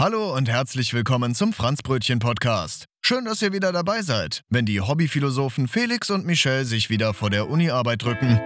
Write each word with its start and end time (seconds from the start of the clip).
Hallo 0.00 0.32
und 0.32 0.48
herzlich 0.48 0.94
willkommen 0.94 1.34
zum 1.34 1.52
Franzbrötchen 1.52 2.20
Podcast. 2.20 2.84
Schön, 3.00 3.24
dass 3.24 3.42
ihr 3.42 3.52
wieder 3.52 3.72
dabei 3.72 4.02
seid, 4.02 4.44
wenn 4.48 4.64
die 4.64 4.80
Hobbyphilosophen 4.80 5.66
Felix 5.66 6.08
und 6.08 6.24
Michelle 6.24 6.64
sich 6.64 6.88
wieder 6.88 7.14
vor 7.14 7.30
der 7.30 7.50
Uni-Arbeit 7.50 8.04
drücken. 8.04 8.38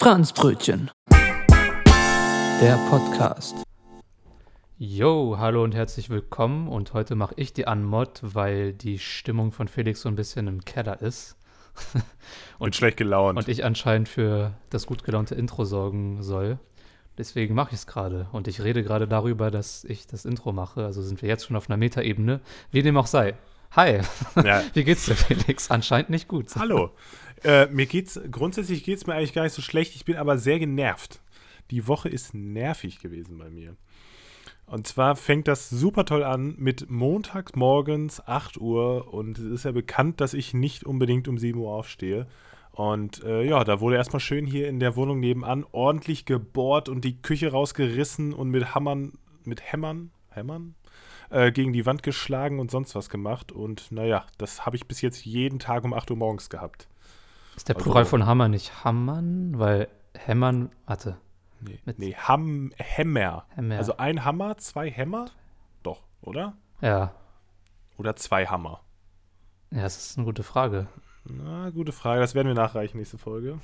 Franzbrötchen. 0.00 0.90
Der 1.10 2.78
Podcast. 2.88 3.54
Yo, 4.78 5.36
hallo 5.36 5.62
und 5.62 5.74
herzlich 5.74 6.08
willkommen. 6.08 6.66
Und 6.68 6.94
heute 6.94 7.14
mache 7.14 7.34
ich 7.36 7.52
die 7.52 7.66
Anmod, 7.66 8.20
weil 8.22 8.72
die 8.72 8.98
Stimmung 8.98 9.52
von 9.52 9.68
Felix 9.68 10.00
so 10.00 10.08
ein 10.08 10.16
bisschen 10.16 10.46
im 10.46 10.64
Keller 10.64 11.02
ist. 11.02 11.36
Und 12.58 12.74
schlecht 12.74 12.96
gelaunt. 12.96 13.36
Und 13.36 13.48
ich 13.48 13.62
anscheinend 13.62 14.08
für 14.08 14.54
das 14.70 14.86
gut 14.86 15.04
gelaunte 15.04 15.34
Intro 15.34 15.66
sorgen 15.66 16.22
soll. 16.22 16.58
Deswegen 17.18 17.54
mache 17.54 17.70
ich 17.74 17.80
es 17.80 17.86
gerade. 17.86 18.28
Und 18.32 18.48
ich 18.48 18.62
rede 18.62 18.82
gerade 18.82 19.06
darüber, 19.06 19.50
dass 19.50 19.84
ich 19.84 20.06
das 20.06 20.24
Intro 20.24 20.52
mache. 20.52 20.84
Also 20.84 21.02
sind 21.02 21.20
wir 21.22 21.28
jetzt 21.28 21.46
schon 21.46 21.56
auf 21.56 21.68
einer 21.68 21.76
Metaebene. 21.76 22.40
Wie 22.70 22.82
dem 22.82 22.96
auch 22.96 23.06
sei. 23.06 23.34
Hi. 23.72 24.00
Ja. 24.42 24.62
Wie 24.74 24.84
geht's 24.84 25.06
dir, 25.06 25.14
Felix? 25.14 25.70
Anscheinend 25.70 26.10
nicht 26.10 26.28
gut. 26.28 26.46
Hallo. 26.56 26.90
Äh, 27.44 27.66
mir 27.66 27.86
geht's, 27.86 28.20
grundsätzlich 28.30 28.84
geht's 28.84 29.06
mir 29.06 29.14
eigentlich 29.14 29.34
gar 29.34 29.44
nicht 29.44 29.54
so 29.54 29.62
schlecht. 29.62 29.94
Ich 29.94 30.04
bin 30.04 30.16
aber 30.16 30.38
sehr 30.38 30.58
genervt. 30.58 31.20
Die 31.70 31.86
Woche 31.86 32.08
ist 32.08 32.34
nervig 32.34 33.00
gewesen 33.00 33.38
bei 33.38 33.50
mir. 33.50 33.76
Und 34.66 34.86
zwar 34.86 35.16
fängt 35.16 35.48
das 35.48 35.68
super 35.68 36.04
toll 36.04 36.22
an 36.22 36.54
mit 36.56 36.88
montags 36.88 37.54
morgens 37.54 38.26
8 38.26 38.58
Uhr 38.58 39.12
und 39.12 39.38
es 39.38 39.44
ist 39.44 39.64
ja 39.64 39.72
bekannt, 39.72 40.20
dass 40.20 40.34
ich 40.34 40.54
nicht 40.54 40.84
unbedingt 40.84 41.28
um 41.28 41.36
7 41.36 41.58
Uhr 41.58 41.72
aufstehe. 41.72 42.26
Und 42.72 43.22
äh, 43.22 43.42
ja, 43.42 43.64
da 43.64 43.80
wurde 43.80 43.96
erstmal 43.96 44.20
schön 44.20 44.46
hier 44.46 44.68
in 44.68 44.80
der 44.80 44.96
Wohnung 44.96 45.20
nebenan 45.20 45.64
ordentlich 45.72 46.24
gebohrt 46.24 46.88
und 46.88 47.04
die 47.04 47.20
Küche 47.20 47.52
rausgerissen 47.52 48.32
und 48.32 48.48
mit 48.50 48.74
Hammern, 48.74 49.12
mit 49.44 49.60
Hämmern, 49.72 50.10
Hämmern, 50.30 50.74
äh, 51.28 51.52
gegen 51.52 51.74
die 51.74 51.84
Wand 51.84 52.02
geschlagen 52.02 52.58
und 52.60 52.70
sonst 52.70 52.94
was 52.94 53.10
gemacht. 53.10 53.52
Und 53.52 53.92
naja, 53.92 54.24
das 54.38 54.64
habe 54.64 54.76
ich 54.76 54.86
bis 54.88 55.02
jetzt 55.02 55.24
jeden 55.26 55.58
Tag 55.58 55.84
um 55.84 55.92
8 55.92 56.10
Uhr 56.10 56.16
morgens 56.16 56.48
gehabt. 56.48 56.88
Ist 57.56 57.68
der 57.68 57.76
Also- 57.76 57.84
Plural 57.84 58.06
von 58.06 58.24
Hammer 58.24 58.48
nicht 58.48 58.84
Hammern? 58.84 59.58
Weil 59.58 59.88
Hämmern, 60.14 60.70
warte. 60.86 61.18
Nee, 61.60 61.78
nee 61.98 62.14
Ham 62.14 62.72
Hämmer. 62.76 63.44
Hämmer. 63.54 63.76
Also 63.76 63.98
ein 63.98 64.24
Hammer, 64.24 64.56
zwei 64.56 64.90
Hämmer? 64.90 65.26
Doch, 65.82 66.00
oder? 66.22 66.56
Ja. 66.80 67.14
Oder 67.98 68.16
zwei 68.16 68.46
Hammer? 68.46 68.80
Ja, 69.70 69.82
das 69.82 69.96
ist 69.96 70.16
eine 70.18 70.24
gute 70.24 70.42
Frage. 70.42 70.88
Na, 71.24 71.70
gute 71.70 71.92
Frage. 71.92 72.20
Das 72.20 72.34
werden 72.34 72.48
wir 72.48 72.54
nachreichen 72.54 72.98
nächste 72.98 73.18
Folge. 73.18 73.58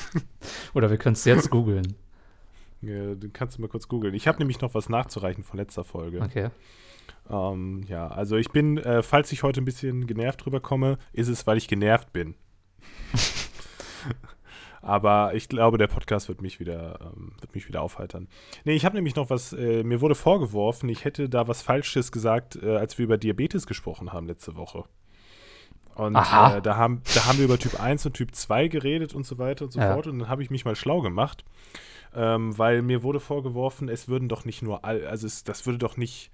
Oder 0.74 0.90
wir 0.90 0.98
können 0.98 1.14
es 1.14 1.24
jetzt 1.24 1.50
googeln. 1.50 1.94
Ja, 2.82 3.14
du 3.14 3.28
kannst 3.32 3.56
du 3.56 3.62
mal 3.62 3.68
kurz 3.68 3.88
googeln. 3.88 4.14
Ich 4.14 4.26
habe 4.26 4.38
nämlich 4.38 4.60
noch 4.60 4.74
was 4.74 4.88
nachzureichen 4.88 5.44
von 5.44 5.58
letzter 5.58 5.84
Folge. 5.84 6.20
Okay. 6.20 6.50
Ähm, 7.30 7.84
ja, 7.86 8.08
also 8.08 8.36
ich 8.36 8.50
bin, 8.50 8.78
äh, 8.78 9.02
falls 9.02 9.32
ich 9.32 9.42
heute 9.42 9.60
ein 9.60 9.64
bisschen 9.64 10.06
genervt 10.06 10.44
drüber 10.44 10.60
komme, 10.60 10.98
ist 11.12 11.28
es, 11.28 11.46
weil 11.46 11.58
ich 11.58 11.68
genervt 11.68 12.12
bin. 12.12 12.34
Aber 14.82 15.32
ich 15.34 15.48
glaube, 15.48 15.78
der 15.78 15.86
Podcast 15.86 16.28
wird 16.28 16.42
mich 16.42 16.58
wieder, 16.58 16.98
ähm, 17.00 17.32
wird 17.40 17.54
mich 17.54 17.68
wieder 17.68 17.82
aufheitern. 17.82 18.26
Nee, 18.64 18.74
ich 18.74 18.84
habe 18.84 18.96
nämlich 18.96 19.14
noch 19.14 19.30
was, 19.30 19.52
äh, 19.52 19.84
mir 19.84 20.00
wurde 20.00 20.16
vorgeworfen, 20.16 20.88
ich 20.88 21.04
hätte 21.04 21.28
da 21.28 21.46
was 21.46 21.62
Falsches 21.62 22.10
gesagt, 22.10 22.56
äh, 22.60 22.76
als 22.76 22.98
wir 22.98 23.04
über 23.04 23.16
Diabetes 23.16 23.68
gesprochen 23.68 24.12
haben 24.12 24.26
letzte 24.26 24.56
Woche. 24.56 24.84
Und 25.94 26.14
äh, 26.16 26.62
da, 26.62 26.76
haben, 26.76 27.02
da 27.14 27.26
haben 27.26 27.38
wir 27.38 27.44
über 27.44 27.58
Typ 27.58 27.78
1 27.80 28.06
und 28.06 28.14
Typ 28.14 28.34
2 28.34 28.68
geredet 28.68 29.14
und 29.14 29.26
so 29.26 29.38
weiter 29.38 29.64
und 29.66 29.72
so 29.72 29.80
Ja. 29.80 29.92
fort. 29.94 30.06
Und 30.06 30.20
dann 30.20 30.28
habe 30.28 30.42
ich 30.42 30.50
mich 30.50 30.64
mal 30.64 30.74
schlau 30.76 31.00
gemacht, 31.00 31.44
ähm, 32.14 32.56
weil 32.58 32.82
mir 32.82 33.02
wurde 33.02 33.20
vorgeworfen, 33.20 33.88
es 33.88 34.08
würden 34.08 34.28
doch 34.28 34.44
nicht 34.44 34.62
nur 34.62 34.84
all, 34.84 35.06
also 35.06 35.26
es, 35.26 35.44
das 35.44 35.66
würde 35.66 35.78
doch 35.78 35.96
nicht, 35.96 36.30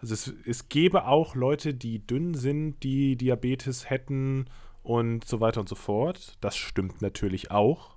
also 0.00 0.14
es, 0.14 0.32
es 0.46 0.68
gäbe 0.68 1.06
auch 1.06 1.34
Leute, 1.34 1.74
die 1.74 2.06
dünn 2.06 2.34
sind, 2.34 2.82
die 2.82 3.16
Diabetes 3.16 3.90
hätten 3.90 4.46
und 4.82 5.24
so 5.26 5.40
weiter 5.40 5.60
und 5.60 5.68
so 5.68 5.74
fort. 5.74 6.36
Das 6.40 6.56
stimmt 6.56 7.02
natürlich 7.02 7.50
auch. 7.50 7.94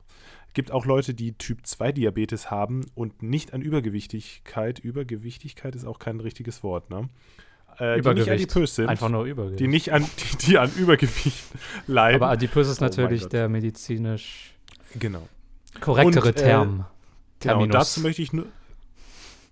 Es 0.47 0.53
gibt 0.53 0.71
auch 0.71 0.85
Leute, 0.85 1.13
die 1.13 1.33
Typ 1.33 1.67
2 1.67 1.91
Diabetes 1.91 2.50
haben 2.50 2.85
und 2.95 3.21
nicht 3.21 3.53
an 3.53 3.61
Übergewichtigkeit. 3.61 4.79
Übergewichtigkeit 4.79 5.75
ist 5.75 5.85
auch 5.85 6.00
kein 6.00 6.19
richtiges 6.19 6.63
Wort, 6.63 6.89
ne? 6.89 7.09
Äh, 7.77 8.01
die 8.01 8.13
nicht 8.13 8.31
adipös 8.31 8.75
sind. 8.75 8.89
Einfach 8.89 9.09
nur 9.09 9.25
Übergewicht. 9.25 9.59
die 9.59 9.67
nicht 9.67 9.91
an, 9.93 10.03
die, 10.33 10.38
die 10.47 10.57
an 10.57 10.71
Übergewicht 10.75 11.43
leiden. 11.88 12.21
Aber 12.21 12.31
adipös 12.31 12.67
ist 12.67 12.81
Oh 12.81 12.85
natürlich 12.85 13.21
Gott. 13.23 13.33
der 13.33 13.49
medizinisch 13.49 14.55
genau. 14.97 15.27
korrektere 15.79 16.29
Und, 16.29 16.38
äh, 16.38 16.41
Term. 16.43 16.67
Genau, 16.69 16.85
Terminus. 17.39 17.63
und 17.65 17.73
dazu 17.73 17.99
möchte 18.01 18.21
ich 18.21 18.33
nur. 18.33 18.45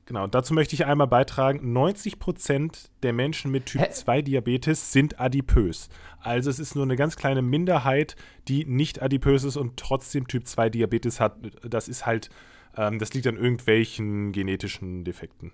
Genau, 0.08 0.28
dazu 0.28 0.54
möchte 0.54 0.76
ich 0.76 0.86
einmal 0.86 1.08
beitragen, 1.08 1.76
90% 1.76 2.90
der 3.02 3.12
Menschen 3.12 3.50
mit 3.50 3.66
Typ 3.66 3.82
Hä? 3.82 3.90
2 3.92 4.22
Diabetes 4.22 4.92
sind 4.92 5.20
adipös. 5.20 5.90
Also 6.20 6.52
es 6.52 6.60
ist 6.60 6.76
nur 6.76 6.84
eine 6.84 6.96
ganz 6.96 7.16
kleine 7.16 7.42
Minderheit, 7.42 8.16
die 8.48 8.66
nicht 8.66 9.02
adipös 9.02 9.44
ist 9.44 9.58
und 9.58 9.78
trotzdem 9.78 10.28
Typ 10.28 10.46
2 10.46 10.70
Diabetes 10.70 11.20
hat. 11.20 11.38
Das 11.68 11.88
ist 11.88 12.06
halt, 12.06 12.30
ähm, 12.78 13.00
das 13.00 13.16
liegt 13.16 13.26
an 13.26 13.36
irgendwelchen 13.36 14.32
genetischen 14.32 15.04
Defekten. 15.06 15.52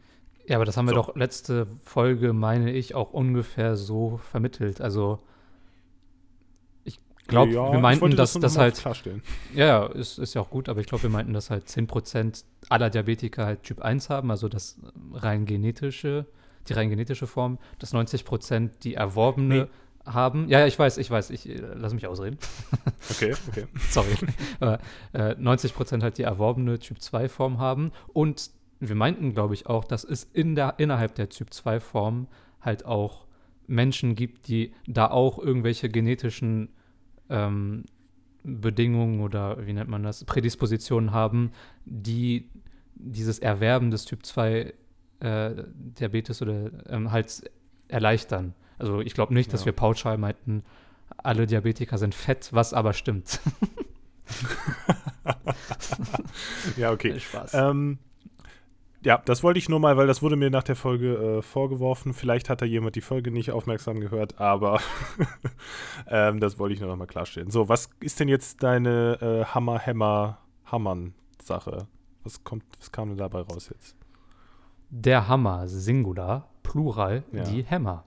Ja, 0.52 0.58
aber 0.58 0.66
das 0.66 0.76
haben 0.76 0.86
wir 0.88 0.94
So. 0.94 1.02
doch 1.04 1.16
letzte 1.16 1.66
Folge, 1.86 2.34
meine 2.34 2.74
ich, 2.74 2.94
auch 2.94 3.14
ungefähr 3.14 3.78
so 3.78 4.20
vermittelt. 4.32 4.82
Also 4.82 5.20
ich 6.84 7.00
glaube, 7.26 7.54
Ja, 7.54 7.72
wir 7.72 7.80
meinten, 7.80 8.18
dass 8.18 8.34
das 8.34 8.56
mal 8.58 8.64
halt, 8.64 8.84
ja, 9.56 9.86
ist, 9.86 10.20
ist 10.20 10.34
ja 10.34 10.42
auch 10.42 10.50
gut, 10.50 10.68
aber 10.68 10.82
ich 10.82 10.88
glaube, 10.88 11.04
wir 11.04 11.10
meinten, 11.10 11.32
dass 11.32 11.52
halt 11.52 11.70
10% 11.70 12.44
aller 12.68 12.90
Diabetiker 12.90 13.46
halt 13.46 13.64
Typ 13.64 13.82
1 13.82 14.10
haben, 14.10 14.30
also 14.30 14.50
das 14.50 14.78
rein 15.14 15.46
genetische, 15.46 16.26
die 16.68 16.74
rein 16.74 16.90
genetische 16.90 17.28
Form, 17.28 17.58
dass 17.80 17.94
90% 17.94 18.72
die 18.84 18.96
erworbene 18.96 19.70
haben. 20.06 20.50
Ja, 20.50 20.66
ich 20.66 20.78
weiß, 20.78 20.98
ich 20.98 21.10
weiß, 21.10 21.30
ich 21.30 21.48
äh, 21.48 21.62
lass 21.76 21.94
mich 21.94 22.08
ausreden. 22.08 22.38
Okay, 23.10 23.34
okay. 23.50 23.68
sorry, 23.90 24.16
aber 24.60 24.80
äh, 25.14 25.36
90 25.36 25.74
Prozent 25.74 26.04
halt 26.04 26.18
die 26.18 26.24
erworbene 26.24 26.78
Typ-2-Form 26.78 27.58
haben. 27.58 27.92
Und 28.14 28.52
wir 28.82 28.96
meinten, 28.96 29.34
glaube 29.34 29.54
ich, 29.54 29.68
auch, 29.68 29.86
dass 29.86 30.04
es 30.04 30.24
in 30.34 30.56
der, 30.56 30.76
innerhalb 30.80 31.16
der 31.16 31.30
Typ-2-Form 31.30 32.28
halt 32.62 32.86
auch 32.86 33.26
Menschen 33.68 34.16
gibt, 34.16 34.48
die 34.48 34.74
da 34.88 35.10
auch 35.10 35.38
irgendwelche 35.40 35.88
genetischen 35.88 36.70
ähm, 37.30 37.86
Bedingungen 38.44 39.22
oder 39.22 39.66
wie 39.66 39.74
nennt 39.74 39.90
man 39.90 40.04
das, 40.04 40.26
Prädispositionen 40.26 41.12
haben, 41.12 41.52
die 41.86 42.50
dieses 42.96 43.40
Erwerben 43.40 43.92
des 43.92 44.06
Typ-2 44.06 44.74
äh, 45.20 45.64
Diabetes 45.74 46.42
oder 46.42 46.72
ähm, 46.90 47.12
halt 47.12 47.50
erleichtern. 47.88 48.56
Also 48.80 49.00
ich 49.00 49.14
glaube 49.14 49.34
nicht, 49.36 49.54
dass 49.54 49.62
Ja. 49.62 49.68
wir 49.68 49.74
pauschal 49.74 50.18
meinten, 50.18 50.64
alle 51.18 51.46
Diabetiker 51.46 52.00
sind 52.00 52.16
fett, 52.16 52.50
was 52.52 52.74
aber 52.74 52.94
stimmt. 52.94 53.40
Ja, 56.78 56.92
okay. 56.92 57.20
Spaß. 57.20 57.54
Ähm, 57.54 58.00
ja, 59.04 59.18
das 59.26 59.44
wollte 59.44 59.58
ich 59.60 59.68
nur 59.70 59.80
mal, 59.80 59.98
weil 59.98 60.08
das 60.08 60.22
wurde 60.22 60.36
mir 60.36 60.50
nach 60.50 60.64
der 60.64 60.76
Folge 60.76 61.38
äh, 61.38 61.42
vorgeworfen. 61.42 62.14
Vielleicht 62.14 62.50
hat 62.50 62.62
da 62.62 62.66
jemand 62.66 62.96
die 62.96 63.02
Folge 63.02 63.32
nicht 63.32 63.52
aufmerksam 63.52 64.00
gehört, 64.00 64.40
aber 64.40 64.80
ähm, 66.08 66.40
das 66.40 66.60
wollte 66.60 66.74
ich 66.74 66.80
nur 66.80 66.90
noch 66.90 66.98
mal 66.98 67.08
klarstellen. 67.08 67.50
So, 67.52 67.70
was 67.70 67.90
ist 68.00 68.20
denn 68.20 68.28
jetzt 68.28 68.62
deine 68.64 69.18
äh, 69.22 69.46
Hammer, 69.46 69.80
Hämmer, 69.80 70.40
Hammern-Sache? 70.66 71.88
Was 72.24 72.44
kommt, 72.44 72.64
was 72.80 72.92
kam 72.92 73.10
denn 73.10 73.18
dabei 73.18 73.42
raus 73.42 73.70
jetzt? 73.74 73.96
Der 74.90 75.28
Hammer, 75.28 75.68
Singular, 75.68 76.50
Plural, 76.64 77.24
Ja. 77.32 77.44
die 77.44 77.64
Hämmer. 77.64 78.04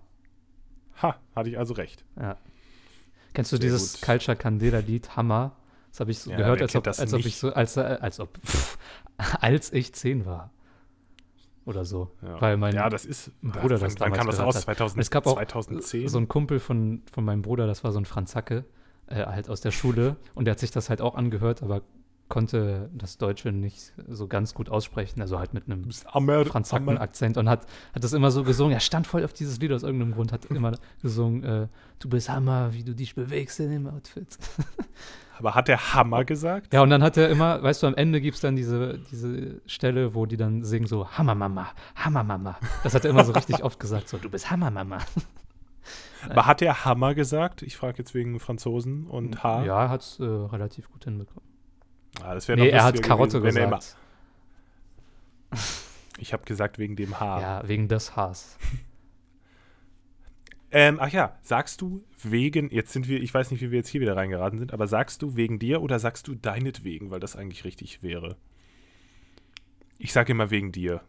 Ha, 1.03 1.17
hatte 1.35 1.49
ich 1.49 1.59
also 1.59 1.75
recht. 1.75 2.05
Ja. 2.21 2.37
Kennst 3.33 3.51
du 3.51 3.57
Sehr 3.57 3.65
dieses 3.65 3.95
gut. 3.95 4.03
Culture 4.03 4.37
Candela-Lied 4.37 5.17
Hammer? 5.17 5.57
Das 5.91 6.01
habe 6.01 6.11
ich 6.13 6.19
so 6.21 6.31
Ja, 6.31 6.37
gehört, 6.37 6.63
als 6.63 6.77
ob, 6.77 6.85
das 6.85 7.01
als 7.01 7.13
ob 7.15 7.25
ich 7.25 7.37
so, 7.37 7.53
als, 7.53 7.77
äh, 7.77 7.81
als 7.81 8.21
ob, 8.21 8.39
pff, 8.47 8.79
als 9.41 9.73
ich 9.73 9.93
zehn 9.93 10.25
war. 10.27 10.51
Oder 11.67 11.85
so. 11.85 12.11
Ja, 12.23 12.41
Weil 12.41 12.57
mein 12.57 12.75
ja 12.75 12.89
das 12.91 13.05
ist. 13.07 13.31
Bruder 13.41 13.79
das 13.79 13.83
wann, 13.83 13.91
wann 13.91 13.97
damals 14.13 14.19
kam 14.19 14.27
das 14.27 14.41
raus? 14.41 14.57
hat. 14.57 14.63
2000, 14.65 14.97
Und 14.97 15.01
es 15.01 15.11
gab 15.11 15.27
auch 15.27 15.35
2010? 15.37 16.09
so 16.09 16.19
ein 16.19 16.29
Kumpel 16.29 16.61
von, 16.61 17.03
von 17.13 17.25
meinem 17.25 17.43
Bruder, 17.43 17.67
das 17.67 17.85
war 17.85 17.93
so 17.93 17.99
ein 17.99 18.05
Franzacke, 18.05 18.65
äh, 19.07 19.25
halt 19.25 19.49
aus 19.49 19.61
der 19.63 19.71
Schule. 19.71 20.17
Und 20.35 20.45
der 20.45 20.53
hat 20.53 20.59
sich 20.59 20.71
das 20.71 20.91
halt 20.91 21.01
auch 21.01 21.15
angehört, 21.15 21.63
aber 21.63 21.81
konnte 22.29 22.91
das 22.95 23.19
Deutsche 23.19 23.53
nicht 23.53 23.93
so 24.09 24.27
ganz 24.27 24.55
gut 24.55 24.69
aussprechen. 24.69 25.21
Also 25.21 25.39
halt 25.39 25.55
mit 25.55 25.65
einem 25.67 25.91
Franzaken-Akzent 25.91 27.37
und 27.37 27.49
hat, 27.49 27.67
hat 27.95 28.05
das 28.05 28.13
immer 28.13 28.31
so 28.31 28.45
gesungen. 28.45 28.73
Er 28.73 28.81
stand 28.81 29.07
voll 29.07 29.25
auf 29.25 29.33
dieses 29.33 29.61
Lied 29.61 29.73
aus 29.73 29.83
irgendeinem 29.83 30.13
Grund, 30.13 30.33
hat 30.33 30.47
immer 30.47 30.73
gesungen, 31.03 31.45
äh, 31.45 31.69
du 31.99 32.09
bist 32.09 32.29
Hammer, 32.29 32.73
wie 32.73 32.83
du 32.83 32.95
dich 32.95 33.15
bewegst 33.15 33.61
in 33.61 33.71
dem 33.71 33.87
Outfit. 33.87 34.39
aber 35.39 35.55
hat 35.55 35.69
der 35.69 35.95
Hammer 35.95 36.25
gesagt? 36.25 36.73
Ja, 36.73 36.83
und 36.83 36.91
dann 36.91 37.03
hat 37.03 37.17
er 37.17 37.29
immer, 37.29 37.63
weißt 37.63 37.83
du, 37.83 37.89
am 37.89 37.95
Ende 37.95 38.21
gibt 38.21 38.37
es 38.37 38.41
dann 38.41 38.57
diese, 38.57 38.99
diese 39.11 39.61
Stelle, 39.67 40.15
wo 40.15 40.27
die 40.27 40.37
dann 40.37 40.65
singen 40.65 40.87
so, 40.87 41.09
Hammermama, 41.09 41.69
Hammermama. 41.97 42.57
Das 42.83 42.95
hat 42.95 43.05
er 43.05 43.11
immer 43.11 43.25
so 43.25 43.33
richtig 43.33 43.63
oft 43.63 43.79
gesagt, 43.79 44.09
so, 44.09 44.17
du 44.17 44.31
bist 44.31 44.51
Hammermama. 44.51 44.99
Aber 46.31 46.47
hat 46.47 46.63
der 46.63 46.87
Hammer 46.87 47.15
gesagt? 47.15 47.63
Ich 47.63 47.77
frage 47.77 47.99
jetzt 47.99 48.15
wegen 48.15 48.41
Franzosen 48.41 49.07
und 49.07 49.43
H. 49.43 49.65
Ja, 49.65 49.83
er 49.85 49.91
hat 49.91 50.01
es 50.01 50.21
äh, 50.21 50.25
relativ 50.25 50.91
gut 50.91 51.05
hinbekommen. 51.05 51.54
Ah, 52.23 52.35
das 52.35 52.49
wäre 52.49 52.61
Nee, 52.61 52.69
er 52.69 52.85
hat 52.85 53.03
Karotte 53.03 53.41
gewesen, 53.41 53.71
gesagt. 53.71 53.97
Ich 56.19 56.33
habe 56.33 56.45
gesagt 56.45 56.79
wegen 56.79 56.95
dem 56.95 57.19
Haar. 57.19 57.41
Ja, 57.41 57.69
wegen 57.69 57.89
des 57.89 58.15
Haars. 58.15 58.57
Ähm, 60.77 60.99
ach 61.01 61.11
ja, 61.11 61.39
sagst 61.41 61.81
du 61.83 62.05
wegen, 62.21 62.69
jetzt 62.69 62.93
sind 62.93 63.07
wir, 63.07 63.23
ich 63.23 63.33
weiß 63.33 63.53
nicht, 63.53 63.61
wie 63.61 63.71
wir 63.71 63.79
jetzt 63.79 63.91
hier 63.91 64.01
wieder 64.01 64.17
reingeraten 64.17 64.59
sind, 64.59 64.73
aber 64.73 64.89
sagst 64.89 65.23
du 65.23 65.37
wegen 65.37 65.61
dir 65.61 65.81
oder 65.81 66.01
sagst 66.01 66.27
du 66.27 66.35
deinetwegen, 66.35 67.13
weil 67.13 67.21
das 67.21 67.37
eigentlich 67.37 67.65
richtig 67.65 68.03
wäre? 68.03 68.37
Ich 69.99 70.13
sage 70.13 70.33
immer 70.33 70.51
wegen 70.51 70.73
dir. 70.73 71.01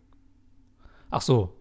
Ach 1.10 1.22
so. 1.22 1.52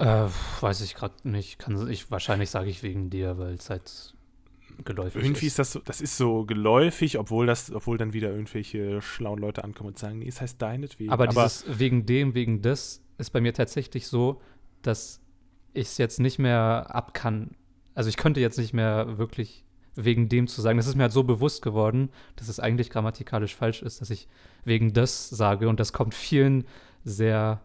Äh, 0.00 0.26
weiß 0.60 0.80
ich 0.80 0.96
gerade 0.96 1.14
nicht. 1.22 1.60
Kann, 1.60 1.88
ich, 1.88 2.10
wahrscheinlich 2.10 2.50
sage 2.50 2.70
ich 2.70 2.82
wegen 2.82 3.08
dir, 3.08 3.38
weil 3.38 3.54
es 3.54 3.70
halt 3.70 4.15
geläufig 4.84 5.22
Irgendwie 5.22 5.46
ist. 5.46 5.52
ist 5.52 5.58
das 5.58 5.72
so, 5.72 5.80
das 5.80 6.00
ist 6.00 6.16
so 6.16 6.44
geläufig, 6.44 7.18
obwohl 7.18 7.46
das, 7.46 7.72
obwohl 7.72 7.98
dann 7.98 8.12
wieder 8.12 8.30
irgendwelche 8.30 9.00
schlauen 9.02 9.38
Leute 9.38 9.64
ankommen 9.64 9.88
und 9.88 9.98
sagen, 9.98 10.18
nee, 10.18 10.28
es 10.28 10.40
heißt 10.40 10.60
deinetwegen. 10.60 11.10
Aber, 11.10 11.26
dieses 11.26 11.64
wegen 11.78 12.06
dem, 12.06 12.34
wegen 12.34 12.62
des 12.62 13.02
ist 13.18 13.30
bei 13.30 13.40
mir 13.40 13.54
tatsächlich 13.54 14.06
so, 14.06 14.40
dass 14.82 15.20
ich 15.72 15.88
es 15.88 15.98
jetzt 15.98 16.20
nicht 16.20 16.38
mehr 16.38 16.86
ab 16.94 17.14
kann. 17.14 17.50
Also 17.94 18.08
ich 18.08 18.16
könnte 18.16 18.40
jetzt 18.40 18.58
nicht 18.58 18.72
mehr 18.72 19.18
wirklich 19.18 19.64
wegen 19.94 20.28
dem 20.28 20.46
zu 20.46 20.60
sagen. 20.60 20.76
Das 20.76 20.86
ist 20.86 20.94
mir 20.94 21.04
halt 21.04 21.12
so 21.12 21.24
bewusst 21.24 21.62
geworden, 21.62 22.10
dass 22.36 22.48
es 22.48 22.60
eigentlich 22.60 22.90
grammatikalisch 22.90 23.54
falsch 23.54 23.82
ist, 23.82 24.00
dass 24.00 24.10
ich 24.10 24.28
wegen 24.64 24.92
des 24.92 25.30
sage 25.30 25.68
und 25.68 25.80
das 25.80 25.92
kommt 25.92 26.14
vielen 26.14 26.64
sehr, 27.04 27.62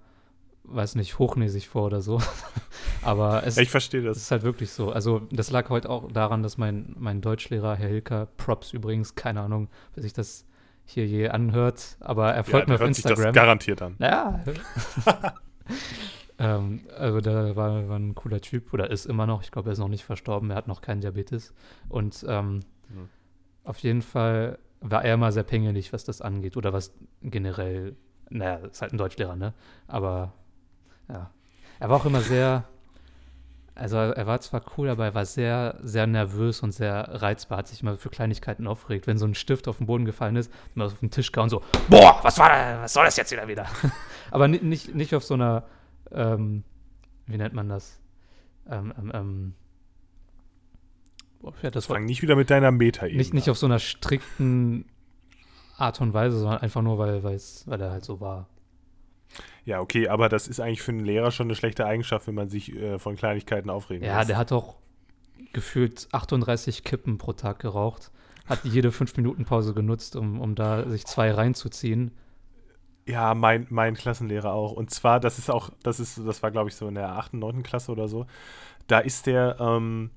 weiß 0.63 0.95
nicht, 0.95 1.19
hochnäsig 1.19 1.67
vor 1.67 1.83
oder 1.87 2.01
so. 2.01 2.21
Aber 3.01 3.45
es, 3.45 3.57
ich 3.57 3.69
verstehe 3.69 4.01
das. 4.01 4.17
ist 4.17 4.31
halt 4.31 4.43
wirklich 4.43 4.71
so. 4.71 4.91
Also 4.91 5.21
das 5.31 5.49
lag 5.51 5.69
heute 5.69 5.89
auch 5.89 6.11
daran, 6.11 6.43
dass 6.43 6.57
mein, 6.57 6.95
mein 6.99 7.21
Deutschlehrer, 7.21 7.75
Herr 7.75 7.89
Hilker, 7.89 8.27
Props 8.37 8.71
übrigens, 8.73 9.15
keine 9.15 9.41
Ahnung, 9.41 9.69
wer 9.95 10.03
sich 10.03 10.13
das 10.13 10.45
hier 10.85 11.05
je 11.07 11.29
anhört, 11.29 11.97
aber 11.99 12.33
er 12.33 12.43
folgt 12.43 12.67
ja, 12.67 12.71
mir 12.73 12.75
auf 12.75 12.81
hört 12.81 12.95
sich 12.95 13.03
das 13.03 13.11
Instagram. 13.11 13.33
garantiert 13.33 13.81
an. 13.81 13.95
Naja. 13.99 14.43
ähm, 16.39 16.81
also 16.97 17.21
da 17.21 17.55
war, 17.55 17.87
war 17.87 17.97
ein 17.99 18.15
cooler 18.15 18.41
Typ 18.41 18.73
oder 18.73 18.89
ist 18.89 19.05
immer 19.05 19.25
noch. 19.27 19.43
Ich 19.43 19.51
glaube, 19.51 19.69
er 19.69 19.73
ist 19.73 19.79
noch 19.79 19.87
nicht 19.87 20.03
verstorben. 20.03 20.49
Er 20.51 20.55
hat 20.57 20.67
noch 20.67 20.81
keinen 20.81 21.01
Diabetes. 21.01 21.53
Und 21.89 22.25
ähm, 22.27 22.61
Mhm. 22.89 23.07
auf 23.63 23.77
jeden 23.79 24.01
Fall 24.01 24.59
war 24.81 25.05
er 25.05 25.13
immer 25.13 25.31
sehr 25.31 25.43
pingelig, 25.43 25.93
was 25.93 26.03
das 26.03 26.19
angeht. 26.21 26.57
Oder 26.57 26.73
was 26.73 26.93
generell, 27.21 27.95
naja, 28.29 28.55
ist 28.67 28.81
halt 28.81 28.91
ein 28.93 28.97
Deutschlehrer, 28.97 29.37
ne? 29.37 29.53
Aber 29.87 30.33
ja. 31.11 31.29
Er 31.79 31.89
war 31.89 31.97
auch 31.97 32.05
immer 32.05 32.21
sehr, 32.21 32.63
also 33.73 33.97
er 33.97 34.27
war 34.27 34.39
zwar 34.41 34.61
cool, 34.77 34.89
aber 34.89 35.05
er 35.05 35.15
war 35.15 35.25
sehr, 35.25 35.79
sehr 35.81 36.05
nervös 36.05 36.61
und 36.61 36.71
sehr 36.73 37.21
reizbar, 37.21 37.59
hat 37.59 37.67
sich 37.67 37.81
immer 37.81 37.97
für 37.97 38.09
Kleinigkeiten 38.09 38.67
aufgeregt. 38.67 39.07
Wenn 39.07 39.17
so 39.17 39.25
ein 39.25 39.33
Stift 39.33 39.67
auf 39.67 39.77
den 39.77 39.87
Boden 39.87 40.05
gefallen 40.05 40.35
ist, 40.35 40.51
immer 40.75 40.85
auf 40.85 40.99
den 40.99 41.09
Tisch 41.09 41.31
gehauen, 41.31 41.49
so, 41.49 41.63
boah, 41.89 42.19
was 42.21 42.37
war 42.37 42.49
da, 42.49 42.81
was 42.81 42.93
soll 42.93 43.05
das 43.05 43.17
jetzt 43.17 43.31
wieder 43.31 43.47
wieder? 43.47 43.65
aber 44.31 44.47
ni- 44.47 44.59
nicht, 44.61 44.93
nicht 44.93 45.15
auf 45.15 45.23
so 45.23 45.33
einer, 45.33 45.63
ähm, 46.11 46.63
wie 47.25 47.37
nennt 47.37 47.53
man 47.55 47.67
das? 47.69 47.99
Ähm, 48.69 48.93
ähm, 48.99 49.11
ähm, 49.13 49.53
ja, 51.63 51.71
das 51.71 51.89
war 51.89 51.95
Fang 51.95 52.05
nicht 52.05 52.21
wieder 52.21 52.35
mit 52.35 52.51
deiner 52.51 52.71
Meta-Ebene 52.71 53.17
nicht, 53.17 53.33
nicht 53.33 53.49
auf 53.49 53.57
so 53.57 53.65
einer 53.65 53.79
strikten 53.79 54.85
Art 55.77 55.99
und 55.99 56.13
Weise, 56.13 56.37
sondern 56.37 56.59
einfach 56.59 56.83
nur, 56.83 56.99
weil, 56.99 57.23
weil 57.23 57.81
er 57.81 57.91
halt 57.91 58.05
so 58.05 58.19
war. 58.21 58.47
Ja, 59.65 59.79
okay, 59.79 60.07
aber 60.07 60.27
das 60.29 60.47
ist 60.47 60.59
eigentlich 60.59 60.81
für 60.81 60.91
einen 60.91 61.05
Lehrer 61.05 61.31
schon 61.31 61.47
eine 61.47 61.55
schlechte 61.55 61.85
Eigenschaft, 61.85 62.27
wenn 62.27 62.35
man 62.35 62.49
sich 62.49 62.75
äh, 62.75 62.97
von 62.99 63.15
Kleinigkeiten 63.15 63.69
aufregen 63.69 64.05
Ja, 64.05 64.17
lässt. 64.17 64.29
der 64.29 64.37
hat 64.37 64.51
auch 64.51 64.75
gefühlt 65.53 66.07
38 66.11 66.83
Kippen 66.83 67.17
pro 67.17 67.33
Tag 67.33 67.59
geraucht. 67.59 68.11
Hat 68.47 68.63
jede 68.65 68.89
5-Minuten-Pause 68.89 69.73
genutzt, 69.73 70.15
um, 70.15 70.41
um 70.41 70.55
da 70.55 70.89
sich 70.89 71.05
zwei 71.05 71.31
reinzuziehen. 71.31 72.11
Ja, 73.07 73.33
mein, 73.33 73.67
mein 73.69 73.95
Klassenlehrer 73.95 74.51
auch. 74.53 74.71
Und 74.71 74.89
zwar, 74.91 75.19
das 75.19 75.37
ist 75.37 75.49
auch, 75.49 75.69
das 75.83 75.99
ist, 75.99 76.19
das 76.25 76.41
war, 76.43 76.51
glaube 76.51 76.69
ich, 76.69 76.75
so 76.75 76.87
in 76.87 76.95
der 76.95 77.09
8., 77.09 77.33
9. 77.33 77.63
Klasse 77.63 77.91
oder 77.91 78.07
so. 78.07 78.25
Da 78.87 78.99
ist 78.99 79.25
der, 79.25 79.57
ähm, 79.59 80.11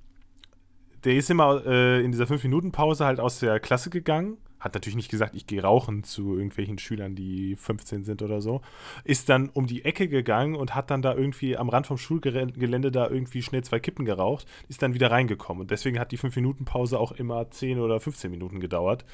der 1.04 1.14
ist 1.14 1.30
immer 1.30 1.64
äh, 1.66 2.02
in 2.02 2.12
dieser 2.12 2.24
5-Minuten-Pause 2.24 3.04
halt 3.04 3.20
aus 3.20 3.38
der 3.38 3.60
Klasse 3.60 3.90
gegangen. 3.90 4.38
Hat 4.58 4.72
natürlich 4.72 4.96
nicht 4.96 5.10
gesagt, 5.10 5.34
ich 5.34 5.46
gehe 5.46 5.62
rauchen 5.62 6.04
zu 6.04 6.36
irgendwelchen 6.36 6.78
Schülern, 6.78 7.14
die 7.14 7.54
15 7.54 8.04
sind 8.04 8.22
oder 8.22 8.40
so. 8.40 8.62
Ist 9.04 9.28
dann 9.28 9.50
um 9.50 9.66
die 9.66 9.84
Ecke 9.84 10.08
gegangen 10.08 10.54
und 10.54 10.74
hat 10.74 10.90
dann 10.90 11.02
da 11.02 11.14
irgendwie 11.14 11.58
am 11.58 11.68
Rand 11.68 11.86
vom 11.86 11.98
Schulgelände 11.98 12.90
da 12.90 13.10
irgendwie 13.10 13.42
schnell 13.42 13.62
zwei 13.62 13.78
Kippen 13.78 14.06
geraucht. 14.06 14.46
Ist 14.68 14.80
dann 14.80 14.94
wieder 14.94 15.10
reingekommen. 15.10 15.62
Und 15.62 15.70
deswegen 15.70 15.98
hat 15.98 16.12
die 16.12 16.18
5-Minuten-Pause 16.18 16.98
auch 16.98 17.12
immer 17.12 17.50
10 17.50 17.78
oder 17.78 18.00
15 18.00 18.30
Minuten 18.30 18.58
gedauert. 18.58 19.04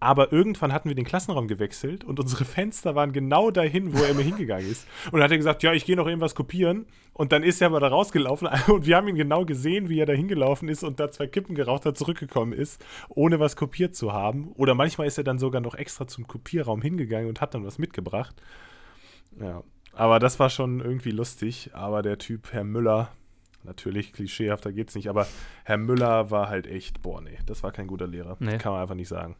Aber 0.00 0.32
irgendwann 0.32 0.72
hatten 0.72 0.88
wir 0.88 0.94
den 0.94 1.04
Klassenraum 1.04 1.48
gewechselt 1.48 2.04
und 2.04 2.20
unsere 2.20 2.44
Fenster 2.44 2.94
waren 2.94 3.12
genau 3.12 3.50
dahin, 3.50 3.92
wo 3.92 4.02
er 4.02 4.10
immer 4.10 4.22
hingegangen 4.22 4.70
ist. 4.70 4.86
Und 5.06 5.14
dann 5.14 5.24
hat 5.24 5.32
er 5.32 5.38
gesagt, 5.38 5.64
ja, 5.64 5.72
ich 5.72 5.84
gehe 5.84 5.96
noch 5.96 6.06
irgendwas 6.06 6.36
kopieren. 6.36 6.86
Und 7.14 7.32
dann 7.32 7.42
ist 7.42 7.60
er 7.60 7.66
aber 7.66 7.80
da 7.80 7.88
rausgelaufen 7.88 8.48
und 8.68 8.86
wir 8.86 8.96
haben 8.96 9.08
ihn 9.08 9.16
genau 9.16 9.44
gesehen, 9.44 9.88
wie 9.88 9.98
er 9.98 10.06
da 10.06 10.12
hingelaufen 10.12 10.68
ist 10.68 10.84
und 10.84 11.00
da 11.00 11.10
zwei 11.10 11.26
Kippen 11.26 11.56
geraucht 11.56 11.84
hat, 11.84 11.98
zurückgekommen 11.98 12.52
ist, 12.52 12.84
ohne 13.08 13.40
was 13.40 13.56
kopiert 13.56 13.96
zu 13.96 14.12
haben. 14.12 14.52
Oder 14.54 14.76
manchmal 14.76 15.08
ist 15.08 15.18
er 15.18 15.24
dann 15.24 15.40
sogar 15.40 15.60
noch 15.60 15.74
extra 15.74 16.06
zum 16.06 16.28
Kopierraum 16.28 16.80
hingegangen 16.80 17.28
und 17.28 17.40
hat 17.40 17.54
dann 17.54 17.66
was 17.66 17.78
mitgebracht. 17.78 18.40
Ja, 19.40 19.64
aber 19.94 20.20
das 20.20 20.38
war 20.38 20.48
schon 20.48 20.78
irgendwie 20.78 21.10
lustig. 21.10 21.70
Aber 21.72 22.02
der 22.02 22.18
Typ, 22.18 22.52
Herr 22.52 22.62
Müller, 22.62 23.10
natürlich 23.64 24.12
klischeehafter 24.12 24.72
geht's 24.72 24.94
nicht, 24.94 25.08
aber 25.08 25.26
Herr 25.64 25.76
Müller 25.76 26.30
war 26.30 26.48
halt 26.48 26.68
echt, 26.68 27.02
boah, 27.02 27.20
nee, 27.20 27.38
das 27.46 27.64
war 27.64 27.72
kein 27.72 27.88
guter 27.88 28.06
Lehrer. 28.06 28.36
Nee. 28.38 28.58
Kann 28.58 28.72
man 28.72 28.82
einfach 28.82 28.94
nicht 28.94 29.08
sagen. 29.08 29.34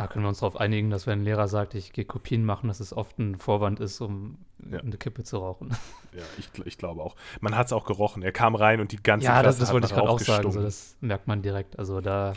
Da 0.00 0.06
können 0.06 0.24
wir 0.24 0.28
uns 0.28 0.38
darauf 0.40 0.56
einigen, 0.60 0.90
dass 0.90 1.06
wenn 1.06 1.20
ein 1.20 1.24
Lehrer 1.24 1.48
sagt, 1.48 1.74
ich 1.74 1.92
gehe 1.92 2.04
Kopien 2.04 2.44
machen, 2.44 2.68
dass 2.68 2.78
es 2.80 2.92
oft 2.92 3.18
ein 3.18 3.36
Vorwand 3.36 3.80
ist, 3.80 4.00
um 4.00 4.38
Ja. 4.70 4.78
eine 4.80 4.96
Kippe 4.96 5.24
zu 5.24 5.38
rauchen. 5.38 5.70
Ja, 6.12 6.22
ich, 6.38 6.48
ich 6.64 6.78
glaube 6.78 7.02
auch. 7.02 7.16
Man 7.42 7.54
hat 7.54 7.66
es 7.66 7.72
auch 7.74 7.84
gerochen. 7.84 8.22
Er 8.22 8.32
kam 8.32 8.54
rein 8.54 8.80
und 8.80 8.92
die 8.92 8.96
ganze 9.02 9.26
ja, 9.26 9.42
das, 9.42 9.56
Klasse 9.56 9.60
das 9.60 9.68
hat 9.68 9.74
wollte 9.74 9.86
ich 9.88 9.92
gerade 9.92 10.08
auch 10.08 10.18
sagen. 10.18 10.50
So, 10.50 10.62
das 10.62 10.96
merkt 11.02 11.28
man 11.28 11.42
direkt. 11.42 11.78
Also 11.78 12.00
da, 12.00 12.32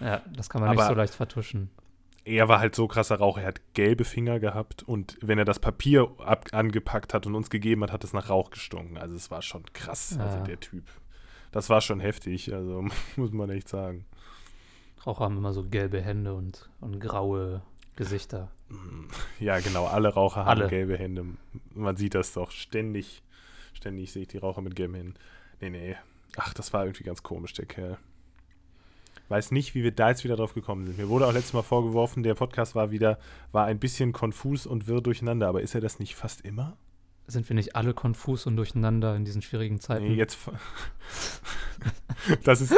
ja, 0.00 0.22
das 0.34 0.50
kann 0.50 0.60
man 0.60 0.70
nicht 0.70 0.80
Aber- 0.80 0.88
so 0.88 0.94
leicht 0.94 1.14
vertuschen. 1.14 1.70
er 2.24 2.48
war 2.48 2.58
halt 2.58 2.74
so 2.74 2.88
krasser 2.88 3.16
Raucher. 3.16 3.42
Er 3.42 3.46
hat 3.48 3.60
gelbe 3.74 4.04
Finger 4.04 4.40
gehabt 4.40 4.82
und 4.82 5.16
wenn 5.22 5.38
er 5.38 5.44
das 5.44 5.60
Papier 5.60 6.08
ab 6.18 6.46
angepackt 6.52 7.14
hat 7.14 7.26
und 7.26 7.36
uns 7.36 7.48
gegeben 7.48 7.82
hat, 7.84 7.92
hat 7.92 8.02
es 8.04 8.12
nach 8.12 8.28
Rauch 8.28 8.50
gestunken. 8.50 8.98
Also 8.98 9.14
es 9.14 9.30
war 9.30 9.40
schon 9.40 9.62
krass, 9.72 10.18
also 10.18 10.38
Ja. 10.38 10.42
der 10.44 10.58
Typ. 10.60 10.84
Das 11.52 11.70
war 11.70 11.80
schon 11.80 12.00
heftig, 12.00 12.52
also 12.52 12.84
muss 13.16 13.30
man 13.32 13.50
echt 13.50 13.68
sagen. 13.68 14.04
Raucher 15.06 15.24
haben 15.24 15.38
immer 15.38 15.52
so 15.52 15.64
gelbe 15.64 16.00
Hände 16.00 16.34
und, 16.34 16.68
und 16.80 17.00
graue 17.00 17.62
Gesichter. 17.96 18.50
Ja, 19.40 19.58
genau, 19.58 19.86
alle 19.86 20.10
Raucher 20.10 20.46
Alle. 20.46 20.64
haben 20.64 20.70
gelbe 20.70 20.96
Hände. 20.96 21.24
Man 21.74 21.96
sieht 21.96 22.14
das 22.14 22.32
doch 22.34 22.52
ständig. 22.52 23.22
Ständig 23.72 24.12
sehe 24.12 24.22
ich 24.22 24.28
die 24.28 24.38
Raucher 24.38 24.60
mit 24.60 24.76
gelben 24.76 24.94
Händen. 24.94 25.14
Nee, 25.60 25.70
nee. 25.70 25.96
Ach, 26.36 26.54
das 26.54 26.72
war 26.72 26.84
irgendwie 26.84 27.02
ganz 27.02 27.22
komisch, 27.24 27.52
der 27.54 27.66
Kerl. 27.66 27.98
Weiß 29.28 29.50
nicht, 29.50 29.74
wie 29.74 29.82
wir 29.82 29.92
da 29.92 30.10
jetzt 30.10 30.24
wieder 30.24 30.36
drauf 30.36 30.54
gekommen 30.54 30.86
sind. 30.86 30.98
Mir 30.98 31.08
wurde 31.08 31.26
auch 31.26 31.32
letztes 31.32 31.52
Mal 31.52 31.62
vorgeworfen, 31.62 32.22
der 32.22 32.34
Podcast 32.34 32.74
war 32.74 32.90
wieder, 32.90 33.18
war 33.52 33.66
ein 33.66 33.78
bisschen 33.78 34.12
konfus 34.12 34.66
und 34.66 34.86
wirr 34.86 35.00
durcheinander, 35.00 35.48
aber 35.48 35.62
ist 35.62 35.74
er 35.74 35.80
das 35.80 35.98
nicht 35.98 36.14
fast 36.14 36.42
immer? 36.42 36.76
Sind 37.30 37.48
wir 37.48 37.54
nicht 37.54 37.76
alle 37.76 37.94
konfus 37.94 38.46
und 38.46 38.56
durcheinander 38.56 39.14
in 39.14 39.24
diesen 39.24 39.40
schwierigen 39.40 39.80
Zeiten? 39.80 40.04
Nee, 40.04 40.14
jetzt. 40.14 40.38
das 42.44 42.60
ist, 42.60 42.74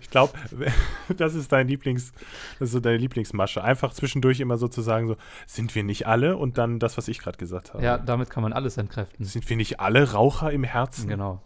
ich 0.00 0.10
glaube, 0.10 0.32
das 1.16 1.34
ist 1.34 1.50
dein 1.52 1.68
Lieblings, 1.68 2.12
das 2.58 2.68
ist 2.68 2.72
so 2.72 2.80
deine 2.80 2.98
Lieblingsmasche. 2.98 3.64
Einfach 3.64 3.92
zwischendurch 3.92 4.40
immer 4.40 4.58
so 4.58 4.68
zu 4.68 4.82
sagen, 4.82 5.08
so, 5.08 5.16
sind 5.46 5.74
wir 5.74 5.84
nicht 5.84 6.06
alle? 6.06 6.36
Und 6.36 6.58
dann 6.58 6.78
das, 6.78 6.98
was 6.98 7.08
ich 7.08 7.18
gerade 7.18 7.38
gesagt 7.38 7.74
habe. 7.74 7.82
ja, 7.82 7.98
damit 7.98 8.30
kann 8.30 8.42
man 8.42 8.52
alles 8.52 8.76
entkräften. 8.76 9.24
Sind 9.24 9.48
wir 9.48 9.56
nicht 9.56 9.80
alle 9.80 10.12
Raucher 10.12 10.52
im 10.52 10.64
Herzen? 10.64 11.08
Genau. 11.08 11.42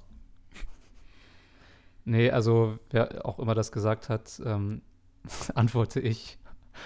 Nee, 2.04 2.30
also 2.30 2.78
wer 2.90 3.24
auch 3.24 3.38
immer 3.38 3.54
das 3.54 3.70
gesagt 3.70 4.08
hat, 4.08 4.42
ähm, 4.44 4.82
antworte 5.54 6.00
ich 6.00 6.38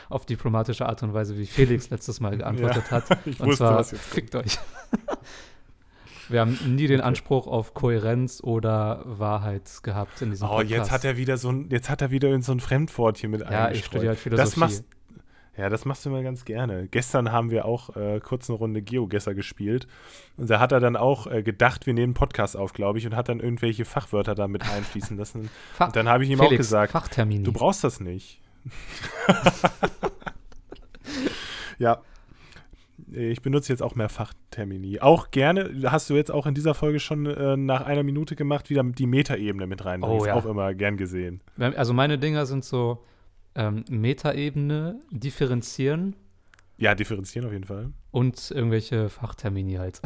auf 0.08 0.26
diplomatische 0.26 0.86
Art 0.86 1.02
und 1.02 1.14
Weise, 1.14 1.36
wie 1.38 1.46
Felix 1.46 1.90
letztes 1.90 2.20
Mal 2.20 2.36
geantwortet 2.38 2.90
hat. 2.90 3.04
Ich 3.26 3.40
Und 3.40 3.46
wusste, 3.48 3.64
zwar, 3.64 3.76
kommt. 3.84 3.98
fickt 3.98 4.34
euch. 4.34 4.58
Wir 6.28 6.40
haben 6.40 6.58
nie 6.74 6.88
den 6.88 7.00
Anspruch 7.00 7.46
auf 7.46 7.72
Kohärenz 7.72 8.40
oder 8.42 9.02
Wahrheit 9.04 9.70
gehabt 9.84 10.20
in 10.22 10.30
diesem 10.30 10.48
Oh, 10.48 10.52
Podcast. 10.56 10.70
jetzt 10.70 10.90
hat 10.90 11.04
er 11.04 11.16
wieder 11.16 11.36
so 11.36 11.50
ein, 11.50 11.68
jetzt 11.70 11.88
hat 11.88 12.02
er 12.02 12.10
wieder 12.10 12.40
so 12.42 12.50
ein 12.52 12.58
Fremdwort 12.60 13.18
hier 13.18 13.28
mit 13.28 13.42
Ja, 13.42 13.70
ich 13.70 13.84
studiere 13.84 14.08
halt 14.08 14.18
Philosophie. 14.18 14.44
Das 14.50 14.56
machst, 14.56 14.84
ja, 15.56 15.68
das 15.68 15.84
machst 15.84 16.04
du 16.04 16.10
immer 16.10 16.22
ganz 16.24 16.44
gerne. 16.44 16.88
Gestern 16.88 17.30
haben 17.30 17.50
wir 17.50 17.64
auch 17.64 17.94
äh, 17.94 18.18
kurz 18.20 18.50
eine 18.50 18.58
Runde 18.58 18.82
Geogesser 18.82 19.34
gespielt. 19.34 19.86
Und 20.36 20.50
da 20.50 20.58
hat 20.58 20.72
er 20.72 20.80
dann 20.80 20.96
auch 20.96 21.28
äh, 21.28 21.42
gedacht, 21.44 21.86
wir 21.86 21.94
nehmen 21.94 22.12
Podcast 22.14 22.56
auf, 22.56 22.72
glaube 22.72 22.98
ich, 22.98 23.06
und 23.06 23.14
hat 23.14 23.28
dann 23.28 23.38
irgendwelche 23.38 23.84
Fachwörter 23.84 24.34
da 24.34 24.48
mit 24.48 24.68
einfließen 24.68 25.16
lassen. 25.16 25.48
Und 25.78 25.94
dann 25.96 26.08
habe 26.08 26.24
ich 26.24 26.30
ihm 26.30 26.40
auch 26.40 26.44
Felix, 26.48 26.66
gesagt, 26.66 26.90
Fachtermini. 26.92 27.44
du 27.44 27.52
brauchst 27.52 27.84
das 27.84 28.00
nicht. 28.00 28.40
ja. 31.78 32.02
Ich 33.12 33.40
benutze 33.40 33.72
jetzt 33.72 33.82
auch 33.82 33.94
mehr 33.94 34.08
Fachtermini. 34.08 35.00
Auch 35.00 35.30
gerne, 35.30 35.70
hast 35.90 36.10
du 36.10 36.14
jetzt 36.14 36.30
auch 36.30 36.46
in 36.46 36.54
dieser 36.54 36.74
Folge 36.74 36.98
schon 36.98 37.26
äh, 37.26 37.56
nach 37.56 37.82
einer 37.82 38.02
Minute 38.02 38.34
gemacht, 38.34 38.68
wieder 38.68 38.82
die 38.82 39.06
Metaebene 39.06 39.66
mit 39.66 39.84
rein. 39.84 40.02
Oh, 40.02 40.26
ja. 40.26 40.34
Auch 40.34 40.44
immer 40.44 40.74
gern 40.74 40.96
gesehen. 40.96 41.40
Also 41.58 41.92
meine 41.92 42.18
Dinger 42.18 42.46
sind 42.46 42.64
so 42.64 43.04
ähm, 43.54 43.84
Metaebene, 43.88 45.00
differenzieren 45.10 46.16
Ja, 46.78 46.94
differenzieren 46.94 47.46
auf 47.46 47.52
jeden 47.52 47.64
Fall. 47.64 47.92
Und 48.10 48.50
irgendwelche 48.50 49.08
Fachtermini 49.08 49.74
halt. 49.74 50.00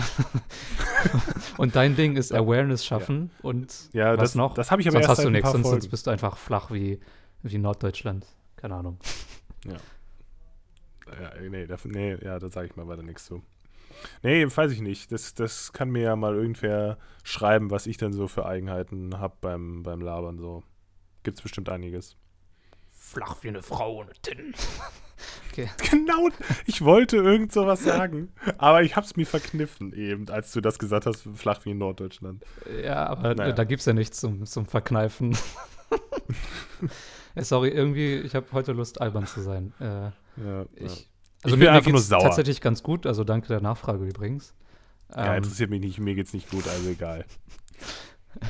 und 1.58 1.76
dein 1.76 1.96
Ding 1.96 2.16
ist 2.16 2.32
Awareness 2.32 2.84
schaffen 2.84 3.30
und 3.42 3.88
Ja, 3.92 4.12
was 4.12 4.20
das, 4.20 4.34
noch? 4.34 4.54
das 4.54 4.70
habe 4.70 4.82
ich 4.82 4.88
aber 4.88 4.98
sonst 4.98 5.08
erst 5.08 5.18
hast 5.18 5.24
du 5.24 5.30
nichts, 5.30 5.52
sonst, 5.52 5.68
sonst 5.68 5.88
bist 5.88 6.06
du 6.06 6.10
einfach 6.10 6.36
flach 6.36 6.70
wie, 6.70 7.00
wie 7.42 7.58
Norddeutschland. 7.58 8.26
Keine 8.60 8.74
Ahnung. 8.76 8.98
Ja, 9.66 11.32
nee, 11.40 11.66
da, 11.66 11.76
nee, 11.84 12.16
ja, 12.22 12.38
da 12.38 12.48
sage 12.48 12.66
ich 12.68 12.76
mal 12.76 12.86
weiter 12.86 13.02
nichts 13.02 13.24
zu. 13.24 13.42
Nee, 14.22 14.46
weiß 14.46 14.70
ich 14.72 14.80
nicht. 14.80 15.10
Das, 15.12 15.34
das 15.34 15.72
kann 15.72 15.90
mir 15.90 16.02
ja 16.02 16.16
mal 16.16 16.34
irgendwer 16.34 16.98
schreiben, 17.24 17.70
was 17.70 17.86
ich 17.86 17.96
denn 17.96 18.12
so 18.12 18.28
für 18.28 18.46
Eigenheiten 18.46 19.18
habe 19.18 19.36
beim, 19.40 19.82
beim 19.82 20.00
Labern. 20.00 20.38
So. 20.38 20.62
Gibt's 21.22 21.42
bestimmt 21.42 21.68
einiges. 21.68 22.16
Flach 22.92 23.36
wie 23.42 23.48
eine 23.48 23.62
Frau 23.62 23.96
ohne 23.98 24.12
Titten. 24.22 24.54
Genau, 25.90 26.30
ich 26.64 26.82
wollte 26.82 27.18
irgend 27.18 27.52
sowas 27.52 27.82
sagen, 27.84 28.32
aber 28.56 28.82
ich 28.82 28.96
hab's 28.96 29.16
mir 29.16 29.26
verkniffen 29.26 29.92
eben, 29.92 30.30
als 30.30 30.52
du 30.52 30.62
das 30.62 30.78
gesagt 30.78 31.04
hast, 31.04 31.28
flach 31.34 31.64
wie 31.64 31.72
in 31.72 31.78
Norddeutschland. 31.78 32.42
Ja, 32.82 33.06
aber 33.06 33.34
Naja. 33.34 33.52
da 33.52 33.64
gibt 33.64 33.80
es 33.80 33.86
ja 33.86 33.92
nichts 33.92 34.20
zum, 34.20 34.46
zum 34.46 34.64
Verkneifen. 34.64 35.36
Sorry, 37.36 37.68
irgendwie, 37.70 38.16
ich 38.16 38.34
habe 38.34 38.46
heute 38.52 38.72
Lust, 38.72 39.00
albern 39.00 39.26
zu 39.26 39.40
sein. 39.42 39.72
Äh, 39.80 39.84
Ja, 39.84 40.12
ja. 40.36 40.64
ich, 40.74 41.08
bin 41.42 41.52
mir- 41.52 41.56
mir 41.58 41.72
einfach 41.72 41.90
nur 41.90 42.00
sauer. 42.00 42.22
tatsächlich 42.22 42.60
ganz 42.60 42.82
gut, 42.82 43.06
also 43.06 43.24
danke 43.24 43.48
der 43.48 43.60
Nachfrage 43.60 44.04
übrigens. 44.04 44.54
ja, 45.14 45.32
Ähm, 45.32 45.38
interessiert 45.38 45.70
mich 45.70 45.80
nicht, 45.80 45.98
mir 46.00 46.14
geht's 46.14 46.32
nicht 46.32 46.50
gut, 46.50 46.66
also 46.68 46.88
egal. 46.88 47.24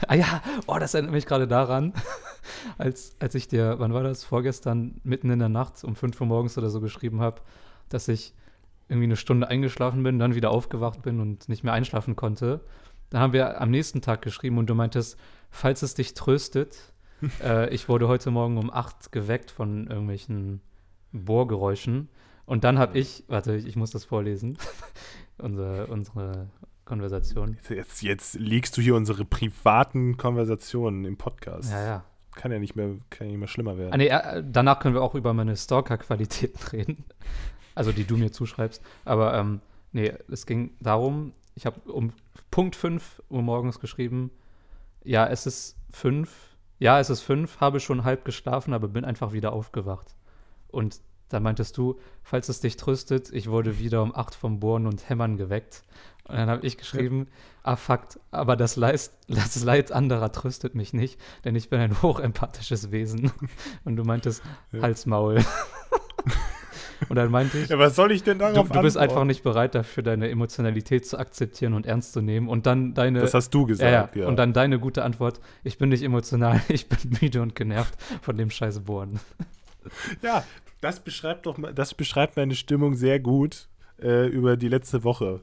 Ah 0.08 0.14
ja, 0.14 0.42
oh, 0.66 0.76
das 0.78 0.92
erinnert 0.92 1.12
mich 1.14 1.24
gerade 1.24 1.48
daran, 1.48 1.94
als, 2.78 3.16
als 3.18 3.34
ich 3.34 3.48
dir, 3.48 3.76
wann 3.78 3.94
war 3.94 4.02
das, 4.02 4.24
vorgestern, 4.24 5.00
mitten 5.04 5.30
in 5.30 5.38
der 5.38 5.48
Nacht 5.48 5.82
um 5.84 5.96
5 5.96 6.20
Uhr 6.20 6.26
morgens 6.26 6.58
oder 6.58 6.68
so 6.68 6.82
geschrieben 6.82 7.22
habe, 7.22 7.40
dass 7.88 8.06
ich 8.08 8.34
irgendwie 8.90 9.06
eine 9.06 9.16
Stunde 9.16 9.48
eingeschlafen 9.48 10.02
bin, 10.02 10.18
dann 10.18 10.34
wieder 10.34 10.50
aufgewacht 10.50 11.00
bin 11.00 11.18
und 11.18 11.48
nicht 11.48 11.64
mehr 11.64 11.72
einschlafen 11.72 12.14
konnte. 12.14 12.60
Dann 13.08 13.22
haben 13.22 13.32
wir 13.32 13.58
am 13.58 13.70
nächsten 13.70 14.02
Tag 14.02 14.20
geschrieben 14.20 14.58
und 14.58 14.68
du 14.68 14.74
meintest, 14.74 15.16
falls 15.50 15.80
es 15.80 15.94
dich 15.94 16.12
tröstet, 16.12 16.76
äh, 17.42 17.68
ich 17.74 17.88
wurde 17.88 18.08
heute 18.08 18.30
Morgen 18.30 18.58
um 18.58 18.70
8 18.70 19.12
geweckt 19.12 19.50
von 19.50 19.86
irgendwelchen 19.86 20.60
Bohrgeräuschen. 21.12 22.08
Und 22.46 22.64
dann 22.64 22.78
habe 22.78 22.98
ich, 22.98 23.24
warte, 23.28 23.54
ich 23.54 23.76
muss 23.76 23.90
das 23.90 24.04
vorlesen, 24.04 24.58
unsere, 25.38 25.86
unsere 25.86 26.48
Konversation. 26.84 27.56
Jetzt, 27.68 28.02
jetzt 28.02 28.34
liegst 28.34 28.76
du 28.76 28.82
hier 28.82 28.96
unsere 28.96 29.24
privaten 29.24 30.16
Konversationen 30.16 31.04
im 31.04 31.16
Podcast. 31.16 31.70
Ja, 31.70 31.84
ja. 31.84 32.04
Kann 32.34 32.52
ja 32.52 32.58
nicht 32.58 32.74
mehr, 32.74 32.96
kann 33.10 33.26
ja 33.26 33.32
nicht 33.32 33.38
mehr 33.38 33.48
schlimmer 33.48 33.78
werden. 33.78 33.92
Ah, 33.92 33.96
nee, 33.96 34.08
äh, 34.08 34.42
danach 34.44 34.80
können 34.80 34.94
wir 34.94 35.02
auch 35.02 35.14
über 35.14 35.32
meine 35.32 35.56
Stalker-Qualitäten 35.56 36.58
reden. 36.72 37.04
Also 37.74 37.92
die 37.92 38.04
du 38.04 38.16
mir 38.16 38.32
zuschreibst. 38.32 38.82
Aber 39.04 39.34
ähm, 39.34 39.60
nee, 39.92 40.12
es 40.28 40.46
ging 40.46 40.72
darum, 40.80 41.32
ich 41.54 41.66
habe 41.66 41.80
um 41.92 42.12
Punkt 42.50 42.74
5 42.74 43.22
Uhr 43.28 43.42
morgens 43.42 43.78
geschrieben, 43.78 44.30
ja, 45.04 45.26
es 45.28 45.46
ist 45.46 45.76
5, 45.92 46.49
ja, 46.80 46.98
es 46.98 47.10
ist 47.10 47.20
5, 47.20 47.60
habe 47.60 47.78
schon 47.78 48.04
halb 48.04 48.24
geschlafen, 48.24 48.74
aber 48.74 48.88
bin 48.88 49.04
einfach 49.04 49.32
wieder 49.32 49.52
aufgewacht. 49.52 50.16
Und 50.68 51.00
da 51.28 51.38
meintest 51.38 51.76
du, 51.76 52.00
falls 52.22 52.48
es 52.48 52.60
dich 52.60 52.76
tröstet, 52.76 53.30
ich 53.32 53.48
wurde 53.48 53.78
wieder 53.78 54.02
um 54.02 54.14
8 54.14 54.34
vom 54.34 54.58
Bohren 54.58 54.86
und 54.86 55.08
Hämmern 55.08 55.36
geweckt. 55.36 55.84
Und 56.24 56.36
dann 56.36 56.48
habe 56.48 56.66
ich 56.66 56.78
geschrieben, 56.78 57.28
ah, 57.62 57.76
Fakt, 57.76 58.18
aber 58.30 58.56
das 58.56 58.76
Leid, 58.76 59.10
das 59.28 59.62
Leid 59.62 59.92
anderer 59.92 60.32
tröstet 60.32 60.74
mich 60.74 60.92
nicht, 60.92 61.20
denn 61.44 61.54
ich 61.54 61.68
bin 61.68 61.80
ein 61.80 62.02
hochempathisches 62.02 62.90
Wesen. 62.90 63.30
Und 63.84 63.96
du 63.96 64.04
meintest, 64.04 64.42
Ja. 64.72 64.82
Hals, 64.82 65.06
Maul. 65.06 65.44
und 67.08 67.16
dann 67.16 67.30
meinte 67.30 67.58
ich, 67.58 67.68
ja, 67.68 67.78
was 67.78 67.96
soll 67.96 68.12
ich 68.12 68.22
denn 68.22 68.38
du, 68.38 68.44
darauf 68.44 68.68
du 68.68 68.80
bist 68.80 68.96
einfach 68.96 69.12
antworten? 69.12 69.26
nicht 69.28 69.42
bereit 69.42 69.74
dafür, 69.74 70.02
deine 70.02 70.28
Emotionalität 70.28 71.06
zu 71.06 71.18
akzeptieren 71.18 71.74
und 71.74 71.86
ernst 71.86 72.12
zu 72.12 72.20
nehmen. 72.20 72.48
Und 72.48 72.66
dann 72.66 72.94
deine, 72.94 73.20
Das 73.20 73.34
hast 73.34 73.50
du 73.50 73.66
gesagt, 73.66 74.16
ja. 74.16 74.22
ja. 74.22 74.28
und 74.28 74.36
dann 74.36 74.52
deine 74.52 74.78
gute 74.78 75.04
Antwort, 75.04 75.40
ich 75.64 75.78
bin 75.78 75.88
nicht 75.88 76.02
emotional, 76.02 76.60
ich 76.68 76.88
bin 76.88 76.98
müde 77.20 77.42
und 77.42 77.54
genervt 77.54 77.94
von 78.22 78.36
dem 78.36 78.50
scheiß 78.50 78.80
Bohren. 78.80 79.20
Ja, 80.22 80.44
das 80.80 81.00
beschreibt 81.00 81.46
doch 81.46 81.58
das 81.74 81.94
beschreibt 81.94 82.36
meine 82.36 82.54
Stimmung 82.54 82.94
sehr 82.94 83.20
gut 83.20 83.68
äh, 84.02 84.26
über 84.26 84.56
die 84.56 84.68
letzte 84.68 85.04
Woche. 85.04 85.40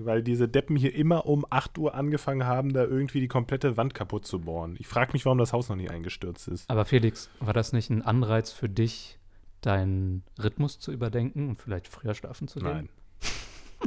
Weil 0.00 0.22
diese 0.22 0.46
Deppen 0.48 0.76
hier 0.76 0.94
immer 0.94 1.26
um 1.26 1.44
8 1.50 1.76
Uhr 1.76 1.94
angefangen 1.94 2.46
haben, 2.46 2.72
da 2.72 2.84
irgendwie 2.84 3.20
die 3.20 3.26
komplette 3.26 3.76
Wand 3.76 3.94
kaputt 3.94 4.26
zu 4.26 4.40
bohren. 4.40 4.76
Ich 4.78 4.86
frage 4.86 5.12
mich, 5.12 5.24
warum 5.24 5.38
das 5.38 5.52
Haus 5.52 5.68
noch 5.68 5.76
nicht 5.76 5.90
eingestürzt 5.90 6.46
ist. 6.46 6.70
Aber 6.70 6.84
Felix, 6.84 7.28
war 7.40 7.52
das 7.52 7.72
nicht 7.72 7.90
ein 7.90 8.02
Anreiz 8.02 8.52
für 8.52 8.68
dich, 8.68 9.17
deinen 9.60 10.24
Rhythmus 10.42 10.78
zu 10.78 10.92
überdenken 10.92 11.48
und 11.48 11.60
vielleicht 11.60 11.88
früher 11.88 12.14
schlafen 12.14 12.48
zu 12.48 12.60
gehen? 12.60 12.68
Nein. 12.68 12.88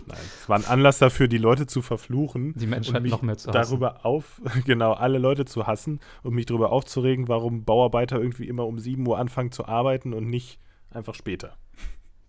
Nein. 0.08 0.20
Es 0.40 0.48
war 0.48 0.58
ein 0.58 0.66
Anlass 0.66 1.00
dafür, 1.00 1.28
die 1.28 1.38
Leute 1.38 1.68
zu 1.68 1.82
verfluchen. 1.82 2.54
Die 2.56 2.68
Menschheit 2.68 2.98
und 2.98 3.04
mich 3.04 3.12
noch 3.12 3.22
mehr 3.22 3.38
zu 3.38 3.50
hassen. 3.50 3.70
darüber 3.70 4.06
auf, 4.06 4.42
genau, 4.66 4.94
alle 4.94 5.18
Leute 5.18 5.46
zu 5.46 5.68
hassen 5.68 6.00
und 6.24 6.34
mich 6.34 6.46
darüber 6.46 6.72
aufzuregen, 6.72 7.28
warum 7.28 7.66
Bauarbeiter 7.66 8.20
irgendwie 8.20 8.48
immer 8.48 8.66
um 8.68 8.80
7 8.80 9.06
Uhr 9.06 9.18
anfangen 9.18 9.52
zu 9.52 9.66
arbeiten 9.66 10.14
und 10.14 10.30
nicht 10.30 10.60
einfach 10.90 11.16
später. 11.16 11.58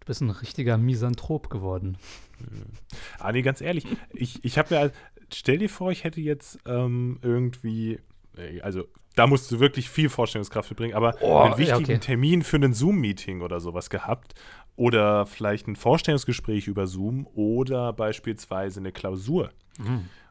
Du 0.01 0.07
bist 0.07 0.21
ein 0.21 0.31
richtiger 0.31 0.77
Misanthrop 0.77 1.51
geworden. 1.51 1.97
Ah, 3.21 3.31
nee, 3.31 3.43
ganz 3.43 3.61
ehrlich, 3.61 3.87
ich, 4.13 4.45
ich 4.45 4.59
habe 4.59 4.75
mir, 4.75 4.93
stell 5.33 5.59
dir 5.59 5.69
vor, 5.69 5.93
ich 5.93 6.03
hätte 6.03 6.21
jetzt 6.21 6.59
ähm, 6.67 7.21
irgendwie, 7.23 8.01
äh, 8.37 8.61
also 8.63 8.89
da 9.15 9.27
musst 9.27 9.51
du 9.51 9.61
wirklich 9.61 9.91
viel 9.91 10.09
Vorstellungskraft 10.09 10.69
für 10.69 10.75
bringen, 10.75 10.95
aber 10.95 11.15
Oh, 11.21 11.39
einen 11.39 11.59
wichtigen 11.59 11.85
okay. 11.85 11.99
Termin 11.99 12.43
für 12.43 12.57
ein 12.57 12.73
Zoom-Meeting 12.73 13.43
oder 13.43 13.61
sowas 13.61 13.91
gehabt 13.91 14.35
oder 14.77 15.27
vielleicht 15.27 15.69
ein 15.69 15.77
Vorstellungsgespräch 15.77 16.67
über 16.67 16.87
Zoom 16.87 17.27
oder 17.35 17.93
beispielsweise 17.93 18.81
eine 18.81 18.93
Klausur. 18.93 19.51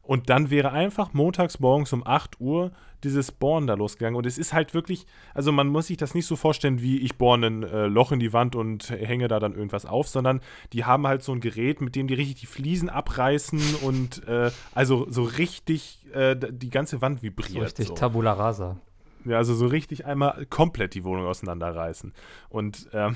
Und 0.03 0.29
dann 0.29 0.50
wäre 0.50 0.72
einfach 0.72 1.13
montags 1.13 1.60
morgens 1.60 1.93
um 1.93 2.05
8 2.05 2.39
Uhr 2.41 2.72
dieses 3.03 3.31
Bohren 3.31 3.67
da 3.67 3.74
losgegangen. 3.74 4.15
Und 4.17 4.25
es 4.25 4.38
ist 4.38 4.53
halt 4.53 4.74
wirklich, 4.74 5.05
also 5.34 5.51
man 5.51 5.67
muss 5.67 5.88
sich 5.88 5.98
das 5.98 6.13
nicht 6.13 6.25
so 6.25 6.36
vorstellen, 6.36 6.81
wie 6.81 7.00
ich 7.00 7.17
bohre 7.17 7.46
ein 7.46 7.63
äh, 7.63 7.86
Loch 7.88 8.12
in 8.12 8.20
die 8.20 8.34
Wand 8.34 8.55
und 8.55 8.89
hänge 8.89 9.27
da 9.27 9.39
dann 9.39 9.53
irgendwas 9.53 9.86
auf, 9.86 10.08
sondern 10.08 10.41
die 10.74 10.86
haben 10.86 11.08
halt 11.08 11.24
so 11.24 11.31
ein 11.31 11.39
Gerät, 11.39 11.81
mit 11.81 11.96
dem 11.96 12.08
die 12.08 12.13
richtig 12.13 12.41
die 12.41 12.46
Fliesen 12.46 12.89
abreißen 12.89 13.60
und 13.81 14.27
äh, 14.27 14.51
also 14.74 15.08
so 15.10 15.24
richtig 15.24 16.05
äh, 16.13 16.36
die 16.36 16.70
ganze 16.70 17.01
Wand 17.01 17.20
So 17.20 17.24
vibriert. 17.24 17.65
richtig 17.65 17.88
so. 17.88 17.93
Tabula 17.93 18.34
rasa. 18.34 18.77
Ja, 19.25 19.38
also 19.38 19.53
so 19.53 19.67
richtig 19.67 20.05
einmal 20.05 20.46
komplett 20.48 20.93
die 20.96 21.03
Wohnung 21.03 21.27
auseinanderreißen. 21.27 22.13
Und 22.50 22.89
ähm, 22.93 23.15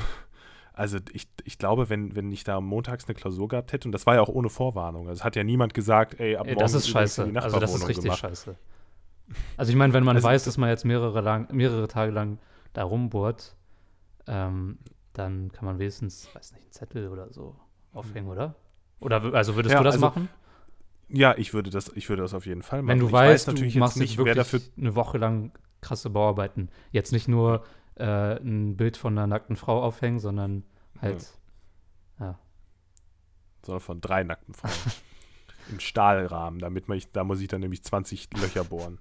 also 0.76 0.98
ich, 1.12 1.28
ich 1.44 1.58
glaube, 1.58 1.90
wenn, 1.90 2.16
wenn 2.16 2.32
ich 2.32 2.44
da 2.44 2.60
montags 2.62 3.06
eine 3.06 3.16
Klausur 3.16 3.48
gehabt 3.48 3.74
hätte, 3.74 3.88
und 3.88 3.92
das 3.92 4.06
war 4.06 4.16
ja 4.16 4.22
auch 4.22 4.30
ohne 4.30 4.50
Vorwarnung, 4.50 5.08
also 5.08 5.20
es 5.20 5.24
hat 5.24 5.36
ja 5.36 5.44
niemand 5.44 5.74
gesagt, 5.74 6.20
ey, 6.20 6.36
ab 6.36 6.46
Ey, 6.48 6.54
morgen 6.54 6.60
das 6.64 6.74
ist 6.74 6.90
scheiße. 6.90 7.32
die 7.32 7.38
Also 7.38 7.60
das 7.60 7.74
ist 7.74 7.88
richtig 7.88 8.04
gemacht. 8.06 8.20
scheiße. 8.20 8.56
Also 9.58 9.72
ich 9.72 9.76
meine, 9.76 9.94
wenn 9.94 10.04
man 10.04 10.16
Also 10.18 10.28
weiß, 10.28 10.44
das- 10.44 10.54
dass 10.54 10.58
man 10.60 10.70
jetzt 10.70 10.86
mehrere, 10.86 11.22
lang, 11.22 11.48
mehrere 11.52 11.88
Tage 11.88 12.12
lang 12.12 12.38
da 12.74 12.84
rumbohrt, 12.84 13.56
ähm, 14.28 14.78
dann 15.14 15.52
kann 15.52 15.66
man 15.66 15.80
wenigstens, 15.80 16.30
weiß 16.36 16.52
nicht, 16.54 16.64
einen 16.64 16.72
Zettel 16.72 17.08
oder 17.10 17.32
so 17.32 17.56
aufhängen, 17.94 18.28
oder? 18.28 18.56
Oder 19.00 19.24
w- 19.24 19.36
also 19.36 19.56
würdest 19.56 19.74
Ja, 19.74 19.80
du 19.80 19.84
das 19.86 19.96
also 19.96 20.06
machen? 20.08 20.30
Ja, 21.08 21.36
ich 21.38 21.54
würde 21.54 21.70
das, 21.70 21.92
ich 21.96 22.10
würde 22.10 22.24
das 22.24 22.34
auf 22.34 22.46
jeden 22.46 22.64
Fall 22.64 22.82
machen. 22.82 22.90
Wenn 22.90 23.00
du 23.00 23.08
ich 23.08 23.12
weißt, 23.14 23.48
weiß 23.48 23.54
natürlich 23.54 23.74
du 23.74 23.80
jetzt 23.80 23.86
machst 23.86 23.98
nicht, 23.98 24.10
jetzt 24.12 24.18
wer 24.26 24.36
wirklich 24.36 24.62
dafür. 24.62 24.62
eine 24.78 24.96
Woche 24.96 25.18
lang 25.18 25.52
krasse 25.82 26.10
Bauarbeiten. 26.10 26.70
Jetzt 26.92 27.12
nicht 27.12 27.28
nur 27.28 27.64
äh, 27.96 28.38
ein 28.38 28.78
Bild 28.78 28.98
von 28.98 29.18
einer 29.18 29.28
nackten 29.28 29.56
Frau 29.56 29.82
aufhängen, 29.82 30.20
sondern 30.20 30.64
halt, 31.02 31.34
ja. 32.20 32.38
sondern 33.64 33.82
von 33.82 34.02
drei 34.02 34.24
nackten 34.24 34.54
Frauen. 34.54 34.74
Im 35.72 35.80
Stahlrahmen, 35.80 36.60
damit 36.60 36.88
man 36.88 36.98
ich, 36.98 37.12
da 37.12 37.24
muss 37.24 37.42
ich 37.42 37.48
dann 37.48 37.62
nämlich 37.62 37.84
20 37.84 38.30
Löcher 38.40 38.64
bohren. 38.64 39.00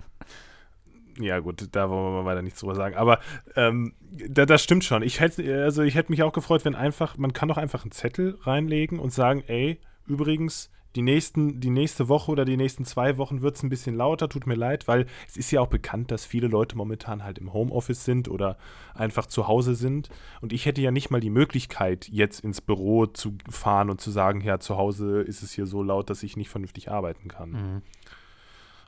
Ja, 1.18 1.38
gut, 1.40 1.68
da 1.72 1.90
wollen 1.90 2.14
wir 2.14 2.22
mal 2.22 2.24
weiter 2.24 2.42
nichts 2.42 2.60
drüber 2.60 2.74
sagen. 2.74 2.96
Aber 2.96 3.20
ähm, 3.54 3.94
da, 4.00 4.46
das 4.46 4.62
stimmt 4.62 4.82
schon. 4.82 5.02
Ich 5.02 5.20
hätte, 5.20 5.62
also 5.62 5.82
ich 5.82 5.94
hätte 5.94 6.10
mich 6.10 6.22
auch 6.22 6.32
gefreut, 6.32 6.64
wenn 6.64 6.74
einfach, 6.74 7.18
man 7.18 7.32
kann 7.32 7.48
doch 7.48 7.58
einfach 7.58 7.82
einen 7.82 7.92
Zettel 7.92 8.38
reinlegen 8.40 8.98
und 8.98 9.12
sagen, 9.12 9.44
ey, 9.46 9.80
übrigens, 10.06 10.70
die, 10.94 11.02
nächsten, 11.02 11.60
die 11.60 11.70
nächste 11.70 12.08
Woche 12.08 12.30
oder 12.30 12.44
die 12.44 12.56
nächsten 12.56 12.84
zwei 12.84 13.16
Wochen 13.16 13.42
wird 13.42 13.56
es 13.56 13.62
ein 13.62 13.68
bisschen 13.68 13.96
lauter, 13.96 14.28
tut 14.28 14.46
mir 14.46 14.54
leid, 14.54 14.86
weil 14.88 15.06
es 15.26 15.36
ist 15.36 15.50
ja 15.50 15.60
auch 15.60 15.68
bekannt, 15.68 16.10
dass 16.10 16.24
viele 16.24 16.46
Leute 16.46 16.76
momentan 16.76 17.24
halt 17.24 17.38
im 17.38 17.52
Homeoffice 17.52 18.04
sind 18.04 18.28
oder 18.28 18.56
einfach 18.94 19.26
zu 19.26 19.48
Hause 19.48 19.74
sind. 19.74 20.08
Und 20.40 20.52
ich 20.52 20.66
hätte 20.66 20.80
ja 20.80 20.90
nicht 20.90 21.10
mal 21.10 21.20
die 21.20 21.30
Möglichkeit, 21.30 22.08
jetzt 22.08 22.40
ins 22.40 22.60
Büro 22.60 23.06
zu 23.06 23.34
fahren 23.48 23.90
und 23.90 24.00
zu 24.00 24.10
sagen, 24.10 24.40
ja, 24.40 24.60
zu 24.60 24.76
Hause 24.76 25.22
ist 25.22 25.42
es 25.42 25.52
hier 25.52 25.66
so 25.66 25.82
laut, 25.82 26.10
dass 26.10 26.22
ich 26.22 26.36
nicht 26.36 26.48
vernünftig 26.48 26.90
arbeiten 26.90 27.28
kann. 27.28 27.50
Mhm. 27.50 27.82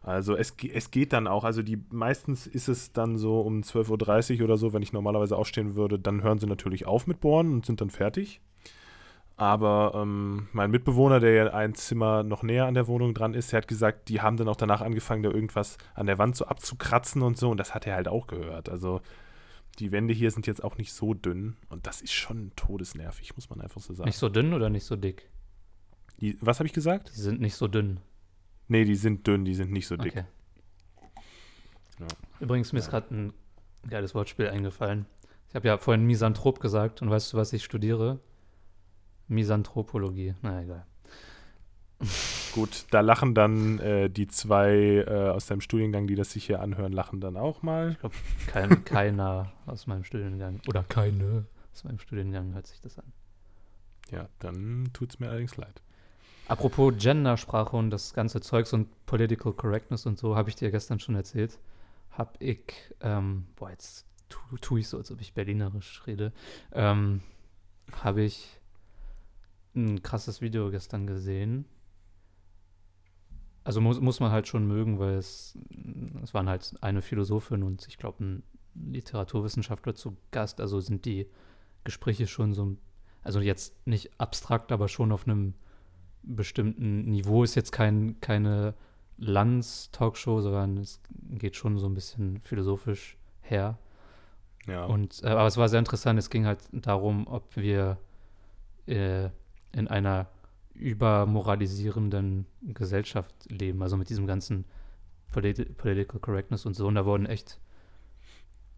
Also 0.03 0.37
es, 0.37 0.55
es 0.73 0.93
geht 0.93 1.13
dann 1.13 1.27
auch, 1.27 1.43
also 1.43 1.63
die 1.63 1.83
meistens 1.91 2.47
ist 2.47 2.69
es 2.69 2.93
dann 2.93 3.19
so 3.19 3.41
um 3.41 3.63
12.30 3.63 4.39
Uhr 4.39 4.45
oder 4.45 4.57
so, 4.57 4.73
wenn 4.73 4.83
ich 4.83 4.93
normalerweise 4.93 5.37
aufstehen 5.37 5.75
würde, 5.75 5.99
dann 5.99 6.23
hören 6.23 6.39
sie 6.39 6.47
natürlich 6.47 6.87
auf 6.87 7.09
mit 7.09 7.21
Bohren 7.21 7.53
und 7.53 7.67
sind 7.67 7.81
dann 7.81 7.91
fertig. 7.91 8.41
Aber 9.39 9.93
ähm, 9.95 10.49
mein 10.53 10.71
Mitbewohner, 10.71 11.21
der 11.21 11.33
ja 11.33 11.53
ein 11.53 11.75
Zimmer 11.75 12.23
noch 12.23 12.43
näher 12.43 12.65
an 12.67 12.73
der 12.75 12.87
Wohnung 12.87 13.13
dran 13.13 13.35
ist, 13.35 13.53
der 13.53 13.59
hat 13.59 13.69
gesagt, 13.69 14.09
die 14.09 14.23
haben 14.23 14.39
dann 14.39 14.49
auch 14.49 14.57
danach 14.57 14.81
angefangen, 14.81 15.23
da 15.23 15.31
irgendwas 15.31 15.77
an 15.95 16.07
der 16.07 16.17
Wand 16.17 16.37
so 16.37 16.47
abzukratzen 16.47 17.21
und 17.21 17.37
so. 17.37 17.51
Und 17.51 17.59
das 17.59 17.75
hat 17.75 17.87
er 17.87 17.97
halt 17.97 18.09
auch 18.09 18.27
gehört. 18.29 18.71
Also 18.71 19.03
die 19.79 19.93
Wände 19.93 20.15
hier 20.15 20.31
sind 20.31 20.47
jetzt 20.47 20.65
auch 20.65 20.79
nicht 20.79 20.95
so 20.95 21.13
dünn 21.13 21.57
und 21.69 21.87
das 21.87 22.01
ist 22.01 22.15
schon 22.15 22.51
todesnervig, 22.57 23.37
muss 23.37 23.51
man 23.51 23.61
einfach 23.61 23.83
so 23.83 23.93
sagen. 23.93 24.09
Nicht 24.09 24.17
so 24.17 24.31
dünn 24.31 24.55
oder 24.55 24.71
nicht 24.71 24.85
so 24.85 24.97
dick? 24.97 25.29
Die, 26.21 26.39
was 26.41 26.59
habe 26.61 26.67
ich 26.67 26.73
gesagt? 26.73 27.13
Die 27.15 27.21
sind 27.21 27.43
nicht 27.43 27.57
so 27.57 27.69
dünn. 27.69 28.01
Nee, 28.69 28.85
die 28.87 28.97
sind 28.97 29.27
dünn, 29.27 29.45
die 29.45 29.55
sind 29.55 29.71
nicht 29.71 29.87
so 29.87 29.99
dick. 29.99 30.13
Okay. 30.17 30.25
Ja. 32.01 32.07
Übrigens, 32.41 32.73
mir 32.73 32.79
ist 32.79 32.87
Ja. 32.87 32.93
gerade 33.01 33.15
ein 33.15 33.33
geiles 33.89 34.15
Wortspiel 34.15 34.49
eingefallen. 34.49 35.05
Ich 35.51 35.55
habe 35.55 35.69
ja 35.69 35.77
vorhin 35.77 36.07
Misanthrop 36.07 36.59
gesagt 36.61 37.03
und 37.03 37.11
weißt 37.11 37.35
du, 37.35 37.37
was 37.37 37.53
ich 37.53 37.63
studiere? 37.63 38.19
Misanthropologie. 39.29 40.35
Na 40.43 40.63
egal. 40.63 40.85
Gut, 42.53 42.85
da 42.91 43.01
lachen 43.01 43.35
dann 43.35 43.79
äh, 43.79 44.11
die 44.11 44.27
zwei 44.29 45.05
äh, 45.07 45.31
aus 45.31 45.47
deinem 45.47 45.63
Studiengang, 45.63 46.07
die 46.07 46.15
das 46.15 46.31
sich 46.33 46.45
hier 46.45 46.61
anhören, 46.61 46.93
lachen 46.93 47.21
dann 47.21 47.37
auch 47.39 47.63
mal. 47.63 47.97
Kein, 48.47 48.85
keiner 48.85 49.53
aus 49.67 49.87
meinem 49.87 50.05
Studiengang 50.05 50.61
oder 50.69 50.83
keine 50.85 51.47
aus 51.73 51.85
meinem 51.85 51.99
Studiengang 51.99 52.55
hört 52.55 52.67
sich 52.67 52.81
das 52.81 52.99
an. 52.99 53.13
Ja, 54.11 54.29
dann 54.39 54.91
tut 54.93 55.11
es 55.15 55.21
mir 55.21 55.29
allerdings 55.29 55.57
leid. 55.57 55.83
Apropos 56.49 56.95
Gendersprache 56.97 57.77
und 57.77 57.91
das 57.91 58.15
ganze 58.15 58.41
Zeugs 58.41 58.73
und 58.73 58.89
Political 59.07 59.53
Correctness 59.53 60.07
und 60.07 60.19
so, 60.19 60.37
habe 60.37 60.49
ich 60.49 60.57
dir 60.57 60.71
gestern 60.71 61.01
schon 61.01 61.15
erzählt. 61.17 61.59
Hab 62.13 62.37
ich, 62.41 62.61
ähm, 63.01 63.47
boah, 63.57 63.71
jetzt 63.71 64.07
tu- 64.29 64.57
tue 64.61 64.81
ich 64.81 64.89
so, 64.89 64.97
als 64.99 65.11
ob 65.11 65.21
ich 65.21 65.35
Berlinerisch 65.35 66.03
rede, 66.07 66.33
ähm, 66.73 67.21
habe 68.01 68.23
ich 68.23 68.61
ein 69.77 70.03
krasses 70.03 70.41
Video 70.41 70.71
gestern 70.71 71.07
gesehen. 71.07 71.67
Also 73.65 73.81
muss, 73.81 74.01
muss 74.01 74.21
man 74.21 74.31
halt 74.31 74.47
schon 74.47 74.67
mögen, 74.67 74.99
weil 74.99 75.15
es, 75.15 75.59
es 76.23 76.33
waren 76.35 76.49
halt 76.49 76.75
eine 76.83 77.03
Philosophin 77.03 77.63
und 77.63 77.87
ich 77.89 77.99
glaube 77.99 78.25
ein 78.25 78.43
Literaturwissenschaftler 78.75 79.95
zu 79.95 80.17
Gast. 80.31 80.61
Also 80.61 80.81
sind 80.81 81.05
die 81.05 81.27
Gespräche 81.85 82.27
schon 82.27 82.55
so, 82.55 82.77
also 83.23 83.41
jetzt 83.41 83.75
nicht 83.87 84.21
abstrakt, 84.21 84.71
aber 84.71 84.89
schon 84.89 85.13
auf 85.13 85.27
einem 85.27 85.55
bestimmten 86.23 87.07
Niveau. 87.07 87.43
Ist 87.43 87.55
jetzt 87.55 87.73
kein, 87.73 88.21
keine 88.21 88.75
Lanz-Talkshow, 89.19 90.41
sondern 90.41 90.79
es 90.79 91.01
geht 91.31 91.57
schon 91.57 91.79
so 91.79 91.87
ein 91.87 91.95
bisschen 91.95 92.41
philosophisch 92.43 93.17
her. 93.41 93.79
Ja, 94.67 94.85
Und, 94.85 95.23
äh, 95.23 95.29
aber 95.29 95.47
es 95.47 95.57
war 95.57 95.69
sehr 95.69 95.79
interessant. 95.79 96.19
Es 96.19 96.31
ging 96.31 96.45
halt 96.45 96.61
darum, 96.73 97.27
ob 97.29 97.57
wir 97.57 97.99
äh, 98.87 99.31
in 99.77 99.89
einer 99.89 100.29
übermoralisierenden 100.75 102.47
Gesellschaft 102.63 103.35
leben, 103.51 103.83
also 103.83 103.97
mit 103.97 104.09
diesem 104.09 104.27
ganzen 104.27 104.65
Politi 105.31 105.65
Political 105.65 106.21
Correctness 106.21 106.67
und 106.67 106.75
so. 106.75 106.87
Und 106.87 106.95
da 106.95 107.05
wurden 107.05 107.27
echt 107.27 107.61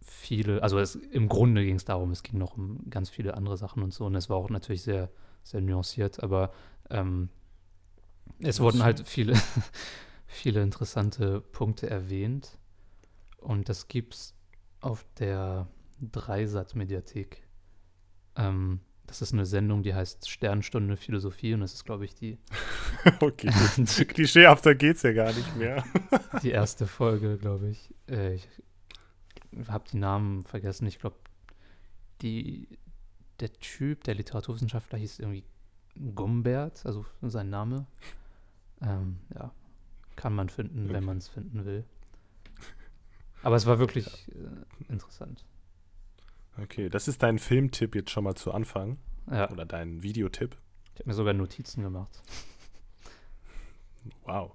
viele, 0.01 0.63
also 0.63 0.79
es, 0.79 0.95
im 0.97 1.29
Grunde 1.29 1.65
ging 1.65 1.77
es 1.77 1.85
darum, 1.85 2.11
es 2.11 2.23
ging 2.23 2.39
noch 2.39 2.57
um 2.57 2.89
ganz 2.91 3.11
viele 3.11 3.35
andere 3.35 3.57
Sachen 3.57 3.83
und 3.83 3.93
so. 3.93 4.07
Und 4.07 4.15
es 4.15 4.29
war 4.29 4.37
auch 4.37 4.51
natürlich 4.51 4.83
sehr, 4.83 5.11
sehr 5.43 5.61
nuanciert, 5.61 6.23
aber 6.23 6.53
ähm, 6.91 7.29
es 8.41 8.61
wurden 8.61 8.83
halt 8.83 9.07
viele, 9.07 9.35
viele 10.27 10.63
interessante 10.63 11.41
Punkte 11.41 11.89
erwähnt. 11.89 12.59
Und 13.39 13.69
das 13.69 13.89
gibt's 13.89 14.35
auf 14.81 15.05
der 15.19 15.69
Dreisat-Mediathek. 16.01 17.43
Ähm, 18.37 18.81
das 19.09 19.23
ist 19.23 19.33
eine 19.33 19.47
Sendung, 19.47 19.83
die 19.83 19.95
heißt 19.95 20.29
Sternstunde 20.29 20.97
Philosophie 20.97 21.55
und 21.55 21.61
das 21.61 21.73
ist, 21.73 21.85
glaube 21.85 22.05
ich, 22.05 22.15
die, 22.15 22.39
okay. 23.21 23.51
Klischeehafter 24.05 24.75
geht's 24.77 25.03
ja 25.03 25.13
gar 25.13 25.33
nicht 25.33 25.57
mehr. 25.57 25.83
die 26.43 26.51
erste 26.51 26.87
Folge, 26.87 27.39
glaube 27.39 27.71
ich. 27.71 27.95
Äh, 28.07 28.35
ich 28.35 28.47
habe 29.67 29.85
die 29.91 29.97
Namen 29.97 30.45
vergessen. 30.45 30.87
Ich 30.87 30.99
glaube, 30.99 31.17
die, 32.21 32.69
der 33.41 33.51
Typ, 33.55 34.05
der 34.05 34.15
Literaturwissenschaftler 34.15 34.99
hieß 34.99 35.21
irgendwie 35.21 35.45
Gumbert, 36.15 36.85
also 36.85 37.07
sein 37.23 37.49
Name. 37.49 37.87
Ähm, 38.83 39.19
ja, 39.35 39.51
kann 40.17 40.35
man 40.35 40.51
finden, 40.51 40.85
Okay. 40.85 40.93
wenn 40.95 41.05
man 41.05 41.17
es 41.17 41.29
finden 41.29 41.65
will. 41.65 41.85
Aber 43.43 43.57
es 43.57 43.65
war 43.65 43.79
wirklich 43.79 44.29
äh, 44.29 44.93
interessant. 44.93 45.47
Okay, 46.63 46.89
das 46.89 47.09
ist 47.09 47.23
dein 47.23 47.39
Filmtipp 47.39 47.95
jetzt 47.95 48.11
schon 48.11 48.25
mal 48.25 48.35
zu 48.35 48.53
Anfang. 48.53 48.99
Ja, 49.31 49.51
Oder 49.51 49.67
dein 49.67 50.03
Videotipp. 50.03 50.57
ich 50.95 51.01
habe 51.01 51.11
mir 51.11 51.15
sogar 51.15 51.35
Notizen 51.35 51.83
gemacht. 51.83 52.23
Wow. 54.25 54.53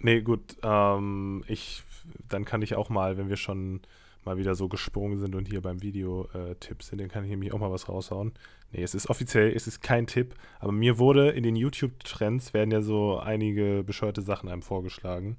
Nee, 0.00 0.22
gut. 0.22 0.56
Ähm, 0.62 1.44
ich, 1.46 1.82
dann 2.28 2.44
kann 2.44 2.62
ich 2.62 2.74
auch 2.74 2.88
mal, 2.88 3.16
wenn 3.16 3.28
wir 3.28 3.36
schon 3.36 3.80
mal 4.24 4.38
wieder 4.38 4.54
so 4.54 4.68
gesprungen 4.68 5.18
sind 5.18 5.34
und 5.34 5.48
hier 5.48 5.60
beim 5.60 5.82
Video-Tipp 5.82 6.82
sind, 6.82 7.00
dann 7.00 7.08
kann 7.08 7.24
ich 7.24 7.30
nämlich 7.30 7.52
auch 7.52 7.58
mal 7.58 7.70
was 7.70 7.88
raushauen. 7.88 8.32
Nee, 8.72 8.82
es 8.82 8.94
ist 8.94 9.10
offiziell, 9.10 9.52
es 9.54 9.66
ist 9.66 9.82
kein 9.82 10.06
Tipp, 10.06 10.34
aber 10.60 10.72
mir 10.72 10.98
wurde 10.98 11.30
in 11.30 11.42
den 11.42 11.56
YouTube-Trends 11.56 12.54
werden 12.54 12.70
ja 12.70 12.80
so 12.80 13.18
einige 13.18 13.84
bescheuerte 13.84 14.22
Sachen 14.22 14.48
einem 14.48 14.62
vorgeschlagen. 14.62 15.36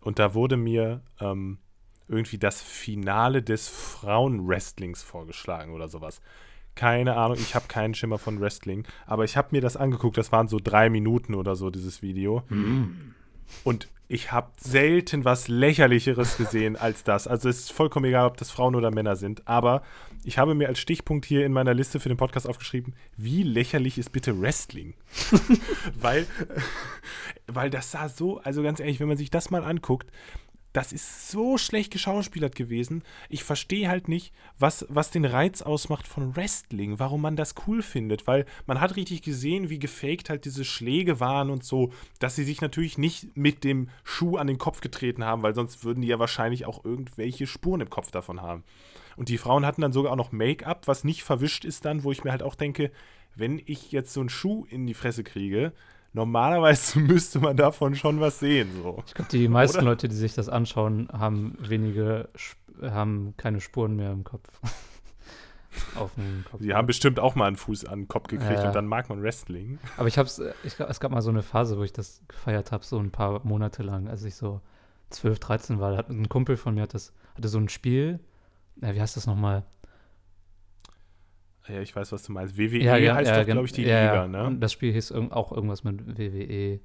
Und 0.00 0.18
da 0.18 0.34
wurde 0.34 0.56
mir 0.56 1.02
ähm, 1.20 1.58
irgendwie 2.10 2.38
das 2.38 2.60
Finale 2.60 3.42
des 3.42 3.68
Frauenwrestlings 3.68 5.02
vorgeschlagen 5.02 5.72
oder 5.72 5.88
sowas. 5.88 6.20
Keine 6.74 7.16
Ahnung, 7.16 7.38
ich 7.38 7.54
habe 7.54 7.66
keinen 7.68 7.94
Schimmer 7.94 8.18
von 8.18 8.40
Wrestling, 8.40 8.86
aber 9.06 9.24
ich 9.24 9.36
habe 9.36 9.48
mir 9.52 9.60
das 9.60 9.76
angeguckt, 9.76 10.16
das 10.16 10.32
waren 10.32 10.48
so 10.48 10.58
drei 10.62 10.90
Minuten 10.90 11.34
oder 11.34 11.56
so, 11.56 11.70
dieses 11.70 12.02
Video. 12.02 12.42
Und 13.64 13.88
ich 14.08 14.32
habe 14.32 14.48
selten 14.56 15.24
was 15.24 15.46
Lächerlicheres 15.46 16.36
gesehen 16.36 16.74
als 16.76 17.04
das. 17.04 17.28
Also 17.28 17.48
es 17.48 17.60
ist 17.60 17.72
vollkommen 17.72 18.06
egal, 18.06 18.26
ob 18.26 18.36
das 18.36 18.50
Frauen 18.50 18.74
oder 18.74 18.90
Männer 18.90 19.14
sind. 19.14 19.46
Aber 19.46 19.82
ich 20.24 20.36
habe 20.36 20.56
mir 20.56 20.66
als 20.66 20.80
Stichpunkt 20.80 21.24
hier 21.24 21.46
in 21.46 21.52
meiner 21.52 21.74
Liste 21.74 22.00
für 22.00 22.08
den 22.08 22.18
Podcast 22.18 22.48
aufgeschrieben, 22.48 22.94
wie 23.16 23.44
lächerlich 23.44 23.98
ist 23.98 24.10
bitte 24.10 24.40
Wrestling? 24.40 24.94
weil, 26.00 26.26
weil 27.46 27.70
das 27.70 27.92
sah 27.92 28.08
so, 28.08 28.40
also 28.40 28.64
ganz 28.64 28.80
ehrlich, 28.80 28.98
wenn 28.98 29.06
man 29.06 29.16
sich 29.16 29.30
das 29.30 29.52
mal 29.52 29.62
anguckt, 29.62 30.10
das 30.72 30.92
ist 30.92 31.30
so 31.30 31.58
schlecht 31.58 31.92
geschauspielert 31.92 32.54
gewesen. 32.54 33.02
Ich 33.28 33.42
verstehe 33.42 33.88
halt 33.88 34.08
nicht, 34.08 34.32
was, 34.58 34.86
was 34.88 35.10
den 35.10 35.24
Reiz 35.24 35.62
ausmacht 35.62 36.06
von 36.06 36.36
Wrestling, 36.36 36.98
warum 36.98 37.22
man 37.22 37.36
das 37.36 37.54
cool 37.66 37.82
findet, 37.82 38.26
weil 38.26 38.46
man 38.66 38.80
hat 38.80 38.96
richtig 38.96 39.22
gesehen, 39.22 39.68
wie 39.68 39.78
gefaked 39.78 40.30
halt 40.30 40.44
diese 40.44 40.64
Schläge 40.64 41.18
waren 41.18 41.50
und 41.50 41.64
so, 41.64 41.92
dass 42.20 42.36
sie 42.36 42.44
sich 42.44 42.60
natürlich 42.60 42.98
nicht 42.98 43.36
mit 43.36 43.64
dem 43.64 43.88
Schuh 44.04 44.36
an 44.36 44.46
den 44.46 44.58
Kopf 44.58 44.80
getreten 44.80 45.24
haben, 45.24 45.42
weil 45.42 45.54
sonst 45.54 45.84
würden 45.84 46.02
die 46.02 46.08
ja 46.08 46.18
wahrscheinlich 46.18 46.66
auch 46.66 46.84
irgendwelche 46.84 47.46
Spuren 47.46 47.80
im 47.80 47.90
Kopf 47.90 48.10
davon 48.10 48.40
haben. 48.40 48.62
Und 49.16 49.28
die 49.28 49.38
Frauen 49.38 49.66
hatten 49.66 49.82
dann 49.82 49.92
sogar 49.92 50.12
auch 50.12 50.16
noch 50.16 50.32
Make-up, 50.32 50.86
was 50.86 51.04
nicht 51.04 51.24
verwischt 51.24 51.64
ist 51.64 51.84
dann, 51.84 52.04
wo 52.04 52.12
ich 52.12 52.24
mir 52.24 52.30
halt 52.30 52.42
auch 52.42 52.54
denke, 52.54 52.92
wenn 53.34 53.60
ich 53.64 53.92
jetzt 53.92 54.12
so 54.12 54.20
einen 54.20 54.28
Schuh 54.28 54.66
in 54.70 54.86
die 54.86 54.94
Fresse 54.94 55.24
kriege, 55.24 55.72
normalerweise 56.12 56.98
müsste 57.00 57.38
man 57.40 57.56
davon 57.56 57.94
schon 57.94 58.20
was 58.20 58.38
sehen. 58.38 58.70
So. 58.82 59.02
Ich 59.06 59.14
glaube, 59.14 59.30
die 59.30 59.48
meisten 59.48 59.78
Oder? 59.78 59.86
Leute, 59.86 60.08
die 60.08 60.16
sich 60.16 60.34
das 60.34 60.48
anschauen, 60.48 61.08
haben 61.12 61.56
wenige, 61.60 62.28
haben 62.82 63.34
keine 63.36 63.60
Spuren 63.60 63.96
mehr 63.96 64.12
im 64.12 64.24
Kopf. 64.24 64.48
Auf 65.94 66.14
dem 66.16 66.44
Kopf. 66.50 66.60
Die 66.60 66.74
haben 66.74 66.86
bestimmt 66.88 67.20
auch 67.20 67.36
mal 67.36 67.46
einen 67.46 67.56
Fuß 67.56 67.84
an 67.84 68.00
den 68.00 68.08
Kopf 68.08 68.26
gekriegt 68.26 68.58
Ja. 68.60 68.66
und 68.68 68.74
dann 68.74 68.86
mag 68.86 69.08
man 69.08 69.22
Wrestling. 69.22 69.78
Aber 69.96 70.08
ich 70.08 70.18
hab's, 70.18 70.40
ich, 70.64 70.78
es 70.80 70.98
gab 70.98 71.12
mal 71.12 71.22
so 71.22 71.30
eine 71.30 71.42
Phase, 71.42 71.78
wo 71.78 71.84
ich 71.84 71.92
das 71.92 72.20
gefeiert 72.26 72.72
habe, 72.72 72.84
so 72.84 72.98
ein 72.98 73.12
paar 73.12 73.44
Monate 73.46 73.84
lang, 73.84 74.08
als 74.08 74.24
ich 74.24 74.34
so 74.34 74.60
12, 75.10 75.38
13 75.38 75.80
war. 75.80 75.92
Da 75.92 75.96
hat 75.98 76.08
ein 76.08 76.28
Kumpel 76.28 76.56
von 76.56 76.74
mir 76.74 76.82
hat 76.82 76.94
das, 76.94 77.12
hatte 77.36 77.46
so 77.48 77.58
ein 77.58 77.68
Spiel, 77.68 78.18
äh, 78.82 78.94
wie 78.94 79.00
heißt 79.00 79.16
das 79.16 79.26
nochmal? 79.28 79.64
Ja, 81.72 81.80
ich 81.80 81.94
weiß, 81.94 82.12
was 82.12 82.22
du 82.24 82.32
meinst. 82.32 82.56
WWE 82.58 82.78
ja, 82.78 83.14
heißt 83.14 83.30
ja, 83.30 83.38
doch, 83.40 83.46
glaube 83.46 83.66
ich, 83.66 83.72
die 83.72 83.82
ja, 83.82 84.00
Liga, 84.00 84.14
ja. 84.22 84.28
ne? 84.28 84.46
Und 84.46 84.60
das 84.60 84.72
Spiel 84.72 84.92
hieß 84.92 85.12
auch 85.12 85.52
irgendwas 85.52 85.84
mit 85.84 86.18
WWE, 86.18 86.80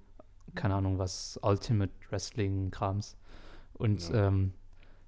keine 0.53 0.75
Ahnung 0.75 0.99
was, 0.99 1.39
Ultimate 1.41 1.91
Wrestling-Krams. 2.09 3.17
Und 3.73 4.09
Ja. 4.09 4.27
ähm, 4.27 4.53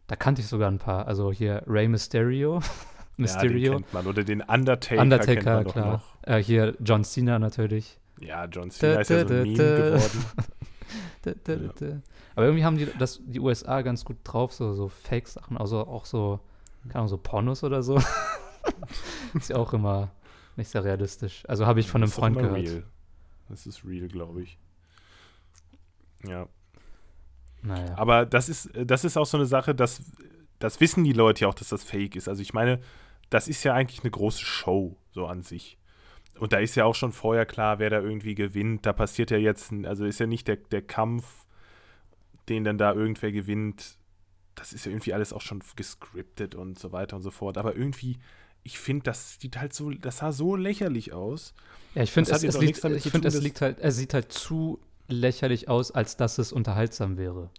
da 0.08 0.16
kannte 0.16 0.42
ich 0.42 0.48
sogar 0.48 0.70
ein 0.72 0.80
paar. 0.80 1.08
Also 1.08 1.32
hier 1.32 1.64
Rey 1.68 1.88
Mysterio. 1.88 2.60
Ja, 3.20 3.24
den 3.24 3.24
Mysterio. 3.24 3.72
kennt 3.74 3.94
man. 3.94 4.06
Oder 4.06 4.24
den 4.24 4.42
Undertaker, 4.42 4.96
kennt 4.98 5.02
Undertaker, 5.02 5.54
man 5.56 5.64
doch 5.64 5.74
klar. 5.74 5.92
noch. 5.94 6.04
Äh, 6.22 6.44
hier 6.44 6.76
John 6.80 7.04
Cena 7.04 7.40
natürlich. 7.40 8.00
Ja, 8.20 8.46
John 8.46 8.70
Cena 8.70 8.94
Da, 8.94 9.02
ist 9.02 9.10
ja 9.10 9.28
so 9.28 9.34
ein 9.34 9.42
Meme 9.42 9.58
da. 9.58 9.76
geworden. 9.76 10.26
Da, 11.24 11.54
Ja. 11.54 12.02
Aber 12.36 12.46
irgendwie 12.46 12.64
haben 12.64 12.78
die 12.78 12.88
das, 13.00 13.20
die 13.26 13.40
USA 13.40 13.82
ganz 13.82 14.06
gut 14.06 14.18
drauf, 14.24 14.54
so, 14.54 14.74
so 14.74 14.88
Fake-Sachen, 14.88 15.58
also 15.58 15.80
auch 15.80 16.06
so, 16.06 16.40
keine 16.84 16.96
Ahnung, 16.98 17.08
so 17.08 17.18
Pornos 17.18 17.64
oder 17.64 17.82
so. 17.82 18.00
ist 19.34 19.50
ja 19.50 19.58
auch 19.58 19.74
immer 19.74 20.12
nicht 20.56 20.70
sehr 20.70 20.84
realistisch. 20.84 21.44
Also 21.48 21.66
habe 21.66 21.80
ich 21.80 21.88
von 21.88 22.02
einem 22.02 22.10
Das 22.10 22.12
ist 22.12 22.20
Freund 22.20 22.38
immer 22.38 22.48
gehört. 22.50 22.68
Real. 22.68 22.84
Das 23.50 23.66
ist 23.66 23.86
real, 23.86 24.08
glaube 24.08 24.42
ich. 24.42 24.58
Ja. 26.24 26.48
Naja. 27.62 27.98
Aber 27.98 28.26
das 28.26 28.50
ist, 28.50 28.70
das 28.74 29.04
ist 29.04 29.18
auch 29.18 29.26
so 29.26 29.38
eine 29.38 29.46
Sache, 29.46 29.76
dass, 29.76 30.02
das 30.60 30.80
wissen 30.80 31.04
die 31.04 31.14
Leute 31.14 31.42
ja 31.42 31.48
auch, 31.48 31.54
dass 31.54 31.70
das 31.70 31.84
fake 31.84 32.16
ist. 32.16 32.28
Also 32.28 32.42
ich 32.42 32.54
meine, 32.54 32.82
das 33.30 33.48
ist 33.48 33.64
ja 33.64 33.74
eigentlich 33.74 34.02
eine 34.02 34.12
große 34.12 34.44
Show, 34.44 34.98
so 35.12 35.28
an 35.28 35.42
sich. 35.42 35.78
Und 36.40 36.54
da 36.54 36.60
ist 36.60 36.76
ja 36.76 36.86
auch 36.86 36.96
schon 36.96 37.14
vorher 37.14 37.46
klar, 37.46 37.80
wer 37.80 37.90
da 37.90 38.00
irgendwie 38.00 38.36
gewinnt. 38.36 38.86
Da 38.86 38.94
passiert 38.94 39.32
ja 39.32 39.38
jetzt, 39.38 39.72
also 39.84 40.06
ist 40.06 40.20
ja 40.20 40.28
nicht 40.28 40.48
der, 40.48 40.58
der 40.58 40.82
Kampf, 40.82 41.46
den 42.50 42.64
dann 42.64 42.78
da 42.78 42.94
irgendwer 42.94 43.32
gewinnt, 43.32 43.98
das 44.56 44.74
ist 44.74 44.86
ja 44.86 44.92
irgendwie 44.92 45.14
alles 45.14 45.34
auch 45.34 45.42
schon 45.42 45.62
gescriptet 45.76 46.56
und 46.56 46.80
so 46.80 46.92
weiter 46.92 47.16
und 47.16 47.22
so 47.22 47.32
fort. 47.32 47.58
Aber 47.58 47.76
irgendwie, 47.76 48.18
ich 48.68 48.80
finde, 48.80 49.04
das 49.04 49.40
sieht 49.40 49.58
halt 49.58 49.74
so, 49.74 49.92
das 49.92 50.18
sah 50.18 50.34
so 50.34 50.58
lächerlich 50.58 51.14
aus. 51.14 51.54
Ja, 51.96 52.04
ich 52.04 52.12
finde, 52.12 52.32
es, 52.32 52.44
es, 52.44 52.60
liegt, 52.60 52.84
ich 52.84 53.02
find, 53.04 53.24
tun, 53.24 53.26
es 53.26 53.42
liegt 53.42 53.62
halt, 53.62 53.80
es 53.80 53.96
sieht 53.96 54.14
halt 54.14 54.34
zu 54.34 54.80
lächerlich 55.08 55.70
aus, 55.70 55.92
als 55.92 56.18
dass 56.18 56.38
es 56.38 56.52
unterhaltsam 56.52 57.16
wäre. 57.16 57.50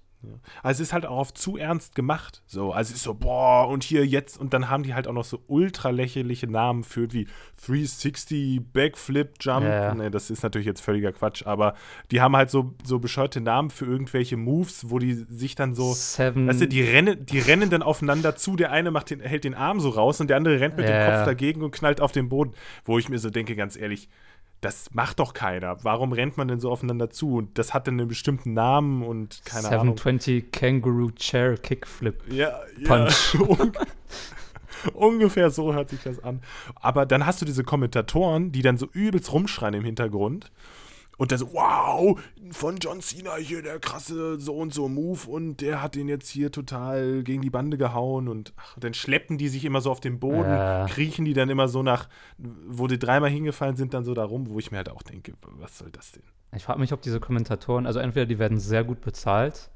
Also 0.62 0.82
es 0.82 0.88
ist 0.88 0.92
halt 0.92 1.06
auch 1.06 1.18
auf 1.18 1.34
zu 1.34 1.56
ernst 1.56 1.94
gemacht. 1.94 2.42
So, 2.46 2.72
also 2.72 2.90
es 2.90 2.96
ist 2.96 3.02
so, 3.04 3.14
boah, 3.14 3.68
und 3.68 3.84
hier 3.84 4.04
jetzt, 4.06 4.38
und 4.38 4.52
dann 4.52 4.68
haben 4.68 4.82
die 4.82 4.94
halt 4.94 5.06
auch 5.06 5.12
noch 5.12 5.24
so 5.24 5.42
ultra 5.46 5.90
lächerliche 5.90 6.46
Namen 6.46 6.84
für 6.84 7.12
wie 7.12 7.28
360 7.64 8.60
Backflip 8.72 9.34
Jump. 9.40 9.64
Ja, 9.64 9.84
ja. 9.84 9.94
Nee, 9.94 10.10
das 10.10 10.30
ist 10.30 10.42
natürlich 10.42 10.66
jetzt 10.66 10.80
völliger 10.80 11.12
Quatsch, 11.12 11.46
aber 11.46 11.74
die 12.10 12.20
haben 12.20 12.36
halt 12.36 12.50
so, 12.50 12.74
so 12.84 12.98
bescheuerte 12.98 13.40
Namen 13.40 13.70
für 13.70 13.84
irgendwelche 13.84 14.36
Moves, 14.36 14.90
wo 14.90 14.98
die 14.98 15.14
sich 15.14 15.54
dann 15.54 15.74
so. 15.74 15.92
Seven. 15.94 16.48
Weißt 16.48 16.60
du, 16.60 16.68
die 16.68 16.82
rennen, 16.82 17.24
die 17.26 17.38
rennen 17.38 17.70
dann 17.70 17.82
aufeinander 17.82 18.36
zu. 18.36 18.56
Der 18.56 18.72
eine 18.72 18.90
macht 18.90 19.10
den, 19.10 19.20
hält 19.20 19.44
den 19.44 19.54
Arm 19.54 19.80
so 19.80 19.90
raus 19.90 20.20
und 20.20 20.28
der 20.28 20.36
andere 20.36 20.60
rennt 20.60 20.76
mit 20.76 20.88
dem. 20.88 20.98
Kopf 20.98 21.24
dagegen 21.24 21.62
und 21.62 21.70
knallt 21.70 22.00
auf 22.00 22.12
den 22.12 22.28
Boden. 22.28 22.54
Wo 22.84 22.98
ich 22.98 23.08
mir 23.08 23.18
so 23.18 23.30
denke, 23.30 23.54
ganz 23.56 23.76
ehrlich, 23.76 24.08
das 24.60 24.86
macht 24.92 25.20
doch 25.20 25.34
keiner. 25.34 25.76
Warum 25.84 26.12
rennt 26.12 26.36
man 26.36 26.48
denn 26.48 26.58
so 26.60 26.70
aufeinander 26.70 27.10
zu? 27.10 27.36
Und 27.36 27.58
das 27.58 27.74
hat 27.74 27.86
dann 27.86 27.98
einen 28.00 28.08
bestimmten 28.08 28.54
Namen 28.54 29.02
und 29.02 29.40
keine 29.44 29.68
Ahnung. 29.68 29.96
720 29.96 30.50
Kangaroo 30.52 31.10
Chair 31.12 31.56
Kickflip. 31.58 32.22
Ja, 32.32 32.60
Punch. 32.86 33.34
ja. 33.34 33.40
Un- 33.48 33.72
Ungefähr 34.94 35.50
so 35.50 35.74
hört 35.74 35.90
sich 35.90 36.02
das 36.02 36.22
an. 36.22 36.40
Aber 36.76 37.04
dann 37.06 37.26
hast 37.26 37.40
du 37.42 37.44
diese 37.46 37.64
Kommentatoren, 37.64 38.52
die 38.52 38.62
dann 38.62 38.76
so 38.78 38.86
übelst 38.92 39.32
rumschreien 39.32 39.74
im 39.74 39.84
Hintergrund. 39.84 40.52
Und 41.18 41.32
dann 41.32 41.38
so, 41.40 41.52
wow, 41.52 42.18
von 42.52 42.76
John 42.78 43.00
Cena 43.00 43.34
hier 43.36 43.60
der 43.60 43.80
krasse 43.80 44.38
so 44.40 44.54
und 44.56 44.72
so 44.72 44.88
Move 44.88 45.28
und 45.28 45.60
der 45.60 45.82
hat 45.82 45.96
den 45.96 46.08
jetzt 46.08 46.28
hier 46.30 46.50
total 46.52 47.22
gegen 47.24 47.42
die 47.42 47.50
Bande 47.50 47.76
gehauen 47.76 48.28
und 48.28 48.54
ach, 48.56 48.78
dann 48.78 48.94
schleppen 48.94 49.36
die 49.36 49.48
sich 49.48 49.64
immer 49.64 49.80
so 49.80 49.90
auf 49.90 49.98
den 50.00 50.20
Boden, 50.20 50.48
Ja. 50.48 50.86
kriechen 50.88 51.24
die 51.24 51.34
dann 51.34 51.50
immer 51.50 51.66
so 51.68 51.82
nach, 51.82 52.08
wo 52.38 52.86
die 52.86 52.98
dreimal 53.00 53.30
hingefallen 53.30 53.76
sind, 53.76 53.94
dann 53.94 54.04
so 54.04 54.14
da 54.14 54.24
rum, 54.24 54.48
wo 54.48 54.58
ich 54.60 54.70
mir 54.70 54.76
halt 54.78 54.88
auch 54.90 55.02
denke, 55.02 55.32
was 55.58 55.76
soll 55.76 55.90
das 55.90 56.12
denn? 56.12 56.22
Ich 56.56 56.62
frage 56.64 56.78
mich, 56.78 56.92
ob 56.92 57.02
diese 57.02 57.18
Kommentatoren, 57.20 57.86
also 57.86 57.98
entweder 57.98 58.24
die 58.24 58.38
werden 58.38 58.58
sehr 58.60 58.84
gut 58.84 59.00
bezahlt 59.00 59.70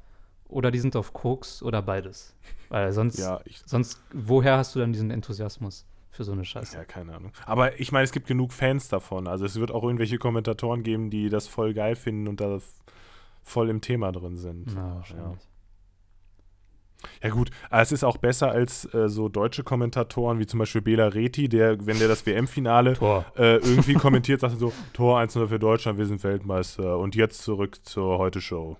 oder 0.47 0.71
die 0.71 0.79
sind 0.79 0.95
auf 0.95 1.11
Koks 1.13 1.61
oder 1.61 1.81
beides. 1.81 2.35
Weil 2.69 2.93
sonst, 2.93 3.19
Ja, 3.19 3.41
sonst, 3.65 4.01
woher 4.13 4.57
hast 4.57 4.73
du 4.75 4.79
dann 4.79 4.93
diesen 4.93 5.11
Enthusiasmus 5.11 5.85
für 6.13 6.23
so 6.23 6.31
eine 6.31 6.45
Scheiße? 6.45 6.77
Ja, 6.77 6.85
keine 6.85 7.15
Ahnung. 7.15 7.31
Aber 7.45 7.79
ich 7.79 7.91
meine, 7.91 8.03
es 8.03 8.11
gibt 8.11 8.27
genug 8.27 8.53
Fans 8.53 8.87
davon. 8.87 9.27
Also 9.27 9.45
es 9.45 9.59
wird 9.59 9.71
auch 9.71 9.83
irgendwelche 9.83 10.19
Kommentatoren 10.19 10.83
geben, 10.83 11.09
die 11.09 11.29
das 11.29 11.47
voll 11.47 11.73
geil 11.73 11.95
finden 11.95 12.27
und 12.27 12.39
da 12.39 12.59
voll 13.41 13.69
im 13.69 13.81
Thema 13.81 14.11
drin 14.11 14.37
sind. 14.37 14.73
Na, 14.75 14.89
ja. 14.89 14.95
wahrscheinlich. 14.95 15.39
ja 17.23 17.29
gut, 17.29 17.49
aber 17.71 17.81
es 17.81 17.91
ist 17.91 18.03
auch 18.03 18.17
besser 18.17 18.51
als 18.51 18.85
äh, 18.93 19.09
so 19.09 19.27
deutsche 19.27 19.63
Kommentatoren, 19.63 20.37
wie 20.37 20.45
zum 20.45 20.59
Beispiel 20.59 20.81
Bela 20.81 21.07
Reti, 21.07 21.49
der, 21.49 21.85
wenn 21.85 21.97
der 21.97 22.07
das 22.07 22.25
WM-Finale 22.25 22.93
äh, 23.35 23.55
irgendwie 23.55 23.95
kommentiert, 23.95 24.41
sagt 24.41 24.53
er 24.53 24.59
so, 24.59 24.73
Tor 24.93 25.19
1-0 25.19 25.47
für 25.47 25.59
Deutschland, 25.59 25.97
wir 25.97 26.05
sind 26.05 26.23
Weltmeister 26.23 26.99
und 26.99 27.15
jetzt 27.15 27.41
zurück 27.41 27.83
zur 27.83 28.19
Heute-Show. 28.19 28.77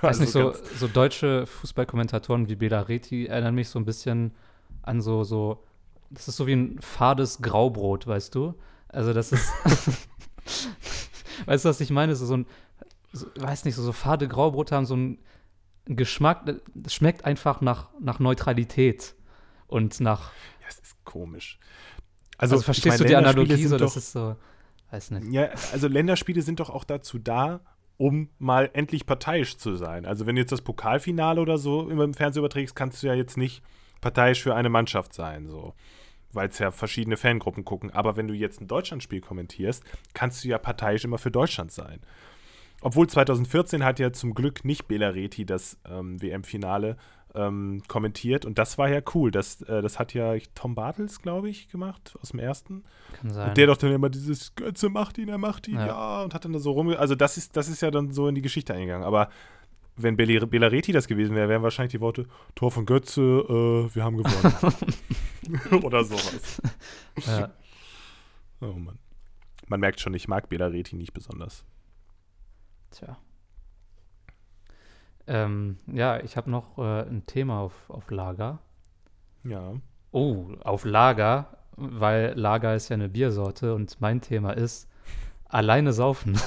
Weiß 0.00 0.18
nicht, 0.18 0.32
so, 0.32 0.52
so 0.76 0.88
deutsche 0.88 1.46
Fußballkommentatoren 1.46 2.48
wie 2.48 2.56
Bela 2.56 2.80
Reti 2.80 3.26
erinnern 3.26 3.54
mich 3.54 3.68
so 3.68 3.78
ein 3.78 3.84
bisschen 3.84 4.32
an 4.82 5.00
so, 5.00 5.24
so, 5.24 5.62
das 6.10 6.28
ist 6.28 6.36
so 6.36 6.46
wie 6.46 6.52
ein 6.54 6.78
fades 6.80 7.40
Graubrot, 7.42 8.06
weißt 8.06 8.34
du? 8.34 8.54
Also 8.88 9.12
das 9.12 9.32
ist, 9.32 9.50
weißt 11.46 11.64
du, 11.64 11.68
was 11.68 11.80
ich 11.80 11.90
meine? 11.90 12.14
So, 12.16 12.26
so 12.26 12.36
ein, 12.36 12.46
so, 13.12 13.26
weiß 13.36 13.64
nicht, 13.64 13.74
so, 13.74 13.82
so 13.82 13.92
fade 13.92 14.28
Graubrote 14.28 14.74
haben 14.74 14.86
so 14.86 14.94
einen 14.94 15.18
Geschmack, 15.86 16.44
das 16.74 16.94
schmeckt 16.94 17.24
einfach 17.24 17.60
nach, 17.60 17.88
nach 18.00 18.18
Neutralität 18.18 19.14
und 19.66 20.00
nach, 20.00 20.32
ja, 20.60 20.66
es 20.68 20.78
ist 20.78 21.04
komisch. 21.04 21.58
also, 22.36 22.58
ich 22.58 22.64
verstehst 22.64 22.86
meine, 22.88 22.98
du 22.98 23.04
die 23.06 23.16
Analogie 23.16 23.66
so, 23.66 23.76
doch- 23.78 23.86
das 23.86 23.96
ist 23.96 24.12
so, 24.12 24.36
weiß 24.90 25.10
nicht. 25.12 25.32
Ja, 25.32 25.48
also 25.72 25.88
Länderspiele 25.88 26.42
sind 26.42 26.60
doch 26.60 26.70
auch 26.70 26.84
dazu 26.84 27.18
da, 27.18 27.60
um 27.96 28.28
mal 28.38 28.70
endlich 28.74 29.06
parteiisch 29.06 29.56
zu 29.58 29.76
sein. 29.76 30.06
Also 30.06 30.26
wenn 30.26 30.36
du 30.36 30.40
jetzt 30.42 30.52
das 30.52 30.62
Pokalfinale 30.62 31.40
oder 31.40 31.58
so 31.58 31.88
im 31.88 32.14
Fernsehen 32.14 32.40
überträgst, 32.40 32.76
kannst 32.76 33.02
du 33.02 33.08
ja 33.08 33.14
jetzt 33.14 33.36
nicht 33.36 33.62
parteiisch 34.00 34.42
für 34.42 34.54
eine 34.54 34.68
Mannschaft 34.68 35.12
sein, 35.14 35.48
so. 35.48 35.74
Weil 36.32 36.48
es 36.48 36.58
ja 36.58 36.70
verschiedene 36.70 37.16
Fangruppen 37.16 37.64
gucken. 37.64 37.90
Aber 37.90 38.16
wenn 38.16 38.28
du 38.28 38.34
jetzt 38.34 38.60
ein 38.60 38.66
Deutschlandspiel 38.68 39.20
kommentierst, 39.20 39.82
kannst 40.12 40.44
du 40.44 40.48
ja 40.48 40.58
parteiisch 40.58 41.04
immer 41.04 41.18
für 41.18 41.30
Deutschland 41.30 41.72
sein. 41.72 42.00
Obwohl 42.80 43.08
2014 43.08 43.84
hat 43.84 43.98
ja 43.98 44.12
zum 44.12 44.34
Glück 44.34 44.64
nicht 44.64 44.86
Bela 44.86 45.08
Reti 45.08 45.44
das 45.44 45.78
ähm, 45.88 46.20
WM-Finale 46.22 46.96
ähm, 47.34 47.82
kommentiert 47.88 48.44
und 48.44 48.58
das 48.58 48.78
war 48.78 48.88
ja 48.88 49.00
cool. 49.14 49.30
Das, 49.30 49.62
äh, 49.62 49.82
das 49.82 49.98
hat 49.98 50.14
ja 50.14 50.34
Tom 50.54 50.74
Bartels, 50.74 51.20
glaube 51.20 51.48
ich, 51.48 51.68
gemacht 51.68 52.14
aus 52.22 52.30
dem 52.30 52.40
ersten. 52.40 52.84
Kann 53.14 53.32
sein. 53.32 53.48
Und 53.48 53.56
der 53.56 53.66
doch 53.66 53.76
dann 53.76 53.92
immer 53.92 54.08
dieses 54.08 54.54
Götze 54.54 54.88
macht 54.88 55.18
ihn, 55.18 55.28
er 55.28 55.38
macht 55.38 55.68
ihn, 55.68 55.74
Ja. 55.76 55.86
ja, 55.86 56.22
und 56.22 56.34
hat 56.34 56.44
dann 56.44 56.52
da 56.52 56.58
so 56.58 56.72
rum. 56.72 56.88
Also 56.90 57.14
das 57.14 57.36
ist, 57.36 57.56
das 57.56 57.68
ist 57.68 57.82
ja 57.82 57.90
dann 57.90 58.12
so 58.12 58.28
in 58.28 58.34
die 58.34 58.42
Geschichte 58.42 58.74
eingegangen. 58.74 59.06
Aber 59.06 59.28
wenn 59.98 60.16
Bela 60.16 60.46
Belareti 60.46 60.92
das 60.92 61.06
gewesen 61.06 61.34
wäre, 61.34 61.48
wären 61.48 61.62
wahrscheinlich 61.62 61.92
die 61.92 62.00
Worte 62.00 62.26
Tor 62.54 62.70
von 62.70 62.86
Götze, 62.86 63.20
äh, 63.20 63.94
wir 63.94 64.04
haben 64.04 64.16
gewonnen. 64.16 65.82
Oder 65.84 66.04
sowas. 66.04 66.62
ja. 67.26 67.50
Oh 68.60 68.72
Mann. 68.72 68.98
Man 69.66 69.80
merkt 69.80 70.00
schon, 70.00 70.14
ich 70.14 70.28
mag 70.28 70.48
Belareti 70.48 70.96
nicht 70.96 71.12
besonders. 71.12 71.64
Tja. 72.90 73.18
Ähm, 75.26 75.76
ja, 75.86 76.20
ich 76.20 76.36
habe 76.36 76.50
noch 76.50 76.78
äh, 76.78 77.02
ein 77.02 77.26
Thema 77.26 77.60
auf, 77.60 77.90
auf 77.90 78.10
Lager. 78.10 78.60
Ja. 79.44 79.74
Oh, 80.10 80.46
auf 80.60 80.84
Lager, 80.86 81.58
weil 81.76 82.32
Lager 82.34 82.74
ist 82.74 82.88
ja 82.88 82.94
eine 82.94 83.10
Biersorte 83.10 83.74
und 83.74 84.00
mein 84.00 84.22
Thema 84.22 84.52
ist 84.52 84.88
alleine 85.44 85.92
saufen. 85.92 86.40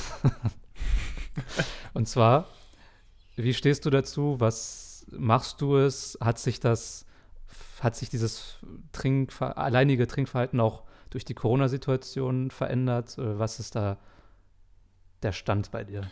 und 1.94 2.08
zwar, 2.08 2.48
wie 3.36 3.54
stehst 3.54 3.86
du 3.86 3.90
dazu? 3.90 4.40
Was 4.40 5.06
machst 5.12 5.62
du 5.62 5.78
es? 5.78 6.18
Hat 6.22 6.40
sich 6.40 6.60
das, 6.60 7.06
hat 7.80 7.96
sich 7.96 8.10
dieses 8.10 8.60
Trinkver 8.92 9.58
alleinige 9.58 10.08
Trinkverhalten 10.08 10.60
auch 10.60 10.84
durch 11.10 11.26
die 11.26 11.34
Corona-Situation 11.34 12.52
verändert? 12.52 13.16
Was 13.18 13.60
ist 13.60 13.76
da 13.76 13.98
der 15.24 15.32
Stand 15.32 15.72
bei 15.72 15.84
dir? 15.84 16.10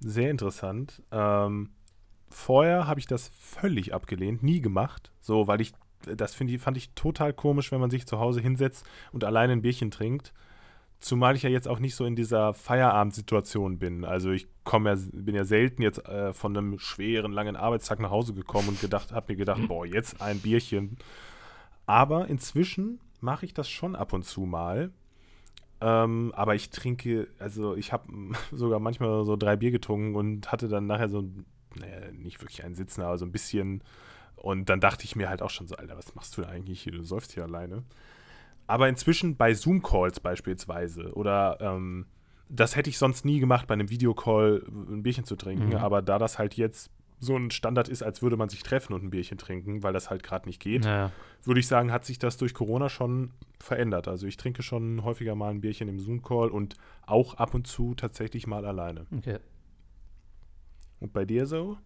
Sehr 0.00 0.30
interessant. 0.30 1.02
Ähm, 1.12 1.70
vorher 2.28 2.86
habe 2.86 3.00
ich 3.00 3.06
das 3.06 3.28
völlig 3.28 3.94
abgelehnt, 3.94 4.42
nie 4.42 4.60
gemacht. 4.60 5.12
So, 5.20 5.46
weil 5.46 5.60
ich, 5.60 5.72
das 6.04 6.38
ich, 6.40 6.60
fand 6.60 6.76
ich 6.76 6.90
total 6.94 7.32
komisch, 7.32 7.70
wenn 7.70 7.80
man 7.80 7.90
sich 7.90 8.06
zu 8.06 8.18
Hause 8.18 8.40
hinsetzt 8.40 8.84
und 9.12 9.24
alleine 9.24 9.52
ein 9.52 9.62
Bierchen 9.62 9.90
trinkt. 9.90 10.32
Zumal 11.02 11.34
ich 11.34 11.42
ja 11.42 11.50
jetzt 11.50 11.66
auch 11.66 11.80
nicht 11.80 11.96
so 11.96 12.04
in 12.04 12.14
dieser 12.14 12.54
Feierabendsituation 12.54 13.80
bin. 13.80 14.04
Also 14.04 14.30
ich 14.30 14.46
komme 14.62 14.90
ja, 14.90 14.96
bin 15.12 15.34
ja 15.34 15.44
selten 15.44 15.82
jetzt 15.82 16.06
äh, 16.06 16.32
von 16.32 16.56
einem 16.56 16.78
schweren, 16.78 17.32
langen 17.32 17.56
Arbeitstag 17.56 17.98
nach 17.98 18.10
Hause 18.10 18.34
gekommen 18.34 18.68
und 18.68 18.80
gedacht, 18.80 19.10
habe 19.10 19.32
mir 19.32 19.36
gedacht, 19.36 19.66
boah, 19.66 19.84
jetzt 19.84 20.22
ein 20.22 20.38
Bierchen. 20.38 20.96
Aber 21.86 22.28
inzwischen 22.28 23.00
mache 23.20 23.44
ich 23.44 23.52
das 23.52 23.68
schon 23.68 23.96
ab 23.96 24.12
und 24.12 24.24
zu 24.24 24.42
mal. 24.42 24.92
Ähm, 25.80 26.32
aber 26.36 26.54
ich 26.54 26.70
trinke, 26.70 27.26
also 27.40 27.74
ich 27.74 27.92
habe 27.92 28.04
sogar 28.52 28.78
manchmal 28.78 29.24
so 29.24 29.34
drei 29.34 29.56
Bier 29.56 29.72
getrunken 29.72 30.14
und 30.14 30.52
hatte 30.52 30.68
dann 30.68 30.86
nachher 30.86 31.08
so, 31.08 31.24
naja, 31.74 32.12
nicht 32.12 32.40
wirklich 32.40 32.62
einen 32.62 32.76
Sitzen, 32.76 33.02
aber 33.02 33.18
so 33.18 33.24
ein 33.24 33.32
bisschen. 33.32 33.82
Und 34.36 34.68
dann 34.68 34.78
dachte 34.78 35.04
ich 35.04 35.16
mir 35.16 35.28
halt 35.28 35.42
auch 35.42 35.50
schon 35.50 35.66
so, 35.66 35.74
Alter, 35.74 35.96
was 35.96 36.14
machst 36.14 36.36
du 36.38 36.44
eigentlich 36.44 36.82
hier? 36.82 36.92
Du 36.92 37.02
säufst 37.02 37.32
hier 37.32 37.42
alleine. 37.42 37.82
Aber 38.72 38.88
inzwischen 38.88 39.36
bei 39.36 39.52
Zoom-Calls 39.52 40.20
beispielsweise 40.20 41.12
oder 41.12 41.58
ähm, 41.60 42.06
das 42.48 42.74
hätte 42.74 42.88
ich 42.88 42.96
sonst 42.96 43.26
nie 43.26 43.38
gemacht, 43.38 43.66
bei 43.66 43.74
einem 43.74 43.90
Videocall 43.90 44.64
ein 44.66 45.02
Bierchen 45.02 45.24
zu 45.24 45.36
trinken. 45.36 45.68
Mhm. 45.68 45.76
Aber 45.76 46.00
da 46.00 46.18
das 46.18 46.38
halt 46.38 46.54
jetzt 46.54 46.90
so 47.18 47.36
ein 47.36 47.50
Standard 47.50 47.88
ist, 47.90 48.02
als 48.02 48.22
würde 48.22 48.38
man 48.38 48.48
sich 48.48 48.62
treffen 48.62 48.94
und 48.94 49.04
ein 49.04 49.10
Bierchen 49.10 49.36
trinken, 49.36 49.82
weil 49.82 49.92
das 49.92 50.08
halt 50.08 50.22
gerade 50.22 50.48
nicht 50.48 50.58
geht, 50.58 50.86
Ja, 50.86 51.12
würde 51.44 51.60
ich 51.60 51.66
sagen, 51.66 51.92
hat 51.92 52.06
sich 52.06 52.18
das 52.18 52.38
durch 52.38 52.54
Corona 52.54 52.88
schon 52.88 53.32
verändert. 53.60 54.08
Also 54.08 54.26
ich 54.26 54.38
trinke 54.38 54.62
schon 54.62 55.04
häufiger 55.04 55.34
mal 55.34 55.50
ein 55.50 55.60
Bierchen 55.60 55.88
im 55.88 56.00
Zoom-Call 56.00 56.48
und 56.48 56.76
auch 57.06 57.34
ab 57.34 57.52
und 57.52 57.66
zu 57.66 57.94
tatsächlich 57.94 58.46
mal 58.46 58.64
alleine. 58.64 59.06
okay. 59.14 59.38
Und 60.98 61.12
bei 61.12 61.26
dir 61.26 61.46
so? 61.46 61.76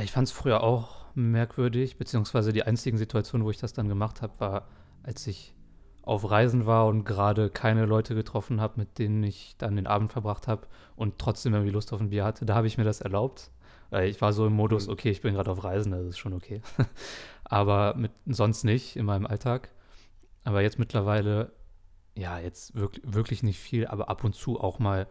Ich 0.00 0.12
fand 0.12 0.28
es 0.28 0.32
früher 0.32 0.62
auch 0.62 1.06
merkwürdig, 1.16 1.96
beziehungsweise 1.96 2.52
die 2.52 2.62
einzigen 2.62 2.96
Situationen, 2.96 3.44
wo 3.44 3.50
ich 3.50 3.58
das 3.58 3.72
dann 3.72 3.88
gemacht 3.88 4.22
habe, 4.22 4.38
war, 4.38 4.68
als 5.02 5.26
ich 5.26 5.54
auf 6.02 6.30
Reisen 6.30 6.66
war 6.66 6.86
und 6.86 7.04
gerade 7.04 7.50
keine 7.50 7.84
Leute 7.86 8.14
getroffen 8.14 8.60
habe, 8.60 8.74
mit 8.78 8.98
denen 8.98 9.22
ich 9.22 9.54
dann 9.58 9.76
den 9.76 9.86
Abend 9.86 10.10
verbracht 10.10 10.48
habe 10.48 10.66
und 10.96 11.18
trotzdem 11.18 11.52
irgendwie 11.54 11.72
Lust 11.72 11.92
auf 11.92 12.00
ein 12.00 12.10
Bier 12.10 12.24
hatte. 12.24 12.46
Da 12.46 12.54
habe 12.54 12.66
ich 12.66 12.78
mir 12.78 12.84
das 12.84 13.00
erlaubt. 13.00 13.50
Weil 13.90 14.08
ich 14.08 14.20
war 14.20 14.32
so 14.32 14.46
im 14.46 14.52
Modus, 14.52 14.86
Mhm. 14.86 14.92
okay, 14.92 15.10
ich 15.10 15.20
bin 15.20 15.34
gerade 15.34 15.50
auf 15.50 15.64
Reisen, 15.64 15.90
das 15.92 16.06
ist 16.06 16.18
schon 16.18 16.32
okay. 16.32 16.62
Aber 17.44 17.94
mit, 17.94 18.12
sonst 18.26 18.62
nicht 18.64 18.96
in 18.96 19.04
meinem 19.04 19.26
Alltag. 19.26 19.70
Aber 20.44 20.62
jetzt 20.62 20.78
mittlerweile, 20.78 21.52
ja, 22.16 22.38
jetzt 22.38 22.74
wirklich, 22.76 23.04
wirklich 23.06 23.42
nicht 23.42 23.58
viel, 23.58 23.86
aber 23.86 24.08
ab 24.08 24.24
und 24.24 24.34
zu 24.34 24.60
auch 24.60 24.78
mal 24.78 25.06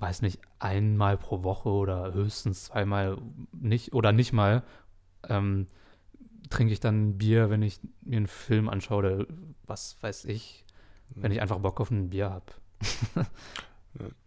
weiß 0.00 0.22
nicht, 0.22 0.40
einmal 0.58 1.18
pro 1.18 1.44
Woche 1.44 1.68
oder 1.68 2.14
höchstens 2.14 2.64
zweimal 2.64 3.18
nicht 3.52 3.92
oder 3.92 4.12
nicht 4.12 4.32
mal 4.32 4.62
ähm, 5.28 5.66
trinke 6.50 6.72
ich 6.72 6.80
dann 6.80 7.16
Bier, 7.16 7.48
wenn 7.48 7.62
ich 7.62 7.80
mir 8.02 8.18
einen 8.18 8.26
Film 8.26 8.68
anschaue 8.68 8.98
oder 8.98 9.26
was 9.66 9.96
weiß 10.02 10.26
ich, 10.26 10.64
wenn 11.14 11.32
ich 11.32 11.40
einfach 11.40 11.58
Bock 11.58 11.80
auf 11.80 11.90
ein 11.90 12.10
Bier 12.10 12.30
habe. 12.30 12.46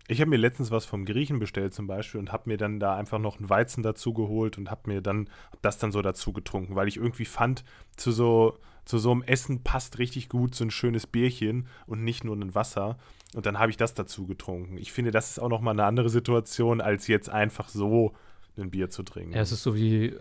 Ich 0.10 0.20
habe 0.20 0.30
mir 0.30 0.38
letztens 0.38 0.70
was 0.70 0.84
vom 0.84 1.06
Griechen 1.06 1.40
bestellt 1.40 1.74
zum 1.74 1.88
Beispiel 1.88 2.20
und 2.20 2.34
habe 2.34 2.50
mir 2.50 2.58
dann 2.58 2.80
da 2.80 2.98
einfach 2.98 3.20
noch 3.20 3.38
einen 3.38 3.50
Weizen 3.50 3.84
dazu 3.84 4.14
geholt 4.14 4.58
und 4.58 4.70
habe 4.70 4.92
mir 4.92 5.02
dann 5.02 5.30
das 5.62 5.78
dann 5.78 5.94
so 5.94 6.02
dazu 6.02 6.34
getrunken, 6.34 6.76
weil 6.76 6.90
ich 6.90 6.98
irgendwie 6.98 7.24
fand, 7.24 7.64
zu 7.96 8.12
so, 8.12 8.58
zu 8.84 8.98
so 8.98 9.12
einem 9.12 9.24
Essen 9.24 9.64
passt 9.64 10.00
richtig 10.00 10.28
gut 10.28 10.56
so 10.56 10.66
ein 10.66 10.72
schönes 10.72 11.08
Bierchen 11.08 11.68
und 11.88 12.04
nicht 12.04 12.26
nur 12.26 12.36
ein 12.36 12.54
Wasser. 12.54 12.98
Und 13.34 13.46
dann 13.46 13.58
habe 13.60 13.72
ich 13.72 13.78
das 13.78 13.94
dazu 13.94 14.28
getrunken. 14.28 14.78
Ich 14.78 14.92
finde, 14.92 15.12
das 15.12 15.32
ist 15.32 15.40
auch 15.40 15.48
nochmal 15.48 15.74
eine 15.74 15.86
andere 15.86 16.10
Situation, 16.10 16.82
als 16.82 17.08
jetzt 17.08 17.30
einfach 17.30 17.70
so 17.70 18.14
ein 18.58 18.70
Bier 18.70 18.90
zu 18.90 19.04
trinken. 19.04 19.34
Ja, 19.34 19.42
es 19.42 19.54
ist 19.54 19.64
so 19.64 19.74
wie, 19.74 20.14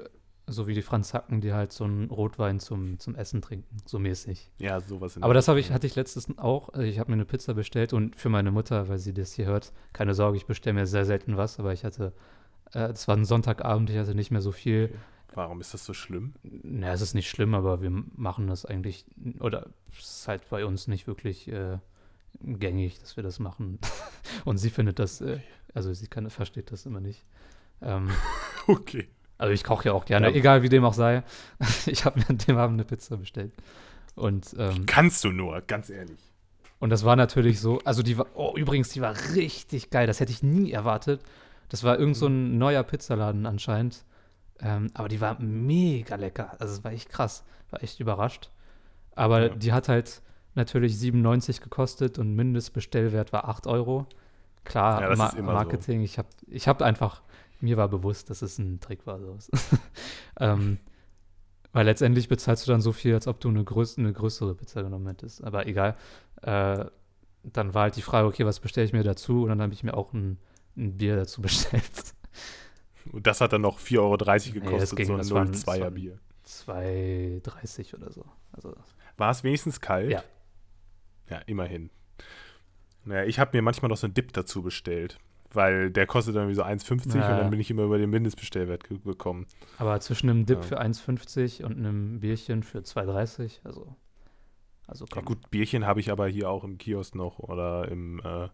so 0.46 0.66
wie 0.66 0.74
die 0.74 0.82
Franzacken, 0.82 1.40
die 1.40 1.52
halt 1.52 1.72
so 1.72 1.84
einen 1.84 2.10
Rotwein 2.10 2.58
zum, 2.60 2.98
zum 2.98 3.14
Essen 3.14 3.42
trinken, 3.42 3.76
so 3.86 3.98
mäßig. 3.98 4.50
ja, 4.58 4.80
sowas. 4.80 5.16
in 5.16 5.22
Aber 5.22 5.32
der 5.32 5.38
das 5.38 5.48
habe 5.48 5.60
ich, 5.60 5.70
hatte 5.70 5.86
ich 5.86 5.94
letztens 5.94 6.36
auch. 6.38 6.70
Also 6.70 6.82
Ich 6.86 6.98
habe 6.98 7.10
mir 7.10 7.14
eine 7.14 7.24
Pizza 7.24 7.54
bestellt 7.54 7.92
und 7.92 8.16
für 8.16 8.28
meine 8.28 8.50
Mutter, 8.50 8.88
weil 8.88 8.98
sie 8.98 9.14
das 9.14 9.32
hier 9.32 9.46
hört, 9.46 9.72
keine 9.92 10.14
Sorge, 10.14 10.36
ich 10.36 10.46
bestelle 10.46 10.74
mir 10.74 10.86
sehr 10.86 11.04
selten 11.04 11.36
was, 11.36 11.58
aber 11.58 11.72
ich 11.72 11.84
hatte, 11.84 12.12
äh, 12.74 12.90
es 12.90 13.06
war 13.08 13.16
ein 13.16 13.24
Sonntagabend, 13.24 13.90
ich 13.90 13.96
hatte 13.96 14.14
nicht 14.14 14.30
mehr 14.30 14.42
so 14.42 14.52
viel. 14.52 14.92
Warum 15.34 15.60
ist 15.60 15.72
das 15.72 15.84
so 15.86 15.94
schlimm? 15.94 16.34
Na, 16.42 16.92
es 16.92 17.00
ist 17.00 17.14
nicht 17.14 17.30
schlimm, 17.30 17.54
aber 17.54 17.80
wir 17.80 17.90
machen 17.90 18.48
das 18.48 18.66
eigentlich, 18.66 19.06
oder 19.40 19.68
es 19.92 20.00
ist 20.00 20.28
halt 20.28 20.48
bei 20.50 20.66
uns 20.66 20.88
nicht 20.88 21.06
wirklich 21.06 21.48
äh, 21.48 21.78
gängig, 22.42 22.98
dass 23.00 23.16
wir 23.16 23.22
das 23.22 23.38
machen. 23.38 23.78
Und 24.44 24.58
sie 24.58 24.70
findet 24.70 24.98
das, 24.98 25.20
äh, 25.20 25.38
also 25.72 25.92
sie 25.94 26.06
kann, 26.08 26.28
versteht 26.28 26.70
das 26.72 26.84
immer 26.84 27.00
nicht. 27.00 27.24
Ähm, 27.80 28.10
Okay. 28.66 29.08
Also 29.42 29.52
ich 29.52 29.64
koche 29.64 29.88
ja 29.88 29.92
auch 29.92 30.04
gerne, 30.04 30.28
Ja. 30.30 30.34
egal 30.34 30.62
wie 30.62 30.68
dem 30.68 30.84
auch 30.84 30.94
sei. 30.94 31.22
Ich 31.86 32.04
habe 32.04 32.18
mir 32.20 32.28
an 32.30 32.38
dem 32.38 32.56
Abend 32.56 32.76
eine 32.76 32.84
Pizza 32.84 33.16
bestellt. 33.16 33.52
Und, 34.14 34.54
ähm, 34.58 34.86
Kannst 34.86 35.24
du 35.24 35.30
nur, 35.32 35.60
ganz 35.62 35.90
ehrlich. 35.90 36.18
und 36.78 36.90
das 36.90 37.04
war 37.04 37.16
natürlich 37.16 37.60
so, 37.60 37.80
also 37.84 38.02
die 38.02 38.16
war, 38.18 38.26
oh, 38.34 38.54
übrigens, 38.56 38.88
die 38.90 39.00
war 39.00 39.14
richtig 39.34 39.90
geil, 39.90 40.06
das 40.06 40.20
hätte 40.20 40.32
ich 40.32 40.42
nie 40.42 40.72
erwartet. 40.72 41.20
Das 41.68 41.82
war 41.84 41.98
irgend 41.98 42.16
so 42.16 42.26
ein 42.26 42.58
neuer 42.58 42.82
Pizzaladen 42.82 43.46
anscheinend. 43.46 44.04
Ähm, 44.60 44.90
aber 44.94 45.08
die 45.08 45.20
war 45.20 45.40
mega 45.40 46.16
lecker. 46.16 46.52
Also 46.60 46.74
es 46.74 46.84
war 46.84 46.92
echt 46.92 47.08
krass. 47.08 47.44
War 47.70 47.82
echt 47.82 47.98
überrascht. 48.00 48.50
Aber 49.16 49.42
Ja. 49.42 49.48
die 49.48 49.72
hat 49.72 49.88
halt 49.88 50.20
natürlich 50.54 50.98
97 50.98 51.60
gekostet 51.62 52.18
und 52.18 52.34
Mindestbestellwert 52.36 53.32
war 53.32 53.48
8 53.48 53.66
Euro. 53.66 54.06
Klar, 54.64 55.00
Ja, 55.00 55.16
Ma 55.16 55.28
immer 55.30 55.30
so. 55.30 55.42
Marketing. 55.42 56.02
Ich 56.02 56.18
habe 56.18 56.28
ich 56.46 56.68
hab 56.68 56.82
einfach, 56.82 57.22
mir 57.62 57.76
war 57.76 57.88
bewusst, 57.88 58.28
dass 58.30 58.42
es 58.42 58.58
ein 58.58 58.80
Trick 58.80 59.06
war. 59.06 59.18
So. 59.20 59.38
ähm, 60.40 60.78
weil 61.72 61.86
letztendlich 61.86 62.28
bezahlst 62.28 62.66
du 62.66 62.72
dann 62.72 62.80
so 62.82 62.92
viel, 62.92 63.14
als 63.14 63.26
ob 63.26 63.40
du 63.40 63.48
eine, 63.48 63.64
größ 63.64 63.96
eine 63.98 64.12
größere 64.12 64.54
Pizza 64.54 64.82
genommen 64.82 65.06
hättest. 65.06 65.42
Aber 65.42 65.66
egal. 65.66 65.96
Äh, 66.42 66.84
dann 67.44 67.74
war 67.74 67.82
halt 67.84 67.96
die 67.96 68.02
Frage, 68.02 68.28
okay, 68.28 68.44
was 68.46 68.60
bestelle 68.60 68.84
ich 68.86 68.92
mir 68.92 69.02
dazu? 69.02 69.42
Und 69.44 69.48
dann 69.48 69.60
habe 69.62 69.72
ich 69.72 69.82
mir 69.82 69.94
auch 69.94 70.12
ein, 70.12 70.38
ein 70.76 70.96
Bier 70.98 71.16
dazu 71.16 71.40
bestellt. 71.42 72.14
Und 73.10 73.26
das 73.26 73.40
hat 73.40 73.52
dann 73.52 73.62
noch 73.62 73.80
4,30 73.80 73.98
Euro 73.98 74.16
Nee, 74.16 74.24
das 74.28 74.52
gekostet, 74.52 74.96
ging, 74.96 75.06
so 75.06 75.12
ein 75.14 75.18
das 75.18 75.30
war 75.32 75.42
ein- 75.42 75.52
das 75.52 75.66
0,2er 75.66 75.80
war 75.80 75.86
ein- 75.88 75.94
Bier. 75.94 76.18
2,30 76.46 77.94
oder 77.96 78.12
so. 78.12 78.24
Also, 78.52 78.74
War 79.16 79.30
es 79.30 79.42
wenigstens 79.44 79.80
kalt? 79.80 80.10
Ja. 80.10 80.22
Ja, 81.30 81.38
immerhin. 81.46 81.90
Naja, 83.04 83.24
ich 83.24 83.38
habe 83.38 83.56
mir 83.56 83.62
manchmal 83.62 83.88
noch 83.88 83.96
so 83.96 84.06
einen 84.06 84.14
Dip 84.14 84.32
dazu 84.32 84.62
bestellt, 84.62 85.18
weil 85.54 85.90
der 85.90 86.06
kostet 86.06 86.36
dann 86.36 86.48
wie 86.48 86.54
so 86.54 86.62
1,50 86.62 87.16
Ja. 87.18 87.32
und 87.32 87.38
dann 87.38 87.50
bin 87.50 87.60
ich 87.60 87.70
immer 87.70 87.82
über 87.84 87.98
den 87.98 88.10
Mindestbestellwert 88.10 88.84
ge- 88.88 88.98
gekommen. 89.04 89.46
aber 89.78 89.98
zwischen 90.00 90.28
einem 90.30 90.46
Dip 90.46 90.58
Ja. 90.58 90.62
für 90.62 90.80
1,50 90.80 91.64
und 91.64 91.76
einem 91.78 92.20
Bierchen 92.20 92.62
für 92.62 92.78
2,30, 92.82 93.60
also, 93.64 93.94
also 94.86 95.06
Ja 95.14 95.20
gut, 95.22 95.50
Bierchen 95.50 95.86
habe 95.86 96.00
ich 96.00 96.10
aber 96.10 96.26
hier 96.28 96.50
auch 96.50 96.64
im 96.64 96.78
Kiosk 96.78 97.14
noch 97.14 97.38
oder 97.38 97.88
im 97.88 98.20
äh 98.24 98.48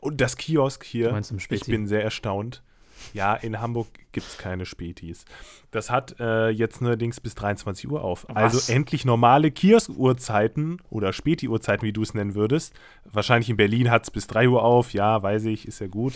und 0.00 0.20
das 0.20 0.36
Kiosk 0.36 0.82
hier, 0.84 1.16
ich 1.50 1.64
bin 1.66 1.86
sehr 1.86 2.02
erstaunt. 2.02 2.64
Ja, 3.12 3.34
in 3.34 3.60
Hamburg 3.60 3.88
gibt 4.12 4.26
es 4.26 4.38
keine 4.38 4.66
Spätis. 4.66 5.24
Das 5.70 5.90
hat 5.90 6.16
äh, 6.20 6.48
jetzt 6.50 6.80
neuerdings 6.80 7.20
bis 7.20 7.34
23 7.34 7.90
Uhr 7.90 8.02
auf. 8.02 8.26
Was? 8.28 8.36
Also 8.36 8.72
endlich 8.72 9.04
normale 9.04 9.50
Kiosk-Uhrzeiten 9.50 10.80
oder 10.90 11.12
Späti-Uhrzeiten, 11.12 11.86
wie 11.86 11.92
du 11.92 12.02
es 12.02 12.14
nennen 12.14 12.34
würdest. 12.34 12.74
Wahrscheinlich 13.04 13.50
in 13.50 13.56
Berlin 13.56 13.90
hat 13.90 14.04
es 14.04 14.10
bis 14.10 14.26
3 14.26 14.48
Uhr 14.48 14.62
auf, 14.62 14.92
ja, 14.92 15.22
weiß 15.22 15.44
ich, 15.46 15.66
ist 15.66 15.80
ja 15.80 15.86
gut. 15.86 16.14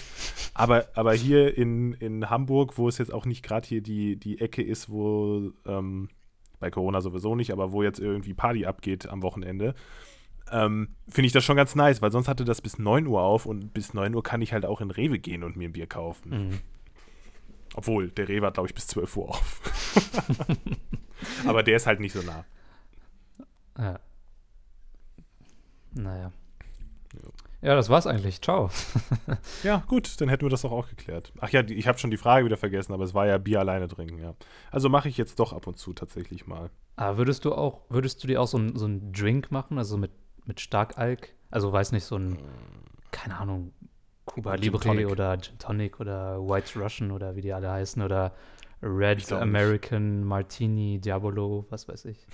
Aber, 0.55 0.87
aber 0.95 1.15
hier 1.15 1.57
in, 1.57 1.95
in 1.95 2.31
Hamburg, 2.31 2.79
wo 2.79 2.89
es 2.89 2.99
jetzt 2.99 3.12
auch 3.12 3.25
nicht 3.25 3.43
gerade 3.43 3.67
hier 3.67 3.81
die, 3.81 4.17
die 4.17 4.41
Ecke 4.41 4.62
ist, 4.62 4.91
wo 4.91 5.53
ähm, 5.67 6.09
bei 6.59 6.71
Corona 6.71 7.01
sowieso 7.01 7.35
nicht, 7.35 7.53
aber 7.53 7.73
wo 7.73 7.83
jetzt 7.83 8.01
irgendwie 8.01 8.35
Party 8.35 8.67
abgeht 8.67 9.09
am 9.09 9.23
Wochenende, 9.23 9.75
ähm, 10.51 10.97
finde 11.09 11.27
ich 11.27 11.33
das 11.33 11.45
schon 11.45 11.57
ganz 11.57 11.75
nice, 11.75 12.03
weil 12.03 12.13
sonst 12.13 12.29
hatte 12.29 12.45
das 12.45 12.61
bis 12.61 12.79
9 12.79 13.07
Uhr 13.07 13.21
auf 13.21 13.47
und 13.47 13.73
bis 13.75 13.95
9 13.95 14.15
Uhr 14.15 14.23
kann 14.23 14.43
ich 14.43 14.53
halt 14.53 14.65
auch 14.65 14.81
in 14.81 14.91
Rewe 14.91 15.19
gehen 15.19 15.43
und 15.43 15.57
mir 15.57 15.69
ein 15.69 15.73
Bier 15.73 15.87
kaufen. 15.87 16.31
Mhm. 16.31 16.59
Obwohl, 17.75 18.11
der 18.11 18.29
Rewe 18.29 18.47
hat, 18.47 18.55
glaube 18.55 18.69
ich, 18.69 18.75
bis 18.75 18.87
12 18.87 19.17
Uhr 19.17 19.29
auf. 19.29 19.61
Aber 21.47 21.63
der 21.63 21.77
ist 21.77 21.87
halt 21.87 22.01
nicht 22.01 22.13
so 22.13 22.23
nah. 22.23 22.45
Ja. 23.79 24.01
Naja. 25.93 26.33
Ja, 27.63 27.75
das 27.75 27.89
war's 27.89 28.07
eigentlich. 28.07 28.41
Ciao. 28.43 28.71
Ja, 29.63 29.83
gut, 29.89 30.21
dann 30.21 30.29
hätten 30.29 30.45
wir 30.45 30.51
das 30.51 30.63
doch 30.63 30.71
auch 30.71 30.89
geklärt. 30.89 31.33
Ach 31.41 31.49
ja, 31.51 31.63
die, 31.63 31.75
ich 31.75 31.89
habe 31.89 31.99
schon 31.99 32.11
die 32.11 32.17
Frage 32.17 32.45
wieder 32.45 32.57
vergessen, 32.57 32.93
aber 32.93 33.05
es 33.05 33.15
war 33.15 33.27
ja 33.27 33.39
Bier 33.39 33.61
alleine 33.61 33.89
trinken, 33.89 34.19
ja. 34.19 34.35
Also 34.71 34.89
mache 34.89 35.09
ich 35.09 35.17
jetzt 35.17 35.41
doch 35.41 35.53
ab 35.53 35.67
und 35.67 35.77
zu 35.77 35.93
tatsächlich 35.93 36.47
mal. 36.47 36.71
Aber 36.95 37.19
würdest 37.19 37.45
du 37.45 37.53
auch, 37.53 37.83
würdest 37.89 38.23
du 38.23 38.29
dir 38.29 38.41
auch 38.41 38.47
so 38.47 38.61
so 38.77 38.85
einen 38.85 39.13
Drink 39.13 39.51
machen, 39.51 39.79
also 39.79 39.97
mit, 39.97 40.13
mit 40.47 40.61
Starkalk? 40.61 41.35
Also 41.51 41.73
weiß 41.73 41.93
nicht, 41.93 42.05
so 42.05 42.17
ein, 42.17 42.39
keine 43.11 43.39
Ahnung, 43.39 43.73
Cuba 44.25 44.55
Libre 44.55 45.09
oder 45.09 45.39
Gin 45.39 45.59
Tonic 45.59 46.01
oder 46.01 46.41
White 46.41 46.79
Russian 46.79 47.11
oder 47.13 47.37
wie 47.37 47.41
die 47.41 47.53
alle 47.53 47.71
heißen 47.71 48.03
oder 48.03 48.33
Red 48.83 49.27
glaub 49.27 49.41
nicht. 49.41 49.43
American 49.43 50.25
Martini 50.25 51.01
Diabolo, 51.01 51.67
was 51.71 51.89
weiß 51.89 52.07
ich. 52.07 52.27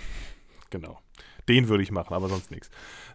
Genau. 0.69 0.99
Den 1.47 1.67
würde 1.67 1.83
ich 1.83 1.91
machen, 1.91 2.13
aber 2.13 2.29
sonst 2.29 2.51
nichts. 2.51 2.69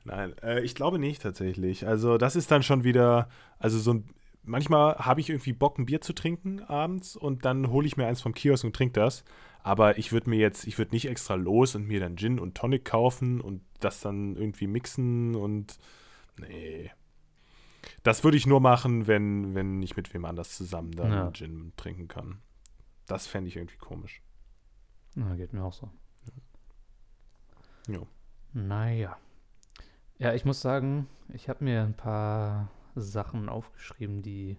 Nein, 0.05 0.35
äh, 0.43 0.61
ich 0.61 0.75
glaube 0.75 0.99
nicht 0.99 1.23
tatsächlich. 1.23 1.87
Also 1.87 2.19
das 2.19 2.37
ist 2.37 2.51
dann 2.51 2.63
schon 2.63 2.85
wieder, 2.85 3.29
also 3.59 3.79
so 3.79 3.95
ein, 3.95 4.11
manchmal 4.43 4.97
habe 4.97 5.21
ich 5.21 5.31
irgendwie 5.31 5.53
Bock, 5.53 5.79
ein 5.79 5.87
Bier 5.87 6.01
zu 6.01 6.13
trinken 6.13 6.63
abends 6.63 7.17
und 7.17 7.45
dann 7.45 7.71
hole 7.71 7.87
ich 7.87 7.97
mir 7.97 8.07
eins 8.07 8.21
vom 8.21 8.35
Kiosk 8.35 8.65
und 8.65 8.77
trinke 8.77 9.01
das. 9.01 9.25
Aber 9.63 9.99
ich 9.99 10.13
würde 10.13 10.31
mir 10.31 10.39
jetzt, 10.39 10.67
ich 10.67 10.79
würde 10.79 10.93
nicht 10.93 11.09
extra 11.09 11.35
los 11.35 11.75
und 11.75 11.87
mir 11.87 12.01
dann 12.01 12.17
Gin 12.17 12.39
und 12.39 12.55
Tonic 12.57 12.85
kaufen 12.85 13.41
und 13.41 13.63
das 13.81 14.01
dann 14.01 14.37
irgendwie 14.37 14.67
mixen 14.67 15.35
und 15.35 15.79
nee. 16.39 16.91
Das 18.03 18.25
würde 18.25 18.37
ich 18.37 18.47
nur 18.47 18.61
machen, 18.61 19.07
wenn, 19.07 19.55
wenn 19.55 19.83
ich 19.83 19.97
mit 19.97 20.13
wem 20.15 20.25
anders 20.25 20.57
zusammen 20.57 20.93
dann 20.93 21.13
Ja. 21.13 21.31
Gin 21.33 21.73
trinken 21.77 22.09
kann. 22.09 22.41
Das 23.07 23.27
fände 23.27 23.49
ich 23.49 23.57
irgendwie 23.57 23.79
komisch. 23.79 24.23
Na, 25.15 25.35
geht 25.35 25.53
mir 25.53 25.65
auch 25.65 25.73
so. 25.73 25.91
Ja. 27.89 28.01
Naja. 28.53 29.17
Ja, 30.19 30.35
ich 30.35 30.45
muss 30.45 30.61
sagen, 30.61 31.09
ich 31.33 31.49
habe 31.49 31.65
mir 31.65 31.83
ein 31.83 31.95
paar 31.95 32.71
Sachen 32.95 33.49
aufgeschrieben, 33.49 34.23
die 34.23 34.57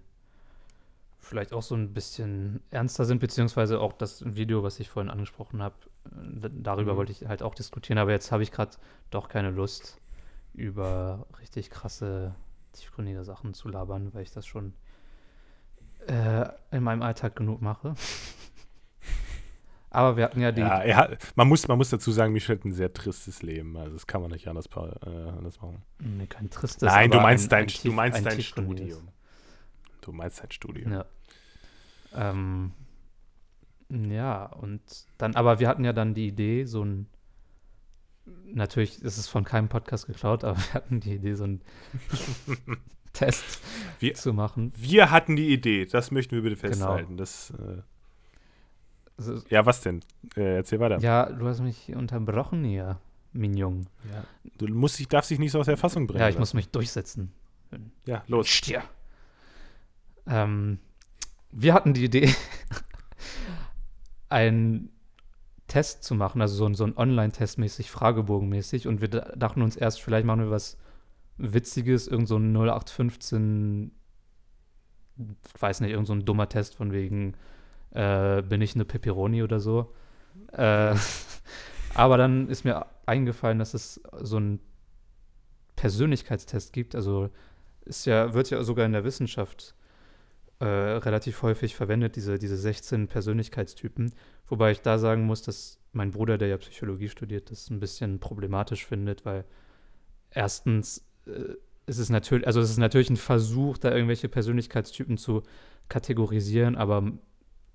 vielleicht 1.19 1.53
auch 1.53 1.61
so 1.61 1.75
ein 1.75 1.93
bisschen 1.93 2.61
ernster 2.71 3.05
sind, 3.05 3.19
beziehungsweise 3.19 3.79
auch 3.79 3.93
das 3.93 4.23
Video, 4.35 4.63
was 4.63 4.79
ich 4.79 4.89
vorhin 4.89 5.09
angesprochen 5.11 5.61
habe, 5.61 5.75
äh, 6.05 6.49
darüber 6.51 6.93
Mhm. 6.93 6.97
wollte 6.97 7.11
ich 7.11 7.25
halt 7.27 7.43
auch 7.43 7.53
diskutieren, 7.55 7.97
aber 7.99 8.11
jetzt 8.11 8.31
habe 8.31 8.41
ich 8.43 8.51
gerade 8.51 8.71
doch 9.11 9.27
keine 9.29 9.51
Lust, 9.51 9.99
über 10.53 11.27
richtig 11.41 11.69
krasse, 11.69 12.33
tiefgründige 12.73 13.23
Sachen 13.23 13.53
zu 13.53 13.67
labern, 13.69 14.13
weil 14.13 14.23
ich 14.23 14.31
das 14.31 14.45
schon 14.47 14.73
äh, 16.07 16.47
in 16.71 16.81
meinem 16.83 17.01
Alltag 17.03 17.35
genug 17.35 17.61
mache. 17.61 17.93
aber 19.91 20.17
wir 20.17 20.23
hatten 20.23 20.39
ja 20.41 20.51
die, 20.51 20.61
Ja, 20.61 20.95
hat, 20.95 21.17
man, 21.35 21.47
muss, 21.47 21.67
man 21.67 21.77
muss 21.77 21.89
dazu 21.89 22.11
sagen, 22.11 22.31
Michel 22.33 22.57
hat 22.57 22.65
ein 22.65 22.71
sehr 22.71 22.93
tristes 22.93 23.41
Leben. 23.41 23.75
Also 23.77 23.93
das 23.93 24.07
kann 24.07 24.21
man 24.21 24.31
nicht 24.31 24.47
anders, 24.47 24.67
äh, 24.67 25.07
anders 25.09 25.59
machen. 25.61 25.81
nee, 25.99 26.27
kein 26.27 26.49
tristes, 26.49 26.83
Nein, 26.91 27.11
du 27.11 27.19
meinst 27.19 27.45
ein- 27.45 27.49
dein, 27.49 27.59
ein 27.63 27.67
du 27.67 27.73
tief- 27.73 27.93
meinst 27.93 28.17
ein 28.17 28.23
dein. 28.23 28.41
Studium. 28.41 29.09
Dein 30.17 30.51
Studium. 30.51 30.91
Ja. 30.91 31.05
Ähm, 32.15 32.71
ja, 33.89 34.45
und 34.45 34.81
dann, 35.17 35.35
aber 35.35 35.59
wir 35.59 35.67
hatten 35.67 35.83
ja 35.83 35.93
dann 35.93 36.13
die 36.13 36.27
Idee, 36.27 36.65
so 36.65 36.83
ein, 36.83 37.07
natürlich 38.45 39.01
ist 39.01 39.17
es 39.17 39.27
von 39.27 39.43
keinem 39.43 39.69
Podcast 39.69 40.07
geklaut, 40.07 40.43
aber 40.43 40.57
wir 40.57 40.73
hatten 40.73 40.99
die 40.99 41.13
Idee, 41.15 41.33
so 41.35 41.43
einen 41.45 41.61
Test 43.13 43.59
Wir- 43.99 44.13
zu 44.13 44.33
machen. 44.33 44.71
Wir 44.75 45.11
hatten 45.11 45.35
die 45.35 45.49
Idee, 45.53 45.85
das 45.85 46.11
möchten 46.11 46.35
wir 46.35 46.43
bitte 46.43 46.55
Genau. 46.55 46.69
festhalten. 46.71 47.17
Das, 47.17 47.51
äh, 47.51 47.81
Also, 49.17 49.41
ja, 49.49 49.65
was 49.65 49.81
denn? 49.81 50.01
Äh, 50.35 50.57
erzähl 50.57 50.79
weiter. 50.79 50.99
ja, 50.99 51.25
du 51.31 51.47
hast 51.47 51.59
mich 51.61 51.93
unterbrochen 51.95 52.63
hier, 52.63 52.99
Mignon. 53.33 53.87
Du 54.57 54.67
musst 54.67 54.97
dich, 54.99 55.07
darfst 55.07 55.29
dich 55.31 55.39
nicht 55.39 55.51
so 55.51 55.59
aus 55.59 55.65
der 55.65 55.77
Fassung 55.77 56.07
bringen. 56.07 56.21
Ja, 56.21 56.29
ich 56.29 56.35
muss 56.37 56.49
lassen. 56.49 56.57
mich 56.57 56.69
durchsetzen. 56.69 57.31
Ja, 58.05 58.23
los. 58.27 58.47
Stier. 58.47 58.83
Ähm, 60.29 60.79
wir 61.51 61.73
hatten 61.73 61.93
die 61.93 62.05
Idee, 62.05 62.33
einen 64.29 64.89
Test 65.67 66.03
zu 66.03 66.15
machen, 66.15 66.41
also 66.41 66.55
so, 66.55 66.65
ein- 66.65 66.75
so 66.75 66.83
ein 66.83 66.97
Online-Test 66.97 67.57
mäßig, 67.57 67.89
Fragebogen-mäßig. 67.91 68.87
Und 68.87 69.01
wir 69.01 69.07
da- 69.07 69.31
dachten 69.35 69.61
uns 69.61 69.75
erst, 69.75 70.01
vielleicht 70.01 70.25
machen 70.25 70.41
wir 70.41 70.51
was 70.51 70.77
Witziges, 71.37 72.07
irgend 72.07 72.27
so 72.27 72.37
ein 72.37 72.51
0815, 72.51 73.91
ich 75.17 75.61
weiß 75.61 75.81
nicht, 75.81 75.91
irgend 75.91 76.07
so 76.07 76.13
ein 76.13 76.25
dummer 76.25 76.49
Test 76.49 76.75
von 76.75 76.91
wegen, 76.91 77.33
äh, 77.91 78.41
bin 78.41 78.61
ich 78.61 78.75
eine 78.75 78.85
Pepperoni 78.85 79.43
oder 79.43 79.59
so. 79.59 79.93
Äh, 80.53 80.95
aber 81.95 82.17
dann 82.17 82.49
ist 82.49 82.65
mir 82.65 82.85
eingefallen, 83.05 83.59
dass 83.59 83.73
es 83.73 84.01
so 84.21 84.37
einen 84.37 84.59
Persönlichkeitstest 85.75 86.73
gibt. 86.73 86.95
Also 86.95 87.29
ist 87.85 88.05
ja, 88.05 88.33
wird 88.33 88.49
ja 88.49 88.63
sogar 88.63 88.85
in 88.85 88.91
der 88.93 89.03
Wissenschaft 89.03 89.75
äh, 90.59 90.65
relativ 90.65 91.41
häufig 91.41 91.75
verwendet, 91.75 92.15
diese, 92.15 92.37
diese 92.37 92.57
16 92.57 93.07
Persönlichkeitstypen. 93.07 94.13
Wobei 94.47 94.71
ich 94.71 94.81
da 94.81 94.97
sagen 94.97 95.25
muss, 95.25 95.41
dass 95.41 95.79
mein 95.93 96.11
Bruder, 96.11 96.37
der 96.37 96.49
ja 96.49 96.57
Psychologie 96.57 97.09
studiert, 97.09 97.51
das 97.51 97.69
ein 97.69 97.79
bisschen 97.79 98.19
problematisch 98.19 98.85
findet, 98.85 99.25
weil 99.25 99.45
erstens 100.31 101.05
äh, 101.25 101.55
ist 101.85 101.97
es 101.97 102.09
natürlich, 102.09 102.45
also 102.45 102.59
es 102.59 102.69
ist 102.69 102.77
natürlich 102.77 103.09
ein 103.09 103.17
Versuch, 103.17 103.77
da 103.77 103.91
irgendwelche 103.91 104.29
Persönlichkeitstypen 104.29 105.17
zu 105.17 105.43
kategorisieren, 105.87 106.75
aber 106.75 107.11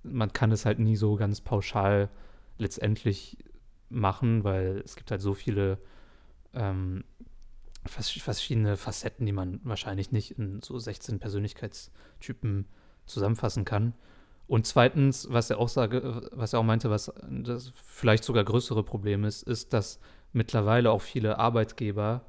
man 0.02 0.32
kann 0.32 0.52
es 0.52 0.64
halt 0.64 0.78
nie 0.78 0.96
so 0.96 1.16
ganz 1.16 1.40
pauschal 1.40 2.10
letztendlich 2.58 3.38
machen, 3.88 4.44
weil 4.44 4.82
es 4.84 4.94
gibt 4.94 5.10
halt 5.10 5.20
so 5.20 5.34
viele 5.34 5.78
ähm, 6.52 7.04
verschiedene 7.86 8.76
Facetten, 8.76 9.26
die 9.26 9.32
man 9.32 9.60
wahrscheinlich 9.64 10.12
nicht 10.12 10.38
in 10.38 10.60
so 10.62 10.78
16 10.78 11.18
Persönlichkeitstypen 11.18 12.66
zusammenfassen 13.06 13.64
kann. 13.64 13.94
Und 14.46 14.66
zweitens, 14.66 15.28
was 15.30 15.50
er 15.50 15.58
auch 15.58 15.68
sage, 15.68 16.28
was 16.32 16.52
er 16.52 16.60
auch 16.60 16.64
meinte, 16.64 16.90
was 16.90 17.12
das 17.28 17.72
vielleicht 17.82 18.24
sogar 18.24 18.44
größere 18.44 18.82
Problem 18.82 19.24
ist, 19.24 19.42
ist, 19.42 19.72
dass 19.72 20.00
mittlerweile 20.32 20.90
auch 20.90 21.02
viele 21.02 21.38
Arbeitgeber 21.38 22.26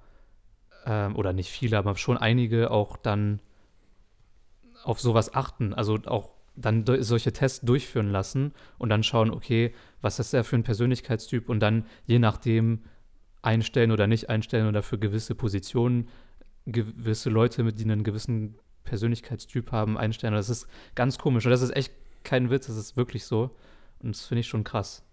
ähm, 0.85 1.15
oder 1.15 1.33
nicht 1.33 1.49
viele, 1.49 1.77
aber 1.77 1.95
schon 1.97 2.17
einige 2.17 2.71
auch 2.71 2.95
dann 2.95 3.41
auf 4.83 5.01
sowas 5.01 5.33
achten, 5.33 5.73
also 5.73 5.97
auch 6.05 6.29
dann 6.55 6.85
solche 7.01 7.33
Tests 7.33 7.65
durchführen 7.65 8.11
lassen 8.11 8.53
und 8.77 8.89
dann 8.89 9.03
schauen, 9.03 9.31
okay, 9.31 9.73
was 10.01 10.19
ist 10.19 10.31
der 10.31 10.45
für 10.45 10.55
ein 10.55 10.63
Persönlichkeitstyp 10.63 11.49
und 11.49 11.59
dann 11.59 11.85
je 12.05 12.19
nachdem 12.19 12.83
einstellen 13.45 13.91
oder 13.91 14.08
nicht 14.08 14.29
einstellen 14.29 14.67
oder 14.67 14.84
für 14.84 14.97
gewisse 14.97 15.36
Positionen 15.36 16.10
gewisse 16.67 17.29
Leute, 17.29 17.63
mit 17.63 17.79
denen 17.79 17.91
einen 17.91 18.03
gewissen 18.03 18.55
Persönlichkeitstyp 18.86 19.71
haben, 19.71 19.97
einstellen. 19.97 20.34
Das 20.34 20.49
ist 20.49 20.67
ganz 20.95 21.17
komisch 21.19 21.45
und 21.45 21.51
das 21.51 21.62
ist 21.62 21.75
echt 21.75 21.93
kein 22.23 22.49
Witz, 22.49 22.67
das 22.67 22.77
ist 22.77 22.97
wirklich 22.97 23.25
so 23.25 23.51
und 23.99 24.15
das 24.15 24.25
finde 24.25 24.39
ich 24.41 24.47
schon 24.47 24.63
krass. 24.63 25.03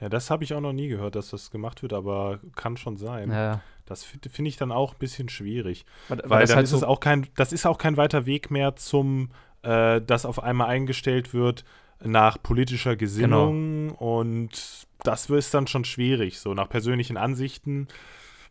Ja, 0.00 0.08
das 0.08 0.28
habe 0.30 0.42
ich 0.42 0.52
auch 0.54 0.60
noch 0.60 0.72
nie 0.72 0.88
gehört, 0.88 1.14
dass 1.14 1.30
das 1.30 1.52
gemacht 1.52 1.82
wird, 1.82 1.92
aber 1.92 2.40
kann 2.56 2.76
schon 2.76 2.96
sein. 2.96 3.30
Ja, 3.30 3.62
Das 3.86 4.02
finde 4.02 4.28
find 4.28 4.48
ich 4.48 4.56
dann 4.56 4.72
auch 4.72 4.94
ein 4.94 4.98
bisschen 4.98 5.28
schwierig. 5.28 5.86
weil, 6.08 6.18
Weil 6.26 6.40
das 6.40 6.48
dann 6.50 6.56
halt 6.56 6.64
ist 6.64 6.70
so, 6.70 6.78
es 6.78 6.82
auch 6.82 6.98
kein, 6.98 7.28
das 7.36 7.52
ist 7.52 7.66
auch 7.66 7.78
kein 7.78 7.96
weiter 7.96 8.26
Weg 8.26 8.50
mehr 8.50 8.74
zum, 8.74 9.30
äh, 9.62 10.00
dass 10.00 10.26
auf 10.26 10.42
einmal 10.42 10.68
eingestellt 10.68 11.32
wird 11.32 11.64
nach 12.02 12.42
politischer 12.42 12.96
Gesinnung 12.96 13.90
Genau. 13.90 13.94
und 14.18 14.50
das 15.04 15.30
ist 15.30 15.54
dann 15.54 15.68
schon 15.68 15.84
schwierig, 15.84 16.40
so 16.40 16.54
nach 16.54 16.68
persönlichen 16.68 17.16
Ansichten. 17.16 17.86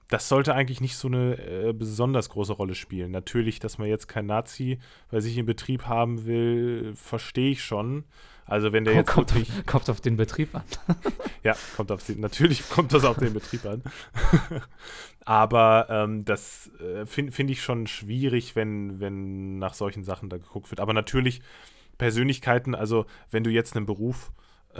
Das 0.09 0.29
sollte 0.29 0.53
eigentlich 0.53 0.79
nicht 0.79 0.95
so 0.95 1.07
eine 1.07 1.37
äh, 1.37 1.73
besonders 1.73 2.29
große 2.29 2.53
Rolle 2.53 2.75
spielen. 2.75 3.11
Natürlich, 3.11 3.59
dass 3.59 3.77
man 3.77 3.87
jetzt 3.87 4.07
kein 4.07 4.27
Nazi 4.27 4.79
bei 5.09 5.19
sich 5.19 5.37
im 5.37 5.45
Betrieb 5.45 5.87
haben 5.87 6.25
will, 6.25 6.93
verstehe 6.95 7.51
ich 7.51 7.63
schon. 7.63 8.03
Also 8.45 8.73
wenn 8.73 8.83
der 8.83 8.93
jetzt 8.93 9.09
kommt, 9.09 9.33
wirklich 9.33 9.49
auf, 9.57 9.65
kommt 9.65 9.89
auf 9.89 10.01
den 10.01 10.17
Betrieb 10.17 10.53
an. 10.53 10.63
ja, 11.43 11.55
kommt 11.75 11.91
auf 11.91 12.05
den, 12.05 12.19
natürlich 12.19 12.69
kommt 12.69 12.93
das 12.93 13.05
auf 13.05 13.17
den 13.17 13.33
Betrieb 13.33 13.65
an. 13.65 13.81
Aber 15.25 15.87
ähm, 15.89 16.25
das 16.25 16.69
äh, 16.79 17.05
finde 17.05 17.31
find 17.31 17.49
ich 17.49 17.63
schon 17.63 17.87
schwierig, 17.87 18.55
wenn, 18.55 18.99
wenn 18.99 19.57
nach 19.57 19.73
solchen 19.73 20.03
Sachen 20.03 20.29
da 20.29 20.37
geguckt 20.37 20.69
wird. 20.69 20.81
Aber 20.81 20.93
natürlich 20.93 21.41
Persönlichkeiten, 21.97 22.75
also 22.75 23.05
wenn 23.31 23.43
du 23.43 23.49
jetzt 23.49 23.77
einen 23.77 23.85
Beruf, 23.85 24.31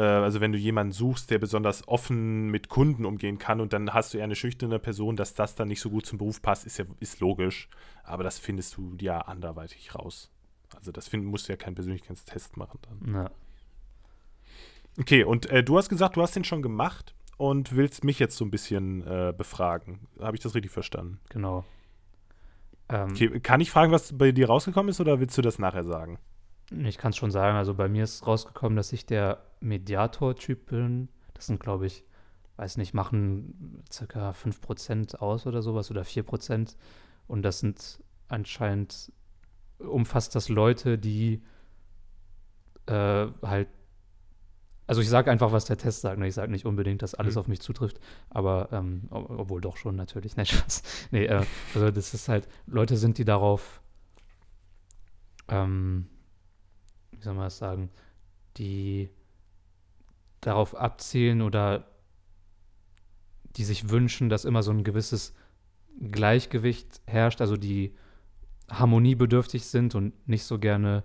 also 0.01 0.41
wenn 0.41 0.51
du 0.51 0.57
jemanden 0.57 0.91
suchst, 0.91 1.29
der 1.29 1.39
besonders 1.39 1.87
offen 1.87 2.49
mit 2.49 2.69
Kunden 2.69 3.05
umgehen 3.05 3.37
kann 3.37 3.61
und 3.61 3.73
dann 3.73 3.93
hast 3.93 4.13
du 4.13 4.17
eher 4.17 4.23
eine 4.23 4.35
schüchterne 4.35 4.79
Person, 4.79 5.15
dass 5.15 5.33
das 5.33 5.55
dann 5.55 5.67
nicht 5.67 5.81
so 5.81 5.89
gut 5.89 6.05
zum 6.05 6.17
Beruf 6.17 6.41
passt, 6.41 6.65
ist 6.65 6.77
ja 6.77 6.85
ist 6.99 7.19
logisch. 7.19 7.69
Aber 8.03 8.23
das 8.23 8.39
findest 8.39 8.77
du 8.77 8.95
ja 8.99 9.19
anderweitig 9.19 9.95
raus. 9.95 10.31
Also 10.75 10.91
das 10.91 11.07
find, 11.07 11.25
musst 11.25 11.47
du 11.47 11.53
ja 11.53 11.57
keinen 11.57 11.75
Persönlichkeitstest 11.75 12.57
machen 12.57 12.79
dann. 12.81 13.13
Ja. 13.15 13.31
Okay, 14.99 15.23
und 15.23 15.47
äh, 15.47 15.63
du 15.63 15.77
hast 15.77 15.89
gesagt, 15.89 16.17
du 16.17 16.21
hast 16.21 16.35
den 16.35 16.43
schon 16.43 16.61
gemacht 16.61 17.15
und 17.37 17.75
willst 17.75 18.03
mich 18.03 18.19
jetzt 18.19 18.37
so 18.37 18.45
ein 18.45 18.51
bisschen 18.51 19.05
äh, 19.05 19.33
befragen. 19.35 20.07
Habe 20.19 20.35
ich 20.35 20.43
das 20.43 20.55
richtig 20.55 20.71
verstanden? 20.71 21.19
Genau. 21.29 21.65
Ähm, 22.89 23.09
Okay, 23.11 23.39
kann 23.39 23.61
ich 23.61 23.71
fragen, 23.71 23.91
was 23.91 24.17
bei 24.17 24.31
dir 24.31 24.47
rausgekommen 24.47 24.89
ist 24.89 25.01
oder 25.01 25.19
willst 25.19 25.37
du 25.37 25.41
das 25.41 25.59
nachher 25.59 25.83
sagen? 25.83 26.19
Ich 26.71 26.97
kann 26.97 27.11
es 27.11 27.17
schon 27.17 27.31
sagen, 27.31 27.57
also 27.57 27.73
bei 27.73 27.87
mir 27.87 28.03
ist 28.03 28.25
rausgekommen, 28.25 28.75
dass 28.75 28.93
ich 28.93 29.05
der 29.05 29.43
Mediator-Typ 29.63 30.67
bin. 30.67 31.09
Das 31.33 31.47
sind, 31.47 31.59
glaube 31.59 31.87
ich, 31.87 32.03
weiß 32.57 32.77
nicht, 32.77 32.93
machen 32.93 33.83
circa 33.91 34.33
5% 34.33 35.15
aus 35.21 35.47
oder 35.47 35.61
sowas 35.61 35.89
oder 35.89 36.03
4%. 36.05 36.77
Und 37.27 37.41
das 37.41 37.59
sind 37.59 37.99
anscheinend, 38.27 39.11
umfasst 39.79 40.35
das 40.35 40.49
Leute, 40.49 40.97
die 40.97 41.41
äh, 42.85 43.27
halt, 43.41 43.69
also 44.87 45.01
ich 45.01 45.09
sage 45.09 45.31
einfach, 45.31 45.51
was 45.53 45.65
der 45.65 45.77
Test 45.77 46.01
sagt. 46.01 46.19
ne? 46.19 46.27
Ich 46.27 46.33
sage 46.35 46.51
nicht 46.51 46.65
unbedingt, 46.65 47.01
dass 47.01 47.15
alles 47.15 47.35
Mhm. 47.35 47.39
auf 47.39 47.47
mich 47.47 47.61
zutrifft, 47.61 47.99
aber, 48.29 48.69
ähm, 48.71 49.07
ob- 49.09 49.29
obwohl 49.29 49.61
doch 49.61 49.77
schon 49.77 49.95
natürlich, 49.95 50.35
nein, 50.37 50.45
Spaß. 50.45 50.83
Nee, 51.11 51.25
äh, 51.25 51.45
also 51.73 51.89
das 51.91 52.13
ist 52.13 52.27
halt, 52.29 52.47
Leute 52.67 52.97
sind, 52.97 53.17
die 53.17 53.25
darauf, 53.25 53.81
ähm, 55.47 56.07
wie 57.11 57.21
soll 57.21 57.33
man 57.33 57.45
das 57.45 57.57
sagen, 57.57 57.89
die 58.57 59.09
darauf 60.45 60.75
abzielen 60.75 61.41
oder 61.41 61.87
die 63.55 63.63
sich 63.63 63.89
wünschen, 63.89 64.29
dass 64.29 64.45
immer 64.45 64.63
so 64.63 64.71
ein 64.71 64.83
gewisses 64.83 65.33
Gleichgewicht 66.11 67.01
herrscht, 67.05 67.41
also 67.41 67.55
die 67.55 67.95
harmoniebedürftig 68.69 69.65
sind 69.65 69.95
und 69.95 70.27
nicht 70.27 70.43
so 70.43 70.57
gerne 70.57 71.03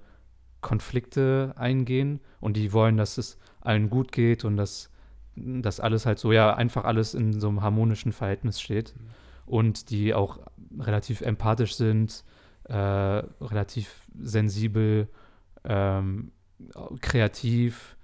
Konflikte 0.60 1.54
eingehen 1.56 2.20
und 2.40 2.56
die 2.56 2.72
wollen, 2.72 2.96
dass 2.96 3.18
es 3.18 3.38
allen 3.60 3.90
gut 3.90 4.12
geht 4.12 4.44
und 4.44 4.56
dass 4.56 4.90
dass 5.38 5.80
alles 5.80 6.06
halt 6.06 6.18
so, 6.18 6.32
ja, 6.32 6.54
einfach 6.54 6.84
alles 6.84 7.14
in 7.14 7.40
so 7.40 7.48
einem 7.48 7.62
harmonischen 7.62 8.12
Verhältnis 8.12 8.60
steht 8.60 8.94
und 9.46 9.90
die 9.90 10.14
auch 10.14 10.40
relativ 10.78 11.20
empathisch 11.20 11.76
sind, 11.76 12.24
äh, 12.64 12.74
relativ 12.74 14.02
sensibel, 14.18 15.08
ähm, 15.64 16.32
kreativ, 17.00 17.96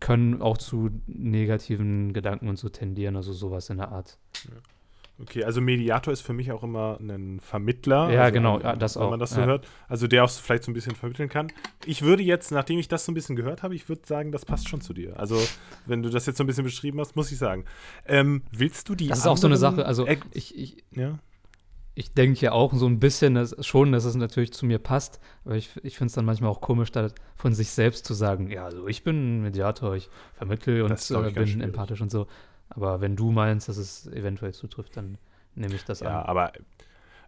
können 0.00 0.42
auch 0.42 0.58
zu 0.58 0.90
negativen 1.06 2.12
Gedanken 2.12 2.48
und 2.48 2.58
so 2.58 2.68
tendieren, 2.68 3.16
also 3.16 3.32
sowas 3.32 3.70
in 3.70 3.78
der 3.78 3.90
Art. 3.90 4.18
Okay, 5.20 5.42
also 5.42 5.60
Mediator 5.60 6.12
ist 6.12 6.20
für 6.20 6.32
mich 6.32 6.52
auch 6.52 6.62
immer 6.62 6.96
ein 7.00 7.40
Vermittler. 7.40 8.10
Ja, 8.10 8.22
also 8.22 8.34
genau, 8.34 8.60
ein, 8.60 8.78
das 8.78 8.94
wenn 8.94 9.02
auch, 9.02 9.10
man 9.10 9.18
das 9.18 9.30
so 9.30 9.40
ja. 9.40 9.46
hört. 9.46 9.66
Also 9.88 10.06
der 10.06 10.22
auch 10.22 10.30
vielleicht 10.30 10.62
so 10.62 10.70
ein 10.70 10.74
bisschen 10.74 10.94
vermitteln 10.94 11.28
kann. 11.28 11.50
Ich 11.86 12.02
würde 12.02 12.22
jetzt, 12.22 12.52
nachdem 12.52 12.78
ich 12.78 12.86
das 12.86 13.04
so 13.04 13.10
ein 13.10 13.16
bisschen 13.16 13.34
gehört 13.34 13.64
habe, 13.64 13.74
ich 13.74 13.88
würde 13.88 14.02
sagen, 14.06 14.30
das 14.30 14.44
passt 14.44 14.68
schon 14.68 14.80
zu 14.80 14.92
dir. 14.92 15.18
Also 15.18 15.36
wenn 15.86 16.04
du 16.04 16.10
das 16.10 16.26
jetzt 16.26 16.36
so 16.36 16.44
ein 16.44 16.46
bisschen 16.46 16.62
beschrieben 16.62 17.00
hast, 17.00 17.16
muss 17.16 17.32
ich 17.32 17.38
sagen. 17.38 17.64
Ähm, 18.06 18.42
willst 18.52 18.88
du 18.88 18.94
die 18.94 19.08
Das 19.08 19.18
ist 19.18 19.26
auch 19.26 19.36
so 19.36 19.48
eine 19.48 19.56
Sache, 19.56 19.86
also 19.86 20.06
ich, 20.34 20.56
ich, 20.56 20.84
ja. 20.92 21.18
Ich 21.98 22.14
denke 22.14 22.38
ja 22.40 22.52
auch 22.52 22.72
so 22.74 22.86
ein 22.86 23.00
bisschen 23.00 23.34
dass, 23.34 23.56
schon, 23.66 23.90
dass 23.90 24.04
es 24.04 24.14
natürlich 24.14 24.52
zu 24.52 24.66
mir 24.66 24.78
passt, 24.78 25.18
aber 25.44 25.56
ich, 25.56 25.70
ich 25.82 25.98
finde 25.98 26.06
es 26.06 26.12
dann 26.14 26.24
manchmal 26.24 26.48
auch 26.48 26.60
komisch, 26.60 26.92
da 26.92 27.08
von 27.34 27.52
sich 27.52 27.70
selbst 27.70 28.06
zu 28.06 28.14
sagen, 28.14 28.50
ja, 28.52 28.66
also 28.66 28.86
ich 28.86 29.02
bin 29.02 29.16
ein 29.38 29.42
Mediator, 29.42 29.96
ich 29.96 30.08
vermittle 30.32 30.84
und 30.84 30.92
äh, 30.92 30.94
ich, 30.94 31.34
ganz 31.34 31.50
bin 31.50 31.60
schwierig. 31.60 31.64
empathisch 31.64 32.00
und 32.00 32.12
so. 32.12 32.28
Aber 32.68 33.00
wenn 33.00 33.16
du 33.16 33.32
meinst, 33.32 33.68
dass 33.68 33.78
es 33.78 34.06
eventuell 34.06 34.54
zutrifft, 34.54 34.96
dann 34.96 35.18
nehme 35.56 35.74
ich 35.74 35.84
das 35.84 35.98
Ja, 35.98 36.20
an. 36.20 36.26
aber 36.26 36.52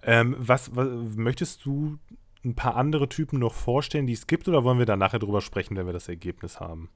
ähm, 0.02 0.36
was, 0.38 0.74
was 0.76 0.88
möchtest 1.16 1.64
du 1.64 1.98
ein 2.44 2.54
paar 2.54 2.76
andere 2.76 3.08
Typen 3.08 3.40
noch 3.40 3.54
vorstellen, 3.54 4.06
die 4.06 4.12
es 4.12 4.28
gibt, 4.28 4.46
oder 4.46 4.62
wollen 4.62 4.78
wir 4.78 4.86
da 4.86 4.96
nachher 4.96 5.18
drüber 5.18 5.40
sprechen, 5.40 5.76
wenn 5.76 5.86
wir 5.86 5.92
das 5.92 6.08
Ergebnis 6.08 6.60
haben? 6.60 6.90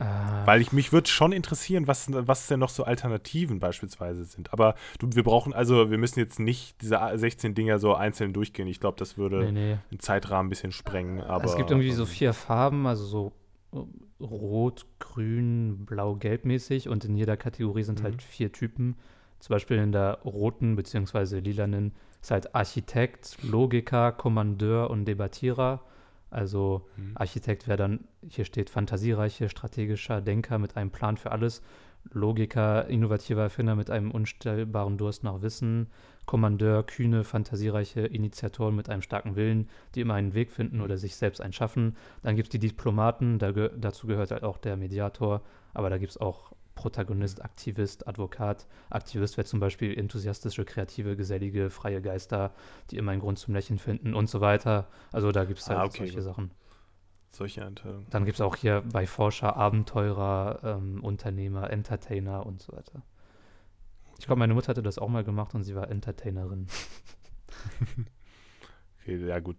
Äh, 0.00 0.04
Weil 0.46 0.60
ich 0.62 0.72
mich 0.72 0.92
würde 0.92 1.08
schon 1.08 1.32
interessieren, 1.32 1.86
was, 1.86 2.06
was 2.10 2.46
denn 2.46 2.58
noch 2.58 2.70
so 2.70 2.84
Alternativen 2.84 3.60
beispielsweise 3.60 4.24
sind. 4.24 4.52
Aber 4.52 4.74
du, 4.98 5.08
wir 5.12 5.22
brauchen, 5.22 5.52
also 5.52 5.90
wir 5.90 5.98
müssen 5.98 6.18
jetzt 6.18 6.40
nicht 6.40 6.80
diese 6.80 6.98
16 7.14 7.54
Dinger 7.54 7.78
so 7.78 7.94
einzeln 7.94 8.32
durchgehen. 8.32 8.66
Ich 8.66 8.80
glaube, 8.80 8.96
das 8.98 9.18
würde 9.18 9.44
nee, 9.44 9.72
nee. 9.74 9.78
den 9.90 10.00
Zeitrahmen 10.00 10.46
ein 10.46 10.50
bisschen 10.50 10.72
sprengen. 10.72 11.20
Aber, 11.20 11.44
es 11.44 11.56
gibt 11.56 11.70
irgendwie 11.70 11.92
so 11.92 12.04
ähm, 12.04 12.08
vier 12.08 12.32
Farben, 12.32 12.86
also 12.86 13.04
so 13.04 13.32
äh, 13.74 14.24
rot, 14.24 14.86
grün, 14.98 15.84
blau, 15.84 16.14
gelb 16.16 16.44
mäßig 16.46 16.88
und 16.88 17.04
in 17.04 17.14
jeder 17.16 17.36
Kategorie 17.36 17.82
sind 17.82 18.00
Mhm. 18.00 18.04
halt 18.04 18.22
vier 18.22 18.52
Typen 18.52 18.96
Zum 19.38 19.54
Beispiel 19.54 19.78
in 19.78 19.92
der 19.92 20.18
roten 20.24 20.76
bzw. 20.76 21.40
lilanen 21.40 21.92
ist 22.22 22.30
halt 22.30 22.54
Architekt, 22.54 23.38
Logiker, 23.42 24.12
Kommandeur 24.12 24.90
und 24.90 25.06
Debattierer. 25.06 25.80
Also 26.30 26.86
Mhm. 26.96 27.12
Architekt 27.14 27.66
wäre 27.68 27.78
dann, 27.78 28.04
hier 28.28 28.44
steht 28.44 28.70
fantasiereiche, 28.70 29.48
strategischer 29.48 30.20
Denker 30.20 30.58
mit 30.58 30.76
einem 30.76 30.90
Plan 30.90 31.16
für 31.16 31.32
alles. 31.32 31.62
Logiker, 32.12 32.86
innovativer 32.86 33.42
Erfinder 33.42 33.74
mit 33.76 33.90
einem 33.90 34.10
unstillbaren 34.10 34.96
Durst 34.96 35.22
nach 35.22 35.42
Wissen. 35.42 35.88
Kommandeur, 36.24 36.82
kühne, 36.84 37.24
fantasiereiche 37.24 38.00
Initiatoren 38.00 38.74
mit 38.74 38.88
einem 38.88 39.02
starken 39.02 39.36
Willen, 39.36 39.68
die 39.94 40.00
immer 40.00 40.14
einen 40.14 40.32
Weg 40.32 40.50
finden 40.50 40.80
oder 40.80 40.96
sich 40.96 41.16
selbst 41.16 41.40
einen 41.40 41.52
schaffen. 41.52 41.96
Dann 42.22 42.36
gibt 42.36 42.48
es 42.48 42.58
die 42.58 42.58
Diplomaten, 42.68 43.38
da 43.38 43.52
ge 43.52 43.70
dazu 43.76 44.06
gehört 44.06 44.30
halt 44.30 44.44
auch 44.44 44.56
der 44.56 44.76
Mediator, 44.76 45.42
aber 45.74 45.90
da 45.90 45.98
gibt 45.98 46.12
es 46.12 46.18
auch 46.18 46.52
Protagonist, 46.80 47.44
Aktivist, 47.44 48.08
Advokat. 48.08 48.66
Aktivist 48.88 49.36
wäre 49.36 49.46
zum 49.46 49.60
Beispiel 49.60 49.96
enthusiastische, 49.98 50.64
kreative, 50.64 51.14
gesellige, 51.14 51.68
freie 51.68 52.00
Geister, 52.00 52.54
die 52.90 52.96
immer 52.96 53.12
einen 53.12 53.20
Grund 53.20 53.38
zum 53.38 53.52
Lächeln 53.52 53.78
finden 53.78 54.14
und 54.14 54.30
so 54.30 54.40
weiter. 54.40 54.88
Also 55.12 55.30
da 55.30 55.44
gibt 55.44 55.60
es 55.60 55.68
halt 55.68 55.78
Ah, 55.78 55.84
okay. 55.84 55.98
solche 56.06 56.22
Sachen. 56.22 56.50
Solche 57.32 57.64
Einteilungen. 57.66 58.06
Dann 58.08 58.24
gibt 58.24 58.36
es 58.36 58.40
auch 58.40 58.56
hier 58.56 58.82
bei 58.92 59.06
Forscher 59.06 59.56
Abenteurer, 59.56 60.60
ähm, 60.64 61.04
Unternehmer, 61.04 61.70
Entertainer 61.70 62.46
und 62.46 62.62
so 62.62 62.72
weiter. 62.72 63.02
Ich 64.18 64.26
glaube, 64.26 64.38
meine 64.38 64.54
Mutter 64.54 64.68
hatte 64.68 64.82
das 64.82 64.98
auch 64.98 65.08
mal 65.08 65.22
gemacht 65.22 65.54
und 65.54 65.62
sie 65.64 65.74
war 65.74 65.90
Entertainerin. 65.90 66.66
Okay, 69.02 69.16
ja 69.26 69.38
gut. 69.40 69.56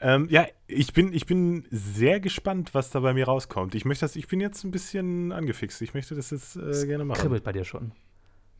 Ähm, 0.00 0.28
ja, 0.30 0.46
ich 0.66 0.92
bin, 0.92 1.12
ich 1.12 1.26
bin 1.26 1.66
sehr 1.70 2.20
gespannt, 2.20 2.74
was 2.74 2.90
da 2.90 3.00
bei 3.00 3.12
mir 3.14 3.26
rauskommt. 3.26 3.74
Ich 3.74 3.84
möchte 3.84 4.04
das, 4.04 4.16
ich 4.16 4.28
bin 4.28 4.40
jetzt 4.40 4.64
ein 4.64 4.70
bisschen 4.70 5.32
angefixt. 5.32 5.82
Ich 5.82 5.94
möchte 5.94 6.14
das 6.14 6.30
jetzt 6.30 6.56
äh, 6.56 6.86
gerne 6.86 7.04
machen. 7.04 7.20
Kribbelt 7.20 7.44
bei 7.44 7.52
dir 7.52 7.64
schon. 7.64 7.92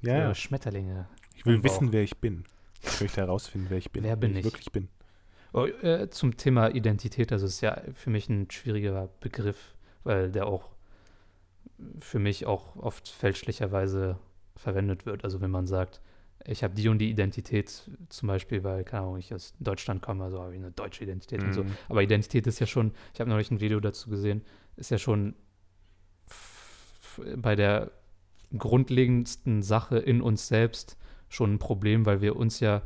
Ja, 0.02 0.18
ja. 0.18 0.34
Schmetterlinge. 0.34 1.08
Ich 1.36 1.46
will 1.46 1.62
wissen, 1.62 1.92
wer 1.92 2.02
ich 2.02 2.18
bin. 2.18 2.44
Ich 2.82 3.00
möchte 3.00 3.20
herausfinden, 3.20 3.66
wer 3.70 3.78
ich 3.78 3.90
bin. 3.90 4.04
Wer 4.04 4.16
bin 4.16 4.32
wer 4.32 4.40
ich? 4.40 4.44
wirklich 4.44 4.70
bin. 4.72 4.88
Oh, 5.52 5.66
äh, 5.66 6.10
zum 6.10 6.36
Thema 6.36 6.74
Identität, 6.74 7.30
das 7.30 7.42
ist 7.42 7.60
ja 7.60 7.80
für 7.94 8.10
mich 8.10 8.28
ein 8.28 8.50
schwieriger 8.50 9.08
Begriff, 9.20 9.74
weil 10.02 10.32
der 10.32 10.46
auch 10.46 10.70
für 12.00 12.18
mich 12.18 12.46
auch 12.46 12.76
oft 12.76 13.08
fälschlicherweise 13.08 14.18
verwendet 14.56 15.06
wird. 15.06 15.24
Also 15.24 15.40
wenn 15.40 15.50
man 15.50 15.66
sagt, 15.66 16.00
ich 16.46 16.62
habe 16.62 16.74
die 16.74 16.88
und 16.88 16.98
die 16.98 17.10
Identität, 17.10 17.90
zum 18.08 18.26
Beispiel, 18.26 18.62
weil, 18.64 18.84
keine 18.84 19.04
Ahnung, 19.04 19.18
ich 19.18 19.32
aus 19.32 19.54
Deutschland 19.60 20.02
komme, 20.02 20.24
also 20.24 20.40
habe 20.40 20.52
ich 20.52 20.58
eine 20.58 20.72
deutsche 20.72 21.04
Identität 21.04 21.42
und 21.42 21.54
so. 21.54 21.64
Mhm. 21.64 21.76
Aber 21.88 22.02
Identität 22.02 22.46
ist 22.46 22.58
ja 22.60 22.66
schon, 22.66 22.92
ich 23.14 23.20
habe 23.20 23.30
neulich 23.30 23.50
ein 23.50 23.60
Video 23.60 23.80
dazu 23.80 24.10
gesehen, 24.10 24.42
ist 24.76 24.90
ja 24.90 24.98
schon 24.98 25.34
bei 27.36 27.56
der 27.56 27.92
grundlegendsten 28.56 29.62
Sache 29.62 29.98
in 29.98 30.20
uns 30.20 30.48
selbst 30.48 30.98
schon 31.28 31.54
ein 31.54 31.58
Problem, 31.58 32.06
weil 32.06 32.20
wir 32.20 32.36
uns 32.36 32.60
ja 32.60 32.82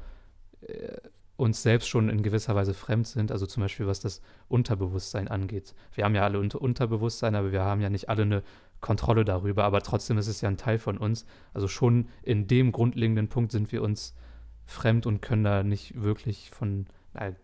äh, 0.61 0.96
uns 1.36 1.62
selbst 1.62 1.88
schon 1.88 2.09
in 2.09 2.22
gewisser 2.22 2.56
Weise 2.56 2.74
fremd 2.74 3.06
sind, 3.06 3.30
also 3.30 3.46
zum 3.46 3.62
Beispiel 3.62 3.86
was 3.86 4.00
das 4.00 4.20
Unterbewusstsein 4.48 5.28
angeht. 5.28 5.74
Wir 5.94 6.04
haben 6.04 6.14
ja 6.14 6.24
alle 6.24 6.40
Unter 6.40 6.61
Unterbewusstsein, 6.61 7.36
aber 7.36 7.52
wir 7.52 7.62
haben 7.62 7.80
ja 7.80 7.90
nicht 7.90 8.09
alle 8.09 8.22
eine 8.22 8.42
Kontrolle 8.81 9.24
darüber, 9.24 9.64
aber 9.64 9.83
trotzdem 9.83 10.18
ist 10.18 10.29
es 10.29 10.41
ja 10.41 10.49
ein 10.49 10.57
Teil 10.57 10.79
von 10.79 10.99
uns. 10.99 11.26
Also 11.53 11.68
schon 11.68 12.09
in 12.22 12.47
dem 12.47 12.72
grundlegenden 12.72 13.29
Punkt 13.29 13.53
sind 13.53 13.72
wir 13.72 13.83
uns 13.83 14.14
fremd 14.66 15.07
und 15.07 15.20
können 15.20 15.45
da 15.45 15.62
nicht 15.62 16.01
wirklich 16.01 16.51
von 16.51 16.87
einer 17.14 17.35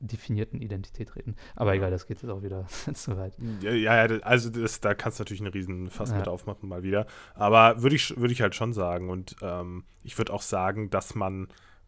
definierten 0.00 0.60
Identität 0.60 1.14
reden. 1.14 1.36
Aber 1.54 1.74
egal, 1.74 1.90
das 1.92 2.06
geht 2.06 2.22
jetzt 2.22 2.30
auch 2.30 2.42
wieder 2.42 2.66
zu 2.94 3.16
weit. 3.16 3.36
Ja, 3.60 3.72
ja, 3.72 3.92
also 4.22 4.50
das, 4.50 4.80
da 4.80 4.94
kannst 4.94 5.18
du 5.18 5.22
natürlich 5.22 5.42
einen 5.42 5.52
riesen 5.52 5.90
Fass 5.90 6.10
Ja. 6.10 6.16
mit 6.18 6.26
aufmachen, 6.28 6.68
mal 6.68 6.82
wieder. 6.82 7.06
Aber 7.34 7.82
würde 7.82 7.94
ich, 7.94 8.16
würde 8.16 8.32
ich 8.32 8.42
halt 8.42 8.54
schon 8.56 8.72
sagen. 8.72 9.10
Und 9.10 9.36
ähm, 9.42 9.84
ich 10.02 10.18
würde 10.18 10.32
auch 10.32 10.42
sagen, 10.42 10.90
dass 10.90 11.14
man 11.14 11.46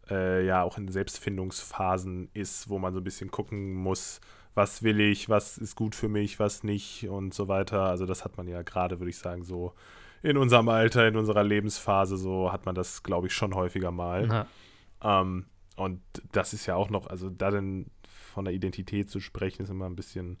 äh, 0.09 0.45
ja 0.45 0.63
auch 0.63 0.77
in 0.77 0.87
Selbstfindungsphasen 0.87 2.29
ist, 2.33 2.69
wo 2.69 2.79
man 2.79 2.93
so 2.93 3.01
ein 3.01 3.03
bisschen 3.03 3.31
gucken 3.31 3.73
muss, 3.73 4.21
was 4.55 4.81
will 4.83 4.99
ich, 5.01 5.29
was 5.29 5.57
ist 5.57 5.75
gut 5.75 5.93
für 5.95 6.07
mich, 6.09 6.39
was 6.39 6.63
nicht 6.63 7.07
und 7.07 7.33
so 7.33 7.47
weiter. 7.47 7.83
Also 7.83 8.05
das 8.05 8.23
hat 8.25 8.37
man 8.37 8.47
ja 8.47 8.61
gerade, 8.63 8.99
würde 8.99 9.09
ich 9.11 9.17
sagen, 9.17 9.43
so 9.43 9.73
in 10.23 10.37
unserem 10.37 10.69
Alter, 10.69 11.07
in 11.07 11.17
unserer 11.17 11.43
Lebensphase, 11.43 12.17
so 12.17 12.51
hat 12.51 12.65
man 12.65 12.73
das, 12.73 13.03
glaube 13.03 13.27
ich, 13.27 13.33
schon 13.33 13.53
häufiger 13.53 13.91
mal. 13.91 14.47
Ähm, 15.03 15.45
und 15.75 16.01
das 16.31 16.53
ist 16.53 16.65
ja 16.65 16.75
auch 16.75 16.89
noch, 16.89 17.07
also 17.07 17.29
da 17.29 17.51
dann 17.51 17.87
von 18.07 18.45
der 18.45 18.53
Identität 18.53 19.09
zu 19.09 19.19
sprechen, 19.19 19.61
ist 19.61 19.69
immer 19.69 19.85
ein 19.85 19.95
bisschen, 19.95 20.37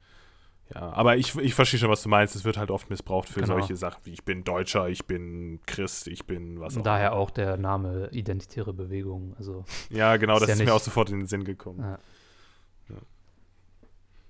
ja, 0.73 0.81
aber 0.93 1.17
ich, 1.17 1.35
ich 1.37 1.53
verstehe 1.53 1.79
schon, 1.79 1.91
was 1.91 2.01
du 2.01 2.09
meinst. 2.09 2.35
Es 2.35 2.43
wird 2.45 2.57
halt 2.57 2.71
oft 2.71 2.89
missbraucht 2.89 3.29
für 3.29 3.41
Genau. 3.41 3.53
solche 3.59 3.75
Sachen 3.75 3.99
wie 4.05 4.13
ich 4.13 4.23
bin 4.25 4.43
Deutscher, 4.43 4.89
ich 4.89 5.05
bin 5.05 5.59
Christ, 5.67 6.07
ich 6.07 6.25
bin 6.25 6.59
was 6.59 6.75
auch 6.77 6.81
daher 6.81 7.13
auch 7.13 7.29
der 7.29 7.57
Name 7.57 8.09
Identitäre 8.11 8.73
Bewegung. 8.73 9.35
Also, 9.37 9.65
Ja, 9.91 10.17
genau, 10.17 10.35
Ist 10.35 10.41
das 10.41 10.49
ja 10.49 10.55
ist 10.55 10.65
mir 10.65 10.73
auch 10.73 10.79
sofort 10.79 11.11
in 11.11 11.19
den 11.19 11.27
Sinn 11.27 11.43
gekommen. 11.43 11.81
Ja. 11.81 11.99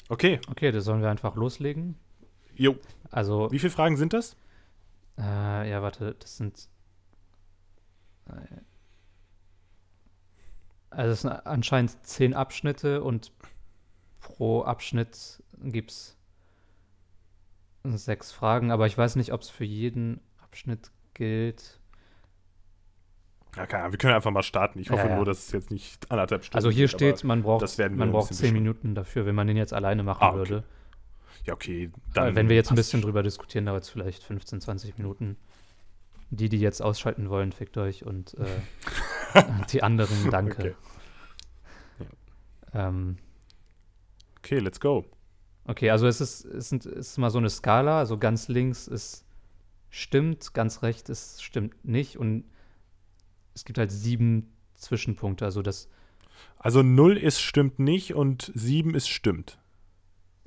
Okay, 0.10 0.40
okay, 0.50 0.72
das 0.72 0.86
sollen 0.86 1.02
wir 1.02 1.10
einfach 1.10 1.36
loslegen. 1.36 1.96
jo. 2.56 2.78
Also, 3.12 3.52
Wie 3.52 3.60
viele 3.60 3.72
Fragen 3.72 3.98
sind 3.98 4.14
das? 4.14 4.36
Äh, 5.18 5.70
ja, 5.70 5.82
warte, 5.82 6.16
das 6.20 6.38
sind. 6.38 6.68
Also, 10.90 11.12
es 11.12 11.22
sind 11.22 11.32
anscheinend 11.32 12.06
zehn 12.06 12.34
Abschnitte 12.34 13.04
und 13.04 13.32
pro 14.20 14.64
Abschnitt 14.64 15.44
gibt 15.62 15.92
es 15.92 16.18
sechs 17.84 18.32
Fragen, 18.32 18.72
aber 18.72 18.88
ich 18.88 18.98
weiß 18.98 19.16
nicht, 19.16 19.32
ob 19.32 19.42
es 19.42 19.50
für 19.50 19.66
jeden 19.66 20.20
Abschnitt 20.42 20.92
gilt. 21.14 21.80
Ja, 23.56 23.66
keine 23.66 23.84
Ahnung, 23.84 23.94
wir 23.94 23.98
können 24.00 24.14
einfach 24.14 24.32
mal 24.32 24.44
starten. 24.44 24.80
Ich 24.80 24.90
hoffe 24.90 25.04
Ja, 25.04 25.10
ja. 25.10 25.16
nur, 25.16 25.26
dass 25.26 25.40
es 25.48 25.52
jetzt 25.52 25.72
nicht 25.72 26.12
anderthalb 26.12 26.44
Stunden 26.44 26.58
Also, 26.58 26.70
hier 26.70 26.88
steht, 26.88 27.24
man 27.24 27.42
braucht, 27.44 27.78
man 27.92 28.12
braucht 28.12 28.34
zehn. 28.34 28.54
Minuten 28.54 28.96
dafür, 28.96 29.26
wenn 29.26 29.36
man 29.36 29.48
den 29.48 29.58
jetzt 29.58 29.74
alleine 29.74 30.04
machen 30.04 30.24
Ah, 30.24 30.30
okay. 30.30 30.38
würde. 30.38 30.64
Ja, 31.46 31.54
okay. 31.54 31.92
Dann 32.14 32.36
wenn 32.36 32.50
wir 32.50 32.56
jetzt 32.56 32.72
ein 32.72 32.76
bisschen 32.76 33.02
drüber 33.02 33.24
diskutieren, 33.24 33.66
dauert 33.68 33.84
es 33.84 33.90
vielleicht 33.90 34.24
15, 34.24 34.62
20 34.62 34.98
Minuten. 34.98 35.38
Die, 36.32 36.50
die 36.50 36.60
jetzt 36.60 36.82
ausschalten 36.82 37.30
wollen, 37.30 37.52
fickt 37.52 37.78
euch 37.78 38.04
und 38.06 38.36
äh, 38.36 39.44
die 39.72 39.84
anderen, 39.84 40.30
danke. 40.32 40.76
Okay. 42.00 42.08
Ähm, 42.74 43.18
Okay, 44.40 44.60
let's 44.60 44.80
go. 44.80 45.06
okay, 45.66 45.90
also 45.90 46.06
es 46.08 46.22
ist, 46.22 46.46
es 46.46 46.72
ist 46.72 47.18
mal 47.18 47.32
so 47.32 47.40
eine 47.40 47.50
Skala. 47.50 47.98
Also 48.00 48.18
ganz 48.20 48.48
links 48.48 48.88
ist 48.88 49.26
stimmt, 49.90 50.54
ganz 50.54 50.84
rechts 50.84 51.10
ist 51.10 51.44
stimmt 51.44 51.84
nicht. 51.84 52.18
Und 52.18 52.44
es 53.56 53.66
gibt 53.66 53.78
halt 53.80 53.92
sieben 53.92 54.54
Zwischenpunkte. 54.76 55.46
Also 55.46 55.62
das, 55.64 55.90
Also 56.60 56.84
0 56.84 57.18
ist 57.18 57.42
stimmt 57.42 57.80
nicht 57.80 58.14
und 58.14 58.52
7 58.54 58.94
ist 58.94 59.08
stimmt. 59.10 59.58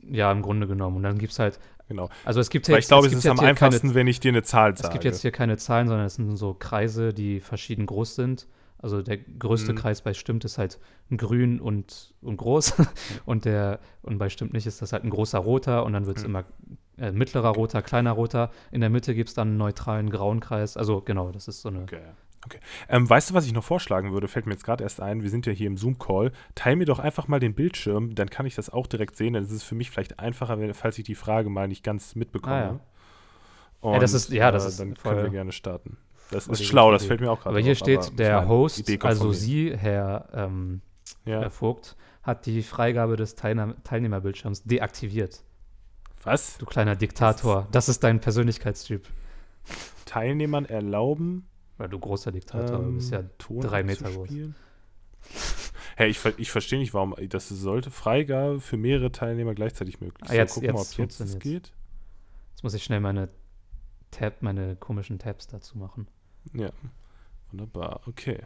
ja, 0.02 0.30
im 0.30 0.42
Grunde 0.42 0.66
genommen. 0.68 0.96
Und 0.98 1.02
dann 1.02 1.18
gibt 1.18 1.32
es 1.32 1.38
halt, 1.38 1.58
Genau. 1.88 2.08
also 2.24 2.38
es 2.40 2.50
gibt 2.50 2.68
Weil 2.68 2.76
jetzt, 2.76 2.84
ich 2.84 2.88
glaube, 2.88 3.06
es 3.06 3.12
gibt 3.12 3.24
ist 3.24 3.26
am 3.30 3.36
hier 3.36 3.40
keine- 3.40 3.48
einfachsten, 3.50 3.94
wenn 3.94 4.06
ich 4.06 4.20
dir 4.20 4.28
eine 4.30 4.42
Zahl 4.42 4.72
Es 4.74 4.80
sage. 4.80 4.92
gibt 4.92 5.04
jetzt 5.04 5.22
hier 5.22 5.32
keine 5.32 5.56
Zahlen, 5.56 5.88
sondern 5.88 6.06
es 6.06 6.14
sind 6.16 6.36
so 6.36 6.52
Kreise, 6.54 7.12
die 7.14 7.40
verschieden 7.40 7.86
groß 7.86 8.14
sind. 8.14 8.46
Also 8.80 9.02
der 9.02 9.16
größte 9.16 9.72
Mhm. 9.72 9.76
Kreis 9.76 10.02
bei 10.02 10.14
Stimmt 10.14 10.44
ist 10.44 10.56
halt 10.58 10.78
ein 11.10 11.16
grün 11.16 11.60
und, 11.60 12.14
und 12.20 12.36
groß. 12.36 12.74
und 13.26 13.44
der 13.46 13.80
und 14.02 14.18
bei 14.18 14.28
Stimmt 14.28 14.52
nicht 14.52 14.66
ist 14.66 14.82
das 14.82 14.92
halt 14.92 15.02
ein 15.04 15.10
großer 15.10 15.38
roter 15.38 15.84
und 15.84 15.94
dann 15.94 16.06
wird 16.06 16.18
es 16.18 16.22
Mhm. 16.24 16.28
immer 16.30 16.44
äh, 16.98 17.10
mittlerer 17.12 17.48
roter, 17.50 17.80
kleiner 17.82 18.12
roter. 18.12 18.50
In 18.70 18.80
der 18.80 18.90
Mitte 18.90 19.14
gibt 19.14 19.30
es 19.30 19.34
dann 19.34 19.48
einen 19.48 19.56
neutralen 19.56 20.10
grauen 20.10 20.40
Kreis. 20.40 20.76
Also 20.76 21.00
genau, 21.00 21.32
das 21.32 21.48
ist 21.48 21.62
so 21.62 21.70
eine. 21.70 21.82
Okay. 21.82 22.00
Okay. 22.44 22.58
Ähm, 22.88 23.08
weißt 23.08 23.30
du, 23.30 23.34
was 23.34 23.46
ich 23.46 23.52
noch 23.52 23.64
vorschlagen 23.64 24.12
würde? 24.12 24.28
Fällt 24.28 24.46
mir 24.46 24.52
jetzt 24.52 24.64
gerade 24.64 24.84
erst 24.84 25.00
ein. 25.00 25.22
Wir 25.22 25.30
sind 25.30 25.46
ja 25.46 25.52
hier 25.52 25.66
im 25.66 25.76
Zoom-Call. 25.76 26.32
Teil 26.54 26.76
mir 26.76 26.84
doch 26.86 26.98
einfach 26.98 27.28
mal 27.28 27.40
den 27.40 27.54
Bildschirm, 27.54 28.14
dann 28.14 28.30
kann 28.30 28.46
ich 28.46 28.54
das 28.54 28.70
auch 28.70 28.86
direkt 28.86 29.16
sehen. 29.16 29.34
Dann 29.34 29.44
ist 29.44 29.52
es 29.52 29.62
für 29.62 29.74
mich 29.74 29.90
vielleicht 29.90 30.18
einfacher, 30.18 30.58
wenn, 30.60 30.72
falls 30.74 30.98
ich 30.98 31.04
die 31.04 31.14
Frage 31.14 31.48
mal 31.50 31.68
nicht 31.68 31.82
ganz 31.84 32.14
mitbekomme. 32.14 32.54
Ah, 32.56 32.60
ja. 32.60 32.80
Und, 33.80 33.92
Ja, 33.94 33.98
das 34.00 34.12
ist- 34.12 34.30
ja, 34.30 34.50
das 34.50 34.64
ist 34.66 34.80
Dann 34.80 34.96
voll- 34.96 35.12
können 35.14 35.24
wir 35.26 35.30
gerne 35.30 35.52
starten. 35.52 35.96
Das 36.30 36.46
ist 36.46 36.64
schlau, 36.64 36.90
das 36.92 37.06
fällt 37.06 37.20
mir 37.20 37.30
auch 37.30 37.38
gerade 37.40 37.50
Aber 37.54 37.60
hier 37.60 37.72
auf, 37.72 37.78
steht, 37.78 38.00
ich 38.04 38.16
der 38.16 38.46
Host, 38.48 38.84
also. 39.04 39.32
Sie, 39.32 39.74
Herr, 39.74 40.28
ähm, 40.34 40.82
Ja. 41.24 41.40
Herr 41.40 41.50
Vogt, 41.50 41.96
hat 42.22 42.44
die 42.44 42.62
Freigabe 42.62 43.16
des 43.16 43.34
Teilnah 43.34 43.74
Teilnehmerbildschirms 43.84 44.64
deaktiviert. 44.64 45.42
Was? 46.24 46.58
Du 46.58 46.66
kleiner 46.66 46.96
Diktator. 46.96 47.66
Das 47.72 47.88
ist 47.88 48.04
dein 48.04 48.20
Persönlichkeitstyp. 48.20 49.08
Teilnehmern 50.04 50.64
erlauben, 50.66 51.47
Weil 51.78 51.88
du 51.88 51.98
großer 51.98 52.32
Diktator 52.32 52.78
du 52.82 52.92
bist. 52.92 53.10
Ja, 53.12 53.20
ähm, 53.20 53.30
Ton 53.38 53.60
drei 53.60 53.82
Meter 53.82 54.10
groß. 54.10 54.28
Hey, 55.96 56.10
ich, 56.10 56.24
ich 56.36 56.50
verstehe 56.50 56.78
nicht, 56.78 56.94
warum 56.94 57.14
das 57.28 57.48
sollte 57.48 57.90
Freigabe 57.90 58.60
für 58.60 58.76
mehrere 58.76 59.10
Teilnehmer 59.10 59.54
gleichzeitig 59.54 60.00
möglich 60.00 60.22
Ah, 60.24 60.28
sein. 60.28 60.36
jetzt- 60.36 60.54
Gucken 60.54 60.72
mal, 60.72 60.78
jetzt 60.80 60.92
ob 60.94 60.98
jetzt 60.98 61.20
das 61.20 61.38
geht. 61.38 61.72
Jetzt 62.50 62.62
muss 62.62 62.74
ich 62.74 62.84
schnell 62.84 63.00
meine 63.00 63.28
Tab, 64.10 64.42
meine 64.42 64.76
komischen 64.76 65.18
Tabs 65.18 65.46
dazu 65.48 65.76
machen. 65.78 66.06
Ja. 66.54 66.70
Wunderbar, 67.50 68.00
okay. 68.06 68.38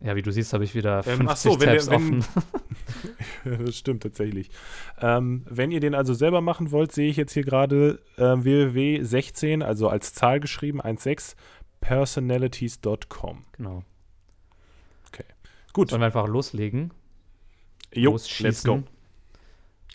Ja, 0.00 0.14
wie 0.14 0.22
du 0.22 0.30
siehst, 0.30 0.52
habe 0.52 0.62
ich 0.64 0.74
wieder 0.76 0.98
Ähm, 1.06 1.26
50 1.26 1.28
ach 1.28 1.36
so, 1.36 1.60
wenn 1.60 1.68
Tabs 1.70 1.90
wenn- 1.90 1.96
offen. 2.20 2.24
das 3.64 3.76
stimmt 3.76 4.02
tatsächlich. 4.04 4.50
Ähm, 5.00 5.44
wenn 5.48 5.70
ihr 5.72 5.80
den 5.80 5.94
also 5.94 6.14
selber 6.14 6.40
machen 6.40 6.70
wollt, 6.70 6.92
sehe 6.92 7.10
ich 7.10 7.16
jetzt 7.16 7.32
hier 7.32 7.42
gerade 7.42 8.00
äh, 8.16 8.22
www16, 8.22 9.62
also 9.62 9.88
als 9.88 10.14
Zahl 10.14 10.38
geschrieben, 10.40 10.80
16, 10.80 11.36
personalities.com. 11.80 13.44
Genau. 13.52 13.82
Gut, 15.74 15.90
Sollen 15.90 16.00
wir 16.00 16.06
einfach 16.06 16.26
loslegen? 16.26 16.92
jo, 17.94 18.12
losschießen? 18.12 18.44
let's 18.46 18.64
go. 18.64 18.82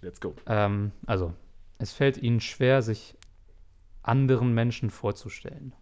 Let's 0.01 0.21
go. 0.21 0.33
Ähm, 0.45 0.91
also, 1.07 1.33
es 1.77 1.91
fällt 1.91 2.17
ihnen 2.17 2.39
schwer, 2.39 2.81
sich 2.81 3.15
anderen 4.01 4.53
Menschen 4.53 4.89
vorzustellen. 4.91 5.73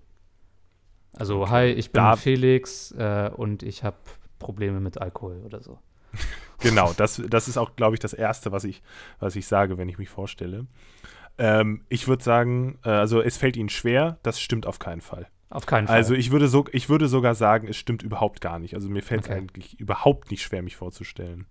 Also, 1.14 1.50
hi, 1.50 1.66
ich 1.66 1.92
bin 1.92 2.02
Da- 2.02 2.16
Felix 2.16 2.92
äh, 2.94 3.30
und 3.36 3.62
ich 3.64 3.84
habe 3.84 3.98
Probleme 4.40 4.80
mit 4.80 4.98
Alkohol 5.00 5.42
oder 5.46 5.62
so. 5.62 5.78
Genau, 6.62 6.94
das, 6.94 7.20
das 7.28 7.48
ist 7.48 7.58
auch, 7.58 7.76
glaube 7.76 7.96
ich, 7.96 8.00
das 8.00 8.14
Erste, 8.14 8.52
was 8.52 8.64
ich, 8.66 8.84
was 9.20 9.36
ich 9.36 9.48
sage, 9.48 9.80
wenn 9.80 9.90
ich 9.90 9.98
mich 9.98 10.10
vorstelle. 10.10 10.68
Ähm, 11.40 11.84
ich 11.90 12.08
würde 12.08 12.24
sagen, 12.24 12.78
äh, 12.86 12.90
also 12.90 13.20
es 13.20 13.36
fällt 13.38 13.58
Ihnen 13.58 13.70
schwer, 13.70 14.20
das 14.22 14.40
stimmt 14.40 14.68
auf 14.68 14.78
keinen 14.78 15.02
Fall. 15.02 15.28
Auf 15.52 15.66
keinen 15.66 15.88
Fall. 15.88 15.98
Also 15.98 16.14
ich 16.16 16.32
würde, 16.32 16.48
so, 16.48 16.66
ich 16.72 16.90
würde 16.90 17.08
sogar 17.08 17.36
sagen, 17.36 17.68
es 17.68 17.78
stimmt 17.78 18.04
überhaupt 18.04 18.42
gar 18.42 18.58
nicht. 18.58 18.74
Also 18.74 18.90
mir 18.90 19.04
fällt 19.04 19.22
es 19.24 19.28
Okay. 19.30 19.38
eigentlich 19.38 19.80
überhaupt 19.80 20.32
nicht 20.32 20.42
schwer, 20.42 20.62
mich 20.64 20.76
vorzustellen. 20.78 21.46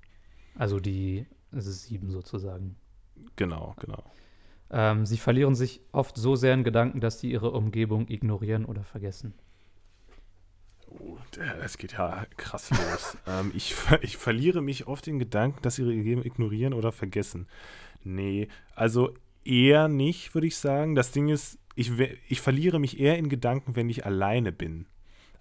also 0.57 0.81
die, 0.81 1.27
sieben 1.53 2.11
sozusagen. 2.11 2.77
Genau, 3.37 3.77
genau. 3.81 4.03
Ähm, 4.71 5.05
sie 5.05 5.19
verlieren 5.19 5.55
sich 5.55 5.81
oft 5.93 6.17
so 6.17 6.35
sehr 6.37 6.55
in 6.55 6.65
Gedanken, 6.65 7.01
dass 7.01 7.19
sie 7.21 7.31
ihre 7.31 7.51
Umgebung 7.51 8.09
ignorieren 8.09 8.65
oder 8.65 8.85
vergessen. 8.85 9.35
Oh, 10.89 11.19
das 11.61 11.77
geht 11.79 11.93
ja 11.93 12.27
krass 12.37 12.71
los. 12.71 13.17
ähm, 13.27 13.53
ich, 13.55 13.75
ich 14.03 14.17
verliere 14.17 14.63
mich 14.63 14.87
oft 14.87 15.07
in 15.09 15.19
Gedanken, 15.19 15.61
dass 15.63 15.79
ihre 15.79 15.91
Umgebung 15.91 16.25
ignorieren 16.25 16.73
oder 16.73 16.91
vergessen. 16.93 17.47
Nee, 18.03 18.49
also 18.75 19.13
eher 19.45 19.89
nicht, 19.89 20.35
würde 20.35 20.47
ich 20.47 20.57
sagen. 20.57 20.95
Das 20.95 21.13
Ding 21.13 21.29
ist, 21.29 21.59
ich, 21.81 21.91
ich 22.29 22.41
verliere 22.41 22.79
mich 22.79 23.01
eher 23.01 23.19
in 23.19 23.29
Gedanken, 23.29 23.75
wenn 23.77 23.89
ich 23.89 24.05
alleine 24.07 24.53
bin. 24.53 24.87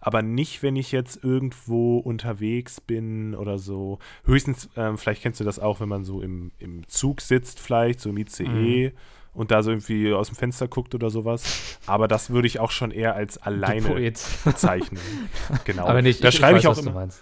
Aber 0.01 0.21
nicht, 0.21 0.63
wenn 0.63 0.77
ich 0.77 0.93
jetzt 0.93 1.21
irgendwo 1.23 1.97
unterwegs 1.97 2.79
bin 2.79 3.35
oder 3.35 3.57
so. 3.59 3.99
Höchstens, 4.23 4.69
ähm, 4.77 4.97
vielleicht 4.97 5.21
kennst 5.21 5.41
du 5.41 5.43
das 5.43 5.59
auch, 5.59 5.81
wenn 5.81 5.89
man 5.89 6.05
so 6.05 6.21
im, 6.21 6.51
im 6.57 6.87
Zug 6.87 7.19
sitzt, 7.19 7.59
vielleicht, 7.59 7.99
so 7.99 8.09
im 8.09 8.17
ICE 8.17 8.93
und 9.33 9.51
da 9.51 9.61
so 9.61 9.71
irgendwie 9.71 10.13
aus 10.13 10.27
dem 10.29 10.37
Fenster 10.37 10.69
guckt 10.69 10.95
oder 10.95 11.09
sowas. 11.09 11.77
Aber 11.85 12.07
das 12.07 12.29
würde 12.29 12.47
ich 12.47 12.59
auch 12.61 12.71
schon 12.71 12.91
eher 12.91 13.15
als 13.15 13.37
alleine 13.37 14.13
bezeichnen. 14.45 15.01
Genau. 15.65 15.85
Aber 15.85 16.01
nicht, 16.01 16.23
da 16.23 16.29
ich, 16.29 16.35
schreibe 16.35 16.57
ich 16.59 16.63
ich, 16.63 16.69
weiß, 16.69 16.77
auch 16.77 16.77
was 16.77 16.83
du 16.85 16.89
immer. 16.91 16.99
meinst. 17.01 17.21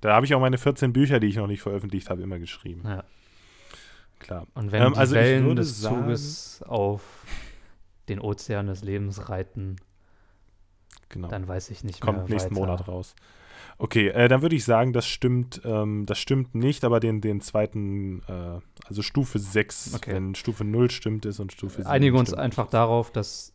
Da 0.00 0.14
habe 0.14 0.26
ich 0.26 0.34
auch 0.34 0.40
meine 0.40 0.58
14 0.58 0.92
Bücher, 0.92 1.18
die 1.18 1.26
ich 1.26 1.36
noch 1.36 1.48
nicht 1.48 1.62
veröffentlicht 1.62 2.08
habe, 2.10 2.22
immer 2.22 2.38
geschrieben. 2.38 2.82
Ja. 2.84 3.02
Klar. 4.20 4.46
Und 4.54 4.70
wenn 4.72 4.82
Ähm, 4.82 4.92
die 4.92 4.98
also 4.98 5.14
ich 5.16 5.20
Wellen 5.22 5.56
des 5.56 5.80
sagen- 5.80 6.02
Zuges 6.04 6.62
auf 6.66 7.02
den 8.08 8.20
Ozean 8.20 8.66
des 8.66 8.82
Lebens 8.82 9.28
reiten, 9.28 9.76
Genau. 11.08 11.28
dann 11.28 11.46
weiß 11.46 11.70
ich 11.70 11.84
nicht 11.84 12.00
Kommt 12.00 12.18
mehr 12.18 12.28
nächsten 12.28 12.50
weiter. 12.56 12.66
Monat 12.66 12.88
raus. 12.88 13.14
Okay, 13.78 14.08
äh, 14.08 14.28
dann 14.28 14.42
würde 14.42 14.56
ich 14.56 14.64
sagen, 14.64 14.92
das 14.92 15.06
stimmt, 15.06 15.60
ähm, 15.64 16.06
das 16.06 16.18
stimmt 16.18 16.54
nicht, 16.54 16.84
aber 16.84 16.98
den, 16.98 17.20
den 17.20 17.40
zweiten, 17.40 18.22
äh, 18.28 18.60
also 18.86 19.02
Stufe 19.02 19.38
6, 19.38 19.94
Okay. 19.94 20.12
wenn 20.14 20.34
Stufe 20.34 20.64
0 20.64 20.90
stimmt 20.90 21.26
ist 21.26 21.40
und 21.40 21.52
Stufe 21.52 21.76
7 21.82 21.86
Einigen 21.86 22.16
uns 22.16 22.32
einfach 22.32 22.64
nicht. 22.64 22.74
darauf, 22.74 23.10
dass, 23.12 23.52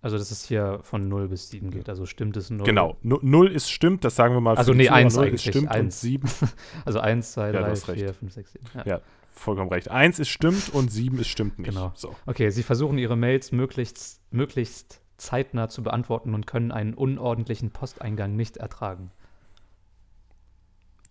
also 0.00 0.16
dass 0.16 0.30
es 0.30 0.44
hier 0.44 0.80
von 0.82 1.08
0 1.08 1.28
bis 1.28 1.50
7 1.50 1.70
geht. 1.70 1.88
Also 1.90 2.06
stimmt 2.06 2.36
es 2.38 2.48
0? 2.50 2.64
Genau, 2.64 2.96
0 3.02 3.48
ist 3.52 3.70
stimmt, 3.70 4.04
das 4.04 4.16
sagen 4.16 4.34
wir 4.34 4.40
mal. 4.40 4.56
Also 4.56 4.72
nee, 4.72 4.84
Zuhörer, 4.84 4.96
eins 4.96 5.14
null 5.16 5.24
eigentlich, 5.26 5.46
ist 5.46 5.52
stimmt 5.52 5.66
und 5.68 5.72
eins. 5.72 6.00
7 6.00 6.28
Also 6.86 7.00
1, 7.00 7.32
2, 7.32 7.46
Ja, 7.46 7.52
du 7.52 7.58
3, 7.58 7.70
hast 7.70 7.88
recht. 7.88 8.00
4, 8.00 8.14
5, 8.14 8.32
6, 8.32 8.52
7. 8.52 8.66
Ja. 8.74 8.84
Ja. 8.86 9.00
Vollkommen 9.40 9.70
recht. 9.70 9.90
1 9.90 10.18
ist 10.18 10.28
stimmt 10.28 10.68
und 10.72 10.90
7 10.92 11.18
ist 11.18 11.28
stimmt 11.28 11.58
nicht. 11.58 11.68
Genau. 11.70 11.92
So. 11.94 12.14
Okay, 12.26 12.50
Sie 12.50 12.62
versuchen 12.62 12.98
Ihre 12.98 13.16
Mails 13.16 13.52
möglichst, 13.52 14.20
möglichst 14.30 15.00
zeitnah 15.16 15.68
zu 15.68 15.82
beantworten 15.82 16.34
und 16.34 16.46
können 16.46 16.72
einen 16.72 16.94
unordentlichen 16.94 17.70
Posteingang 17.70 18.36
nicht 18.36 18.56
ertragen. 18.56 19.10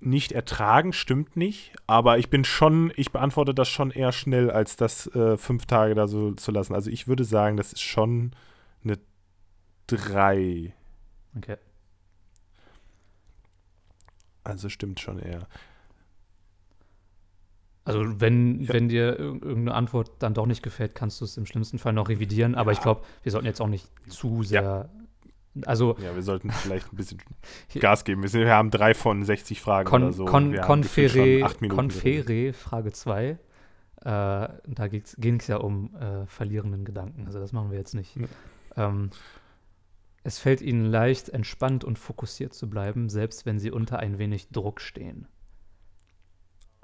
nicht 0.02 0.32
ertragen, 0.32 0.94
stimmt 0.94 1.36
nicht, 1.36 1.74
aber 1.86 2.18
ich 2.20 2.30
bin 2.30 2.46
schon, 2.46 2.92
ich 2.96 3.12
beantworte 3.12 3.54
das 3.54 3.68
schon 3.68 3.92
eher 3.92 4.14
schnell, 4.14 4.50
als 4.50 4.78
das 4.78 5.08
äh, 5.08 5.36
fünf 5.38 5.66
Tage 5.66 5.94
da 5.94 6.08
so 6.08 6.32
zu 6.32 6.52
lassen. 6.52 6.74
Also 6.74 6.90
ich 6.90 7.08
würde 7.08 7.26
sagen, 7.26 7.58
das 7.58 7.74
ist 7.74 7.82
schon 7.82 8.32
eine 8.84 8.98
3. 9.88 10.74
Okay. 11.36 11.58
Also 14.44 14.70
stimmt 14.70 15.00
schon 15.00 15.20
eher. 15.20 15.48
Also 17.90 18.20
wenn, 18.22 18.62
Ja. 18.62 18.74
wenn 18.74 18.88
dir 18.90 19.14
irg- 19.20 19.44
irgendeine 19.44 19.74
Antwort 19.74 20.12
dann 20.20 20.34
doch 20.34 20.46
nicht 20.46 20.64
gefällt, 20.64 20.96
kannst 20.96 21.20
du 21.22 21.26
es 21.26 21.38
im 21.38 21.46
schlimmsten 21.46 21.78
Fall 21.80 21.94
noch 21.94 22.10
revidieren. 22.10 22.56
Aber 22.56 22.72
ich 22.72 22.78
Ja. 22.80 22.84
glaube, 22.84 23.02
wir 23.24 23.32
sollten 23.32 23.48
jetzt 23.48 23.62
auch 23.62 23.68
nicht 23.68 23.88
zu 24.08 24.44
sehr. 24.44 24.90
Also 25.66 25.96
Ja, 26.02 26.14
wir 26.16 26.22
sollten 26.22 26.52
vielleicht 26.52 26.94
ein 26.94 26.96
bisschen 26.96 27.20
Gas 27.80 28.04
geben. 28.04 28.22
Wir, 28.22 28.30
sind, 28.30 28.42
wir 28.42 28.54
haben 28.54 28.70
drei 28.72 28.94
von 28.94 29.24
60 29.24 29.60
Fragen 29.62 29.90
Con, 29.90 30.04
oder 30.04 30.14
so. 30.14 30.26
Gefühlt 30.26 30.62
Confere. 30.62 31.40
Confere, 31.70 32.54
Frage 32.54 32.92
2. 32.92 33.30
Äh, 33.30 33.38
da 34.06 34.54
ging 34.88 35.40
es 35.40 35.48
ja 35.48 35.58
um 35.58 35.94
äh, 35.96 36.26
verlierenden 36.28 36.86
Gedanken. 36.86 37.26
Also 37.26 37.40
das 37.40 37.52
machen 37.52 37.72
wir 37.72 37.78
jetzt 37.78 37.94
nicht. 37.96 38.16
Ja. 38.16 38.28
Ähm, 38.88 39.10
es 40.24 40.38
fällt 40.40 40.62
ihnen 40.62 40.86
leicht, 40.86 41.30
entspannt 41.30 41.84
und 41.84 41.98
fokussiert 42.00 42.54
zu 42.54 42.70
bleiben, 42.70 43.10
selbst 43.10 43.46
wenn 43.46 43.58
sie 43.60 43.72
unter 43.72 44.00
ein 44.00 44.18
wenig 44.20 44.50
Druck 44.52 44.80
stehen. 44.80 45.28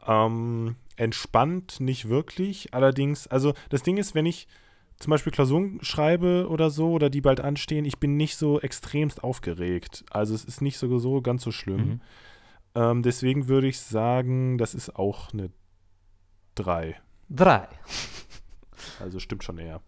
Ähm, 0.08 0.76
entspannt 0.98 1.80
nicht 1.80 2.10
wirklich. 2.10 2.74
Allerdings, 2.74 3.28
also 3.28 3.54
das 3.70 3.84
Ding 3.84 3.98
ist, 3.98 4.16
wenn 4.16 4.26
ich 4.26 4.48
zum 4.98 5.12
Beispiel 5.12 5.32
Klausuren 5.32 5.80
schreibe 5.82 6.48
oder 6.50 6.70
so 6.70 6.92
oder 6.92 7.10
die 7.10 7.22
bald 7.22 7.42
anstehen, 7.42 7.86
ich 7.86 7.98
bin 8.00 8.16
nicht 8.16 8.38
so 8.38 8.62
extremst 8.62 9.24
aufgeregt. 9.24 10.06
Also 10.10 10.34
es 10.34 10.46
ist 10.46 10.62
nicht 10.62 10.78
so, 10.78 11.00
so 11.00 11.22
ganz 11.22 11.44
so 11.44 11.52
schlimm. 11.52 11.86
Mhm. 11.86 12.02
Ähm, 12.76 13.04
deswegen 13.04 13.48
würde 13.48 13.68
ich 13.68 13.80
sagen, 13.80 14.58
das 14.58 14.74
ist 14.74 14.96
auch 14.96 15.34
eine 15.34 15.50
3. 16.56 16.96
Drei. 17.30 17.68
Also 19.00 19.20
stimmt 19.20 19.44
schon 19.44 19.58
eher. 19.58 19.82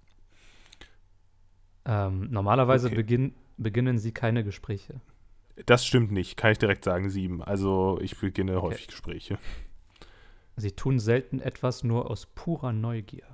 Ähm, 1.85 2.27
normalerweise 2.29 2.87
Okay. 2.87 2.95
beginn, 2.95 3.33
beginnen 3.57 3.97
sie 3.97 4.11
keine 4.11 4.43
Gespräche. 4.43 4.99
Das 5.65 5.85
stimmt 5.85 6.11
nicht, 6.11 6.37
kann 6.37 6.51
ich 6.51 6.57
direkt 6.59 6.83
sagen, 6.83 7.09
7. 7.09 7.41
Also 7.41 7.99
ich 8.01 8.17
beginne 8.19 8.61
häufig 8.61 8.87
Gespräche. 8.87 9.39
Sie 10.57 10.71
tun 10.71 10.99
selten 10.99 11.39
etwas 11.39 11.83
nur 11.83 12.09
aus 12.09 12.25
purer 12.25 12.73
Neugier. 12.73 13.25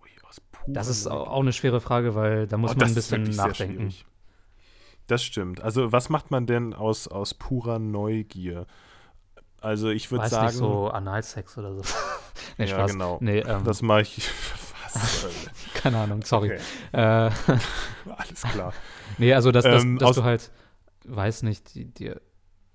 Ui, 0.00 0.08
aus 0.28 0.40
purer 0.40 0.72
Das 0.72 0.86
ist 0.88 1.04
Neugier. 1.06 1.20
auch 1.30 1.40
eine 1.40 1.52
schwere 1.52 1.80
Frage, 1.80 2.14
weil 2.14 2.46
da 2.46 2.56
muss 2.56 2.72
Oh, 2.72 2.74
man 2.76 2.88
ein 2.88 2.94
bisschen 2.94 3.24
nachdenken. 3.24 3.92
Das 5.08 5.24
stimmt. 5.24 5.60
Also 5.60 5.90
was 5.90 6.08
macht 6.08 6.30
man 6.30 6.46
denn 6.46 6.72
aus, 6.74 7.08
aus 7.08 7.34
purer 7.34 7.78
Neugier? 7.80 8.66
Also 9.60 9.90
ich 9.90 10.10
würde 10.12 10.28
sagen, 10.28 10.46
nicht, 10.46 10.54
so 10.56 10.88
Analsex 10.90 11.58
oder 11.58 11.74
so. 11.74 11.82
nee, 12.58 12.64
ja 12.66 12.76
Spaß. 12.76 12.92
genau. 12.92 13.18
Nee, 13.20 13.40
ähm, 13.40 13.64
Das 13.64 13.82
mache 13.82 14.02
ich. 14.02 14.28
Was? 14.92 15.26
keine 15.74 15.98
Ahnung, 15.98 16.22
sorry. 16.24 16.52
Okay, 16.52 16.60
Äh, 16.92 17.30
alles 18.16 18.42
klar. 18.42 18.72
nee, 19.18 19.34
also, 19.34 19.50
dass, 19.52 19.64
dass, 19.64 19.82
Ähm, 19.82 19.98
dass 19.98 20.16
du 20.16 20.22
halt, 20.24 20.50
weiß 21.04 21.42
nicht, 21.42 21.74
die- 21.74 21.84
dir 21.92 22.20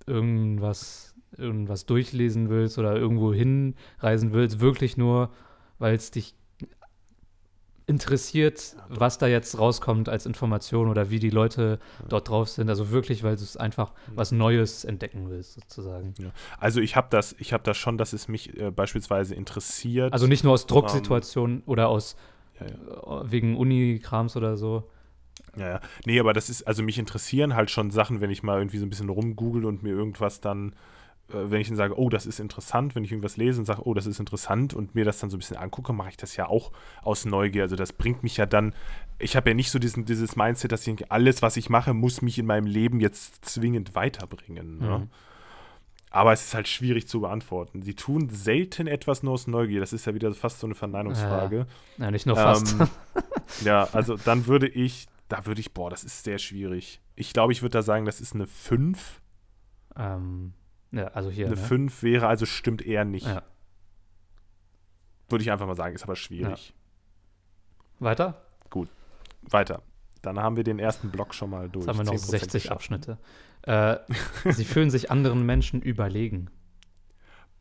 irgendwas, 0.05 1.04
irgendwas 1.37 1.85
durchlesen 1.85 2.49
willst 2.49 2.77
oder 2.77 2.95
irgendwo 2.95 3.33
hinreisen 3.33 4.33
willst, 4.33 4.59
wirklich 4.59 4.97
nur, 4.97 5.31
weil 5.79 5.95
es 5.95 6.11
dich 6.11 6.35
interessiert, 7.87 8.75
was 8.89 9.17
da 9.19 9.27
jetzt 9.27 9.59
rauskommt 9.59 10.09
als 10.09 10.25
Information 10.25 10.89
oder 10.89 11.11
wie 11.11 11.19
die 11.19 11.29
Leute 11.29 11.79
dort 12.09 12.29
drauf 12.29 12.49
sind. 12.49 12.67
Also 12.67 12.89
wirklich, 12.89 13.23
weil 13.23 13.35
du 13.35 13.43
es 13.43 13.57
einfach 13.57 13.93
was 14.07 14.31
Neues 14.31 14.85
entdecken 14.85 15.29
willst, 15.29 15.53
sozusagen. 15.53 16.13
Also 16.59 16.81
ich 16.81 16.95
habe 16.95 17.07
das, 17.11 17.35
ich 17.37 17.53
habe 17.53 17.63
das 17.63 17.77
schon, 17.77 17.97
dass 17.97 18.13
es 18.13 18.27
mich 18.27 18.57
äh, 18.57 18.71
beispielsweise 18.71 19.35
interessiert. 19.35 20.13
Also 20.13 20.25
nicht 20.25 20.43
nur 20.43 20.53
aus 20.53 20.65
Drucksituationen 20.65 21.61
oder 21.67 21.89
aus 21.89 22.15
ja, 22.59 22.65
ja. 22.65 23.21
äh, 23.21 23.31
wegen 23.31 23.55
Uni-Krams 23.55 24.35
oder 24.35 24.57
so. 24.57 24.89
Ja, 25.55 25.69
ja. 25.69 25.79
Nee, 26.05 26.19
aber 26.19 26.33
das 26.33 26.49
ist, 26.49 26.63
also 26.63 26.81
mich 26.81 26.97
interessieren 26.97 27.55
halt 27.55 27.69
schon 27.69 27.91
Sachen, 27.91 28.19
wenn 28.19 28.31
ich 28.31 28.41
mal 28.41 28.57
irgendwie 28.57 28.79
so 28.79 28.85
ein 28.85 28.89
bisschen 28.89 29.09
rumgoogle 29.09 29.67
und 29.67 29.83
mir 29.83 29.91
irgendwas 29.91 30.41
dann, 30.41 30.73
wenn 31.27 31.59
ich 31.59 31.67
dann 31.67 31.77
sage, 31.77 31.99
oh, 31.99 32.09
das 32.09 32.25
ist 32.25 32.39
interessant, 32.39 32.95
wenn 32.95 33.03
ich 33.03 33.11
irgendwas 33.11 33.37
lese 33.37 33.59
und 33.59 33.65
sage, 33.65 33.81
oh, 33.85 33.93
das 33.93 34.05
ist 34.05 34.19
interessant 34.19 34.73
und 34.73 34.93
mir 34.93 35.05
das 35.05 35.19
dann 35.19 35.29
so 35.29 35.37
ein 35.37 35.39
bisschen 35.39 35.57
angucke, 35.57 35.91
mache 35.91 36.09
ich 36.09 36.17
das 36.17 36.35
ja 36.35 36.47
auch 36.47 36.71
aus 37.01 37.25
Neugier. 37.25 37.63
Also 37.63 37.75
das 37.75 37.93
bringt 37.93 38.21
mich 38.21 38.37
ja 38.37 38.45
dann, 38.45 38.73
ich 39.17 39.35
habe 39.35 39.49
ja 39.49 39.55
nicht 39.55 39.71
so 39.71 39.79
diesen, 39.79 40.05
dieses 40.05 40.35
Mindset, 40.35 40.71
dass 40.71 40.85
ich 40.85 41.11
alles, 41.11 41.41
was 41.41 41.57
ich 41.57 41.69
mache, 41.69 41.93
muss 41.93 42.21
mich 42.21 42.37
in 42.37 42.45
meinem 42.45 42.67
Leben 42.67 42.99
jetzt 42.99 43.43
zwingend 43.43 43.95
weiterbringen. 43.95 44.77
Ne? 44.77 44.99
Mhm. 44.99 45.09
Aber 46.11 46.31
es 46.31 46.45
ist 46.45 46.53
halt 46.53 46.67
schwierig 46.67 47.07
zu 47.07 47.21
beantworten. 47.21 47.81
Sie 47.81 47.95
tun 47.95 48.29
selten 48.29 48.87
etwas 48.87 49.23
nur 49.23 49.33
aus 49.33 49.47
Neugier. 49.47 49.81
Das 49.81 49.93
ist 49.93 50.05
ja 50.05 50.13
wieder 50.13 50.33
fast 50.33 50.59
so 50.59 50.67
eine 50.67 50.75
Verneinungsfrage. 50.75 51.65
Ja, 51.97 52.11
nicht 52.11 52.25
nur 52.25 52.37
fast. 52.37 52.79
Ähm, 52.79 52.87
ja, 53.65 53.89
also 53.91 54.15
dann 54.15 54.45
würde 54.45 54.67
ich, 54.67 55.07
da 55.27 55.45
würde 55.45 55.59
ich, 55.59 55.73
boah, 55.73 55.89
das 55.89 56.03
ist 56.03 56.23
sehr 56.23 56.37
schwierig. 56.37 57.01
Ich 57.15 57.33
glaube, 57.33 57.51
ich 57.51 57.63
würde 57.63 57.73
da 57.73 57.81
sagen, 57.81 58.05
das 58.05 58.21
ist 58.21 58.33
eine 58.33 58.45
5. 58.45 59.21
ähm, 59.97 60.53
ja, 60.95 61.07
also 61.07 61.29
hier. 61.29 61.45
eine 61.47 61.55
ne? 61.55 61.61
5 61.61 62.03
wäre, 62.03 62.27
also 62.27 62.45
stimmt 62.45 62.81
eher 62.85 63.05
nicht. 63.05 63.27
Ja. 63.27 63.43
Würde 65.29 65.41
ich 65.43 65.51
einfach 65.51 65.67
mal 65.67 65.75
sagen, 65.75 65.95
ist 65.95 66.03
aber 66.03 66.15
schwierig. 66.15 66.73
Weiter? 67.99 68.41
Weiter. 69.49 69.81
Dann 70.21 70.39
haben 70.39 70.55
wir 70.55 70.63
den 70.63 70.79
ersten 70.79 71.11
Block 71.11 71.33
schon 71.35 71.49
mal 71.51 71.69
durch. 71.69 71.85
Jetzt 71.85 71.97
haben 71.97 72.05
wir 72.05 72.11
noch 72.13 72.19
10% 72.19 72.25
60 72.29 72.63
geschafft. 72.63 72.71
Abschnitte. 72.71 73.17
Äh, 73.61 73.97
sie 74.51 74.65
fühlen 74.65 74.89
sich 74.89 75.11
anderen 75.11 75.45
Menschen 75.45 75.81
überlegen. 75.81 76.49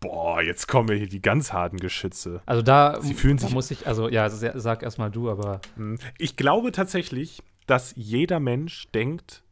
Boah, 0.01 0.43
jetzt 0.43 0.67
kommen 0.67 0.89
wir 0.89 0.97
hier 0.97 1.09
die 1.09 1.23
ganz 1.23 1.53
harten 1.53 1.77
Geschütze. 1.79 2.43
Also 2.47 2.63
da, 2.63 3.01
Sie 3.01 3.15
fühlen 3.15 3.37
da 3.39 3.47
sich- 3.47 3.55
muss 3.55 3.71
ich, 3.71 3.87
also 3.87 4.09
ja, 4.09 4.29
sa- 4.29 4.59
sag 4.59 4.83
erstmal 4.83 5.11
du, 5.11 5.31
aber 5.31 5.61
Hm. 5.77 5.99
Ich 6.19 6.37
glaube 6.37 6.73
tatsächlich, 6.73 7.43
dass 7.67 7.93
jeder 7.97 8.41
Mensch 8.41 8.87
denkt, 8.93 9.43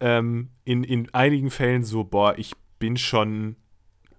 ähm, 0.00 0.50
in, 0.64 0.84
in 0.84 1.12
einigen 1.14 1.50
Fällen 1.50 1.84
so, 1.84 2.04
boah, 2.04 2.34
ich 2.38 2.54
bin 2.80 2.96
schon, 2.96 3.54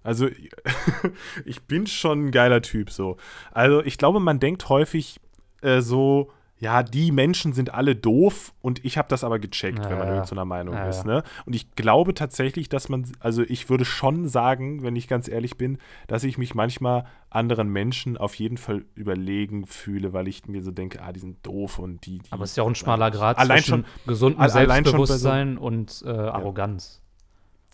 also 0.02 0.26
ich 1.44 1.62
bin 1.64 1.86
schon 1.86 2.26
ein 2.26 2.30
geiler 2.30 2.62
Typ 2.62 2.90
so. 2.90 3.18
Also 3.50 3.82
ich 3.84 3.98
glaube, 3.98 4.20
man 4.20 4.40
denkt 4.40 4.68
häufig 4.70 5.20
äh, 5.60 5.80
so, 5.82 6.30
ja, 6.58 6.84
die 6.84 7.10
Menschen 7.10 7.52
sind 7.54 7.74
alle 7.74 7.96
doof 7.96 8.52
und 8.62 8.84
ich 8.84 8.96
habe 8.96 9.08
das 9.08 9.24
aber 9.24 9.40
gecheckt, 9.40 9.80
Ja, 9.80 9.90
wenn 9.90 9.98
man 9.98 10.06
ja. 10.14 10.22
einer 10.22 10.44
Meinung 10.44 10.74
Ja, 10.76 10.88
ist. 10.88 11.04
Ne? 11.04 11.24
Und 11.44 11.56
ich 11.56 11.74
glaube 11.74 12.14
tatsächlich, 12.14 12.68
dass 12.68 12.88
man, 12.88 13.04
also 13.18 13.42
ich 13.42 13.68
würde 13.68 13.84
schon 13.84 14.28
sagen, 14.28 14.84
wenn 14.84 14.94
ich 14.94 15.08
ganz 15.08 15.26
ehrlich 15.26 15.56
bin, 15.56 15.78
dass 16.06 16.22
ich 16.22 16.38
mich 16.38 16.54
manchmal 16.54 17.04
anderen 17.30 17.68
Menschen 17.68 18.16
auf 18.16 18.36
jeden 18.36 18.58
Fall 18.58 18.84
überlegen 18.94 19.66
fühle, 19.66 20.12
weil 20.12 20.28
ich 20.28 20.46
mir 20.46 20.62
so 20.62 20.70
denke, 20.70 21.02
ah, 21.02 21.10
die 21.12 21.18
sind 21.18 21.44
doof 21.44 21.80
und 21.80 22.06
die. 22.06 22.20
die 22.20 22.30
aber 22.32 22.44
es 22.44 22.50
ist 22.50 22.56
ja 22.56 22.62
auch 22.62 22.68
ein 22.68 22.76
schmaler 22.76 23.10
Grad 23.10 23.38
Allein 23.38 23.58
zwischen 23.58 23.84
schon- 23.84 24.06
gesundem 24.06 24.40
allein 24.40 24.52
schon 24.54 24.68
Selbstbewusstsein 24.84 25.58
und 25.58 26.02
äh, 26.06 26.10
Arroganz. 26.10 27.02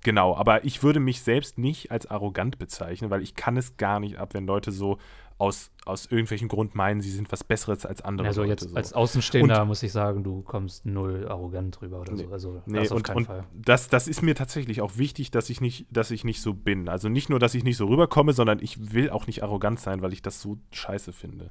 Genau, 0.05 0.37
aber 0.37 0.65
ich 0.65 0.83
würde 0.83 1.01
mich 1.01 1.23
selbst 1.23 1.59
nicht 1.59 1.91
als 1.91 2.07
arrogant 2.07 2.59
bezeichnen, 2.59 3.11
weil 3.11 3.23
ich 3.23 3.35
kann 3.35 3.57
es 3.57 3.77
gar 3.77 4.01
nicht 4.01 4.19
ab, 4.19 4.35
wenn 4.35 4.47
Leute 4.47 4.71
so 4.71 4.99
aus, 5.39 5.71
aus 5.85 6.07
irgendwelchen 6.07 6.49
Grund 6.49 6.75
meinen, 6.75 7.01
sie 7.01 7.11
sind 7.11 7.31
was 7.31 7.45
Besseres 7.45 7.87
als 7.87 8.03
andere 8.03 8.27
Also 8.29 8.43
Leute. 8.43 8.51
jetzt 8.51 8.71
so. 8.71 8.77
als 8.77 8.93
Außenstehender 8.93 9.65
muss 9.65 9.83
ich 9.85 9.93
sagen, 9.93 10.25
du 10.25 10.43
kommst 10.43 10.85
null 10.85 11.27
arrogant 11.29 11.81
drüber 11.81 12.01
oder 12.01 12.17
so. 12.17 12.29
Also 12.33 12.63
Nee, 12.67 12.79
das 12.79 12.91
auf 12.91 12.97
und, 12.99 13.03
keinen 13.05 13.17
und 13.19 13.27
Fall. 13.27 13.45
das, 13.55 13.89
das 13.89 14.09
ist 14.09 14.23
mir 14.23 14.35
tatsächlich 14.35 14.81
auch 14.81 14.97
wichtig, 14.99 15.31
dass 15.31 15.49
ich, 15.49 15.61
nicht, 15.61 15.87
dass 15.91 16.11
ich 16.11 16.25
nicht 16.25 16.43
so 16.43 16.55
bin. 16.55 16.89
Also 16.89 17.09
nicht 17.09 17.29
nur, 17.31 17.39
dass 17.39 17.55
ich 17.55 17.63
nicht 17.63 17.77
so 17.77 17.87
rüberkomme, 17.87 18.33
sondern 18.33 18.59
ich 18.61 18.93
will 18.93 19.11
auch 19.11 19.29
nicht 19.29 19.45
arrogant 19.45 19.79
sein, 19.79 20.03
weil 20.03 20.13
ich 20.13 20.23
das 20.23 20.41
so 20.41 20.59
scheiße 20.73 21.13
finde. 21.13 21.51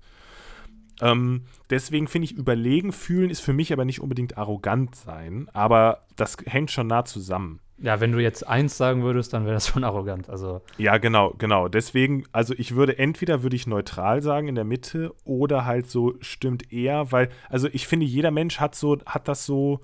Ähm, 0.99 1.43
deswegen 1.69 2.07
finde 2.07 2.25
ich, 2.25 2.33
überlegen 2.33 2.91
fühlen 2.91 3.29
ist 3.29 3.39
für 3.41 3.53
mich 3.53 3.71
aber 3.71 3.85
nicht 3.85 4.01
unbedingt 4.01 4.37
arrogant 4.37 4.95
sein, 4.95 5.47
aber 5.53 6.05
das 6.15 6.37
hängt 6.45 6.71
schon 6.71 6.87
nah 6.87 7.05
zusammen. 7.05 7.59
Ja, 7.79 7.99
wenn 7.99 8.11
du 8.11 8.19
jetzt 8.19 8.47
eins 8.47 8.75
sagen 8.75 9.03
würdest, 9.03 9.33
dann 9.33 9.45
wäre 9.45 9.53
das 9.53 9.67
schon 9.67 9.83
arrogant. 9.83 10.29
Also 10.29 10.61
Ja, 10.77 10.97
genau, 10.97 11.33
genau. 11.37 11.67
Deswegen, 11.67 12.23
also 12.31 12.53
ich 12.57 12.75
würde 12.75 12.97
entweder 12.97 13.43
würde 13.43 13.55
ich 13.55 13.67
neutral 13.67 14.23
sagen 14.23 14.47
in 14.47 14.55
der 14.55 14.63
Mitte 14.63 15.13
oder 15.25 15.65
halt 15.65 15.89
so 15.89 16.15
stimmt 16.19 16.73
eher, 16.73 17.11
weil, 17.11 17.29
also 17.49 17.67
ich 17.71 17.87
finde, 17.87 18.05
jeder 18.05 18.31
Mensch 18.31 18.59
hat 18.59 18.73
so, 18.73 18.97
hat 19.05 19.27
das 19.27 19.45
so, 19.45 19.81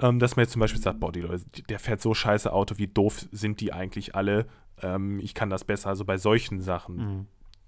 ähm, 0.00 0.18
dass 0.18 0.36
man 0.36 0.44
jetzt 0.44 0.52
zum 0.52 0.60
Beispiel 0.60 0.80
sagt, 0.80 1.00
boah, 1.00 1.12
die 1.12 1.20
Leute, 1.20 1.44
der 1.68 1.78
fährt 1.78 2.00
so 2.00 2.14
scheiße 2.14 2.50
Auto, 2.52 2.78
wie 2.78 2.86
doof 2.86 3.26
sind 3.30 3.60
die 3.60 3.72
eigentlich 3.72 4.14
alle? 4.14 4.46
Ähm, 4.82 5.20
ich 5.20 5.34
kann 5.34 5.50
das 5.50 5.64
besser, 5.64 5.90
also 5.90 6.04
bei 6.04 6.16
solchen 6.18 6.60
Sachen. 6.60 6.96
mh. 6.96 7.24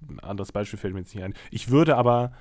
Ein 0.08 0.20
anderes 0.20 0.52
Beispiel 0.52 0.78
fällt 0.78 0.92
mir 0.94 1.00
jetzt 1.00 1.14
nicht 1.14 1.24
ein. 1.24 1.34
Ich 1.50 1.70
würde 1.70 1.96
aber, 1.96 2.32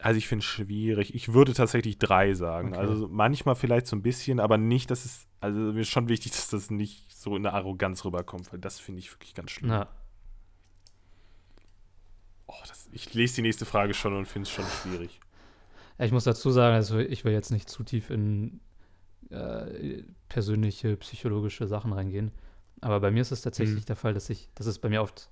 also 0.00 0.18
ich 0.18 0.28
finde 0.28 0.40
es 0.42 0.46
schwierig, 0.46 1.14
ich 1.14 1.32
würde 1.32 1.54
tatsächlich 1.54 1.98
drei 1.98 2.34
sagen. 2.34 2.68
Okay. 2.74 2.78
Also 2.78 3.08
manchmal 3.08 3.54
vielleicht 3.56 3.86
so 3.86 3.96
ein 3.96 4.02
bisschen, 4.02 4.40
aber 4.40 4.58
nicht, 4.58 4.90
dass 4.90 5.04
es, 5.04 5.26
also 5.40 5.58
mir 5.58 5.80
ist 5.80 5.88
schon 5.88 6.08
wichtig, 6.08 6.32
dass 6.32 6.48
das 6.48 6.70
nicht 6.70 7.10
so 7.16 7.36
in 7.36 7.46
eine 7.46 7.54
Arroganz 7.56 8.04
rüberkommt, 8.04 8.52
weil 8.52 8.58
das 8.60 8.78
finde 8.78 9.00
ich 9.00 9.12
wirklich 9.12 9.34
ganz 9.34 9.50
schlimm. 9.50 9.70
na, 9.70 9.88
Oh, 12.48 12.54
das, 12.68 12.88
ich 12.92 13.12
lese 13.14 13.36
die 13.36 13.42
nächste 13.42 13.64
Frage 13.64 13.92
schon 13.92 14.14
und 14.16 14.26
finde 14.26 14.46
es 14.46 14.52
schon 14.54 14.64
schwierig. 14.66 15.18
Ich 15.98 16.12
muss 16.12 16.24
dazu 16.24 16.50
sagen, 16.50 16.74
also 16.76 16.98
ich 16.98 17.24
will 17.24 17.32
jetzt 17.32 17.50
nicht 17.50 17.68
zu 17.68 17.82
tief 17.82 18.10
in 18.10 18.60
äh, 19.30 20.02
persönliche 20.28 20.96
psychologische 20.98 21.66
Sachen 21.66 21.92
reingehen. 21.92 22.30
Aber 22.82 23.00
bei 23.00 23.10
mir 23.10 23.22
ist 23.22 23.32
es 23.32 23.40
tatsächlich 23.40 23.80
Mhm. 23.80 23.86
der 23.86 23.96
Fall, 23.96 24.14
dass 24.14 24.30
ich, 24.30 24.48
dass 24.54 24.66
es 24.66 24.78
bei 24.78 24.88
mir 24.88 25.02
oft 25.02 25.28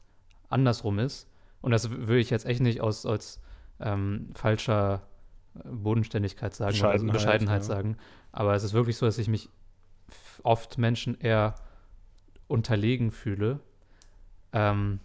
andersrum 0.48 0.98
ist. 0.98 1.28
Und 1.60 1.70
das 1.70 1.90
will 1.90 2.18
ich 2.18 2.30
jetzt 2.30 2.46
echt 2.46 2.60
nicht 2.60 2.80
aus 2.80 3.06
als 3.06 3.40
ähm, 3.80 4.30
falscher 4.34 5.02
äh, 5.56 5.68
Bodenständigkeit 5.68 6.54
sagen 6.54 6.78
oder 6.78 6.98
so 6.98 7.06
Bescheidenheit, 7.06 7.12
Bescheidenheit 7.12 7.62
ja. 7.62 7.66
sagen. 7.66 7.96
Aber 8.32 8.54
es 8.54 8.64
ist 8.64 8.72
wirklich 8.72 8.96
so, 8.96 9.06
dass 9.06 9.18
ich 9.18 9.28
mich 9.28 9.48
oft 10.42 10.78
Menschen 10.78 11.18
eher 11.20 11.54
unterlegen 12.48 13.10
fühle. 13.10 13.60
Ähm, 14.52 15.00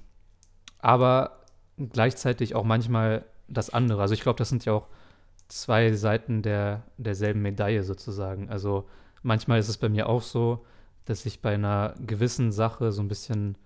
aber 0.80 1.40
gleichzeitig 1.78 2.56
auch 2.56 2.64
manchmal 2.64 3.26
das 3.48 3.70
andere. 3.70 4.02
Also 4.02 4.14
ich 4.14 4.22
glaube, 4.22 4.38
das 4.38 4.50
sind 4.50 4.66
ja 4.66 4.74
auch 4.74 4.88
zwei 5.48 5.94
Seiten 5.94 6.42
der, 6.42 6.84
derselben 6.98 7.42
Medaille 7.42 7.84
sozusagen. 7.84 8.50
Also 8.50 8.88
manchmal 9.24 9.60
ist 9.60 9.70
es 9.70 9.78
bei 9.78 9.90
mir 9.90 10.08
auch 10.08 10.22
so, 10.22 10.66
dass 11.06 11.26
ich 11.26 11.42
bei 11.42 11.56
einer 11.56 11.96
gewissen 12.06 12.52
Sache 12.52 12.92
so 12.92 13.02
ein 13.02 13.08
bisschen 13.08 13.58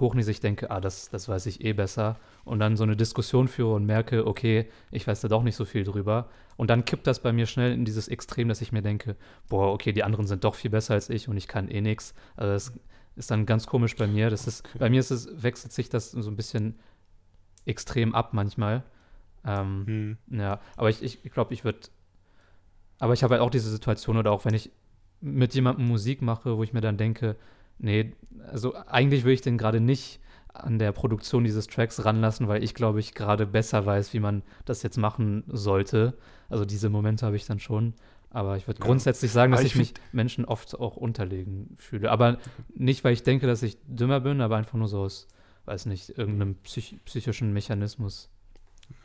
hochnäsig 0.00 0.40
denke, 0.40 0.70
ah, 0.70 0.80
das, 0.80 1.08
das 1.08 1.28
weiß 1.28 1.46
ich 1.46 1.64
eh 1.64 1.72
besser. 1.72 2.16
Und 2.44 2.58
dann 2.58 2.76
so 2.76 2.84
eine 2.84 2.96
Diskussion 2.96 3.48
führe 3.48 3.74
und 3.74 3.86
merke, 3.86 4.26
okay, 4.26 4.68
ich 4.90 5.06
weiß 5.06 5.20
da 5.20 5.28
doch 5.28 5.42
nicht 5.42 5.56
so 5.56 5.64
viel 5.64 5.84
drüber. 5.84 6.28
Und 6.56 6.70
dann 6.70 6.84
kippt 6.84 7.06
das 7.06 7.20
bei 7.20 7.32
mir 7.32 7.46
schnell 7.46 7.72
in 7.72 7.84
dieses 7.84 8.08
Extrem, 8.08 8.48
dass 8.48 8.60
ich 8.60 8.72
mir 8.72 8.82
denke, 8.82 9.16
boah, 9.48 9.72
okay, 9.72 9.92
die 9.92 10.04
anderen 10.04 10.26
sind 10.26 10.44
doch 10.44 10.54
viel 10.54 10.70
besser 10.70 10.94
als 10.94 11.10
ich 11.10 11.28
und 11.28 11.36
ich 11.36 11.48
kann 11.48 11.68
eh 11.68 11.80
nichts. 11.80 12.14
Also 12.36 12.52
das 12.52 12.72
ist 13.16 13.30
dann 13.30 13.46
ganz 13.46 13.66
komisch 13.66 13.96
bei 13.96 14.06
mir. 14.06 14.30
Das 14.30 14.46
ist, 14.46 14.68
bei 14.78 14.90
mir 14.90 15.00
ist 15.00 15.10
es, 15.10 15.42
wechselt 15.42 15.72
sich 15.72 15.88
das 15.88 16.10
so 16.10 16.30
ein 16.30 16.36
bisschen 16.36 16.78
extrem 17.64 18.14
ab 18.14 18.32
manchmal. 18.32 18.82
Ähm, 19.46 19.84
Hm. 19.86 20.40
ja, 20.40 20.60
aber 20.76 20.90
ich, 20.90 21.02
ich 21.02 21.32
glaube, 21.32 21.54
ich 21.54 21.64
würde. 21.64 21.80
Aber 22.98 23.12
ich 23.12 23.22
habe 23.22 23.34
halt 23.34 23.42
auch 23.42 23.50
diese 23.50 23.70
Situation, 23.70 24.16
oder 24.16 24.30
auch 24.30 24.44
wenn 24.44 24.54
ich 24.54 24.70
mit 25.20 25.54
jemandem 25.54 25.86
Musik 25.88 26.22
mache, 26.22 26.56
wo 26.56 26.62
ich 26.62 26.72
mir 26.72 26.80
dann 26.80 26.96
denke, 26.96 27.36
nee, 27.78 28.12
also 28.50 28.74
eigentlich 28.86 29.24
will 29.24 29.32
ich 29.32 29.40
den 29.42 29.58
gerade 29.58 29.80
nicht 29.80 30.20
an 30.52 30.78
der 30.78 30.92
Produktion 30.92 31.44
dieses 31.44 31.66
Tracks 31.66 32.04
ranlassen, 32.04 32.46
weil 32.46 32.62
ich 32.62 32.74
glaube 32.74 33.00
ich 33.00 33.14
gerade 33.14 33.46
besser 33.46 33.84
weiß, 33.86 34.12
wie 34.14 34.20
man 34.20 34.42
das 34.64 34.82
jetzt 34.82 34.96
machen 34.98 35.42
sollte. 35.48 36.14
Also 36.48 36.64
diese 36.64 36.90
Momente 36.90 37.26
habe 37.26 37.36
ich 37.36 37.46
dann 37.46 37.58
schon. 37.58 37.94
Aber 38.30 38.56
ich 38.56 38.66
würde 38.66 38.80
Ja. 38.80 38.86
grundsätzlich 38.86 39.30
sagen, 39.32 39.52
dass 39.52 39.60
Aber 39.60 39.66
ich, 39.66 39.72
ich 39.74 39.78
mich 39.78 39.94
Menschen 40.12 40.44
oft 40.44 40.78
auch 40.78 40.96
unterlegen 40.96 41.76
fühle. 41.78 42.10
Aber 42.10 42.38
nicht, 42.74 43.04
weil 43.04 43.12
ich 43.12 43.22
denke, 43.22 43.46
dass 43.46 43.62
ich 43.62 43.78
dümmer 43.86 44.20
bin, 44.20 44.40
aber 44.40 44.56
einfach 44.56 44.74
nur 44.78 44.88
so 44.88 45.00
aus, 45.00 45.28
weiß 45.66 45.86
nicht, 45.86 46.10
irgendeinem 46.18 46.56
psych 46.56 46.98
psychischen 47.04 47.52
Mechanismus. 47.52 48.28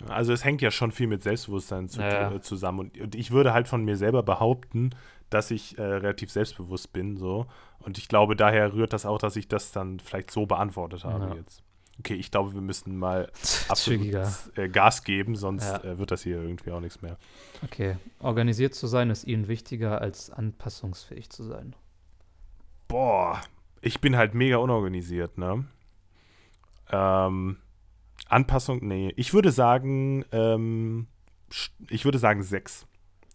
Also 0.08 0.34
es 0.34 0.44
hängt 0.44 0.62
ja 0.62 0.72
schon 0.72 0.92
viel 0.92 1.08
mit 1.08 1.24
Selbstbewusstsein 1.24 1.88
zu, 1.90 2.02
Ja, 2.02 2.10
ja. 2.30 2.36
äh, 2.36 2.42
zusammen. 2.42 2.80
Und, 2.80 3.00
und 3.00 3.16
ich 3.16 3.32
würde 3.32 3.54
halt 3.54 3.68
von 3.68 3.84
mir 3.86 3.98
selber 3.98 4.24
behaupten, 4.24 4.90
dass 5.30 5.52
ich 5.52 5.78
äh, 5.78 5.82
relativ 5.84 6.32
selbstbewusst 6.32 6.92
bin. 6.94 7.18
so. 7.18 7.46
Und 7.80 7.98
ich 7.98 8.08
glaube, 8.08 8.36
daher 8.36 8.74
rührt 8.74 8.94
das 8.94 9.06
auch, 9.06 9.18
dass 9.20 9.36
ich 9.36 9.48
das 9.48 9.72
dann 9.72 10.00
vielleicht 10.00 10.32
so 10.32 10.46
beantwortet 10.46 11.04
habe 11.04 11.28
Ja. 11.28 11.36
jetzt. 11.36 11.64
Okay, 12.00 12.14
ich 12.16 12.32
glaube, 12.32 12.54
wir 12.54 12.62
müssen 12.62 12.98
mal 12.98 13.30
absolut 13.68 14.02
äh, 14.56 14.70
Gas 14.70 15.04
geben, 15.04 15.36
sonst 15.36 15.66
Ja. 15.66 15.84
äh, 15.84 15.98
wird 15.98 16.12
das 16.12 16.24
hier 16.24 16.42
irgendwie 16.42 16.72
auch 16.72 16.80
nichts 16.80 17.02
mehr. 17.02 17.18
Okay. 17.64 17.98
Organisiert 18.20 18.74
zu 18.74 18.88
sein 18.88 19.10
ist 19.10 19.26
ihnen 19.26 19.48
wichtiger, 19.48 20.02
als 20.02 20.30
anpassungsfähig 20.30 21.30
zu 21.30 21.44
sein. 21.44 21.76
Boah, 22.88 23.42
ich 23.82 24.00
bin 24.02 24.16
halt 24.18 24.34
mega 24.34 24.58
unorganisiert, 24.58 25.38
ne? 25.38 25.66
Ähm, 26.92 27.58
Anpassung, 28.28 28.80
nee. 28.88 29.14
Ich 29.16 29.34
würde 29.34 29.52
sagen, 29.52 30.26
ähm, 30.32 31.08
ich 31.90 32.06
würde 32.06 32.18
sagen 32.20 32.44
sechs. 32.44 32.86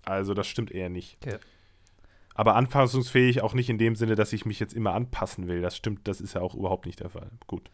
Also 0.04 0.34
das 0.34 0.46
stimmt 0.46 0.70
eher 0.70 0.88
nicht. 0.88 1.18
Okay. 1.24 1.38
Aber 2.34 2.56
anpassungsfähig 2.56 3.42
auch 3.42 3.54
nicht 3.54 3.70
in 3.70 3.78
dem 3.78 3.94
Sinne, 3.96 4.16
dass 4.16 4.32
ich 4.32 4.44
mich 4.44 4.58
jetzt 4.60 4.74
immer 4.74 4.92
anpassen 4.94 5.46
will. 5.46 5.60
Das 5.60 5.76
stimmt, 5.76 6.08
das 6.08 6.20
ist 6.20 6.34
ja 6.34 6.40
auch 6.40 6.54
überhaupt 6.54 6.86
nicht 6.86 7.00
der 7.00 7.10
Fall. 7.10 7.30
Gut. 7.46 7.70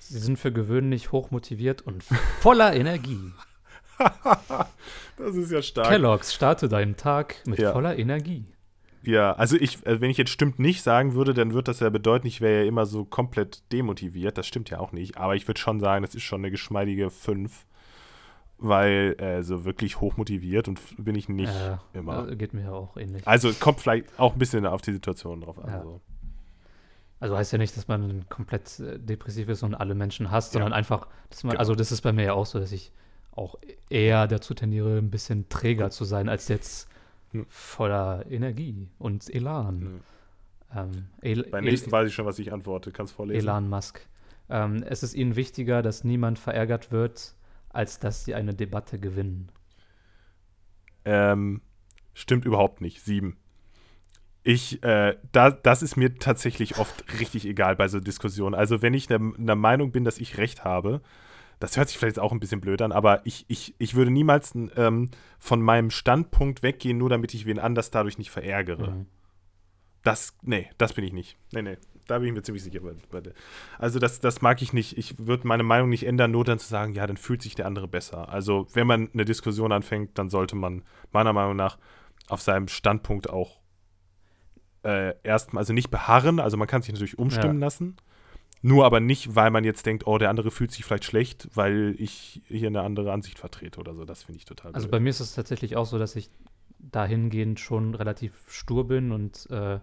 Sie 0.00 0.18
sind 0.18 0.38
für 0.38 0.52
gewöhnlich 0.52 1.12
hochmotiviert 1.12 1.82
und 1.82 2.02
voller 2.40 2.74
Energie. 2.74 3.32
Das 5.16 5.36
ist 5.36 5.52
ja 5.52 5.62
stark. 5.62 5.88
Kellogg's, 5.88 6.34
starte 6.34 6.68
deinen 6.68 6.96
Tag 6.96 7.36
mit 7.46 7.60
Ja. 7.60 7.72
voller 7.72 7.96
Energie. 7.96 8.44
Ja, 9.02 9.32
also 9.34 9.56
ich, 9.56 9.84
äh, 9.86 10.00
wenn 10.00 10.10
ich 10.10 10.16
jetzt 10.16 10.30
stimmt 10.30 10.58
nicht 10.58 10.82
sagen 10.82 11.14
würde, 11.14 11.34
dann 11.34 11.52
würde 11.52 11.64
das 11.70 11.80
ja 11.80 11.90
bedeuten, 11.90 12.26
ich 12.26 12.40
wäre 12.40 12.62
ja 12.62 12.68
immer 12.68 12.86
so 12.86 13.04
komplett 13.04 13.62
demotiviert. 13.70 14.36
Das 14.38 14.46
stimmt 14.46 14.70
ja 14.70 14.80
auch 14.80 14.92
nicht. 14.92 15.16
Aber 15.18 15.36
ich 15.36 15.46
würde 15.46 15.60
schon 15.60 15.78
sagen, 15.78 16.02
das 16.02 16.14
ist 16.14 16.22
schon 16.24 16.40
eine 16.40 16.50
geschmeidige 16.50 17.10
5. 17.10 17.64
Weil 18.58 19.16
äh, 19.18 19.42
so 19.42 19.64
wirklich 19.64 20.00
hochmotiviert 20.00 20.68
und 20.68 20.80
bin 20.96 21.14
ich 21.16 21.28
nicht 21.28 21.52
Äh, 21.52 21.76
immer. 21.98 22.28
äh, 22.28 22.36
geht 22.36 22.54
mir 22.54 22.62
ja 22.64 22.72
auch 22.72 22.96
ähnlich. 22.96 23.26
Also 23.26 23.48
es 23.48 23.58
kommt 23.60 23.80
vielleicht 23.80 24.18
auch 24.18 24.32
ein 24.34 24.38
bisschen 24.38 24.64
auf 24.66 24.80
die 24.80 24.92
Situation 24.92 25.40
drauf 25.40 25.58
an. 25.58 25.70
Ja. 25.70 25.82
So. 25.82 26.00
Also 27.20 27.36
heißt 27.36 27.52
ja 27.52 27.58
nicht, 27.58 27.76
dass 27.76 27.88
man 27.88 28.28
komplett 28.28 28.78
äh, 28.80 28.98
depressiv 28.98 29.48
ist 29.48 29.62
und 29.62 29.74
alle 29.74 29.94
Menschen 29.94 30.30
hasst, 30.30 30.54
Ja. 30.54 30.60
sondern 30.60 30.72
einfach, 30.72 31.08
dass 31.30 31.42
man, 31.42 31.52
Genau. 31.52 31.60
also 31.60 31.74
das 31.74 31.90
ist 31.92 32.02
bei 32.02 32.12
mir 32.12 32.24
ja 32.24 32.32
auch 32.34 32.46
so, 32.46 32.58
dass 32.60 32.72
ich 32.72 32.92
auch 33.32 33.56
eher 33.90 34.28
dazu 34.28 34.54
tendiere, 34.54 34.98
ein 34.98 35.10
bisschen 35.10 35.48
träger 35.48 35.90
zu 35.90 36.04
sein, 36.04 36.28
als 36.28 36.48
jetzt 36.48 36.88
Hm. 37.32 37.46
voller 37.48 38.24
Energie 38.30 38.88
und 38.98 39.28
Elan. 39.34 40.00
Ähm, 40.74 41.06
El 41.20 41.42
Beim 41.44 41.64
El 41.64 41.70
nächsten 41.70 41.90
weiß 41.90 42.08
ich 42.08 42.14
schon, 42.14 42.26
was 42.26 42.38
ich 42.38 42.52
antworte. 42.52 42.92
Kannst 42.92 43.12
vorlesen. 43.14 43.40
Elon 43.48 43.68
Musk. 43.68 44.06
Ähm, 44.48 44.84
es 44.86 45.02
ist 45.02 45.14
ihnen 45.14 45.34
wichtiger, 45.34 45.82
dass 45.82 46.04
niemand 46.04 46.38
verärgert 46.38 46.92
wird, 46.92 47.34
als 47.74 47.98
dass 47.98 48.24
sie 48.24 48.34
eine 48.34 48.54
Debatte 48.54 48.98
gewinnen. 48.98 49.50
Ähm, 51.04 51.60
stimmt 52.12 52.44
überhaupt 52.44 52.80
nicht. 52.80 53.02
Sieben. 53.02 53.36
Ich, 54.42 54.82
äh, 54.82 55.16
da, 55.32 55.50
das 55.50 55.82
ist 55.82 55.96
mir 55.96 56.16
tatsächlich 56.16 56.78
oft 56.78 57.04
richtig 57.18 57.46
egal 57.46 57.76
bei 57.76 57.88
so 57.88 58.00
Diskussionen. 58.00 58.54
Also, 58.54 58.82
wenn 58.82 58.94
ich 58.94 59.06
der, 59.06 59.20
der 59.38 59.56
Meinung 59.56 59.90
bin, 59.90 60.04
dass 60.04 60.18
ich 60.18 60.36
recht 60.36 60.64
habe, 60.64 61.00
das 61.60 61.76
hört 61.76 61.88
sich 61.88 61.98
vielleicht 61.98 62.18
auch 62.18 62.32
ein 62.32 62.40
bisschen 62.40 62.60
blöd 62.60 62.82
an, 62.82 62.92
aber 62.92 63.24
ich, 63.24 63.46
ich, 63.48 63.74
ich 63.78 63.94
würde 63.94 64.10
niemals 64.10 64.54
ähm, 64.54 65.10
von 65.38 65.62
meinem 65.62 65.90
Standpunkt 65.90 66.62
weggehen, 66.62 66.98
nur 66.98 67.08
damit 67.08 67.32
ich 67.32 67.46
wen 67.46 67.58
anders 67.58 67.90
dadurch 67.90 68.18
nicht 68.18 68.30
verärgere. 68.30 68.90
Mhm. 68.90 69.06
Das, 70.02 70.36
nee, 70.42 70.68
das 70.76 70.92
bin 70.92 71.04
ich 71.04 71.14
nicht. 71.14 71.38
Nee, 71.52 71.62
nee, 71.62 71.78
da 72.06 72.18
bin 72.18 72.28
ich 72.28 72.34
mir 72.34 72.42
ziemlich 72.42 72.62
sicher. 72.62 72.80
Also, 73.78 73.98
das, 73.98 74.20
das 74.20 74.42
mag 74.42 74.60
ich 74.62 74.72
nicht. 74.72 74.96
Ich 74.98 75.18
würde 75.18 75.46
meine 75.46 75.62
Meinung 75.62 75.88
nicht 75.88 76.06
ändern, 76.06 76.30
nur 76.30 76.44
dann 76.44 76.58
zu 76.58 76.68
sagen, 76.68 76.92
ja, 76.92 77.06
dann 77.06 77.16
fühlt 77.16 77.42
sich 77.42 77.54
der 77.54 77.66
andere 77.66 77.88
besser. 77.88 78.28
Also, 78.28 78.66
wenn 78.74 78.86
man 78.86 79.10
eine 79.12 79.24
Diskussion 79.24 79.72
anfängt, 79.72 80.18
dann 80.18 80.30
sollte 80.30 80.56
man 80.56 80.82
meiner 81.12 81.32
Meinung 81.32 81.56
nach 81.56 81.78
auf 82.28 82.40
seinem 82.42 82.68
Standpunkt 82.68 83.28
auch 83.30 83.60
äh, 84.84 85.14
erstmal, 85.22 85.62
also 85.62 85.72
nicht 85.72 85.90
beharren, 85.90 86.40
also 86.40 86.56
man 86.56 86.68
kann 86.68 86.82
sich 86.82 86.92
natürlich 86.92 87.18
umstimmen 87.18 87.60
Ja. 87.60 87.66
lassen. 87.66 87.96
Nur 88.62 88.86
aber 88.86 88.98
nicht, 89.00 89.34
weil 89.34 89.50
man 89.50 89.62
jetzt 89.64 89.84
denkt, 89.84 90.06
oh, 90.06 90.16
der 90.16 90.30
andere 90.30 90.50
fühlt 90.50 90.72
sich 90.72 90.84
vielleicht 90.86 91.04
schlecht, 91.04 91.48
weil 91.54 91.94
ich 91.98 92.40
hier 92.46 92.68
eine 92.68 92.80
andere 92.80 93.12
Ansicht 93.12 93.38
vertrete 93.38 93.78
oder 93.78 93.94
so. 93.94 94.06
Das 94.06 94.22
finde 94.22 94.38
ich 94.38 94.46
total 94.46 94.72
Also 94.72 94.86
blöd. 94.86 94.92
bei 94.92 95.00
mir 95.00 95.10
ist 95.10 95.20
es 95.20 95.34
tatsächlich 95.34 95.76
auch 95.76 95.84
so, 95.84 95.98
dass 95.98 96.16
ich 96.16 96.30
dahingehend 96.78 97.60
schon 97.60 97.94
relativ 97.94 98.32
stur 98.48 98.86
bin 98.88 99.12
und 99.12 99.48
äh, 99.50 99.80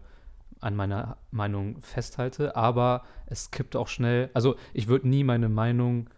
an 0.62 0.76
meiner 0.76 1.18
Meinung 1.32 1.82
festhalte, 1.82 2.56
aber 2.56 3.04
es 3.26 3.52
kippt 3.52 3.76
auch 3.76 3.88
schnell. 3.88 4.30
Also 4.34 4.56
ich 4.74 4.88
würde 4.88 5.08
nie 5.08 5.24
meine 5.24 5.50
Meinung 5.50 6.10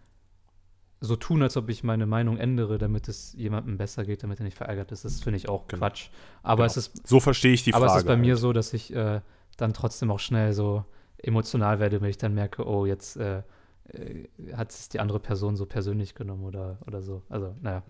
so 1.00 1.16
tun, 1.16 1.42
als 1.42 1.56
ob 1.56 1.68
ich 1.68 1.82
meine 1.84 2.06
Meinung 2.06 2.38
ändere, 2.38 2.78
damit 2.78 3.08
es 3.08 3.34
jemandem 3.34 3.76
besser 3.76 4.04
geht, 4.04 4.22
damit 4.22 4.40
er 4.40 4.44
nicht 4.44 4.56
verärgert 4.56 4.90
ist. 4.92 5.04
Das 5.04 5.20
finde 5.20 5.36
ich 5.36 5.48
auch 5.48 5.66
Genau. 5.68 5.80
Quatsch. 5.80 6.08
Aber 6.42 6.62
Genau. 6.62 6.66
es 6.66 6.76
ist 6.76 7.06
so 7.06 7.20
verstehe 7.20 7.52
ich 7.52 7.62
die 7.64 7.74
aber 7.74 7.86
Frage. 7.86 7.98
es 7.98 8.04
ist 8.04 8.08
bei 8.08 8.16
mir 8.16 8.32
halt. 8.34 8.40
so, 8.40 8.52
dass 8.52 8.72
ich 8.72 8.94
äh, 8.94 9.20
dann 9.56 9.74
trotzdem 9.74 10.10
auch 10.10 10.18
schnell 10.20 10.52
so 10.52 10.84
emotional 11.18 11.78
werde, 11.80 12.00
wenn 12.00 12.08
ich 12.10 12.18
dann 12.18 12.34
merke, 12.34 12.66
oh, 12.66 12.86
jetzt 12.86 13.16
äh, 13.16 13.42
äh, 13.88 14.28
hat 14.54 14.70
es 14.70 14.88
die 14.88 15.00
andere 15.00 15.20
Person 15.20 15.56
so 15.56 15.66
persönlich 15.66 16.14
genommen 16.14 16.44
oder, 16.44 16.78
oder 16.86 17.02
so. 17.02 17.22
Also, 17.28 17.54
naja. 17.60 17.82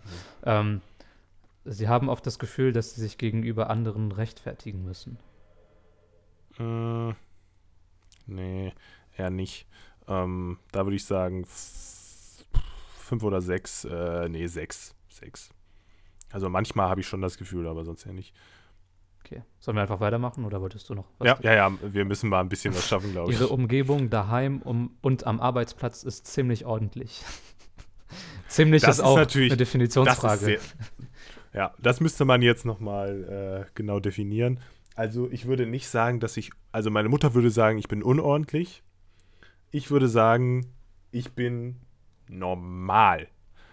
Ähm, 0.45 0.81
sie 1.65 1.89
haben 1.89 2.09
oft 2.09 2.27
das 2.27 2.39
Gefühl, 2.41 2.73
dass 2.73 2.95
sie 2.95 3.01
sich 3.01 3.17
gegenüber 3.19 3.71
anderen 3.71 4.11
rechtfertigen 4.13 4.85
müssen. 4.85 5.19
Äh, 6.59 7.15
nee, 8.27 8.73
eher 9.17 9.31
nicht. 9.31 9.67
Ähm, 10.09 10.59
da 10.73 10.85
würde 10.85 10.97
ich 10.97 11.05
sagen, 11.05 11.45
fünf 12.99 13.23
oder 13.23 13.41
sechs. 13.41 13.85
Äh, 13.85 14.29
nee, 14.29 14.47
sechs. 14.47 14.95
Sechs. 15.09 15.51
Also 16.33 16.49
manchmal 16.49 16.89
habe 16.89 17.01
ich 17.01 17.07
schon 17.07 17.23
das 17.23 17.39
Gefühl, 17.39 17.67
aber 17.69 17.85
sonst 17.85 18.05
eher 18.07 18.13
nicht. 18.13 18.35
Okay. 19.25 19.43
Sollen 19.59 19.77
wir 19.77 19.83
einfach 19.83 20.01
weitermachen 20.01 20.45
oder 20.45 20.61
wolltest 20.61 20.89
du 20.91 20.95
noch 20.95 21.07
was? 21.19 21.27
Ja, 21.27 21.39
ja, 21.43 21.55
ja, 21.55 21.73
wir 21.81 22.05
müssen 22.05 22.29
mal 22.29 22.41
ein 22.41 22.49
bisschen 22.51 22.75
was 22.75 22.87
schaffen, 22.87 23.13
glaube 23.13 23.33
ich. 23.33 23.39
Ihre 23.41 23.49
Umgebung 23.49 24.11
daheim 24.11 24.61
um, 24.61 24.97
und 25.01 25.27
am 25.27 25.41
Arbeitsplatz 25.41 26.03
ist 26.03 26.27
ziemlich 26.27 26.67
ordentlich. 26.67 27.25
ziemlich 28.49 28.83
Das 28.83 28.97
ist 28.97 28.99
ist 28.99 29.05
auch 29.05 29.17
natürlich- 29.17 29.53
eine 29.53 29.57
Das 29.57 29.67
Definitionsfrage. 29.69 30.35
ist 30.35 30.45
sehr, 30.45 30.61
ja, 31.55 31.73
das 31.79 32.01
müsste 32.01 32.25
man 32.27 32.43
jetzt 32.43 32.67
nochmal 32.67 33.65
äh, 33.67 33.71
genau 33.75 33.99
definieren. 34.01 34.61
Also 34.95 35.31
ich 35.31 35.47
würde 35.47 35.67
nicht 35.67 35.89
sagen, 35.89 36.21
dass 36.21 36.37
ich, 36.37 36.51
also 36.73 36.91
meine 36.91 37.09
Mutter 37.09 37.35
würde 37.35 37.51
sagen, 37.51 37.79
ich 37.79 37.89
bin 37.89 38.03
unordentlich. 38.03 38.83
Ich 39.71 39.91
würde 39.91 40.09
sagen, 40.09 40.67
ich 41.11 41.33
bin 41.33 41.77
normal. 42.29 43.29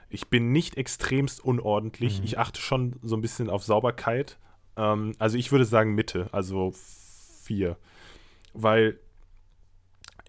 Ich 0.10 0.28
bin 0.28 0.52
nicht 0.52 0.78
extremst 0.78 1.44
unordentlich. 1.44 2.20
Mhm. 2.20 2.26
Ich 2.26 2.40
achte 2.40 2.60
schon 2.60 2.96
so 3.02 3.16
ein 3.16 3.22
bisschen 3.22 3.50
auf 3.50 3.64
Sauberkeit. 3.64 4.38
Ähm, 4.76 5.14
also 5.20 5.38
ich 5.38 5.52
würde 5.52 5.66
sagen 5.66 5.94
Mitte, 5.94 6.28
also 6.32 6.74
vier. 7.44 7.78
Weil 8.54 9.00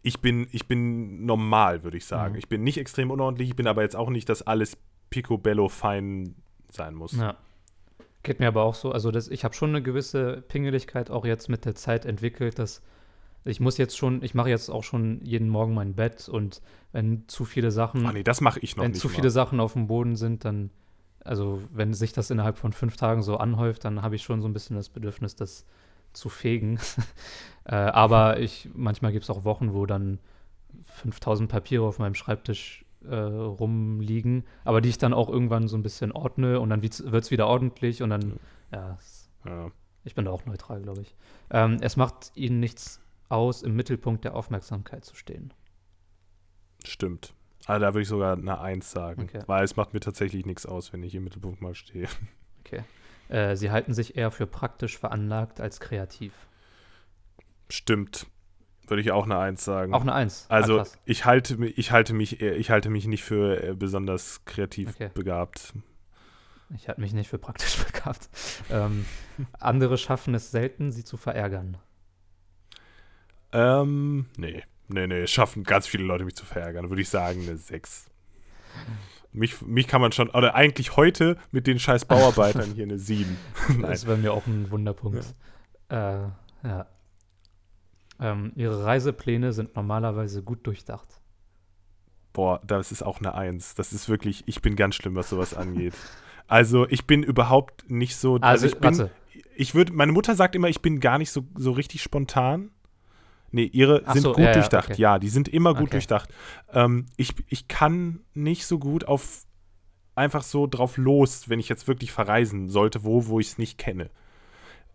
ich 0.03 0.21
bin, 0.21 0.47
ich 0.53 0.67
bin 0.67 1.25
normal, 1.25 1.85
würde 1.85 1.97
ich 1.97 2.05
sagen. 2.05 2.35
Mhm. 2.35 2.39
Ich 2.39 2.49
bin 2.49 2.63
nicht 2.63 2.79
extrem 2.79 3.11
unordentlich, 3.11 3.51
ich 3.51 3.57
bin 3.57 3.67
aber 3.67 3.83
jetzt 3.83 3.97
auch 3.97 4.11
nicht, 4.11 4.29
dass 4.29 4.43
alles 4.43 4.77
picobello 5.11 5.69
fein 5.69 6.35
sein 6.71 6.95
muss. 6.95 7.13
Ja. 7.13 7.37
Geht 8.23 8.41
mir 8.41 8.49
aber 8.49 8.63
auch 8.63 8.75
so. 8.75 8.93
Also 8.93 9.11
das, 9.11 9.29
ich 9.29 9.45
habe 9.45 9.55
schon 9.55 9.71
eine 9.71 9.83
gewisse 9.83 10.43
Pingeligkeit 10.49 11.11
auch 11.11 11.25
jetzt 11.25 11.49
mit 11.49 11.65
der 11.65 11.75
Zeit 11.75 12.05
entwickelt, 12.05 12.59
dass 12.59 12.83
ich 13.45 13.61
muss 13.61 13.77
jetzt 13.77 13.99
schon, 13.99 14.23
ich 14.23 14.35
mache 14.35 14.51
jetzt 14.51 14.71
auch 14.71 14.85
schon 14.85 15.21
jeden 15.25 15.49
Morgen 15.49 15.75
mein 15.75 15.95
Bett 15.95 16.29
und 16.29 16.63
wenn 16.93 17.27
zu 17.27 17.45
viele 17.45 17.73
Sachen, 17.73 18.07
Ach 18.07 18.13
nee, 18.13 18.23
das 18.23 18.41
mache 18.41 18.61
ich 18.61 18.77
noch 18.77 18.85
wenn 18.85 18.93
nicht. 18.93 19.01
zu 19.01 19.09
mal. 19.09 19.15
viele 19.15 19.31
Sachen 19.31 19.59
auf 19.59 19.73
dem 19.73 19.89
Boden 19.89 20.15
sind, 20.15 20.45
dann, 20.45 20.71
also 21.25 21.61
wenn 21.73 21.93
sich 21.93 22.13
das 22.13 22.31
innerhalb 22.31 22.59
von 22.59 22.73
fünf 22.73 22.97
Tagen 22.97 23.23
so 23.23 23.39
anhäuft, 23.39 23.85
dann 23.85 24.03
habe 24.03 24.15
ich 24.15 24.23
schon 24.23 24.41
so 24.41 24.49
ein 24.49 24.53
bisschen 24.53 24.77
das 24.77 24.89
Bedürfnis, 24.89 25.35
das 25.35 25.67
zu 26.13 26.29
fegen. 26.29 26.79
äh, 27.65 27.75
aber 27.75 28.39
ich, 28.39 28.69
manchmal 28.75 29.11
gibt 29.13 29.25
es 29.25 29.31
auch 29.31 29.45
Wochen, 29.45 29.73
wo 29.75 29.87
dann 29.87 30.21
5000 30.85 31.51
Papiere 31.51 31.85
auf 31.85 31.99
meinem 31.99 32.15
Schreibtisch 32.15 32.82
äh, 33.09 33.15
rumliegen, 33.17 34.45
aber 34.65 34.81
die 34.81 34.89
ich 34.89 34.99
dann 34.99 35.13
auch 35.15 35.29
irgendwann 35.29 35.69
so 35.69 35.77
ein 35.77 35.83
bisschen 35.83 36.13
ordne 36.13 36.61
und 36.61 36.71
dann 36.71 36.83
wird 36.83 37.01
es 37.01 37.31
wieder 37.31 37.47
ordentlich 37.47 38.03
und 38.03 38.11
dann, 38.11 38.39
ja, 38.73 38.99
Ja. 39.45 39.71
ich 40.05 40.15
bin 40.15 40.25
da 40.25 40.31
auch 40.31 40.47
neutral, 40.47 40.83
glaube 40.83 41.03
ich. 41.03 41.15
Ähm, 41.51 41.79
es 41.81 41.97
macht 41.97 42.33
ihnen 42.35 42.61
nichts 42.61 43.01
aus, 43.29 43.63
im 43.63 43.75
Mittelpunkt 43.77 44.25
der 44.25 44.35
Aufmerksamkeit 44.37 45.05
zu 45.05 45.17
stehen. 45.17 45.53
Stimmt. 46.85 47.35
Also 47.67 47.81
da 47.81 47.95
würde 47.95 48.03
ich 48.03 48.09
sogar 48.09 48.37
eine 48.37 48.61
Eins 48.61 48.91
sagen. 48.91 49.23
Okay. 49.23 49.43
Weil 49.47 49.65
es 49.65 49.77
macht 49.77 49.95
mir 49.95 50.01
tatsächlich 50.01 50.45
nichts 50.47 50.67
aus, 50.67 50.93
wenn 50.93 51.03
ich 51.03 51.15
im 51.15 51.25
Mittelpunkt 51.25 51.61
mal 51.61 51.75
stehe. 51.75 52.09
Okay. 52.65 52.85
Äh, 53.29 53.57
sie 53.57 53.73
halten 53.73 53.93
sich 53.93 54.17
eher 54.17 54.31
für 54.31 54.47
praktisch 54.47 54.97
veranlagt 54.97 55.61
als 55.61 55.81
kreativ. 55.81 56.33
Stimmt. 57.69 58.27
Würde 58.93 59.01
ich 59.01 59.11
auch 59.11 59.25
eine 59.25 59.39
Eins 59.39 59.65
sagen. 59.65 59.95
Auch 59.95 60.03
eine 60.03 60.13
Eins. 60.13 60.45
Ah, 60.51 60.57
also 60.57 60.77
krass. 60.77 60.99
ich 61.07 61.25
halte, 61.25 61.57
ich, 61.65 61.93
halte 61.93 62.13
mich, 62.13 62.43
ich 62.43 62.69
halte 62.71 62.91
mich 62.91 63.07
nicht 63.07 63.25
für 63.25 63.71
äh, 63.71 63.75
besonders 63.75 64.45
kreativ 64.45 64.91
Okay. 64.91 65.09
begabt. 65.15 65.73
Ich 66.77 66.89
halte 66.89 67.01
mich 67.01 67.15
nicht 67.15 67.31
für 67.31 67.39
praktisch 67.39 67.77
begabt. 67.87 68.29
ähm, 68.71 69.07
andere 69.59 69.97
schaffen 69.97 70.35
es 70.35 70.51
selten, 70.51 70.93
sie 70.93 71.05
zu 71.05 71.17
verärgern. 71.17 71.79
Ähm, 73.53 74.27
nee. 74.37 74.63
Nee, 74.89 75.07
nee, 75.07 75.21
es 75.23 75.31
schaffen 75.31 75.65
ganz 75.65 75.87
viele 75.87 76.05
Leute, 76.05 76.25
mich 76.27 76.37
zu 76.37 76.45
verärgern. 76.45 76.91
Würde 76.91 77.01
ich 77.01 77.09
sagen, 77.09 77.41
eine 77.49 77.57
6. 77.57 78.07
Mich, 79.33 79.63
mich 79.63 79.89
kann 79.89 80.03
man 80.03 80.13
schon, 80.13 80.29
oder 80.29 80.55
eigentlich 80.55 80.97
heute 80.99 81.39
mit 81.51 81.67
den 81.67 81.79
scheiß 81.79 82.05
Bauarbeitern 82.09 82.73
hier 82.75 82.85
eine 82.85 82.99
7. 82.99 83.39
Nein. 83.69 83.83
Das 83.83 84.01
ist 84.01 84.05
bei 84.05 84.17
mir 84.17 84.35
auch 84.35 84.47
ein 84.47 84.71
Wunderpunkt. 84.71 85.35
Äh, 85.89 85.95
ja. 86.65 86.87
Ähm, 88.23 88.53
ihre 88.55 88.85
Reisepläne 88.85 89.53
sind 89.53 89.75
normalerweise 89.75 90.43
gut 90.45 90.65
durchdacht. 90.67 91.21
Boah, 92.33 92.61
das 92.65 92.93
ist 92.93 93.03
auch 93.03 93.19
eine 93.19 93.35
Eins. 93.35 93.75
Das 93.75 93.93
ist 93.93 94.09
wirklich, 94.09 94.45
ich 94.47 94.63
bin 94.63 94.77
ganz 94.77 94.95
schlimm, 94.95 95.17
was 95.17 95.29
sowas 95.29 95.55
angeht. 95.55 95.95
Also 96.47 96.89
ich 96.89 97.07
bin 97.07 97.23
überhaupt 97.23 97.91
nicht 97.91 98.17
so. 98.17 98.37
Also, 98.41 98.67
ich 98.67 98.79
bin, 98.79 98.99
warte. 98.99 99.11
ich 99.57 99.75
würde, 99.75 99.93
meine 99.93 100.13
Mutter 100.13 100.35
sagt 100.35 100.55
immer, 100.55 100.69
ich 100.69 100.83
bin 100.83 101.01
gar 101.01 101.19
nicht 101.19 101.31
so, 101.31 101.45
so 101.57 101.73
richtig 101.73 102.03
spontan. 102.03 102.71
Nee, 103.51 103.65
ihre 103.65 104.03
Ach 104.07 104.13
sind 104.15 104.23
so, 104.23 104.33
gut 104.33 104.45
ja, 104.45 104.47
ja, 104.47 104.53
durchdacht. 104.53 104.91
okay. 104.93 105.03
Ja, 105.03 105.19
die 105.19 105.29
sind 105.29 105.49
immer 105.49 105.75
gut 105.75 105.83
Okay. 105.85 105.91
durchdacht. 105.93 106.31
Ähm, 106.73 107.07
ich, 107.17 107.35
ich 107.49 107.69
kann 107.69 108.21
nicht 108.35 108.67
so 108.67 108.79
gut 108.79 109.05
auf 109.07 109.45
einfach 110.15 110.43
so 110.43 110.67
drauf 110.67 110.97
los, 110.97 111.49
wenn 111.49 111.59
ich 111.59 111.69
jetzt 111.69 111.89
wirklich 111.89 112.13
verreisen 112.13 112.69
sollte, 112.69 113.05
wo, 113.05 113.27
wo 113.27 113.41
ich 113.41 113.49
es 113.49 113.59
nicht 113.59 113.79
kenne. 113.79 114.11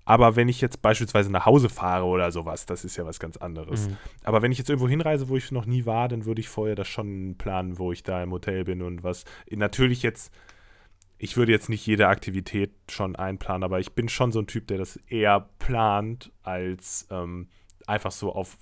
Aber 0.08 0.38
wenn 0.38 0.48
ich 0.48 0.62
jetzt 0.62 0.82
beispielsweise 0.82 1.30
nach 1.30 1.46
Hause 1.46 1.68
fahre 1.68 2.06
oder 2.06 2.32
sowas, 2.32 2.66
das 2.66 2.86
ist 2.86 2.96
ja 2.96 3.06
was 3.06 3.20
ganz 3.20 3.36
anderes. 3.36 3.90
Mhm. 3.90 3.98
Aber 4.24 4.42
wenn 4.42 4.54
ich 4.54 4.58
jetzt 4.58 4.70
irgendwo 4.70 4.88
hinreise, 4.88 5.28
wo 5.28 5.36
ich 5.36 5.52
noch 5.52 5.66
nie 5.66 5.86
war, 5.86 6.08
dann 6.08 6.24
würde 6.24 6.40
ich 6.40 6.48
vorher 6.48 6.76
das 6.76 6.88
schon 6.88 7.36
planen, 7.38 7.78
wo 7.78 7.92
ich 7.92 8.04
da 8.04 8.24
im 8.24 8.32
Hotel 8.32 8.64
bin 8.64 8.82
und 8.82 9.04
was. 9.04 9.26
Natürlich 9.52 10.04
jetzt, 10.04 10.34
ich 11.18 11.36
würde 11.36 11.52
jetzt 11.52 11.68
nicht 11.68 11.86
jede 11.86 12.08
Aktivität 12.08 12.72
schon 12.90 13.18
einplanen, 13.18 13.66
aber 13.66 13.82
ich 13.82 13.92
bin 13.96 14.08
schon 14.08 14.32
so 14.32 14.40
ein 14.40 14.48
Typ, 14.48 14.68
der 14.68 14.78
das 14.78 14.96
eher 15.10 15.50
plant, 15.60 16.32
als 16.42 17.06
ähm, 17.12 17.50
einfach 17.86 18.12
so 18.12 18.32
auf 18.32 18.56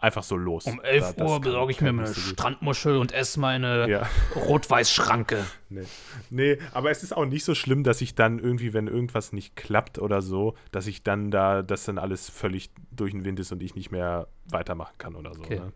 einfach 0.00 0.22
so 0.22 0.36
los. 0.36 0.66
Um 0.66 0.80
11 0.80 1.14
Da- 1.16 1.24
Uhr 1.24 1.40
besorge 1.40 1.72
ich 1.72 1.80
mir 1.80 1.88
eine 1.90 2.06
so. 2.06 2.14
Strandmuschel 2.20 2.96
und 2.96 3.12
esse 3.12 3.38
meine 3.40 3.88
Ja. 3.88 4.08
Rot-Weiß-Schranke. 4.36 5.44
Nee. 5.70 5.82
nee, 6.30 6.58
aber 6.72 6.90
es 6.90 7.02
ist 7.02 7.14
auch 7.14 7.26
nicht 7.26 7.44
so 7.44 7.54
schlimm, 7.54 7.84
dass 7.84 8.00
ich 8.00 8.14
dann 8.14 8.38
irgendwie, 8.38 8.72
wenn 8.72 8.86
irgendwas 8.86 9.34
nicht 9.34 9.54
klappt 9.54 9.98
oder 9.98 10.22
so, 10.22 10.54
dass 10.72 10.86
ich 10.86 11.02
dann 11.02 11.30
da, 11.30 11.60
dass 11.60 11.84
dann 11.84 11.98
alles 11.98 12.30
völlig 12.30 12.70
durch 12.90 13.12
den 13.12 13.26
Wind 13.26 13.38
ist 13.38 13.52
und 13.52 13.62
ich 13.62 13.74
nicht 13.74 13.90
mehr 13.90 14.28
weitermachen 14.46 14.94
kann 14.96 15.14
oder 15.14 15.34
so. 15.34 15.42
Okay. 15.42 15.58
Ne? 15.60 15.72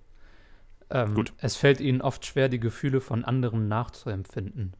Ähm, 0.88 1.14
Gut. 1.14 1.34
Es 1.38 1.56
fällt 1.56 1.80
ihnen 1.80 2.00
oft 2.00 2.24
schwer, 2.24 2.48
die 2.48 2.58
Gefühle 2.58 3.02
von 3.02 3.22
anderen 3.24 3.68
nachzuempfinden. 3.68 4.72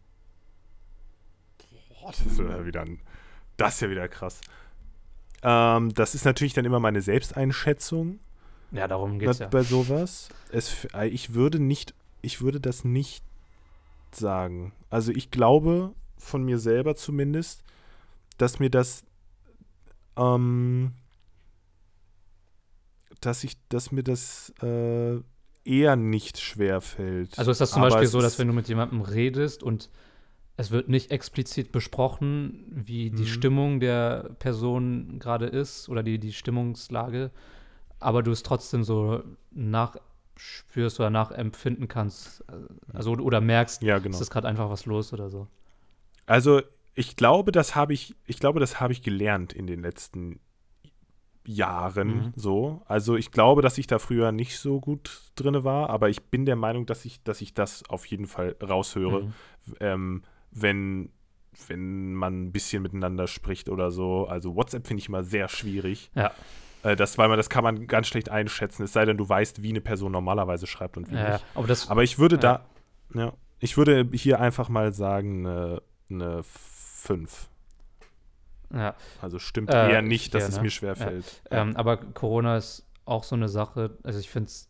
Boah, 2.01 2.11
das 2.11 2.21
ist 2.25 2.39
ja 2.39 2.65
wieder 2.65 2.81
ein, 2.81 3.01
das 3.59 3.75
ist 3.75 3.81
ja 3.83 3.91
wieder 3.91 4.09
krass. 4.09 4.41
Ähm, 5.43 5.93
das 5.95 6.15
ist 6.15 6.25
natürlich 6.25 6.55
dann 6.55 6.65
immer 6.65 6.81
meine 6.81 7.03
Selbsteinschätzung 7.03 8.19
Ja, 8.73 8.89
darum 8.89 9.19
bei, 9.19 9.27
geht's 9.27 9.39
ja. 9.39 9.49
bei 9.49 9.63
sowas. 9.63 10.29
Es, 10.51 10.87
äh, 10.95 11.09
ich 11.09 11.35
würde 11.35 11.59
nicht, 11.59 11.95
ich 12.23 12.41
würde 12.41 12.61
das 12.61 12.85
nicht 12.85 13.23
sagen. 14.13 14.73
Also 14.91 15.13
ich 15.13 15.31
glaube 15.31 15.93
von 16.19 16.45
mir 16.45 16.59
selber 16.59 16.97
zumindest, 16.97 17.63
dass 18.39 18.59
mir 18.59 18.71
das, 18.71 19.05
ähm, 20.17 20.93
dass 23.21 23.45
ich, 23.45 23.57
dass 23.69 23.93
mir 23.93 24.03
das 24.03 24.53
äh, 24.63 25.19
eher 25.65 25.97
nicht 25.97 26.41
schwer 26.41 26.81
fällt. 26.81 27.39
Also 27.39 27.51
ist 27.51 27.61
das 27.61 27.71
zum 27.71 27.83
Aber 27.83 27.91
Beispiel 27.91 28.07
es 28.07 28.13
so, 28.13 28.21
dass 28.21 28.39
wenn 28.39 28.49
du 28.49 28.53
mit 28.53 28.69
jemandem 28.69 29.01
redest 29.01 29.63
und 29.63 29.91
es 30.57 30.71
wird 30.71 30.89
nicht 30.89 31.11
explizit 31.11 31.73
besprochen, 31.73 32.65
wie 32.69 33.11
die 33.11 33.23
Mhm. 33.23 33.27
Stimmung 33.27 33.81
der 33.81 34.31
Person 34.39 35.19
gerade 35.19 35.47
ist 35.47 35.89
oder 35.89 36.03
die, 36.03 36.19
die 36.19 36.33
Stimmungslage, 36.33 37.31
aber 38.03 38.23
du 38.23 38.31
es 38.31 38.43
trotzdem 38.43 38.85
so 38.85 39.23
nachspürst 39.51 40.99
oder 41.01 41.11
nachempfinden 41.11 41.89
kannst, 41.89 42.43
äh, 42.49 42.53
also 42.95 43.13
oder 43.13 43.41
merkst, 43.41 43.83
Ja, 43.83 43.99
genau. 43.99 44.15
es 44.15 44.21
ist 44.21 44.31
gerade 44.31 44.49
einfach 44.49 44.71
was 44.71 44.87
los 44.87 45.13
oder 45.13 45.31
so. 45.31 45.47
Also 46.27 46.63
ich 46.95 47.17
glaube, 47.17 47.53
das 47.53 47.75
habe 47.75 47.93
ich, 47.95 48.15
ich 48.27 48.39
glaube, 48.39 48.61
das 48.61 48.81
habe 48.81 48.93
ich 48.93 49.03
gelernt 49.03 49.53
in 49.53 49.67
den 49.67 49.81
letzten 49.81 50.41
Jahren 51.45 52.09
Mhm. 52.17 52.33
so. 52.37 52.83
Also 52.87 53.17
ich 53.17 53.33
glaube, 53.33 53.63
dass 53.63 53.77
ich 53.79 53.89
da 53.89 53.99
früher 53.99 54.31
nicht 54.31 54.59
so 54.59 54.79
gut 54.81 55.23
drin 55.35 55.65
war, 55.65 55.91
aber 55.91 56.09
ich 56.09 56.23
bin 56.25 56.47
der 56.47 56.55
Meinung, 56.55 56.87
dass 56.87 57.05
ich, 57.05 57.23
dass 57.25 57.41
ich 57.41 57.53
das 57.55 57.83
auf 57.89 58.07
jeden 58.07 58.27
Fall 58.27 58.55
raushöre, 58.63 59.23
Mhm. 59.25 59.33
ähm, 59.81 60.23
wenn, 60.53 61.11
wenn 61.67 62.15
man 62.15 62.45
ein 62.45 62.53
bisschen 62.53 62.83
miteinander 62.83 63.27
spricht 63.27 63.69
oder 63.69 63.91
so. 63.91 64.27
Also 64.29 64.55
WhatsApp 64.55 64.87
finde 64.87 65.01
ich 65.01 65.09
immer 65.09 65.25
sehr 65.25 65.49
schwierig. 65.49 66.11
Ja. 66.15 66.31
Äh, 66.83 66.97
das, 66.97 67.17
weil 67.19 67.29
man, 67.29 67.37
das 67.37 67.49
kann 67.51 67.63
man 67.65 67.87
ganz 67.87 68.09
schlecht 68.09 68.29
einschätzen, 68.29 68.83
es 68.85 68.93
sei 68.93 69.05
denn, 69.05 69.17
du 69.17 69.29
weißt, 69.29 69.63
wie 69.63 69.71
eine 69.71 69.81
Person 69.81 70.13
normalerweise 70.13 70.67
schreibt 70.67 70.97
und 70.97 71.11
wie 71.11 71.15
Ja, 71.15 71.33
nicht. 71.33 71.45
aber 71.55 71.67
das, 71.67 71.89
Aber 71.89 72.03
ich 72.03 72.19
würde 72.19 72.37
Ja. 72.37 72.41
da, 72.41 72.67
ja, 73.15 73.33
ich 73.61 73.77
würde 73.77 74.09
hier 74.13 74.41
einfach 74.41 74.69
mal 74.69 74.93
sagen, 74.93 75.47
eine, 75.47 75.83
eine 76.11 76.43
5. 76.43 77.49
ja, 78.75 78.95
Also 79.21 79.39
stimmt 79.39 79.71
Äh, 79.71 79.93
eher 79.93 80.03
nicht, 80.03 80.35
dass 80.35 80.43
ja, 80.45 80.49
es 80.49 80.57
ne? 80.57 80.63
mir 80.63 80.71
schwer 80.71 80.97
Ja. 80.97 81.05
fällt. 81.05 81.43
Ähm, 81.51 81.77
aber 81.77 81.97
Corona 81.99 82.57
ist 82.57 82.87
auch 83.05 83.25
so 83.25 83.35
eine 83.37 83.49
Sache. 83.49 83.97
Also 84.03 84.19
ich 84.19 84.31
finde 84.31 84.49
es, 84.49 84.69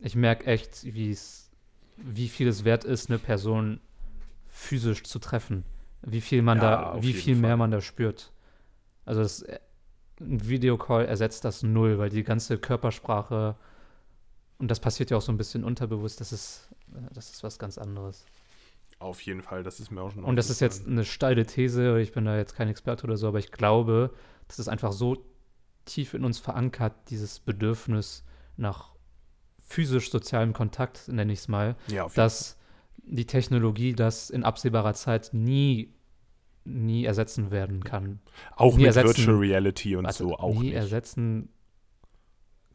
ich 0.00 0.16
merke 0.16 0.46
echt, 0.46 0.84
wie 0.84 1.10
es, 1.10 1.50
wie 1.96 2.28
viel 2.28 2.48
es 2.48 2.64
wert 2.64 2.84
ist, 2.84 3.08
eine 3.08 3.18
Person 3.18 3.80
physisch 4.48 5.04
zu 5.04 5.18
treffen. 5.18 5.64
Wie 6.02 6.20
viel 6.20 6.42
man 6.42 6.58
Ja, 6.58 6.92
da, 6.94 7.02
wie 7.02 7.12
viel 7.14 7.36
mehr 7.36 7.50
Fall. 7.50 7.56
man 7.58 7.70
da 7.70 7.80
spürt. 7.80 8.32
Also 9.06 9.22
das, 9.22 9.44
ein 10.20 10.48
Videocall 10.48 11.06
ersetzt 11.06 11.44
das 11.44 11.62
null, 11.62 11.98
weil 11.98 12.10
die 12.10 12.22
ganze 12.22 12.58
Körpersprache 12.58 13.56
und 14.58 14.70
das 14.70 14.80
passiert 14.80 15.10
ja 15.10 15.16
auch 15.16 15.22
so 15.22 15.32
ein 15.32 15.36
bisschen 15.36 15.64
unterbewusst. 15.64 16.20
Das 16.20 16.32
ist, 16.32 16.68
äh, 16.94 17.12
das 17.12 17.30
ist 17.30 17.42
was 17.42 17.58
ganz 17.58 17.78
anderes. 17.78 18.24
Auf 18.98 19.20
jeden 19.22 19.42
Fall, 19.42 19.62
das 19.62 19.80
ist 19.80 19.90
mir 19.90 20.00
auch 20.00 20.12
schon 20.12 20.24
Und 20.24 20.36
das 20.36 20.50
ist 20.50 20.60
jetzt 20.60 20.86
eine 20.86 21.04
steile 21.04 21.44
These, 21.44 22.00
ich 22.00 22.12
bin 22.12 22.24
da 22.24 22.36
jetzt 22.36 22.54
kein 22.54 22.68
Experte 22.68 23.04
oder 23.04 23.16
so, 23.16 23.28
aber 23.28 23.38
ich 23.38 23.50
glaube, 23.50 24.10
das 24.48 24.58
ist 24.58 24.68
einfach 24.68 24.92
so 24.92 25.24
tief 25.84 26.14
in 26.14 26.24
uns 26.24 26.38
verankert, 26.38 26.94
dieses 27.10 27.40
Bedürfnis 27.40 28.24
nach 28.56 28.94
physisch 29.58 30.10
sozialem 30.10 30.52
Kontakt, 30.52 31.08
nenne 31.08 31.32
ich 31.32 31.40
es 31.40 31.48
mal, 31.48 31.76
ja, 31.88 32.08
dass 32.14 32.56
die 33.02 33.26
Technologie 33.26 33.92
das 33.92 34.30
in 34.30 34.44
absehbarer 34.44 34.94
Zeit 34.94 35.30
nie, 35.32 35.92
nie 36.64 37.04
ersetzen 37.04 37.50
werden 37.50 37.84
kann. 37.84 38.20
auch 38.56 38.76
nie 38.76 38.84
mit 38.84 38.94
Virtual 38.94 39.36
Reality 39.36 39.96
und 39.96 40.06
Also 40.06 40.28
so 40.28 40.36
auch 40.36 40.54
nie 40.54 40.60
nicht 40.68 40.74
ersetzen 40.74 41.48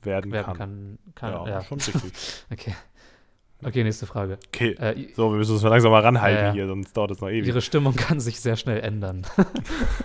werden, 0.01 0.31
werden 0.31 0.45
kann. 0.45 0.57
kann. 0.57 0.99
kann 1.15 1.31
ja, 1.33 1.47
ja, 1.49 1.63
schon 1.63 1.77
richtig. 1.79 2.43
okay. 2.51 2.75
Okay, 3.61 3.83
nächste 3.83 4.05
Frage. 4.05 4.37
Okay, 4.47 4.71
Äh, 4.79 5.09
so, 5.15 5.31
wir 5.31 5.37
müssen 5.37 5.51
uns 5.51 5.63
mal 5.63 5.67
langsam 5.69 5.91
mal 5.91 5.99
ranhalten 6.01 6.45
Ja, 6.45 6.51
hier, 6.53 6.67
sonst 6.67 6.95
dauert 6.95 7.11
es 7.11 7.19
noch 7.19 7.27
ewig. 7.27 7.45
ihre 7.45 7.61
Stimmung 7.61 7.93
kann 7.93 8.21
sich 8.21 8.39
sehr 8.39 8.55
schnell 8.55 8.79
ändern. 8.79 9.25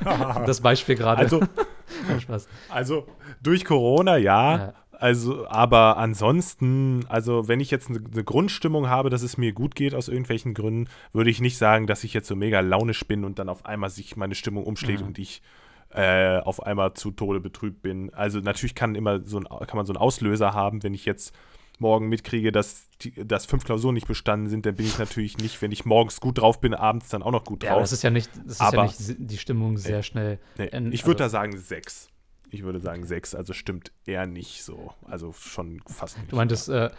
das 0.47 0.61
Beispiel 0.61 0.97
gerade. 0.97 1.20
also, 1.20 1.41
Spaß. 2.20 2.49
also 2.68 3.07
durch 3.43 3.64
Corona 3.64 4.16
Ja. 4.16 4.72
Also, 4.99 5.47
aber 5.49 5.97
ansonsten, 5.97 7.05
also 7.09 7.49
wenn 7.49 7.61
ich 7.61 7.70
jetzt 7.70 7.88
eine, 7.90 8.01
eine 8.12 8.24
Grundstimmung 8.24 8.88
habe, 8.88 9.11
dass 9.11 9.22
es 9.22 9.36
mir 9.38 9.53
gut 9.53 9.74
geht 9.74 9.95
aus 9.95 10.09
irgendwelchen 10.09 10.55
Gründen, 10.55 10.88
würde 11.12 11.30
ich 11.30 11.40
nicht 11.40 11.59
sagen, 11.59 11.86
dass 11.86 12.05
ich 12.05 12.14
jetzt 12.14 12.28
so 12.28 12.36
mega 12.36 12.61
launisch 12.61 13.05
bin 13.07 13.24
und 13.24 13.38
dann 13.38 13.49
auf 13.49 13.66
einmal 13.66 13.90
sich 13.90 14.16
meine 14.16 14.34
Stimmung 14.34 14.64
umschlägt 14.64 15.01
Mhm. 15.01 15.07
und 15.09 15.18
ich 15.18 15.42
äh, 15.90 16.38
auf 16.38 16.61
einmal 16.62 16.95
zu 16.95 17.12
Tode 17.12 17.38
betrübt 17.40 17.80
bin. 17.82 18.12
Also 18.14 18.40
natürlich 18.40 18.74
kann 18.74 18.95
immer 18.97 19.20
so 19.24 19.38
ein, 19.38 19.45
kann 19.45 19.76
man 19.76 19.86
so 19.86 19.92
einen 19.92 19.99
Auslöser 19.99 20.53
haben, 20.53 20.82
wenn 20.82 20.92
ich 20.95 21.05
jetzt 21.05 21.32
morgen 21.78 22.09
mitkriege, 22.09 22.51
dass, 22.53 22.88
die, 23.03 23.12
dass 23.26 23.47
fünf 23.47 23.64
Klausuren 23.64 23.95
nicht 23.95 24.07
bestanden 24.09 24.49
sind, 24.49 24.64
dann 24.66 24.74
bin 24.76 24.86
ich 24.86 24.99
natürlich 24.99 25.38
nicht, 25.38 25.61
wenn 25.62 25.70
ich 25.72 25.84
morgens 25.84 26.20
gut 26.20 26.38
drauf 26.38 26.61
bin, 26.61 26.72
abends 26.74 27.09
dann 27.11 27.22
auch 27.22 27.30
noch 27.32 27.45
gut 27.45 27.62
Ja, 27.62 27.70
aber 27.70 27.80
drauf. 27.80 27.84
das 27.84 27.92
ist 27.92 28.03
ja 28.03 28.11
nicht, 28.11 28.28
das 28.45 28.55
ist 28.55 28.61
ja 28.61 28.68
Aber- 28.68 28.82
nicht 28.84 28.97
si- 28.97 29.16
die 29.18 29.38
Stimmung 29.38 29.76
sehr 29.76 30.03
schnell. 30.03 30.38
Nee, 30.59 30.66
in- 30.66 30.92
ich 30.92 31.05
würde 31.07 31.22
also- 31.24 31.36
da 31.36 31.40
sagen 31.40 31.57
sechs. 31.59 32.09
Ich 32.55 32.62
würde 32.62 32.78
sagen 32.78 33.05
sechs, 33.05 33.34
also 33.34 33.52
stimmt 33.52 33.90
eher 34.07 34.26
nicht 34.26 34.62
so. 34.62 34.92
Also 35.07 35.32
schon 35.32 35.82
fast 35.86 36.18
nicht. 36.18 36.30
Du 36.30 36.36
meintest, 36.36 36.68
äh, 36.68 36.90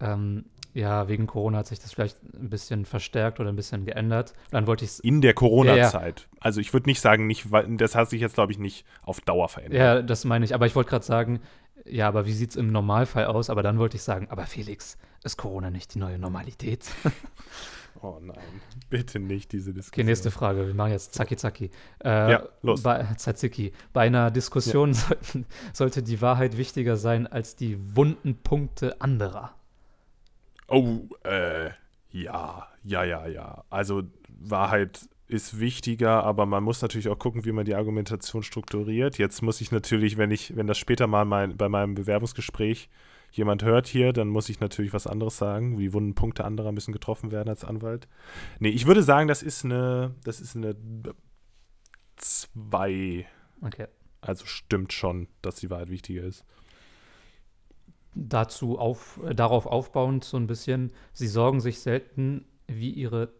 ähm, 0.00 0.44
ja, 0.74 1.08
wegen 1.08 1.26
Corona 1.26 1.58
hat 1.58 1.66
sich 1.66 1.80
das 1.80 1.94
vielleicht 1.94 2.22
ein 2.34 2.50
bisschen 2.50 2.84
verstärkt 2.84 3.40
oder 3.40 3.48
ein 3.48 3.56
bisschen 3.56 3.86
geändert. 3.86 4.34
Dann 4.50 4.66
wollte 4.66 4.84
ich. 4.84 5.02
In 5.02 5.22
der 5.22 5.32
Corona-Zeit. 5.32 6.28
Also 6.40 6.60
ich 6.60 6.74
würde 6.74 6.90
nicht 6.90 7.00
sagen, 7.00 7.26
nicht, 7.26 7.50
weil 7.50 7.74
das 7.78 7.94
hat 7.94 8.10
sich 8.10 8.20
jetzt, 8.20 8.34
glaube 8.34 8.52
ich, 8.52 8.58
nicht 8.58 8.84
auf 9.02 9.22
Dauer 9.22 9.48
verändert. 9.48 9.78
Ja, 9.78 10.02
das 10.02 10.26
meine 10.26 10.44
ich. 10.44 10.54
Aber 10.54 10.66
ich 10.66 10.76
wollte 10.76 10.90
gerade 10.90 11.06
sagen, 11.06 11.40
ja, 11.86 12.06
aber 12.06 12.26
wie 12.26 12.32
sieht 12.32 12.50
es 12.50 12.56
im 12.56 12.70
Normalfall 12.70 13.24
aus? 13.24 13.48
Aber 13.48 13.62
dann 13.62 13.78
wollte 13.78 13.96
ich 13.96 14.02
sagen, 14.02 14.26
aber 14.28 14.44
Felix, 14.44 14.98
ist 15.24 15.38
Corona 15.38 15.70
nicht 15.70 15.94
die 15.94 16.00
neue 16.00 16.18
Normalität? 16.18 16.84
Oh 18.00 18.18
nein, 18.20 18.38
bitte 18.90 19.18
nicht 19.18 19.52
diese 19.52 19.72
Diskussion. 19.72 20.02
Okay, 20.02 20.10
nächste 20.10 20.30
Frage. 20.30 20.66
Wir 20.66 20.74
machen 20.74 20.92
jetzt 20.92 21.14
Zacki 21.14 21.36
Zacki. 21.36 21.70
Äh, 22.04 22.08
Ja, 22.32 22.42
los. 22.62 22.82
Bei, 22.82 23.04
Tzatziki. 23.16 23.72
Bei 23.92 24.02
einer 24.02 24.30
Diskussion 24.30 24.94
sollten, 24.94 25.46
sollte 25.72 26.02
die 26.02 26.20
Wahrheit 26.20 26.56
wichtiger 26.56 26.96
sein 26.96 27.26
als 27.26 27.56
die 27.56 27.78
wunden 27.96 28.36
Punkte 28.36 29.00
anderer. 29.00 29.54
Oh, 30.68 31.00
äh, 31.24 31.70
ja, 32.10 32.68
ja, 32.84 33.04
ja, 33.04 33.26
ja. 33.26 33.64
Also 33.70 34.02
Wahrheit 34.28 35.08
ist 35.26 35.60
wichtiger, 35.60 36.24
aber 36.24 36.46
man 36.46 36.62
muss 36.62 36.80
natürlich 36.80 37.08
auch 37.08 37.18
gucken, 37.18 37.44
wie 37.44 37.52
man 37.52 37.64
die 37.64 37.74
Argumentation 37.74 38.42
strukturiert. 38.42 39.18
Jetzt 39.18 39.42
muss 39.42 39.60
ich 39.60 39.72
natürlich, 39.72 40.16
wenn 40.16 40.30
ich, 40.30 40.56
wenn 40.56 40.66
das 40.66 40.78
später 40.78 41.06
mal 41.06 41.24
mein, 41.24 41.56
bei 41.56 41.68
meinem 41.68 41.94
Bewerbungsgespräch 41.94 42.88
jemand 43.30 43.62
hört 43.62 43.86
hier, 43.86 44.12
dann 44.12 44.28
muss 44.28 44.48
ich 44.48 44.60
natürlich 44.60 44.92
was 44.92 45.06
anderes 45.06 45.38
sagen. 45.38 45.76
Die 45.78 45.92
wunden 45.92 46.14
Punkte 46.14 46.44
anderer 46.44 46.72
müssen 46.72 46.92
getroffen 46.92 47.30
werden 47.30 47.48
als 47.48 47.64
Anwalt. 47.64 48.08
Nee, 48.58 48.70
ich 48.70 48.86
würde 48.86 49.02
sagen, 49.02 49.28
das 49.28 49.42
ist 49.42 49.64
eine, 49.64 50.14
das 50.24 50.40
ist 50.40 50.56
eine 50.56 50.76
zwei. 52.16 53.26
Okay. 53.62 53.86
Also 54.20 54.46
stimmt 54.46 54.92
schon, 54.92 55.28
dass 55.42 55.56
die 55.56 55.70
Wahrheit 55.70 55.90
wichtiger 55.90 56.24
ist. 56.24 56.44
dazu 58.14 58.78
auf, 58.78 59.20
äh, 59.24 59.34
darauf 59.34 59.66
aufbauend 59.66 60.24
so 60.24 60.36
ein 60.36 60.46
bisschen, 60.46 60.92
sie 61.12 61.28
sorgen 61.28 61.60
sich 61.60 61.80
selten, 61.80 62.44
wie 62.66 62.90
ihre 62.90 63.32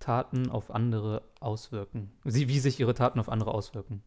Taten 0.00 0.50
auf 0.50 0.70
andere 0.70 1.22
auswirken. 1.40 2.10
Sie, 2.24 2.48
wie 2.48 2.58
sich 2.58 2.80
ihre 2.80 2.94
Taten 2.94 3.20
auf 3.20 3.28
andere 3.28 3.54
auswirken. 3.54 4.02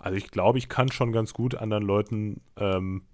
Also 0.00 0.16
ich 0.18 0.30
glaube, 0.30 0.58
ich 0.58 0.68
kann 0.68 0.90
schon 0.90 1.12
ganz 1.12 1.32
gut 1.32 1.54
anderen 1.54 1.84
Leuten 1.84 2.42
ähm, 2.56 3.04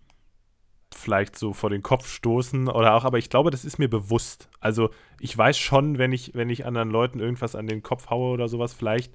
vielleicht 0.95 1.39
so 1.39 1.53
vor 1.53 1.71
den 1.71 1.83
Kopf 1.83 2.09
stoßen 2.09 2.69
oder 2.69 2.95
auch, 2.95 3.05
aber 3.05 3.19
ich 3.19 3.31
glaube, 3.31 3.51
das 3.51 3.65
ist 3.65 3.79
mir 3.79 3.89
bewusst. 3.89 4.49
Also 4.61 4.91
ich 5.21 5.37
weiß 5.37 5.59
schon, 5.59 5.99
wenn 5.99 6.13
ich, 6.13 6.33
wenn 6.35 6.51
ich 6.51 6.67
anderen 6.67 6.91
Leuten 6.91 7.21
irgendwas 7.21 7.55
an 7.55 7.67
den 7.67 7.83
Kopf 7.83 8.11
haue 8.11 8.33
oder 8.33 8.49
sowas, 8.49 8.73
vielleicht, 8.75 9.13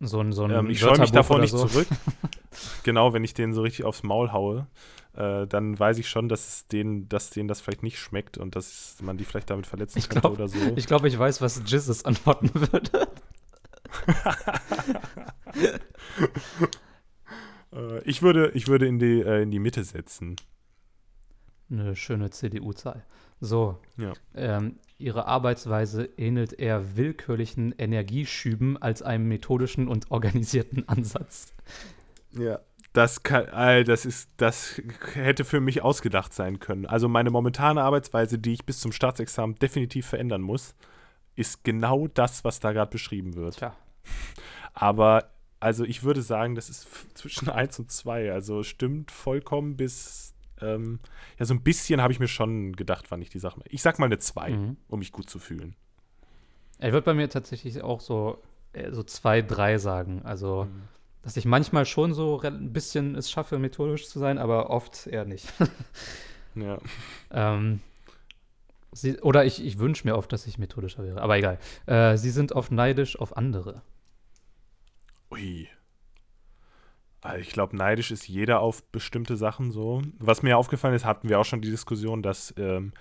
So 0.00 0.20
ein, 0.20 0.32
so 0.32 0.44
ein 0.44 0.50
ähm, 0.52 0.70
ich 0.70 0.78
scheue 0.78 0.98
mich 0.98 1.10
davor 1.10 1.40
nicht 1.40 1.50
so. 1.50 1.66
zurück. 1.66 1.88
genau, 2.84 3.12
wenn 3.12 3.24
ich 3.24 3.34
denen 3.34 3.52
so 3.52 3.62
richtig 3.62 3.84
aufs 3.84 4.02
Maul 4.04 4.32
haue, 4.32 4.68
äh, 5.14 5.46
dann 5.48 5.76
weiß 5.78 5.98
ich 5.98 6.08
schon, 6.08 6.28
dass 6.28 6.68
denen, 6.68 7.08
dass 7.08 7.30
denen 7.30 7.48
das 7.48 7.60
vielleicht 7.60 7.82
nicht 7.82 7.98
schmeckt 7.98 8.38
und 8.38 8.54
dass 8.54 8.96
man 9.02 9.16
die 9.18 9.24
vielleicht 9.24 9.50
damit 9.50 9.66
verletzen 9.66 9.98
Ich 9.98 10.08
könnte 10.08 10.20
glaub- 10.22 10.34
oder 10.34 10.48
so. 10.48 10.58
Ich 10.76 10.86
glaube, 10.86 11.08
ich 11.08 11.18
weiß, 11.18 11.40
was 11.42 11.62
Jizzes 11.66 12.04
antworten 12.04 12.50
würde. 12.54 13.08
Äh, 17.72 18.00
ich 18.04 18.22
würde, 18.22 18.50
ich 18.54 18.68
würde 18.68 18.86
in 18.86 18.98
die, 18.98 19.20
äh, 19.20 19.42
in 19.42 19.50
die 19.50 19.58
Mitte 19.58 19.84
setzen. 19.84 20.36
Eine 21.70 21.96
schöne 21.96 22.30
CDU-Zahl. 22.30 23.04
So. 23.40 23.78
Ja. 23.96 24.12
Ähm, 24.34 24.76
ihre 24.98 25.26
Arbeitsweise 25.26 26.08
ähnelt 26.16 26.52
eher 26.52 26.96
willkürlichen 26.96 27.74
Energieschüben 27.76 28.80
als 28.80 29.02
einem 29.02 29.28
methodischen 29.28 29.88
und 29.88 30.10
organisierten 30.10 30.88
Ansatz. 30.88 31.52
Ja. 32.32 32.60
Das, 32.94 33.22
kann, 33.22 33.84
das, 33.84 34.06
ist, 34.06 34.30
das 34.38 34.80
hätte 35.12 35.44
für 35.44 35.60
mich 35.60 35.82
ausgedacht 35.82 36.32
sein 36.32 36.58
können. 36.58 36.86
Also 36.86 37.06
meine 37.06 37.30
momentane 37.30 37.82
Arbeitsweise, 37.82 38.38
die 38.38 38.54
ich 38.54 38.64
bis 38.64 38.80
zum 38.80 38.92
Staatsexamen 38.92 39.56
definitiv 39.56 40.06
verändern 40.06 40.40
muss, 40.40 40.74
ist 41.36 41.62
genau 41.62 42.08
das, 42.08 42.44
was 42.44 42.60
da 42.60 42.72
gerade 42.72 42.90
beschrieben 42.90 43.36
wird. 43.36 43.58
Tja. 43.58 43.76
Aber 44.74 45.30
also 45.60 45.84
ich 45.84 46.02
würde 46.02 46.22
sagen, 46.22 46.54
das 46.54 46.68
ist 46.68 46.88
zwischen 47.14 47.48
1 47.48 47.78
und 47.78 47.90
2. 47.90 48.32
Also 48.32 48.62
stimmt 48.62 49.10
vollkommen 49.10 49.76
bis, 49.76 50.27
ähm, 50.60 50.98
ja 51.38 51.44
so 51.46 51.54
ein 51.54 51.62
bisschen 51.62 52.00
habe 52.02 52.12
ich 52.12 52.20
mir 52.20 52.28
schon 52.28 52.74
gedacht, 52.74 53.10
wann 53.10 53.22
ich 53.22 53.30
die 53.30 53.38
Sache 53.38 53.60
Ich 53.68 53.82
sag 53.82 53.98
mal 53.98 54.06
eine 54.06 54.18
2, 54.18 54.50
Mhm. 54.50 54.76
um 54.88 54.98
mich 54.98 55.12
gut 55.12 55.28
zu 55.30 55.38
fühlen. 55.38 55.74
Er 56.78 56.92
wird 56.92 57.04
bei 57.04 57.14
mir 57.14 57.28
tatsächlich 57.28 57.82
auch 57.82 58.00
so 58.00 58.42
äh, 58.72 58.92
so 58.92 59.02
zwei, 59.02 59.42
drei 59.42 59.78
sagen. 59.78 60.22
Also, 60.24 60.64
Mhm. 60.64 60.82
dass 61.22 61.36
ich 61.36 61.44
manchmal 61.46 61.86
schon 61.86 62.12
so 62.14 62.40
ein 62.40 62.72
bisschen 62.72 63.14
es 63.16 63.30
schaffe, 63.30 63.58
methodisch 63.58 64.08
zu 64.08 64.18
sein, 64.18 64.38
aber 64.38 64.70
oft 64.70 65.06
eher 65.06 65.24
nicht. 65.24 65.52
Ja. 66.54 66.78
ähm, 67.30 67.80
sie, 68.90 69.18
oder 69.20 69.44
ich, 69.44 69.64
ich 69.64 69.78
wünsche 69.78 70.06
mir 70.08 70.16
oft, 70.16 70.32
dass 70.32 70.46
ich 70.48 70.58
methodischer 70.58 71.04
wäre. 71.04 71.20
Aber 71.22 71.36
egal. 71.38 71.58
Äh, 71.86 72.16
sie 72.16 72.30
sind 72.30 72.50
oft 72.52 72.72
neidisch 72.72 73.16
auf 73.18 73.36
andere. 73.36 73.82
Ui. 75.30 75.68
Also 77.20 77.40
ich 77.40 77.50
glaube, 77.50 77.76
neidisch 77.76 78.10
ist 78.10 78.28
jeder 78.28 78.60
auf 78.60 78.84
bestimmte 78.92 79.36
Sachen 79.36 79.72
so. 79.72 80.02
Was 80.18 80.42
mir 80.42 80.56
aufgefallen 80.56 80.94
ist, 80.94 81.04
hatten 81.04 81.28
wir 81.28 81.40
auch 81.40 81.44
schon 81.44 81.60
die 81.60 81.70
Diskussion, 81.70 82.22
dass 82.22 82.54
ähm, 82.56 82.92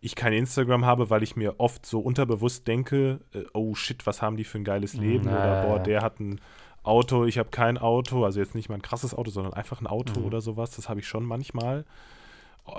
ich 0.00 0.16
kein 0.16 0.32
Instagram 0.32 0.84
habe, 0.84 1.08
weil 1.08 1.22
ich 1.22 1.36
mir 1.36 1.60
oft 1.60 1.86
so 1.86 2.00
unterbewusst 2.00 2.66
denke, 2.66 3.20
äh, 3.32 3.44
oh 3.54 3.74
shit, 3.74 4.06
was 4.06 4.22
haben 4.22 4.36
die 4.36 4.44
für 4.44 4.58
ein 4.58 4.64
geiles 4.64 4.96
Mm, 4.96 4.98
Leben? 4.98 5.28
ja, 5.28 5.38
Oder 5.38 5.54
boah, 5.54 5.78
der 5.80 6.02
hat 6.02 6.18
ein 6.20 6.40
Auto, 6.82 7.24
ich 7.24 7.38
habe 7.38 7.50
kein 7.50 7.78
Auto, 7.78 8.24
also 8.24 8.40
jetzt 8.40 8.54
nicht 8.54 8.68
mal 8.68 8.74
ein 8.74 8.82
krasses 8.82 9.14
Auto, 9.14 9.30
sondern 9.30 9.54
einfach 9.54 9.80
ein 9.80 9.86
Auto 9.86 10.20
Mhm. 10.20 10.26
oder 10.26 10.40
sowas. 10.40 10.72
Das 10.72 10.88
habe 10.88 11.00
ich 11.00 11.08
schon 11.08 11.24
manchmal. 11.24 11.84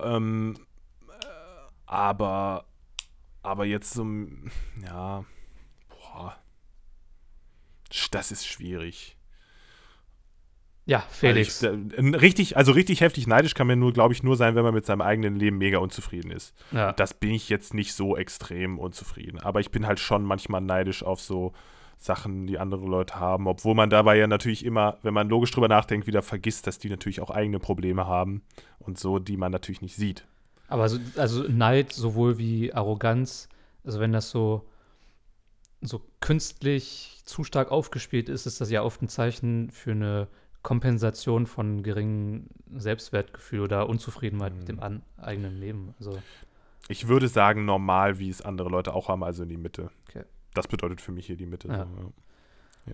Ähm, 0.03 0.55
äh, 1.07 1.25
aber, 1.85 2.65
aber 3.43 3.65
jetzt 3.65 3.93
so, 3.93 4.05
ja, 4.85 5.23
boah, 5.89 6.35
das 8.11 8.31
ist 8.31 8.45
schwierig. 8.45 9.14
Ja, 10.85 11.03
Felix. 11.09 11.63
Also 11.63 11.77
ich, 11.77 11.97
äh, 11.97 12.15
richtig, 12.15 12.57
also 12.57 12.71
richtig 12.71 13.01
heftig 13.01 13.25
neidisch 13.25 13.55
kann 13.55 13.65
man 13.67 13.79
nur, 13.79 13.91
glaube 13.91 14.13
ich, 14.13 14.21
nur 14.21 14.37
sein, 14.37 14.55
wenn 14.55 14.63
man 14.63 14.73
mit 14.73 14.85
seinem 14.85 15.01
eigenen 15.01 15.35
Leben 15.35 15.57
mega 15.57 15.79
unzufrieden 15.79 16.31
ist. 16.31 16.53
ja. 16.71 16.93
Das 16.93 17.13
bin 17.15 17.31
ich 17.31 17.49
jetzt 17.49 17.73
nicht 17.73 17.93
so 17.93 18.15
extrem 18.15 18.77
unzufrieden. 18.77 19.39
Aber 19.39 19.59
ich 19.59 19.71
bin 19.71 19.87
halt 19.87 19.99
schon 19.99 20.23
manchmal 20.23 20.61
neidisch 20.61 21.03
auf 21.03 21.19
so 21.19 21.53
Sachen, 21.97 22.45
die 22.45 22.59
andere 22.59 22.85
Leute 22.85 23.15
haben, 23.15 23.47
obwohl 23.47 23.73
man 23.73 23.89
dabei 23.89 24.17
ja 24.17 24.27
natürlich 24.27 24.63
immer, 24.65 24.97
wenn 25.01 25.13
man 25.13 25.29
logisch 25.29 25.51
drüber 25.51 25.67
nachdenkt, 25.67 26.07
wieder 26.07 26.21
vergisst, 26.21 26.67
dass 26.67 26.77
die 26.77 26.89
natürlich 26.89 27.21
auch 27.21 27.31
eigene 27.31 27.59
Probleme 27.59 28.05
haben 28.05 28.43
und 28.79 28.99
so, 28.99 29.17
die 29.17 29.37
man 29.37 29.51
natürlich 29.51 29.81
nicht 29.81 29.95
sieht. 29.95 30.25
Aber 30.67 30.89
so, 30.89 30.99
also 31.15 31.43
Neid 31.43 31.93
sowohl 31.93 32.37
wie 32.37 32.73
Arroganz, 32.73 33.49
also 33.83 33.99
wenn 33.99 34.11
das 34.11 34.29
so, 34.29 34.67
so 35.81 36.01
künstlich 36.19 37.21
zu 37.23 37.43
stark 37.43 37.71
aufgespielt 37.71 38.29
ist, 38.29 38.45
ist 38.45 38.61
das 38.61 38.69
ja 38.69 38.83
oft 38.83 39.01
ein 39.01 39.07
Zeichen 39.07 39.71
für 39.71 39.91
eine 39.91 40.27
Kompensation 40.65 41.45
von 41.45 41.83
geringem 41.83 42.47
Selbstwertgefühl 42.75 43.61
oder 43.61 43.87
Unzufriedenheit 43.87 44.55
mit 44.55 44.67
dem 44.67 44.79
an, 44.79 45.03
eigenen 45.15 45.59
Leben. 45.59 45.93
Also 45.99 46.17
Ich 46.87 47.07
würde 47.07 47.27
sagen, 47.27 47.65
normal, 47.65 48.17
wie 48.17 48.29
es 48.31 48.41
andere 48.41 48.69
Leute 48.69 48.95
auch 48.95 49.07
haben, 49.07 49.23
also 49.23 49.43
in 49.43 49.49
die 49.49 49.57
Mitte. 49.57 49.91
Okay. 50.09 50.23
Das 50.55 50.67
bedeutet 50.67 51.01
für 51.01 51.11
mich 51.11 51.27
hier 51.27 51.37
die 51.37 51.45
Mitte. 51.45 51.67
Ja. 51.67 51.85
So, 51.85 52.01
ja. 52.01 52.11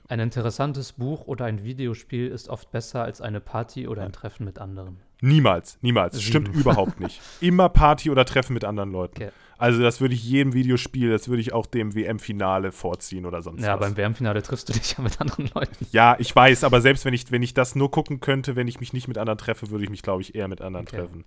Ein 0.08 0.20
interessantes 0.20 0.94
Buch 0.94 1.28
oder 1.28 1.46
ein 1.46 1.64
Videospiel 1.64 2.28
ist 2.28 2.50
oft 2.50 2.72
besser 2.72 3.04
als 3.04 3.22
eine 3.22 3.40
Party 3.42 3.88
oder 3.88 4.04
ein 4.04 4.14
Treffen 4.14 4.46
mit 4.46 4.60
anderen. 4.60 4.98
Niemals, 5.22 5.78
niemals. 5.82 6.16
Sieben. 6.16 6.28
Stimmt 6.28 6.56
überhaupt 6.56 7.00
nicht. 7.00 7.22
Immer 7.42 7.70
Party 7.70 8.10
oder 8.10 8.26
Treffen 8.26 8.54
mit 8.54 8.64
anderen 8.64 8.92
Leuten. 8.92 9.16
Okay. 9.24 9.32
Also 9.58 9.82
das 9.84 10.02
würde 10.02 10.16
ich 10.16 10.24
jedem 10.24 10.54
Videospiel, 10.54 11.12
das 11.12 11.28
würde 11.28 11.40
ich 11.42 11.54
auch 11.54 11.68
dem 11.68 11.94
WM-Finale 11.94 12.72
vorziehen 12.72 13.28
oder 13.28 13.44
sonst 13.44 13.62
Ja, 13.64 13.80
was. 13.80 13.82
beim 13.82 13.96
WM-Finale 13.98 14.42
triffst 14.42 14.68
du 14.70 14.74
dich 14.74 14.94
ja 14.98 15.04
mit 15.04 15.22
anderen 15.22 15.52
Leuten. 15.54 15.86
ja, 15.92 16.16
ich 16.18 16.36
weiß, 16.36 16.64
aber 16.64 16.82
selbst 16.82 17.06
wenn 17.06 17.14
ich, 17.14 17.32
wenn 17.32 17.44
ich 17.44 17.54
das 17.54 17.76
nur 17.76 17.92
gucken 17.92 18.22
könnte, 18.22 18.56
wenn 18.56 18.68
ich 18.68 18.80
mich 18.80 18.92
nicht 18.94 19.08
mit 19.08 19.20
anderen 19.20 19.38
treffe, 19.38 19.70
würde 19.70 19.84
ich 19.84 19.92
mich, 19.92 20.02
glaube 20.02 20.24
ich, 20.24 20.34
eher 20.34 20.48
mit 20.48 20.62
anderen 20.62 20.88
Okay. 20.88 20.98
treffen. 20.98 21.26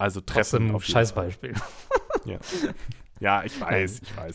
Also 0.00 0.20
Treffen 0.20 0.58
Trotzdem 0.68 0.74
auf. 0.76 0.84
Scheißbeispiel. 0.84 1.54
Ja, 2.24 2.38
ich 3.44 3.60
weiß, 3.60 4.00
ich 4.02 4.16
weiß. 4.16 4.34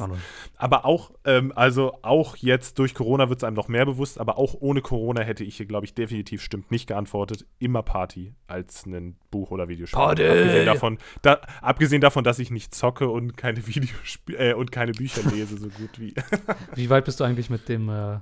Aber 0.57 0.86
auch, 0.86 1.11
ähm, 1.25 1.53
also 1.55 1.97
auch 2.01 2.36
jetzt 2.36 2.79
durch 2.79 2.93
Corona 2.93 3.29
wird 3.29 3.39
es 3.39 3.43
einem 3.43 3.55
noch 3.55 3.67
mehr 3.67 3.86
bewusst, 3.86 4.19
aber 4.19 4.38
auch 4.38 4.55
ohne 4.59 4.81
Corona 4.81 5.21
hätte 5.21 5.43
ich 5.43 5.57
hier, 5.57 5.65
glaube 5.65 5.86
ich, 5.86 5.93
definitiv 5.93 6.41
stimmt 6.41 6.71
nicht 6.71 6.88
geantwortet. 6.88 7.45
Immer 7.59 7.81
Party 7.81 8.34
als 8.47 8.86
ein 8.86 9.15
Buch 9.31 9.51
oder 9.51 9.69
Videospiel. 9.69 9.97
Party! 9.97 10.27
Abgesehen 10.27 10.65
davon, 10.65 10.97
da, 11.21 11.41
abgesehen 11.61 12.01
davon, 12.01 12.23
dass 12.23 12.39
ich 12.39 12.51
nicht 12.51 12.75
zocke 12.75 13.09
und 13.09 13.38
keine 13.38 13.65
Videospiele 13.65 14.51
äh, 14.51 14.53
und 14.53 14.71
keine 14.71 14.91
Bücher 14.91 15.21
lese, 15.31 15.57
so 15.57 15.69
gut 15.69 15.99
wie. 15.99 16.13
Wie 16.75 16.89
weit 16.89 17.05
bist 17.05 17.19
du 17.19 17.23
eigentlich 17.23 17.49
mit 17.49 17.69
dem 17.69 17.89
äh, 17.89 18.19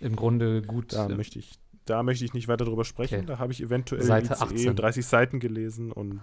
im 0.00 0.16
Grunde 0.16 0.62
gut? 0.62 0.92
Da 0.92 1.06
äh, 1.06 1.14
möchte 1.14 1.38
ich, 1.38 1.58
da 1.84 2.02
möchte 2.02 2.24
ich 2.24 2.34
nicht 2.34 2.48
weiter 2.48 2.64
drüber 2.64 2.84
sprechen. 2.84 3.20
Okay. 3.20 3.26
Da 3.26 3.38
habe 3.38 3.52
ich 3.52 3.62
eventuell 3.62 4.02
Seite 4.02 4.34
ICE 4.34 4.42
18. 4.42 4.76
30 4.76 5.06
Seiten 5.06 5.40
gelesen 5.40 5.92
und 5.92 6.20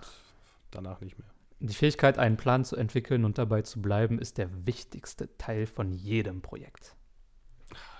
danach 0.72 1.02
nicht 1.02 1.18
mehr. 1.18 1.28
Die 1.60 1.74
Fähigkeit, 1.74 2.20
einen 2.20 2.38
Plan 2.38 2.64
zu 2.66 2.76
entwickeln 2.76 3.26
und 3.26 3.38
dabei 3.38 3.64
zu 3.64 3.82
bleiben, 3.82 4.20
ist 4.20 4.38
der 4.38 4.50
wichtigste 4.68 5.36
Teil 5.38 5.66
von 5.66 5.92
jedem 5.92 6.42
Projekt. 6.42 6.96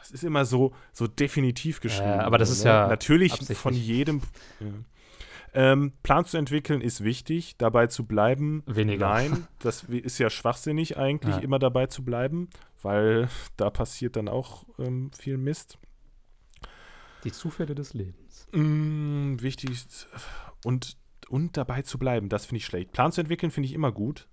Es 0.04 0.12
ist 0.12 0.24
immer 0.24 0.46
so, 0.46 0.74
so 0.94 1.08
definitiv 1.08 1.82
geschrieben. 1.82 2.20
aber 2.22 2.38
das 2.38 2.50
so, 2.50 2.54
ist 2.54 2.64
ne? 2.64 2.70
ja 2.70 2.88
Natürlich 2.88 3.34
von 3.58 3.74
jedem. 3.74 4.22
Ja. 4.60 4.68
Ähm, 5.54 5.94
Plan 6.04 6.24
zu 6.26 6.38
entwickeln 6.38 6.82
ist 6.82 7.04
wichtig, 7.04 7.58
dabei 7.58 7.88
zu 7.88 8.06
bleiben. 8.06 8.64
Weniger. 8.68 9.10
Nein, 9.10 9.48
das 9.60 9.84
ist 9.84 10.20
ja 10.20 10.30
schwachsinnig 10.30 10.98
eigentlich, 10.98 11.36
Ja. 11.36 11.42
immer 11.42 11.58
dabei 11.58 11.88
zu 11.88 12.06
bleiben, 12.06 12.50
weil 12.82 13.28
da 13.58 13.70
passiert 13.70 14.16
dann 14.18 14.28
auch 14.28 14.66
ähm, 14.78 15.10
viel 15.18 15.38
Mist. 15.38 15.78
Die 17.24 17.32
Zufälle 17.32 17.74
des 17.76 17.94
Lebens. 17.94 18.48
Mm, 18.52 19.38
wichtig 19.40 19.72
ist, 19.72 20.08
und, 21.30 21.44
und 21.44 21.58
dabei 21.58 21.82
zu 21.82 21.98
bleiben, 21.98 22.30
das 22.30 22.46
finde 22.46 22.58
ich 22.58 22.66
schlecht. 22.66 22.92
Plan 22.92 23.12
zu 23.12 23.22
entwickeln 23.22 23.52
finde 23.52 23.68
ich 23.68 23.74
immer 23.74 23.92
gut. 23.92 24.28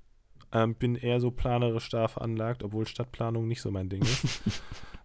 Ähm, 0.52 0.74
bin 0.74 0.94
eher 0.94 1.20
so 1.20 1.30
planerisch 1.30 1.88
da 1.90 2.06
veranlagt, 2.08 2.62
obwohl 2.62 2.86
Stadtplanung 2.86 3.48
nicht 3.48 3.60
so 3.60 3.70
mein 3.70 3.88
Ding 3.88 4.02
ist. 4.02 4.42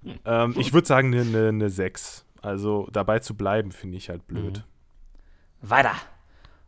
ähm, 0.26 0.54
ich 0.58 0.74
würde 0.74 0.88
sagen 0.88 1.14
eine 1.14 1.26
ne, 1.26 1.52
ne 1.52 1.70
6. 1.70 2.26
Also 2.42 2.88
dabei 2.92 3.20
zu 3.20 3.36
bleiben, 3.36 3.72
finde 3.72 3.98
ich 3.98 4.10
halt 4.10 4.28
blöd. 4.28 4.64
Weiter! 5.62 5.96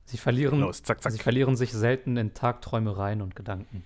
Sie 0.05 0.17
verlieren, 0.17 0.59
Los, 0.59 0.83
zack, 0.83 1.01
zack. 1.01 1.11
sie 1.13 1.19
verlieren 1.19 1.55
sich 1.55 1.71
selten 1.71 2.17
in 2.17 2.33
Tagträumereien 2.33 3.21
und 3.21 3.35
Gedanken. 3.35 3.85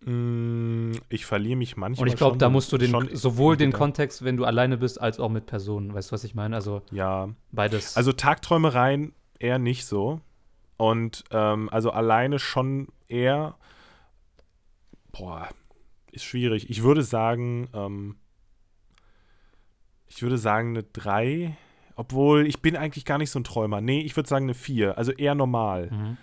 Mm, 0.00 0.92
ich 1.08 1.24
verliere 1.24 1.56
mich 1.56 1.76
manchmal. 1.76 2.02
Und 2.02 2.08
ich 2.08 2.16
glaube, 2.16 2.36
da 2.36 2.48
musst 2.48 2.72
du 2.72 2.78
den, 2.78 2.92
sowohl 3.12 3.56
den. 3.56 3.72
Kontext, 3.72 4.24
wenn 4.24 4.36
du 4.36 4.44
alleine 4.44 4.76
bist, 4.76 5.00
als 5.00 5.20
auch 5.20 5.28
mit 5.28 5.46
Personen. 5.46 5.94
Weißt 5.94 6.10
du, 6.10 6.14
was 6.14 6.24
ich 6.24 6.34
meine? 6.34 6.56
Also 6.56 6.82
Ja, 6.90 7.28
beides. 7.52 7.96
also 7.96 8.12
Tagträumereien 8.12 9.12
eher 9.38 9.58
nicht 9.58 9.86
so. 9.86 10.20
Und 10.76 11.24
ähm, 11.30 11.68
also 11.70 11.90
alleine 11.90 12.38
schon 12.38 12.88
eher. 13.08 13.56
Boah, 15.12 15.48
ist 16.10 16.24
schwierig. 16.24 16.70
Ich 16.70 16.82
würde 16.82 17.02
sagen, 17.02 17.68
ähm, 17.72 18.16
ich 20.06 20.22
würde 20.22 20.38
sagen 20.38 20.70
eine 20.70 20.82
3. 20.82 21.56
Obwohl, 21.96 22.46
ich 22.46 22.60
bin 22.60 22.76
eigentlich 22.76 23.04
gar 23.04 23.18
nicht 23.18 23.30
so 23.30 23.38
ein 23.38 23.44
Träumer. 23.44 23.80
Nee, 23.80 24.00
ich 24.00 24.16
würde 24.16 24.28
sagen 24.28 24.46
eine 24.46 24.54
4. 24.54 24.98
Also 24.98 25.12
eher 25.12 25.34
normal. 25.34 25.90
Mhm. 25.90 26.16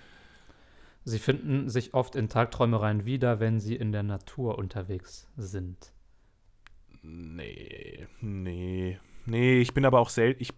Sie 1.03 1.20
finden 1.20 1.70
sich 1.70 1.93
oft 1.93 2.16
in 2.16 2.30
Tagträumereien 2.30 3.05
wieder, 3.05 3.39
wenn 3.39 3.59
sie 3.59 3.76
in 3.76 3.91
der 3.91 4.03
Natur 4.03 4.57
unterwegs 4.57 5.28
sind. 5.36 5.93
Nee, 7.01 8.07
nee. 8.20 8.99
Nee, 9.26 9.62
ich 9.62 9.74
bin 9.74 9.86
aber 9.86 9.99
auch 9.99 10.09
selten. 10.09 10.41
Ich. 10.41 10.53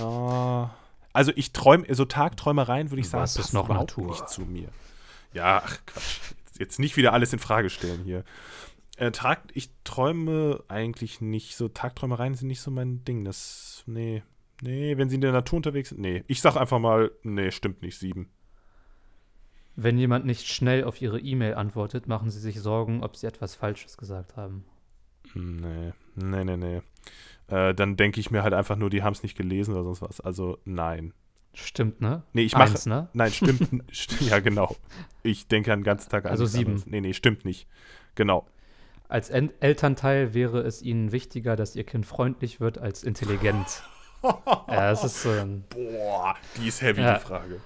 ah, 0.00 0.70
also 1.12 1.32
ich 1.36 1.52
träume, 1.52 1.92
so 1.94 2.04
Tagträumereien 2.04 2.90
würde 2.90 3.00
ich 3.00 3.08
sagen, 3.08 3.22
Was 3.22 3.36
ist 3.36 3.52
noch 3.52 3.68
Natur? 3.68 4.06
nicht 4.08 4.28
zu 4.28 4.42
mir. 4.42 4.68
Ja, 5.32 5.62
ach 5.64 5.78
Quatsch. 5.86 6.20
Jetzt, 6.46 6.58
jetzt 6.60 6.78
nicht 6.78 6.96
wieder 6.96 7.12
alles 7.12 7.32
in 7.32 7.38
Frage 7.38 7.70
stellen 7.70 8.02
hier. 8.04 8.24
Äh, 8.96 9.12
Tag, 9.12 9.42
ich 9.54 9.70
träume 9.84 10.64
eigentlich 10.68 11.20
nicht. 11.20 11.56
So 11.56 11.68
Tagträumereien 11.68 12.34
sind 12.34 12.48
nicht 12.48 12.60
so 12.60 12.70
mein 12.70 13.04
Ding. 13.04 13.24
Das. 13.24 13.82
Nee. 13.86 14.22
Nee, 14.60 14.96
wenn 14.96 15.08
sie 15.08 15.14
in 15.14 15.20
der 15.20 15.32
Natur 15.32 15.58
unterwegs 15.58 15.90
sind. 15.90 16.00
Nee. 16.00 16.24
Ich 16.26 16.40
sag 16.40 16.56
einfach 16.56 16.80
mal, 16.80 17.12
nee, 17.22 17.52
stimmt 17.52 17.82
nicht. 17.82 17.98
Sieben. 17.98 18.28
Wenn 19.76 19.98
jemand 19.98 20.26
nicht 20.26 20.48
schnell 20.48 20.82
auf 20.82 21.00
ihre 21.00 21.20
E-Mail 21.20 21.54
antwortet, 21.54 22.08
machen 22.08 22.30
sie 22.30 22.40
sich 22.40 22.60
Sorgen, 22.60 23.04
ob 23.04 23.14
sie 23.14 23.28
etwas 23.28 23.54
Falsches 23.54 23.96
gesagt 23.96 24.36
haben. 24.36 24.64
Nee. 25.34 25.92
Nee, 26.16 26.44
nee, 26.44 26.56
nee. 26.56 26.82
Äh, 27.48 27.74
dann 27.74 27.96
denke 27.96 28.20
ich 28.20 28.30
mir 28.30 28.42
halt 28.42 28.54
einfach 28.54 28.76
nur, 28.76 28.90
die 28.90 29.02
haben 29.02 29.12
es 29.12 29.22
nicht 29.22 29.36
gelesen 29.36 29.74
oder 29.74 29.84
sonst 29.84 30.02
was. 30.02 30.20
Also 30.20 30.58
nein. 30.64 31.12
Stimmt, 31.54 32.00
ne? 32.00 32.22
Nee, 32.34 32.42
ich 32.42 32.52
mache. 32.52 32.70
Eins, 32.70 32.86
ne? 32.86 33.08
Nein, 33.14 33.32
stimmt. 33.32 33.68
st 33.92 34.20
ja, 34.20 34.38
genau. 34.40 34.76
Ich 35.22 35.48
denke 35.48 35.70
den 35.70 35.82
ganzen 35.82 36.10
Tag 36.10 36.26
an. 36.26 36.30
Also 36.30 36.44
nichts 36.44 36.56
sieben. 36.56 36.70
anderes. 36.72 36.86
Nee, 36.86 37.00
nee, 37.00 37.14
stimmt 37.14 37.44
nicht. 37.44 37.66
Genau. 38.14 38.46
Als 39.08 39.30
en 39.30 39.50
Elternteil 39.60 40.34
wäre 40.34 40.60
es 40.60 40.82
ihnen 40.82 41.12
wichtiger, 41.12 41.56
dass 41.56 41.74
ihr 41.74 41.84
Kind 41.84 42.04
freundlich 42.04 42.60
wird 42.60 42.78
als 42.78 43.02
intelligent. 43.02 43.82
ja, 44.22 44.92
es 44.92 45.02
ist 45.02 45.22
so 45.22 45.30
ein. 45.30 45.64
Boah, 45.70 46.36
die 46.56 46.68
ist 46.68 46.82
heavy, 46.82 47.00
Ja. 47.00 47.14
die 47.14 47.24
Frage. 47.24 47.60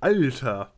Alter. 0.00 0.72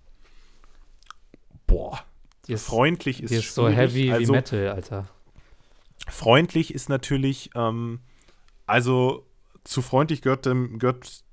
Boah. 1.67 2.01
Die 2.47 2.53
ist, 2.55 2.67
Freundlich 2.67 3.23
ist, 3.23 3.31
die 3.31 3.37
ist 3.37 3.55
so 3.55 3.63
schwierig. 3.69 3.77
heavy 3.79 4.13
also, 4.13 4.33
wie 4.33 4.37
Metal, 4.37 4.69
Alter. 4.69 5.09
Freundlich 6.09 6.75
ist 6.75 6.89
natürlich, 6.89 7.51
ähm, 7.55 8.01
also 8.67 9.27
zu 9.65 9.83
freundlich 9.83 10.23
gehört, 10.23 10.45
gehört, 10.45 11.25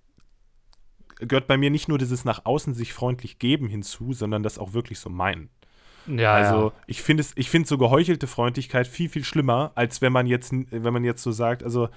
gehört 1.20 1.48
bei 1.48 1.58
mir 1.58 1.70
nicht 1.70 1.88
nur 1.88 1.98
dieses 1.98 2.26
nach 2.26 2.46
außen 2.46 2.74
sich 2.74 2.94
freundlich 2.94 3.40
geben 3.40 3.68
hinzu, 3.68 4.14
sondern 4.14 4.44
das 4.44 4.60
auch 4.60 4.74
wirklich 4.74 5.00
so 5.00 5.10
meinen. 5.10 5.50
Ja, 6.08 6.34
also 6.34 6.68
ja. 6.70 6.74
ich 6.88 7.02
finde 7.02 7.22
es, 7.22 7.34
ich 7.36 7.50
finde 7.50 7.68
so 7.68 7.78
geheuchelte 7.78 8.28
Freundlichkeit 8.28 8.88
viel, 8.88 9.10
viel 9.10 9.24
schlimmer, 9.24 9.72
als 9.76 10.02
wenn 10.02 10.14
man 10.14 10.28
jetzt, 10.28 10.52
wenn 10.52 10.94
man 10.94 11.04
jetzt 11.04 11.22
so 11.22 11.32
sagt, 11.32 11.64
also 11.64 11.90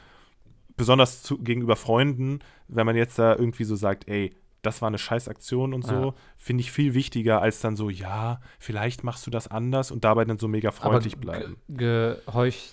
besonders 0.76 1.22
zu, 1.22 1.38
gegenüber 1.38 1.76
Freunden, 1.76 2.40
wenn 2.68 2.86
man 2.86 2.96
jetzt 2.96 3.18
da 3.18 3.34
irgendwie 3.34 3.64
so 3.64 3.76
sagt, 3.76 4.08
ey, 4.08 4.34
das 4.62 4.80
war 4.80 4.86
eine 4.88 4.98
Scheißaktion 4.98 5.74
und 5.74 5.84
so, 5.84 5.94
Ja. 5.94 6.14
finde 6.36 6.60
ich 6.62 6.72
viel 6.72 6.94
wichtiger, 6.94 7.42
als 7.42 7.60
dann 7.60 7.76
so, 7.76 7.90
ja, 7.90 8.40
vielleicht 8.58 9.04
machst 9.04 9.26
du 9.26 9.30
das 9.30 9.48
anders 9.48 9.90
und 9.90 10.04
dabei 10.04 10.24
dann 10.24 10.38
so 10.38 10.48
mega 10.48 10.70
freundlich 10.70 11.16
bleiben. 11.18 11.56
Ge 11.68 12.16
geheuch, 12.26 12.72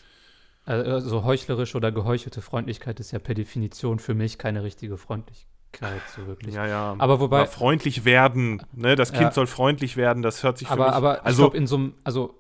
also 0.66 1.24
heuchlerisch 1.24 1.74
oder 1.76 1.92
geheuchelte 1.92 2.42
Freundlichkeit 2.42 3.00
ist 3.00 3.12
ja 3.12 3.18
per 3.20 3.34
Definition 3.34 3.98
für 3.98 4.14
mich 4.14 4.38
keine 4.38 4.64
richtige 4.64 4.98
Freundlichkeit, 4.98 6.02
so 6.16 6.28
wirklich. 6.28 6.54
Ja, 6.54 6.68
ja. 6.68 6.96
Aber 7.00 7.20
wobei- 7.20 7.48
freundlich 7.48 8.06
werden, 8.06 8.62
ne? 8.74 8.96
Das 8.96 9.12
Kind 9.12 9.24
Ja. 9.24 9.32
soll 9.32 9.48
freundlich 9.48 9.98
werden, 9.98 10.22
das 10.22 10.44
hört 10.44 10.60
sich 10.60 10.68
für 10.68 10.74
aber, 10.74 10.86
mich, 10.86 10.94
aber 10.94 11.18
ich 11.18 11.26
also 11.26 11.44
glaube, 11.44 11.58
in 11.58 11.66
so 11.66 11.76
einem, 11.78 11.94
also 12.04 12.36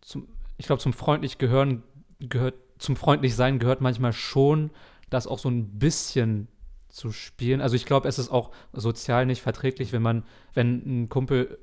zum, 0.00 0.28
ich 0.56 0.64
glaube, 0.66 0.80
zum 0.80 0.94
freundlich 0.94 1.36
gehören, 1.36 1.82
gehört, 2.20 2.54
zum 2.78 2.96
freundlich 2.96 3.36
sein 3.36 3.58
gehört 3.58 3.82
manchmal 3.82 4.14
schon, 4.14 4.70
das 5.10 5.26
auch 5.26 5.38
so 5.38 5.50
ein 5.50 5.78
bisschen 5.78 6.48
zu 6.98 7.12
spielen. 7.12 7.60
Also 7.60 7.76
ich 7.76 7.86
glaube, 7.86 8.08
es 8.08 8.18
ist 8.18 8.30
auch 8.30 8.50
sozial 8.72 9.24
nicht 9.24 9.40
verträglich, 9.40 9.92
wenn 9.92 10.02
man, 10.02 10.24
wenn 10.52 11.04
ein 11.04 11.08
Kumpel, 11.08 11.58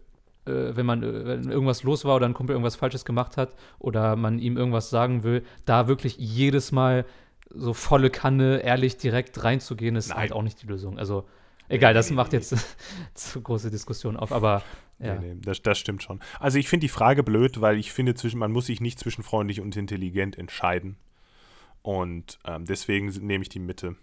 äh, 0.46 0.76
wenn 0.76 0.86
man, 0.86 1.04
äh, 1.04 1.26
wenn 1.26 1.52
irgendwas 1.52 1.84
los 1.84 2.06
war 2.06 2.16
oder 2.16 2.26
ein 2.26 2.34
Kumpel 2.34 2.54
irgendwas 2.54 2.76
Falsches 2.76 3.06
gemacht 3.06 3.38
hat 3.38 3.56
oder 3.78 4.16
man 4.16 4.40
ihm 4.40 4.58
irgendwas 4.58 4.90
sagen 4.90 5.24
will, 5.24 5.44
da 5.66 5.88
wirklich 5.88 6.18
jedes 6.18 6.72
Mal 6.72 7.06
so 7.50 7.74
volle 7.74 8.10
Kanne 8.10 8.60
ehrlich 8.60 8.98
direkt 8.98 9.44
reinzugehen, 9.44 9.96
ist 9.96 10.10
Nein. 10.10 10.18
halt 10.18 10.34
auch 10.34 10.42
nicht 10.42 10.62
die 10.62 10.68
Lösung. 10.68 10.98
Also 10.98 11.28
egal, 11.68 11.94
das 11.94 12.10
macht 12.12 12.34
jetzt 12.34 12.56
zu 13.14 13.42
große 13.42 13.70
Diskussion 13.70 14.18
auf, 14.18 14.32
aber 14.32 14.64
ja. 15.00 15.16
Nee, 15.16 15.34
nee, 15.34 15.42
das, 15.42 15.62
das 15.62 15.78
stimmt 15.78 16.04
schon. 16.04 16.22
Also 16.40 16.58
ich 16.58 16.70
finde 16.70 16.86
die 16.86 16.90
Frage 16.90 17.22
blöd, 17.22 17.60
weil 17.60 17.78
ich 17.78 17.92
finde, 17.92 18.16
zwischen, 18.16 18.40
man 18.40 18.52
muss 18.52 18.68
sich 18.68 18.80
nicht 18.80 18.98
zwischen 18.98 19.24
freundlich 19.24 19.60
und 19.60 19.76
intelligent 19.76 20.38
entscheiden. 20.38 20.96
Und 21.82 22.40
ähm, 22.46 22.66
deswegen 22.66 23.08
nehme 23.08 23.42
ich 23.42 23.50
die 23.50 23.60
Mitte. 23.60 23.96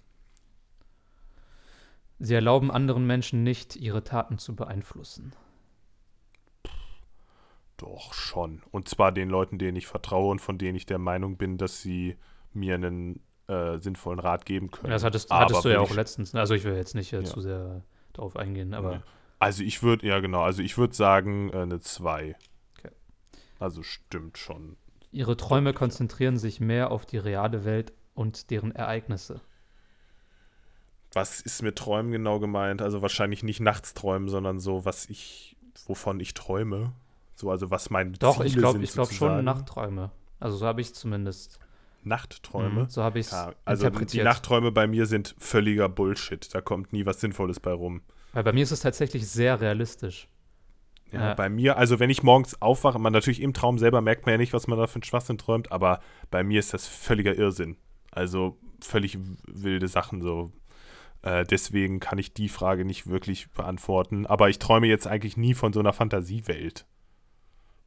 Sie 2.24 2.34
erlauben 2.34 2.70
anderen 2.70 3.04
Menschen 3.06 3.42
nicht, 3.42 3.74
ihre 3.76 4.04
Taten 4.04 4.38
zu 4.38 4.54
beeinflussen. 4.54 5.32
Doch 7.76 8.14
schon. 8.14 8.62
Und 8.70 8.88
zwar 8.88 9.10
den 9.12 9.28
Leuten, 9.28 9.58
denen 9.58 9.76
ich 9.76 9.86
vertraue 9.86 10.30
und 10.30 10.40
von 10.40 10.56
denen 10.58 10.76
ich 10.76 10.86
der 10.86 10.98
Meinung 10.98 11.36
bin, 11.36 11.58
dass 11.58 11.82
sie 11.82 12.16
mir 12.52 12.74
einen 12.76 13.20
äh, 13.48 13.78
sinnvollen 13.78 14.20
Rat 14.20 14.46
geben 14.46 14.70
können. 14.70 14.90
Das 14.90 15.02
hattest, 15.02 15.30
hattest 15.30 15.64
du 15.64 15.68
ja 15.70 15.80
auch 15.80 15.90
ich- 15.90 15.96
letztens. 15.96 16.32
ne? 16.32 16.40
Also 16.40 16.54
ich 16.54 16.64
will 16.64 16.74
jetzt 16.76 16.94
nicht 16.94 17.12
äh, 17.12 17.18
Ja. 17.18 17.24
zu 17.24 17.40
sehr 17.40 17.82
darauf 18.12 18.36
eingehen, 18.36 18.74
aber 18.74 18.96
Nee. 18.98 19.02
Also 19.40 19.64
ich 19.64 19.82
würde, 19.82 20.06
ja 20.06 20.20
genau, 20.20 20.42
also 20.42 20.62
ich 20.62 20.78
würde 20.78 20.94
sagen 20.94 21.50
äh, 21.52 21.56
eine 21.62 21.80
2. 21.80 22.36
Okay. 22.78 22.90
Also 23.58 23.82
stimmt 23.82 24.38
schon. 24.38 24.76
ihre 25.10 25.36
Träume 25.36 25.72
konzentrieren 25.74 26.36
sich 26.36 26.60
mehr 26.60 26.92
auf 26.92 27.04
die 27.04 27.18
reale 27.18 27.64
Welt 27.64 27.92
und 28.14 28.50
deren 28.50 28.70
Ereignisse. 28.70 29.40
Was 31.14 31.40
ist 31.40 31.62
mit 31.62 31.76
Träumen 31.76 32.10
genau 32.12 32.38
gemeint? 32.40 32.80
Also 32.82 33.02
wahrscheinlich 33.02 33.42
nicht 33.42 33.60
nachts 33.60 33.94
träumen, 33.94 34.28
sondern 34.28 34.60
so, 34.60 34.84
was 34.84 35.06
ich, 35.10 35.56
wovon 35.86 36.20
ich 36.20 36.34
träume. 36.34 36.92
So, 37.34 37.50
also 37.50 37.70
was 37.70 37.90
meine 37.90 38.12
Doch, 38.12 38.36
Ziele 38.36 38.46
ich 38.48 38.56
glaube 38.56 38.82
ich 38.82 38.92
glaub 38.92 39.12
schon. 39.12 39.44
Nachträume. 39.44 40.10
Also 40.40 40.56
so 40.56 40.66
habe 40.66 40.80
ich 40.80 40.88
es 40.88 40.94
zumindest. 40.94 41.58
Nachträume. 42.04 42.82
Mhm, 42.84 42.88
so 42.88 43.02
habe 43.02 43.20
ich 43.20 43.26
es 43.26 43.32
Ja, 43.32 43.52
also 43.64 43.82
die 43.82 43.86
interpretiert. 43.88 44.24
Nachträume 44.24 44.72
bei 44.72 44.86
mir 44.86 45.06
sind 45.06 45.34
völliger 45.38 45.88
Bullshit. 45.88 46.52
Da 46.54 46.60
kommt 46.60 46.92
nie 46.92 47.06
was 47.06 47.20
Sinnvolles 47.20 47.60
bei 47.60 47.72
rum. 47.72 48.02
Weil 48.32 48.42
bei 48.42 48.52
mir 48.52 48.62
ist 48.64 48.72
es 48.72 48.80
tatsächlich 48.80 49.28
sehr 49.28 49.60
realistisch. 49.60 50.28
Ja, 51.12 51.20
Ja. 51.28 51.34
Bei 51.34 51.48
mir, 51.48 51.76
also 51.76 52.00
wenn 52.00 52.10
ich 52.10 52.22
morgens 52.22 52.60
aufwache, 52.62 52.98
man 52.98 53.12
natürlich 53.12 53.40
im 53.40 53.52
Traum 53.52 53.78
selber 53.78 54.00
merkt 54.00 54.24
man 54.26 54.32
ja 54.32 54.38
nicht, 54.38 54.52
was 54.52 54.66
man 54.66 54.78
da 54.78 54.86
für 54.86 54.96
einen 54.96 55.02
Schwachsinn 55.04 55.38
träumt, 55.38 55.70
aber 55.70 56.00
bei 56.30 56.42
mir 56.42 56.58
ist 56.58 56.72
das 56.74 56.88
völliger 56.88 57.34
Irrsinn. 57.36 57.76
Also 58.10 58.58
völlig 58.80 59.18
wilde 59.46 59.86
Sachen 59.88 60.22
so. 60.22 60.50
Äh, 61.22 61.44
deswegen 61.44 62.00
kann 62.00 62.18
ich 62.18 62.34
die 62.34 62.48
Frage 62.48 62.84
nicht 62.84 63.06
wirklich 63.06 63.50
beantworten. 63.52 64.26
Aber 64.26 64.48
ich 64.48 64.58
träume 64.58 64.86
jetzt 64.86 65.06
eigentlich 65.06 65.36
nie 65.36 65.54
von 65.54 65.72
so 65.72 65.80
einer 65.80 65.92
Fantasiewelt. 65.92 66.86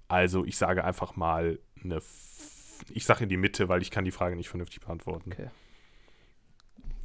Also 0.08 0.46
ich 0.46 0.58
sage 0.58 0.84
einfach 0.84 1.16
mal 1.16 1.60
eine. 1.84 1.98
F 1.98 2.84
ich 2.90 3.06
sage 3.06 3.24
in 3.24 3.30
die 3.30 3.38
Mitte, 3.38 3.70
weil 3.70 3.82
ich 3.82 3.90
kann 3.90 4.04
die 4.04 4.12
Frage 4.12 4.36
nicht 4.36 4.50
vernünftig 4.50 4.82
beantworten. 4.82 5.32
Okay. 5.32 5.50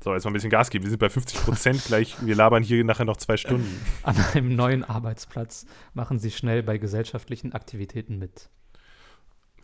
So, 0.03 0.15
jetzt 0.15 0.25
mal 0.25 0.31
ein 0.31 0.35
bisschen 0.35 0.51
Gas 0.51 0.71
geben. 0.71 0.85
Wir 0.85 0.91
sind 0.91 0.99
bei 0.99 1.11
50 1.11 1.43
Prozent 1.43 1.85
gleich. 1.85 2.17
Wir 2.25 2.35
labern 2.35 2.63
hier 2.63 2.83
nachher 2.85 3.05
noch 3.05 3.19
zwei 3.19 3.37
Stunden. 3.37 3.81
An 4.03 4.17
einem 4.17 4.57
neuen 4.57 4.83
Arbeitsplatz 4.83 5.67
machen 5.93 6.19
sie 6.19 6.31
schnell 6.31 6.63
bei 6.63 6.79
gesellschaftlichen 6.79 7.53
Aktivitäten 7.53 8.19
mit. 8.19 8.51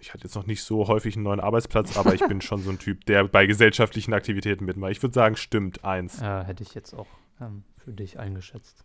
Ich 0.01 0.13
hatte 0.13 0.25
jetzt 0.25 0.35
noch 0.35 0.47
nicht 0.47 0.63
so 0.63 0.89
häufig 0.89 1.17
einen 1.17 1.25
neuen 1.25 1.41
Arbeitsplatz, 1.41 1.97
aber 1.97 2.15
ich 2.15 2.27
bin 2.27 2.41
schon 2.43 2.63
so 2.63 2.71
ein 2.71 2.79
Typ, 2.79 3.05
der 3.07 3.25
bei 3.25 3.47
gesellschaftlichen 3.47 4.13
Aktivitäten 4.13 4.65
mitmacht. 4.65 4.93
Ich 4.93 5.03
würde 5.03 5.15
sagen, 5.15 5.37
stimmt 5.37 5.85
eins. 5.85 6.21
Äh, 6.21 6.45
hätte 6.45 6.63
ich 6.63 6.75
jetzt 6.75 6.95
auch 6.95 7.09
ähm, 7.41 7.65
für 7.77 7.93
dich 7.93 8.19
eingeschätzt. 8.19 8.85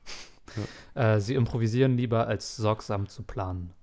Äh, 0.95 1.19
sie 1.19 1.35
improvisieren 1.35 1.97
lieber, 1.97 2.27
als 2.27 2.55
sorgsam 2.55 3.07
zu 3.07 3.23
planen. 3.23 3.73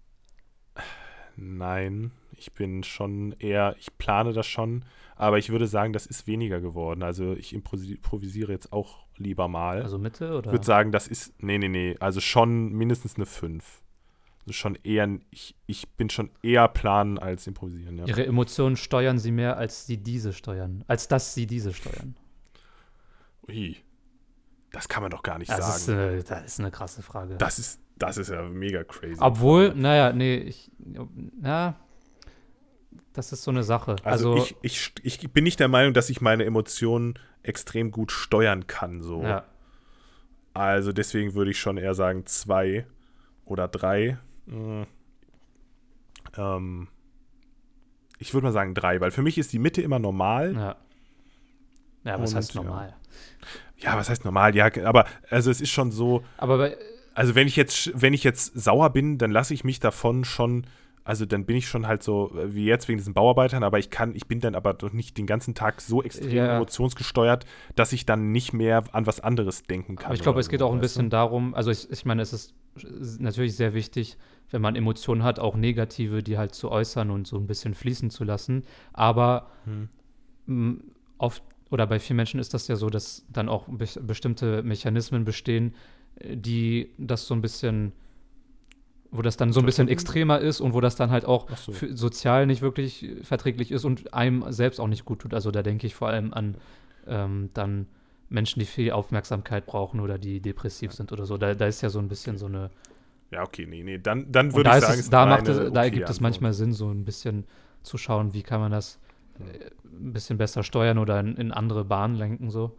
Nein, 1.37 2.11
ich 2.33 2.53
bin 2.53 2.83
schon 2.83 3.33
eher, 3.39 3.76
ich 3.79 3.97
plane 3.97 4.33
das 4.33 4.47
schon, 4.47 4.85
aber 5.16 5.39
ich 5.39 5.51
würde 5.51 5.66
sagen, 5.66 5.93
das 5.93 6.07
ist 6.07 6.26
weniger 6.26 6.61
geworden. 6.61 7.03
Also 7.03 7.33
ich 7.33 7.55
improvisiere 7.55 8.53
jetzt 8.53 8.72
auch 8.72 9.07
lieber 9.16 9.49
mal. 9.49 9.83
Also 9.83 9.99
Mitte 9.99 10.26
ich 10.26 10.33
oder? 10.33 10.53
würde 10.53 10.64
sagen, 10.64 10.93
das 10.93 11.07
ist, 11.07 11.41
nee, 11.43 11.59
nee, 11.59 11.68
nee, 11.68 11.97
also 12.01 12.20
schon 12.20 12.72
mindestens 12.72 13.16
eine 13.16 13.26
5. 13.26 13.83
Schon 14.53 14.76
eher, 14.82 15.09
ich, 15.30 15.55
ich 15.66 15.88
bin 15.90 16.11
schon 16.11 16.30
eher 16.42 16.68
planen 16.68 17.18
als 17.18 17.46
improvisieren, 17.46 17.99
ja. 17.99 18.07
Ihre 18.07 18.26
Emotionen 18.26 18.76
steuern 18.76 19.18
sie 19.18 19.30
mehr, 19.32 19.57
als 19.57 19.86
sie 19.86 19.96
diese 19.99 20.32
steuern. 20.32 20.84
Als 20.86 21.09
dass 21.09 21.34
sie 21.34 21.46
diese 21.46 21.72
steuern. 21.74 22.16
Ui, 23.49 23.76
das 24.72 24.88
kann 24.88 25.03
man 25.03 25.11
doch 25.11 25.22
gar 25.22 25.38
nicht 25.38 25.51
Das 25.51 25.76
ist, 25.76 25.86
sagen. 25.86 26.18
äh, 26.18 26.22
das 26.22 26.44
ist 26.44 26.61
eine 26.61 26.70
krasse 26.70 27.03
Frage. 27.03 27.36
das, 27.36 27.59
ist, 27.59 27.80
das 27.96 28.16
ist 28.18 28.30
ja 28.30 28.42
mega 28.42 28.84
crazy. 28.84 29.16
Obwohl, 29.20 29.74
naja, 29.74 30.12
nee, 30.12 30.36
ich, 30.36 30.70
ja, 31.42 31.74
das 33.12 33.32
ist 33.32 33.42
so 33.42 33.51
eine 33.51 33.64
Sache. 33.64 33.96
Also, 34.05 34.34
Also, 34.34 34.44
ich, 34.62 34.92
ich, 35.03 35.20
ich 35.22 35.32
bin 35.32 35.44
nicht 35.44 35.59
der 35.61 35.68
Meinung, 35.68 35.94
dass 35.94 36.11
ich 36.11 36.20
meine 36.20 36.44
Emotionen 36.44 37.14
extrem 37.42 37.90
gut 37.90 38.12
steuern 38.12 38.66
kann. 38.66 39.01
So. 39.03 39.22
ja, 39.22 39.44
Also 40.55 40.92
deswegen 40.92 41.34
würde 41.34 41.51
ich 41.51 41.59
schon 41.59 41.78
eher 41.78 41.94
sagen 41.94 42.26
zwei 42.26 42.86
oder 43.44 43.66
drei. 43.66 44.18
Mm. 44.49 44.82
Ähm, 46.36 46.88
ich 48.18 48.34
würde 48.34 48.46
mal 48.46 48.53
sagen 48.53 48.74
drei, 48.74 49.01
weil 49.01 49.11
für 49.11 49.22
mich 49.22 49.38
ist 49.38 49.53
die 49.53 49.59
Mitte 49.59 49.82
immer 49.82 49.99
normal. 49.99 50.55
ja. 50.55 50.76
Ja, 52.05 52.18
was 52.20 52.30
Und, 52.30 52.36
heißt 52.36 52.55
ja. 52.55 52.62
normal? 52.62 52.96
Ja, 53.76 53.96
was 53.96 54.09
heißt 54.09 54.24
normal? 54.24 54.55
Ja, 54.55 54.70
aber 54.84 55.05
also 55.30 55.51
es 55.51 55.61
ist 55.61 55.70
schon 55.70 55.90
so. 55.90 56.24
Aber 56.38 56.57
bei, 56.57 56.76
Also 57.14 57.34
wenn 57.34 57.46
ich 57.49 57.57
jetzt, 57.57 57.90
wenn 57.94 58.14
ich 58.14 58.24
jetzt 58.24 58.55
sauer 58.59 58.90
bin, 58.90 59.18
dann 59.18 59.30
lasse 59.30 59.53
ich 59.53 59.64
mich 59.64 59.80
davon 59.80 60.24
schon. 60.24 60.66
Also 61.09 61.25
dann 61.25 61.47
bin 61.47 61.57
ich 61.57 61.67
schon 61.68 61.87
halt 61.87 62.03
so 62.03 62.30
äh, 62.37 62.55
wie 62.55 62.67
jetzt 62.67 62.87
wegen 62.87 62.99
diesen 62.99 63.14
Bauarbeitern, 63.14 63.63
aber 63.63 63.79
ich 63.79 63.89
kann, 63.91 64.14
ich 64.14 64.26
bin 64.26 64.41
dann 64.41 64.55
aber 64.55 64.75
doch 64.75 64.93
nicht 64.93 65.17
den 65.17 65.26
ganzen 65.26 65.55
Tag 65.55 65.80
so 65.80 66.03
extrem 66.03 66.30
Ja. 66.37 66.57
emotionsgesteuert, 66.57 67.47
dass 67.76 67.93
ich 67.93 68.05
dann 68.05 68.30
nicht 68.30 68.53
mehr 68.53 68.85
an 68.93 69.07
was 69.07 69.21
anderes 69.21 69.63
denken 69.63 69.97
kann. 69.97 70.07
aber 70.07 70.14
ich 70.14 70.22
glaube, 70.22 70.39
es 70.41 70.49
geht 70.51 70.61
auch 70.63 70.71
ein 70.72 70.80
weißt 70.83 70.97
du? 70.97 70.99
bisschen 71.01 71.11
darum, 71.11 71.55
also 71.55 71.71
ich, 71.71 71.91
ich 71.91 72.05
meine, 72.05 72.21
es 72.22 72.33
ist 72.35 72.55
natürlich 73.21 73.57
sehr 73.57 73.72
wichtig, 73.72 74.18
wenn 74.51 74.61
man 74.63 74.76
Emotionen 74.76 75.22
hat, 75.25 75.39
auch 75.39 75.57
negative, 75.57 76.22
die 76.22 76.37
halt 76.39 76.55
zu 76.55 76.71
äußern 76.71 77.11
und 77.11 77.26
so 77.26 77.37
ein 77.39 77.47
bisschen 77.47 77.75
fließen 77.75 78.11
zu 78.11 78.25
lassen. 78.25 78.64
Aber 78.93 79.51
Hm. 79.64 80.83
oft 81.18 81.43
oder 81.71 81.87
bei 81.87 81.99
vielen 81.99 82.17
Menschen 82.17 82.41
ist 82.41 82.55
das 82.55 82.68
ja 82.68 82.76
so, 82.76 82.89
dass 82.91 83.25
dann 83.33 83.49
auch 83.49 83.67
be 83.68 83.87
bestimmte 84.03 84.63
Mechanismen 84.63 85.25
bestehen, 85.25 85.75
äh, 86.17 86.37
die 86.37 86.91
das 86.99 87.26
so 87.26 87.35
ein 87.35 87.41
bisschen, 87.43 87.93
wo 89.11 89.22
das 89.22 89.37
dann 89.37 89.53
so 89.53 89.61
ein 89.61 89.67
bisschen 89.67 89.89
extremer 89.89 90.39
ist 90.39 90.61
und 90.61 90.75
wo 90.75 90.80
das 90.80 90.97
dann 90.97 91.11
halt 91.11 91.25
auch 91.25 91.49
so. 91.57 91.72
sozial 91.91 92.47
nicht 92.47 92.61
wirklich 92.61 93.09
verträglich 93.22 93.71
ist 93.71 93.85
und 93.85 94.13
einem 94.13 94.45
selbst 94.53 94.80
auch 94.80 94.87
nicht 94.87 95.05
gut 95.05 95.21
tut. 95.21 95.35
Also 95.35 95.51
da 95.51 95.63
denke 95.63 95.87
ich 95.87 95.95
vor 95.95 96.09
allem 96.09 96.33
an 96.35 96.57
ähm, 97.07 97.51
dann 97.55 97.87
Menschen, 98.29 98.61
die 98.61 98.67
viel 98.67 98.91
Aufmerksamkeit 98.93 99.64
brauchen 99.64 100.01
oder 100.01 100.18
die 100.18 100.41
depressiv 100.41 100.93
sind 100.93 101.13
oder 101.13 101.25
so. 101.25 101.39
Da, 101.39 101.55
da 101.55 101.67
ist 101.67 101.80
ja 101.80 101.89
so 101.89 101.99
ein 101.99 102.09
bisschen 102.09 102.37
so 102.37 102.47
eine. 102.47 102.71
Ja, 103.30 103.43
okay, 103.43 103.67
nee, 103.67 103.83
nee, 103.83 103.99
dann, 103.99 104.30
dann 104.30 104.55
würde 104.55 104.71
da, 104.71 104.79
ich 104.79 104.85
sagen, 104.85 105.01
es, 105.01 105.11
da, 105.11 105.26
macht 105.26 105.49
es, 105.49 105.57
da 105.57 105.64
okay 105.64 105.79
ergibt 105.79 106.09
es 106.09 106.21
manchmal 106.21 106.53
Sinn, 106.53 106.72
so 106.72 106.91
ein 106.91 107.05
bisschen 107.05 107.45
zu 107.83 107.99
schauen, 107.99 108.33
wie 108.33 108.43
kann 108.43 108.61
man 108.61 108.72
das 108.72 108.99
äh, 109.39 109.67
ein 109.85 110.13
bisschen 110.13 110.39
besser 110.39 110.63
steuern 110.63 110.99
oder 110.99 111.21
in, 111.21 111.37
in 111.37 111.53
andere 111.53 111.85
Bahnen 111.85 112.14
lenken. 112.14 112.51
So. 112.51 112.76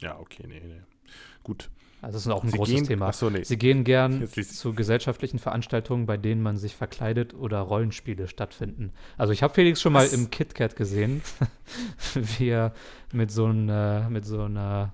Ja, 0.00 0.18
okay, 0.18 0.44
nee, 0.46 0.60
nee. 0.64 0.82
Gut. 1.42 1.70
Also 2.02 2.16
das 2.16 2.26
ist 2.26 2.32
auch 2.32 2.44
ein 2.44 2.50
Sie 2.50 2.56
großes 2.56 2.74
gehen, 2.74 2.84
Thema. 2.84 3.06
Achso, 3.06 3.30
nee. 3.30 3.42
Sie 3.42 3.56
gehen 3.56 3.82
gern 3.82 4.28
zu 4.28 4.74
gesellschaftlichen 4.74 5.38
Veranstaltungen, 5.38 6.06
bei 6.06 6.16
denen 6.16 6.42
man 6.42 6.56
sich 6.56 6.76
verkleidet 6.76 7.34
oder 7.34 7.60
Rollenspiele 7.60 8.28
stattfinden. 8.28 8.92
Also 9.16 9.32
ich 9.32 9.42
habe 9.42 9.54
Felix 9.54 9.80
schon 9.80 9.94
mal 9.94 10.04
Was? 10.04 10.12
im 10.12 10.30
KitKat 10.30 10.76
gesehen, 10.76 11.22
wie 12.14 12.48
er 12.48 12.74
mit 13.12 13.30
so 13.30 13.46
einer, 13.46 14.08
mit 14.10 14.26
so 14.26 14.42
einer 14.42 14.92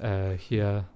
äh, 0.00 0.36
hier 0.38 0.88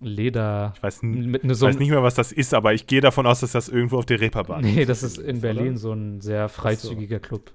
Leder. 0.00 0.72
Ich 0.76 0.82
weiß, 0.82 1.02
mit 1.02 1.44
ne, 1.44 1.52
ich 1.52 1.58
so 1.58 1.66
weiß 1.66 1.78
nicht 1.78 1.90
mehr, 1.90 2.02
was 2.02 2.14
das 2.14 2.32
ist, 2.32 2.54
aber 2.54 2.74
ich 2.74 2.86
gehe 2.86 3.00
davon 3.00 3.26
aus, 3.26 3.40
dass 3.40 3.52
das 3.52 3.68
irgendwo 3.68 3.98
auf 3.98 4.06
der 4.06 4.20
Reeperbahn 4.20 4.62
Nee, 4.62 4.84
das 4.84 5.02
ist 5.02 5.18
ist, 5.18 5.24
in? 5.24 5.40
Berlin 5.40 5.76
so 5.76 5.92
ein 5.92 6.20
sehr 6.20 6.48
freizügiger 6.48 7.20
Club. 7.20 7.52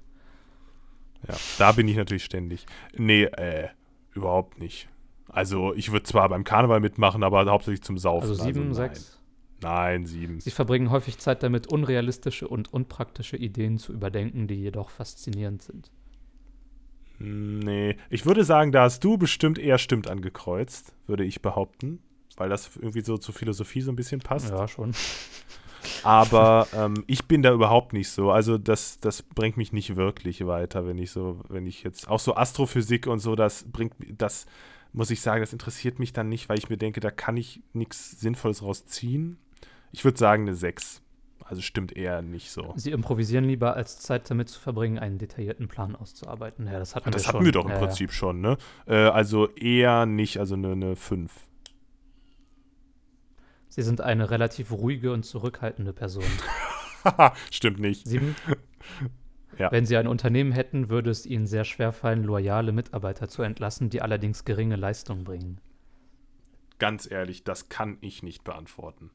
Ja, 1.27 1.35
da 1.57 1.71
bin 1.73 1.87
ich 1.87 1.97
natürlich 1.97 2.23
ständig. 2.23 2.65
Nee, 2.95 3.23
äh, 3.23 3.67
überhaupt 4.13 4.59
nicht. 4.59 4.87
Also, 5.29 5.73
ich 5.73 5.91
würde 5.91 6.03
zwar 6.03 6.29
beim 6.29 6.43
Karneval 6.43 6.79
mitmachen, 6.79 7.23
aber 7.23 7.45
hauptsächlich 7.45 7.83
zum 7.83 7.97
Saufen. 7.97 8.29
Also 8.29 8.43
sieben, 8.43 8.65
nein. 8.65 8.73
sechs. 8.73 9.19
Nein, 9.61 10.05
sieben. 10.05 10.39
Sie 10.39 10.51
verbringen 10.51 10.91
häufig 10.91 11.17
Zeit 11.17 11.41
damit, 11.41 11.67
unrealistische 11.67 12.47
und 12.47 12.71
unpraktische 12.71 13.37
Ideen 13.37 13.77
zu 13.79 13.91
überdenken, 13.91 14.47
die 14.47 14.55
jedoch 14.55 14.89
faszinierend 14.89 15.63
sind. 15.63 15.91
Hm, 17.17 17.59
Nee, 17.59 17.97
ich 18.09 18.25
würde 18.25 18.43
sagen, 18.43 18.71
da 18.71 18.83
hast 18.83 19.03
du 19.03 19.17
bestimmt 19.17 19.57
eher 19.57 19.77
stimmt 19.77 20.07
angekreuzt, 20.07 20.93
würde 21.07 21.23
ich 21.23 21.41
behaupten, 21.41 21.99
weil 22.37 22.49
das 22.49 22.75
irgendwie 22.75 23.01
so 23.01 23.17
zur 23.17 23.33
Philosophie 23.33 23.81
so 23.81 23.91
ein 23.91 23.95
bisschen 23.95 24.21
passt. 24.21 24.49
Ja, 24.49 24.67
schon. 24.67 24.91
Aber 26.03 26.67
ähm, 26.73 27.03
ich 27.07 27.25
bin 27.25 27.41
da 27.41 27.51
überhaupt 27.51 27.93
nicht 27.93 28.09
so. 28.09 28.29
Also 28.29 28.59
das, 28.59 28.99
das 28.99 29.23
bringt 29.23 29.57
mich 29.57 29.73
nicht 29.73 29.95
wirklich 29.95 30.45
weiter, 30.45 30.85
wenn 30.85 30.99
ich 30.99 31.09
so, 31.11 31.41
wenn 31.49 31.65
ich 31.65 31.83
jetzt 31.83 32.07
auch 32.07 32.19
so 32.19 32.35
Astrophysik 32.35 33.07
und 33.07 33.19
so, 33.19 33.35
das 33.35 33.63
bringt 33.63 33.93
das 34.17 34.45
muss 34.93 35.09
ich 35.09 35.21
sagen, 35.21 35.41
das 35.41 35.53
interessiert 35.53 35.99
mich 35.99 36.13
dann 36.13 36.29
nicht, 36.29 36.49
weil 36.49 36.57
ich 36.57 36.69
mir 36.69 36.77
denke, 36.77 36.99
da 36.99 37.11
kann 37.11 37.37
ich 37.37 37.61
nichts 37.73 38.19
Sinnvolles 38.19 38.63
rausziehen. 38.63 39.37
Ich 39.91 40.03
würde 40.03 40.17
sagen 40.17 40.43
eine 40.43 40.55
6. 40.55 41.01
Also 41.43 41.61
stimmt 41.61 41.95
eher 41.95 42.21
nicht 42.21 42.51
so. 42.51 42.73
Sie 42.75 42.91
improvisieren 42.91 43.45
lieber, 43.45 43.75
als 43.75 43.99
Zeit 43.99 44.29
damit 44.29 44.49
zu 44.49 44.59
verbringen, 44.59 44.99
einen 44.99 45.17
detaillierten 45.17 45.69
Plan 45.69 45.95
auszuarbeiten. 45.95 46.67
Ja, 46.67 46.77
das 46.77 46.93
hatten 46.93 47.11
das 47.11 47.23
wir 47.23 47.27
hatten 47.29 47.37
schon. 47.37 47.45
wir 47.45 47.51
doch 47.53 47.65
im 47.65 47.71
ja, 47.71 47.79
Prinzip 47.79 48.11
schon, 48.11 48.41
ne? 48.41 48.57
Äh, 48.85 48.95
also 48.95 49.47
eher 49.55 50.05
nicht, 50.05 50.39
also 50.39 50.55
eine, 50.55 50.73
eine 50.73 50.95
5. 50.97 51.31
Ja. 51.33 51.73
Sie 53.69 53.81
sind 53.81 54.01
eine 54.01 54.29
relativ 54.29 54.71
ruhige 54.71 55.13
und 55.13 55.23
zurückhaltende 55.23 55.93
Person. 55.93 56.25
Stimmt 57.51 57.79
nicht. 57.79 58.05
Sieben. 58.07 58.35
Ja. 59.57 59.71
Wenn 59.71 59.85
Sie 59.85 59.97
ein 59.97 60.07
Unternehmen 60.07 60.51
hätten, 60.51 60.89
würde 60.89 61.09
es 61.09 61.25
Ihnen 61.25 61.47
sehr 61.47 61.63
schwer 61.63 61.91
fallen, 61.91 62.23
loyale 62.23 62.71
Mitarbeiter 62.71 63.27
zu 63.27 63.41
entlassen, 63.41 63.89
die 63.89 64.01
allerdings 64.01 64.45
geringe 64.45 64.75
Leistung 64.75 65.23
bringen. 65.23 65.59
Ganz 66.79 67.09
ehrlich, 67.09 67.43
das 67.43 67.69
kann 67.69 67.97
ich 68.01 68.21
nicht 68.21 68.43
beantworten. 68.43 69.09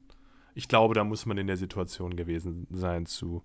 Ich 0.54 0.68
glaube, 0.68 0.94
da 0.94 1.04
muss 1.04 1.26
man 1.26 1.38
in 1.38 1.46
der 1.46 1.56
Situation 1.56 2.16
gewesen 2.16 2.66
sein 2.70 3.06
zu. 3.06 3.42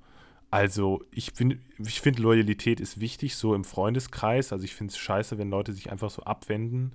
Also, 0.49 1.03
ich 1.11 1.31
finde, 1.33 1.59
ich 1.77 2.01
find, 2.01 2.19
Loyalität 2.19 2.79
ist 2.79 2.99
wichtig, 2.99 3.35
so 3.35 3.53
im 3.53 3.63
Freundeskreis. 3.63 4.51
Also, 4.51 4.65
ich 4.65 4.75
finde 4.75 4.91
es 4.91 4.97
scheiße, 4.97 5.37
wenn 5.37 5.49
Leute 5.49 5.73
sich 5.73 5.91
einfach 5.91 6.09
so 6.09 6.23
abwenden. 6.23 6.93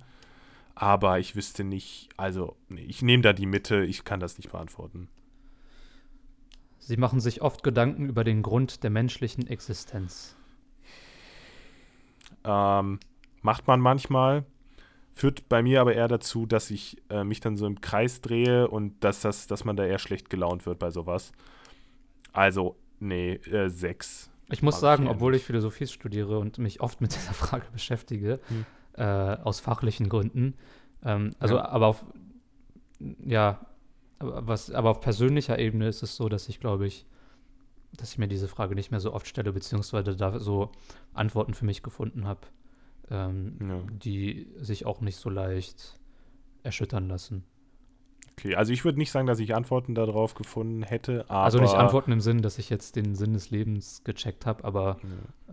Aber 0.75 1.19
ich 1.19 1.35
wüsste 1.35 1.63
nicht, 1.63 2.09
also, 2.17 2.57
nee, 2.67 2.81
ich 2.81 3.01
nehme 3.03 3.21
da 3.21 3.31
die 3.31 3.45
Mitte, 3.45 3.83
ich 3.85 4.03
kann 4.03 4.19
das 4.19 4.37
nicht 4.37 4.51
beantworten. 4.51 5.07
Sie 6.85 6.97
machen 6.97 7.21
sich 7.21 7.41
oft 7.41 7.63
Gedanken 7.63 8.07
über 8.09 8.23
den 8.25 8.41
Grund 8.41 8.83
der 8.83 8.89
menschlichen 8.89 9.47
Existenz. 9.47 10.35
Ähm, 12.43 12.99
macht 13.41 13.67
man 13.67 13.79
manchmal, 13.79 14.43
führt 15.13 15.47
bei 15.47 15.63
mir 15.63 15.79
aber 15.79 15.93
eher 15.95 16.07
dazu, 16.09 16.45
dass 16.45 16.69
ich 16.71 17.01
äh, 17.09 17.23
mich 17.23 17.39
dann 17.39 17.55
so 17.55 17.65
im 17.67 17.79
Kreis 17.79 18.19
drehe 18.19 18.67
und 18.67 19.01
dass, 19.03 19.21
das, 19.21 19.47
dass 19.47 19.63
man 19.63 19.77
da 19.77 19.85
eher 19.85 19.99
schlecht 19.99 20.29
gelaunt 20.29 20.65
wird 20.65 20.79
bei 20.79 20.91
sowas. 20.91 21.31
Also, 22.33 22.75
nee, 22.99 23.35
äh, 23.35 23.69
sechs. 23.69 24.29
Ich 24.49 24.61
muss 24.61 24.75
ich 24.75 24.81
sagen, 24.81 25.05
eher 25.05 25.11
obwohl 25.11 25.35
ich 25.35 25.45
Philosophie 25.45 25.87
studiere 25.87 26.37
und 26.37 26.57
mich 26.57 26.81
oft 26.81 26.99
mit 26.99 27.13
dieser 27.15 27.33
Frage 27.33 27.65
beschäftige, 27.71 28.39
Hm. 28.49 28.65
äh, 28.95 29.03
aus 29.03 29.61
fachlichen 29.61 30.09
Gründen, 30.09 30.55
ähm, 31.05 31.31
also 31.39 31.55
Ja. 31.55 31.69
aber 31.69 31.87
auf, 31.87 32.03
ja, 33.25 33.65
aber, 34.23 34.47
was, 34.47 34.71
aber 34.71 34.89
auf 34.91 35.01
persönlicher 35.01 35.59
Ebene 35.59 35.87
ist 35.87 36.03
es 36.03 36.15
so, 36.15 36.29
dass 36.29 36.49
ich 36.49 36.59
glaube 36.59 36.87
ich, 36.87 37.05
dass 37.95 38.11
ich 38.13 38.17
mir 38.17 38.27
diese 38.27 38.47
Frage 38.47 38.75
nicht 38.75 38.91
mehr 38.91 38.99
so 38.99 39.13
oft 39.13 39.27
stelle, 39.27 39.53
beziehungsweise 39.53 40.15
da 40.15 40.39
so 40.39 40.71
Antworten 41.13 41.53
für 41.53 41.65
mich 41.65 41.83
gefunden 41.83 42.25
habe, 42.25 42.41
ähm, 43.11 43.57
Ja. 43.61 43.81
die 43.91 44.47
sich 44.57 44.85
auch 44.85 45.01
nicht 45.01 45.17
so 45.17 45.29
leicht 45.29 45.99
erschüttern 46.63 47.07
lassen. 47.07 47.43
Okay, 48.35 48.55
also 48.55 48.73
ich 48.73 48.83
würde 48.83 48.97
nicht 48.97 49.11
sagen, 49.11 49.27
dass 49.27 49.37
ich 49.37 49.53
Antworten 49.53 49.93
darauf 49.93 50.33
gefunden 50.33 50.81
hätte, 50.81 51.25
aber. 51.29 51.43
also 51.43 51.59
nicht 51.59 51.75
Antworten 51.75 52.11
im 52.11 52.19
Sinn, 52.19 52.41
dass 52.41 52.57
ich 52.57 52.67
jetzt 52.71 52.95
den 52.95 53.13
Sinn 53.13 53.33
des 53.33 53.51
Lebens 53.51 54.03
gecheckt 54.03 54.47
habe, 54.47 54.63
aber 54.63 54.97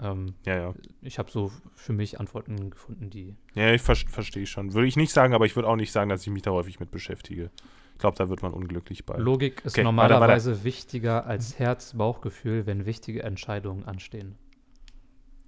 ähm, 0.01 0.33
Ja, 0.47 0.57
ja. 0.57 0.75
ich 1.03 1.19
habe 1.19 1.31
so 1.31 1.53
für 1.75 1.93
mich 1.93 2.19
Antworten 2.21 2.71
gefunden, 2.71 3.11
die 3.11 3.37
Ja, 3.55 3.75
ich 3.75 3.83
ver 3.83 3.97
verstehe 3.97 4.47
schon. 4.47 4.73
Würde 4.73 4.89
ich 4.89 4.97
nicht 4.97 5.13
sagen, 5.13 5.35
aber 5.35 5.45
ich 5.45 5.57
würde 5.57 5.69
auch 5.69 5.77
nicht 5.77 5.93
sagen, 5.93 6.09
dass 6.09 6.23
ich 6.23 6.31
mich 6.33 6.41
da 6.41 6.53
häufig 6.53 6.81
mit 6.81 6.91
beschäftige. 6.91 7.51
Ich 8.01 8.03
glaube, 8.03 8.17
da 8.17 8.31
wird 8.31 8.41
man 8.41 8.55
unglücklich 8.55 9.05
bei. 9.05 9.19
Logik 9.19 9.63
ist 9.63 9.75
Okay, 9.75 9.85
normalerweise 9.85 10.65
wichtiger 10.65 11.27
als 11.27 11.59
Herz-Bauchgefühl, 11.59 12.65
wenn 12.65 12.87
wichtige 12.87 13.25
Entscheidungen 13.25 13.85
anstehen. 13.85 14.37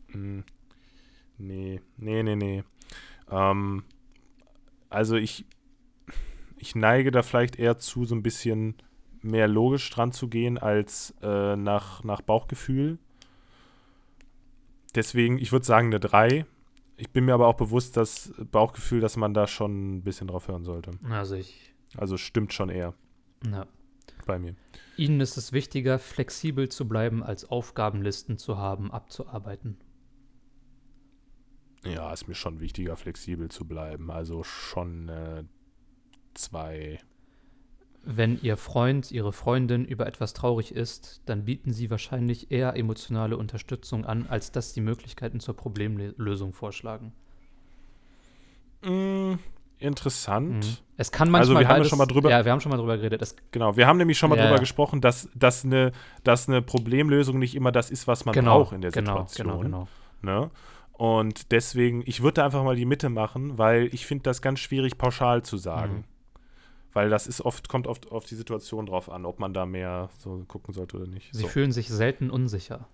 Hm. 0.08 0.44
Nee, 1.38 1.80
nee, 1.96 2.22
nee, 2.22 2.36
nee. 2.36 2.62
Ähm, 3.30 3.84
also 4.90 5.16
ich, 5.16 5.46
ich 6.58 6.74
neige 6.74 7.10
da 7.10 7.22
vielleicht 7.22 7.56
eher 7.58 7.78
zu, 7.78 8.04
so 8.04 8.14
ein 8.14 8.22
bisschen 8.22 8.74
mehr 9.22 9.48
logisch 9.48 9.88
dran 9.88 10.12
zu 10.12 10.28
gehen 10.28 10.58
als 10.58 11.14
äh, 11.22 11.56
nach, 11.56 12.04
nach 12.04 12.20
Bauchgefühl. 12.20 12.98
Deswegen, 14.94 15.38
ich 15.38 15.52
würde 15.52 15.64
sagen 15.64 15.86
eine 15.86 16.00
3. 16.00 16.44
Ich 16.98 17.08
bin 17.08 17.24
mir 17.24 17.32
aber 17.32 17.46
auch 17.46 17.56
bewusst, 17.56 17.96
dass 17.96 18.30
Bauchgefühl, 18.50 19.00
dass 19.00 19.16
man 19.16 19.32
da 19.32 19.46
schon 19.46 19.94
ein 19.96 20.02
bisschen 20.02 20.26
drauf 20.26 20.48
hören 20.48 20.64
sollte. 20.64 20.90
Also 21.08 21.34
ich, 21.34 21.72
Also 21.97 22.16
stimmt 22.16 22.52
schon 22.52 22.69
eher 22.69 22.94
ja. 23.51 23.66
bei 24.27 24.39
mir. 24.39 24.55
Ihnen 24.97 25.20
ist 25.20 25.36
es 25.36 25.52
wichtiger, 25.52 25.98
flexibel 25.98 26.69
zu 26.69 26.89
bleiben, 26.89 27.23
als 27.23 27.44
Aufgabenlisten 27.44 28.39
zu 28.39 28.59
haben, 28.59 28.90
abzuarbeiten. 28.90 29.77
Ja, 31.85 32.12
ist 32.12 32.28
mir 32.28 32.35
schon 32.35 32.60
wichtiger, 32.60 32.97
flexibel 32.97 33.51
zu 33.51 33.66
bleiben. 33.66 34.10
Also 34.10 34.44
schon 34.44 35.09
äh, 35.09 35.44
zwei. 36.35 37.01
Wenn 38.05 38.40
Ihr 38.43 38.56
Freund, 38.56 39.10
Ihre 39.10 39.32
Freundin 39.32 39.85
über 39.85 40.06
etwas 40.06 40.32
traurig 40.32 40.74
ist, 40.74 41.23
dann 41.27 41.44
bieten 41.44 41.73
Sie 41.73 41.90
wahrscheinlich 41.90 42.51
eher 42.51 42.77
emotionale 42.77 43.36
Unterstützung 43.36 44.05
an, 44.05 44.27
als 44.27 44.52
dass 44.52 44.74
Sie 44.74 44.81
Möglichkeiten 44.81 45.40
zur 45.40 45.56
Problemlösung 45.56 46.52
vorschlagen. 46.52 47.12
Mm, 48.85 49.35
interessant. 49.82 50.64
Mhm. 50.64 50.76
Es 50.96 51.10
kann 51.10 51.28
manchmal 51.30 51.40
Also 51.40 51.52
wir 51.52 51.56
haben 51.59 51.62
ja 51.64 51.68
beides, 51.78 51.88
schon 51.88 51.98
mal 51.98 52.06
drüber- 52.06 52.30
Ja, 52.30 52.44
wir 52.44 52.52
haben 52.52 52.60
schon 52.60 52.70
mal 52.70 52.78
drüber 52.78 52.96
geredet. 52.96 53.20
Es, 53.22 53.34
Genau, 53.50 53.76
wir 53.76 53.86
haben 53.86 53.96
nämlich 53.98 54.18
schon 54.18 54.30
mal 54.30 54.36
Ja, 54.36 54.42
drüber 54.44 54.56
ja. 54.56 54.60
gesprochen, 54.60 55.00
dass, 55.00 55.28
dass, 55.34 55.64
eine, 55.64 55.92
dass 56.24 56.48
eine 56.48 56.62
Problemlösung 56.62 57.38
nicht 57.38 57.54
immer 57.54 57.72
das 57.72 57.90
ist, 57.90 58.06
was 58.06 58.24
man 58.24 58.34
genau, 58.34 58.59
braucht 58.60 58.72
in 58.74 58.80
der 58.82 58.90
genau, 58.92 59.26
Situation. 59.26 59.62
genau, 59.62 59.88
genau. 60.22 60.40
Ne? 60.40 60.50
Und 60.92 61.50
deswegen, 61.50 62.02
ich 62.06 62.22
würde 62.22 62.34
da 62.34 62.44
einfach 62.44 62.62
mal 62.62 62.76
die 62.76 62.84
Mitte 62.84 63.09
machen, 63.09 63.59
weil 63.59 63.88
ich 63.92 64.06
finde 64.06 64.22
das 64.24 64.40
ganz 64.42 64.60
schwierig 64.60 64.98
pauschal 64.98 65.42
zu 65.42 65.56
sagen. 65.56 65.94
Mhm. 65.94 66.04
Weil 66.92 67.09
das 67.09 67.26
ist 67.26 67.40
oft, 67.40 67.68
kommt 67.70 67.86
oft 67.86 68.12
auf 68.12 68.26
die 68.26 68.34
Situation 68.34 68.84
drauf 68.86 69.10
an, 69.10 69.24
ob 69.24 69.40
man 69.40 69.54
da 69.54 69.64
mehr 69.66 70.10
so 70.18 70.44
gucken 70.46 70.74
sollte 70.74 70.98
oder 70.98 71.06
nicht. 71.06 71.30
Sie 71.32 71.40
So. 71.42 71.48
fühlen 71.48 71.72
sich 71.72 71.88
selten 71.88 72.30
unsicher. 72.30 72.86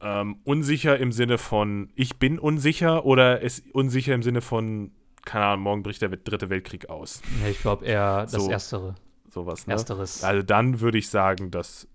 Ähm, 0.00 0.38
unsicher 0.44 0.98
im 0.98 1.10
Sinne 1.10 1.36
von, 1.38 1.90
ich 1.96 2.18
bin 2.18 2.38
unsicher 2.38 3.04
oder 3.06 3.40
ist 3.40 3.64
unsicher 3.74 4.14
im 4.14 4.22
Sinne 4.22 4.40
von, 4.40 4.92
keine 5.26 5.46
Ahnung, 5.46 5.64
morgen 5.64 5.84
bricht 5.84 6.02
der 6.02 6.10
dritte 6.10 6.50
Weltkrieg 6.50 6.88
aus. 6.90 7.22
Nee, 7.28 7.50
ich 7.50 7.60
glaube 7.60 7.84
eher 7.84 8.26
das 8.26 8.46
So, 8.46 8.50
Erstere. 8.50 8.94
Sowas, 9.30 9.66
ne? 9.66 9.74
Ersteres. 9.74 10.22
Also 10.22 10.42
dann 10.42 10.80
würde 10.80 10.98
ich 10.98 11.08
sagen, 11.10 11.50
dass 11.50 11.88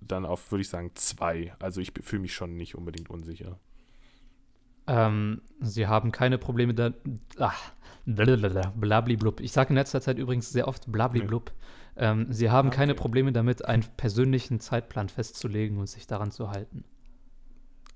dann 0.00 0.26
auf, 0.26 0.50
würde 0.52 0.62
ich 0.62 0.68
sagen, 0.70 0.92
zwei. 0.96 1.54
Also 1.60 1.80
ich 1.80 1.92
fühle 2.02 2.22
mich 2.22 2.34
schon 2.34 2.56
nicht 2.56 2.76
unbedingt 2.76 3.10
unsicher. 3.10 3.60
Ähm, 4.86 5.42
sie 5.60 5.86
haben 5.86 6.10
keine 6.12 6.38
Probleme 6.38 6.74
da. 6.74 6.92
Ach, 7.38 7.72
blablabla, 8.04 8.72
blabliblub. 8.76 9.40
Ich 9.40 9.52
sage 9.52 9.70
in 9.70 9.76
letzter 9.76 10.00
Zeit 10.00 10.18
übrigens 10.18 10.50
sehr 10.50 10.66
oft 10.68 10.90
blabliblub. 10.90 11.52
Ähm, 11.96 12.26
sie 12.32 12.50
haben 12.50 12.70
Ah, 12.70 12.70
keine 12.70 12.94
okay. 12.94 12.94
Probleme 12.94 13.32
damit, 13.32 13.64
einen 13.64 13.84
persönlichen 13.96 14.60
Zeitplan 14.60 15.08
festzulegen 15.08 15.78
und 15.78 15.86
sich 15.88 16.06
daran 16.06 16.30
zu 16.32 16.50
halten. 16.50 16.84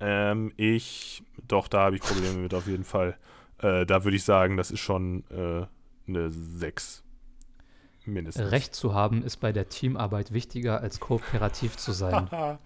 Ähm, 0.00 0.52
ich, 0.56 1.24
doch, 1.48 1.68
da 1.68 1.80
habe 1.84 1.96
ich 1.96 2.02
Probleme 2.02 2.38
mit 2.38 2.54
auf 2.54 2.66
jeden 2.66 2.84
Fall. 2.84 3.16
Äh, 3.58 3.86
da 3.86 4.04
würde 4.04 4.16
ich 4.16 4.24
sagen, 4.24 4.56
das 4.56 4.70
ist 4.70 4.80
schon 4.80 5.24
äh, 5.30 5.66
eine 6.08 6.30
sechs. 6.30 7.02
Mindestens. 8.04 8.52
Recht 8.52 8.74
zu 8.74 8.94
haben 8.94 9.24
ist 9.24 9.38
bei 9.38 9.50
der 9.50 9.68
Teamarbeit 9.68 10.32
wichtiger 10.32 10.80
als 10.80 11.00
kooperativ 11.00 11.76
zu 11.76 11.90
sein. 11.90 12.28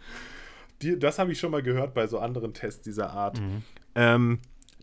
Die, 0.82 0.98
das 0.98 1.18
habe 1.18 1.32
ich 1.32 1.38
schon 1.38 1.50
mal 1.50 1.62
gehört 1.62 1.94
bei 1.94 2.06
so 2.06 2.18
anderen 2.18 2.54
Tests 2.54 2.82
dieser 2.82 3.10
Art. 3.10 3.40
Mhm. 3.40 3.62
Ähm, 3.94 4.38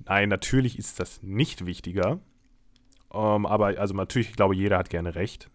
nein, 0.05 0.29
natürlich 0.29 0.77
ist 0.77 0.99
das 0.99 1.21
nicht 1.23 1.65
wichtiger. 1.65 2.19
Ähm, 3.13 3.45
aber, 3.45 3.79
also 3.79 3.93
natürlich, 3.93 4.29
ich 4.29 4.35
glaube, 4.35 4.55
jeder 4.55 4.77
hat 4.77 4.89
gerne 4.89 5.15
recht. 5.15 5.49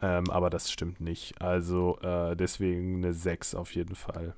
Ähm, 0.00 0.30
aber 0.30 0.50
das 0.50 0.70
stimmt 0.70 1.00
nicht. 1.00 1.40
Also 1.40 1.98
äh, 2.02 2.36
deswegen 2.36 2.96
eine 2.96 3.14
6 3.14 3.54
auf 3.54 3.74
jeden 3.74 3.94
Fall. 3.94 4.34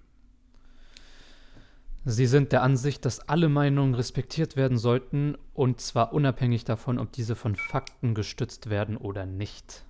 Sie 2.06 2.26
sind 2.26 2.52
der 2.52 2.62
Ansicht, 2.62 3.05
dass 3.06 3.28
alle 3.28 3.48
Meinungen 3.48 3.94
respektiert 3.94 4.56
werden 4.56 4.76
sollten 4.76 5.36
und 5.55 5.81
zwar 5.81 6.12
unabhängig 6.12 6.64
davon, 6.64 6.98
ob 6.98 7.12
diese 7.12 7.35
von 7.35 7.56
Fakten 7.56 8.14
gestützt 8.14 8.68
werden 8.68 8.97
oder 8.97 9.24
nicht. 9.24 9.85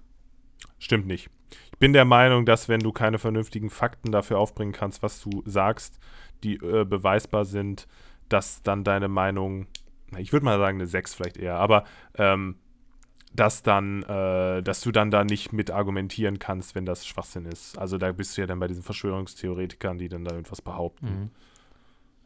Stimmt 0.79 1.07
nicht. 1.07 1.29
Ich 1.73 1.79
bin 1.79 1.93
der 1.93 2.05
Meinung, 2.05 2.47
dass 2.47 2.69
wenn 2.69 2.81
du 2.81 2.93
keine 2.93 3.19
vernünftigen 3.19 3.69
Fakten 3.69 4.13
dafür 4.13 4.39
aufbringen 4.39 4.73
kannst, 4.73 5.03
was 5.03 5.21
du 5.21 5.43
sagst, 5.45 5.99
die 6.45 6.55
äh, 6.57 6.85
beweisbar 6.85 7.45
sind, 7.45 7.89
dass 8.29 8.63
dann 8.63 8.85
deine 8.85 9.09
Meinung, 9.09 9.67
ich 10.17 10.33
würde 10.33 10.45
mal 10.45 10.59
sagen 10.59 10.79
eine 10.79 10.87
6 10.87 11.15
vielleicht 11.15 11.37
eher, 11.37 11.57
aber 11.57 11.85
ähm, 12.17 12.57
dass 13.33 13.65
dann, 13.65 14.05
äh, 14.05 14.63
dass 14.63 14.81
du 14.81 14.93
dann 14.93 15.11
da 15.11 15.25
nicht 15.25 15.53
mit 15.53 15.73
argumentieren 15.73 16.39
kannst, 16.39 16.77
wenn 16.77 16.87
das 16.87 17.05
Schwachsinn 17.05 17.47
ist. 17.47 17.77
Also 17.77 17.99
da 17.99 18.13
bist 18.13 18.37
du 18.37 18.43
ja 18.43 18.47
dann 18.47 18.61
bei 18.61 18.69
diesen 18.69 18.85
Verschwörungstheoretikern, 18.85 19.99
die 19.99 20.09
dann 20.09 20.25
da 20.25 20.33
irgendwas 20.33 20.63
behaupten. 20.63 21.07
Mhm. 21.07 21.31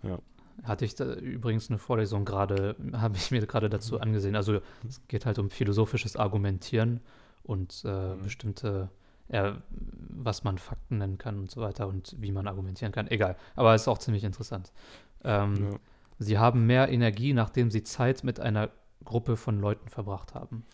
Ja. 0.09 0.19
Hatte 0.65 0.85
ich 0.85 0.95
da 0.97 1.15
übrigens 1.15 1.71
eine 1.71 1.79
Vorlesung 1.79 2.25
gerade, 2.25 2.75
habe 2.93 3.17
ich 3.17 3.31
mir 3.31 3.47
gerade 3.47 3.69
dazu 3.71 4.01
angesehen. 4.01 4.35
Also 4.35 4.61
es 4.89 5.01
geht 5.07 5.25
halt 5.25 5.39
um 5.39 5.51
philosophisches 5.51 6.17
Argumentieren 6.17 7.01
und 7.45 7.83
äh, 7.85 8.15
Mhm. 8.17 8.23
bestimmte, 8.23 8.91
ja, 9.29 9.63
was 9.71 10.43
man 10.43 10.59
Fakten 10.59 10.99
nennen 10.99 11.17
kann 11.19 11.39
und 11.39 11.51
so 11.51 11.61
weiter 11.61 11.87
und 11.87 12.17
wie 12.19 12.33
man 12.33 12.49
argumentieren 12.49 12.91
kann. 12.93 13.07
Egal, 13.09 13.37
aber 13.55 13.75
es 13.75 13.83
ist 13.83 13.89
auch 13.89 13.99
ziemlich 13.99 14.25
interessant. 14.25 14.73
Ähm, 15.25 15.55
Ja. 15.73 15.79
Sie 16.21 16.37
haben 16.39 16.67
mehr 16.67 16.89
Energie, 16.89 17.33
nachdem 17.33 17.71
sie 17.71 17.85
Zeit 17.85 18.25
mit 18.25 18.41
einer 18.41 18.71
Gruppe 19.05 19.37
von 19.37 19.61
Leuten 19.61 19.89
verbracht 19.89 20.35
haben. 20.35 20.65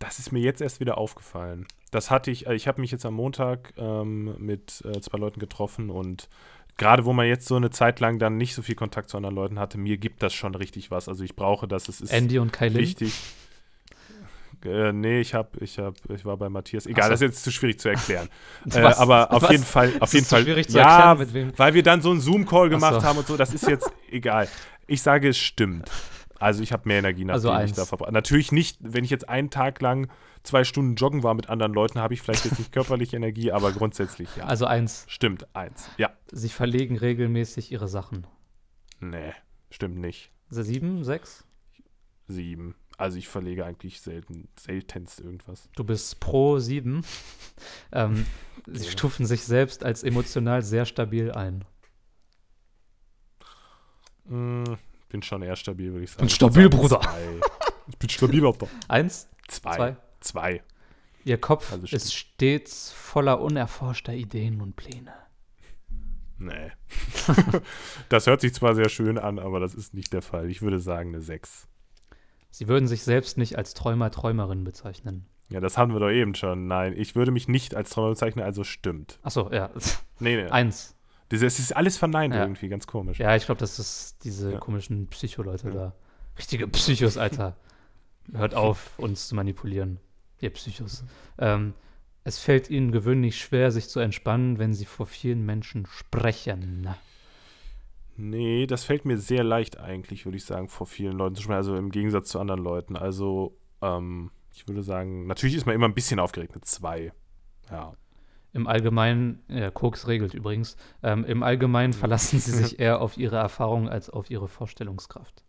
Das 0.00 0.18
ist 0.18 0.32
mir 0.32 0.40
jetzt 0.40 0.60
erst 0.60 0.80
wieder 0.80 0.98
aufgefallen. 0.98 1.66
Das 1.92 2.10
hatte 2.10 2.32
ich, 2.32 2.48
äh, 2.48 2.54
ich 2.54 2.66
habe 2.66 2.80
mich 2.80 2.90
jetzt 2.90 3.06
am 3.06 3.14
Montag 3.14 3.72
ähm, 3.76 4.34
mit 4.44 4.82
äh, 4.84 5.00
zwei 5.00 5.18
Leuten 5.18 5.38
getroffen 5.38 5.88
und 5.88 6.28
gerade 6.76 7.04
wo 7.04 7.12
man 7.12 7.26
jetzt 7.26 7.46
so 7.46 7.56
eine 7.56 7.70
Zeit 7.70 8.00
lang 8.00 8.18
dann 8.18 8.36
nicht 8.36 8.54
so 8.54 8.62
viel 8.62 8.74
Kontakt 8.74 9.08
zu 9.10 9.16
anderen 9.16 9.34
Leuten 9.34 9.58
hatte, 9.58 9.78
mir 9.78 9.96
gibt 9.96 10.22
das 10.22 10.34
schon 10.34 10.54
richtig 10.54 10.90
was. 10.90 11.08
Also 11.08 11.24
ich 11.24 11.34
brauche 11.36 11.66
das, 11.66 11.88
es 11.88 12.00
ist 12.00 12.12
Andy 12.12 12.38
und 12.38 12.52
Kylie. 12.52 12.78
wichtig. 12.78 13.14
Äh, 14.64 14.92
nee, 14.92 15.20
ich 15.20 15.34
hab, 15.34 15.60
ich 15.62 15.78
hab, 15.78 15.94
ich 16.10 16.24
war 16.24 16.36
bei 16.36 16.48
Matthias. 16.48 16.86
Egal, 16.86 17.04
so. 17.04 17.10
das 17.10 17.20
ist 17.20 17.28
jetzt 17.28 17.44
zu 17.44 17.52
schwierig 17.52 17.78
zu 17.78 17.88
erklären. 17.88 18.28
äh, 18.72 18.80
aber 18.80 19.32
auf 19.32 19.42
Was? 19.42 19.50
jeden 19.50 19.64
Fall, 19.64 19.92
auf 20.00 20.12
jeden 20.12 20.26
Fall. 20.26 20.42
schwierig 20.42 20.68
zu 20.68 20.78
ja, 20.78 20.96
erklären, 20.96 21.18
mit 21.18 21.34
wem- 21.34 21.52
weil 21.58 21.74
wir 21.74 21.82
dann 21.82 22.02
so 22.02 22.10
einen 22.10 22.20
Zoom-Call 22.20 22.68
gemacht 22.68 23.00
so. 23.00 23.06
haben 23.06 23.18
und 23.18 23.26
so. 23.26 23.36
Das 23.36 23.54
ist 23.54 23.68
jetzt 23.68 23.90
egal. 24.10 24.48
Ich 24.86 25.02
sage, 25.02 25.28
es 25.28 25.38
stimmt. 25.38 25.90
Also 26.38 26.62
ich 26.62 26.72
habe 26.72 26.86
mehr 26.86 26.98
Energie, 26.98 27.24
nachdem 27.24 27.34
Also 27.34 27.48
ich 27.50 27.54
eins. 27.54 27.76
da 27.76 27.84
verbracht. 27.86 28.12
Natürlich 28.12 28.52
nicht, 28.52 28.78
wenn 28.80 29.04
ich 29.04 29.10
jetzt 29.10 29.28
einen 29.28 29.50
Tag 29.50 29.80
lang 29.80 30.08
zwei 30.42 30.64
Stunden 30.64 30.94
joggen 30.96 31.22
war 31.22 31.34
mit 31.34 31.48
anderen 31.48 31.72
Leuten, 31.72 31.98
habe 31.98 32.14
ich 32.14 32.22
vielleicht 32.22 32.44
jetzt 32.44 32.58
nicht 32.58 32.72
körperliche 32.72 33.16
Energie, 33.16 33.52
aber 33.52 33.72
grundsätzlich 33.72 34.28
ja. 34.36 34.44
Also 34.44 34.66
eins, 34.66 35.04
Stimmt, 35.08 35.46
eins. 35.54 35.90
Ja. 35.96 36.10
sie 36.30 36.48
verlegen 36.48 36.96
regelmäßig 36.96 37.72
ihre 37.72 37.88
Sachen. 37.88 38.26
Nee, 39.00 39.32
stimmt 39.70 39.98
nicht. 39.98 40.30
Also 40.50 40.62
sieben, 40.62 41.04
sechs? 41.04 41.44
Sieben. 42.28 42.74
Also 42.98 43.18
ich 43.18 43.28
verlege 43.28 43.64
eigentlich 43.66 44.00
selten, 44.00 44.48
seltenst 44.58 45.20
irgendwas. 45.20 45.68
Du 45.76 45.84
bist 45.84 46.18
pro 46.18 46.58
sieben. 46.58 47.04
ähm, 47.92 48.24
sie 48.66 48.88
stufen 48.88 49.26
sich 49.26 49.42
selbst 49.44 49.84
als 49.84 50.02
emotional 50.02 50.62
sehr 50.62 50.86
stabil 50.86 51.30
ein. 51.32 51.64
Mm, 54.24 54.64
bin 55.16 55.22
schon 55.22 55.42
eher 55.42 55.56
stabil, 55.56 55.92
würde 55.92 56.04
ich 56.04 56.10
sagen. 56.10 56.20
bin 56.20 56.26
Ich 56.28 56.34
stabil, 56.34 56.64
würd 56.64 56.72
sagen 56.72 56.82
Bruder. 56.82 57.00
Zwei. 57.00 57.40
Ich 57.88 57.98
bin 57.98 58.08
stabil, 58.10 58.46
Alter. 58.46 58.68
Eins, 58.88 59.28
Zwei. 59.48 59.74
zwei. 59.76 59.96
Zwei. 60.20 60.62
Ihr 61.24 61.40
Kopf 61.40 61.72
Also 61.72 61.86
ist 61.86 62.14
stets 62.14 62.92
voller 62.92 63.40
unerforschter 63.40 64.12
Ideen 64.12 64.60
und 64.60 64.76
Pläne. 64.76 65.12
Nee. 66.38 66.70
das 68.10 68.26
hört 68.26 68.42
sich 68.42 68.52
zwar 68.52 68.74
sehr 68.74 68.90
schön 68.90 69.16
an, 69.16 69.38
aber 69.38 69.58
das 69.58 69.74
ist 69.74 69.94
nicht 69.94 70.12
der 70.12 70.20
Fall. 70.20 70.50
Ich 70.50 70.60
würde 70.60 70.80
sagen 70.80 71.10
eine 71.14 71.22
Sechs. 71.22 71.66
Sie 72.50 72.68
würden 72.68 72.86
sich 72.86 73.02
selbst 73.02 73.38
nicht 73.38 73.56
als 73.56 73.72
Träumer, 73.72 74.10
Träumerin 74.10 74.64
bezeichnen. 74.64 75.26
Ja, 75.48 75.60
das 75.60 75.78
haben 75.78 75.92
wir 75.92 76.00
doch 76.00 76.10
eben 76.10 76.34
schon. 76.34 76.66
Nein, 76.66 76.94
ich 76.96 77.14
würde 77.14 77.30
mich 77.30 77.48
nicht 77.48 77.74
als 77.74 77.90
Träumer 77.90 78.10
bezeichnen, 78.10 78.44
also 78.44 78.64
stimmt. 78.64 79.18
Achso, 79.22 79.50
ja. 79.50 79.70
Nee, 80.18 80.36
nee. 80.36 80.50
Eins. 80.50 80.95
Das 81.28 81.42
es 81.42 81.58
ist 81.58 81.74
alles 81.74 81.96
verneint 81.98 82.34
Ja. 82.34 82.42
irgendwie, 82.42 82.68
ganz 82.68 82.86
komisch. 82.86 83.18
Ja, 83.18 83.34
ich 83.34 83.46
glaube, 83.46 83.58
das 83.58 83.78
ist 83.78 84.24
diese 84.24 84.52
Ja. 84.52 84.58
komischen 84.58 85.08
Psycho-Leute 85.08 85.68
Ja. 85.68 85.74
da. 85.74 85.92
Richtige 86.38 86.68
Psychos, 86.68 87.16
Alter. 87.18 87.56
Hört 88.32 88.54
auf, 88.54 88.98
uns 88.98 89.28
zu 89.28 89.34
manipulieren. 89.34 89.98
Ihr 90.40 90.50
Psychos. 90.50 91.04
Ähm, 91.38 91.74
es 92.24 92.38
fällt 92.38 92.70
ihnen 92.70 92.90
gewöhnlich 92.92 93.38
schwer, 93.40 93.70
sich 93.70 93.88
zu 93.88 94.00
entspannen, 94.00 94.58
wenn 94.58 94.74
sie 94.74 94.84
vor 94.84 95.06
vielen 95.06 95.46
Menschen 95.46 95.86
sprechen. 95.86 96.88
Nee, 98.16 98.66
das 98.66 98.84
fällt 98.84 99.04
mir 99.04 99.18
sehr 99.18 99.44
leicht 99.44 99.78
eigentlich, 99.78 100.24
würde 100.24 100.36
ich 100.38 100.44
sagen, 100.44 100.68
vor 100.68 100.86
vielen 100.86 101.16
Leuten 101.16 101.34
zu 101.36 101.42
sprechen. 101.42 101.56
Also 101.58 101.76
im 101.76 101.90
Gegensatz 101.90 102.28
zu 102.30 102.40
anderen 102.40 102.62
Leuten. 102.62 102.96
Also, 102.96 103.56
ähm, 103.82 104.30
ich 104.54 104.66
würde 104.66 104.82
sagen, 104.82 105.26
natürlich 105.26 105.54
ist 105.56 105.66
man 105.66 105.74
immer 105.74 105.86
ein 105.86 105.94
bisschen 105.94 106.18
aufgeregt 106.18 106.54
mit 106.54 106.64
zwei. 106.64 107.12
Ja. 107.70 107.94
Im 108.56 108.66
Allgemeinen, 108.66 109.42
ja, 109.48 109.70
Koks 109.70 110.08
regelt 110.08 110.32
übrigens, 110.32 110.78
ähm, 111.02 111.26
im 111.26 111.42
Allgemeinen 111.42 111.92
verlassen 111.92 112.40
sie 112.40 112.52
sich 112.52 112.78
eher 112.80 113.02
auf 113.02 113.18
ihre 113.18 113.36
Erfahrung 113.36 113.90
als 113.90 114.08
auf 114.08 114.30
ihre 114.30 114.48
Vorstellungskraft. 114.48 115.44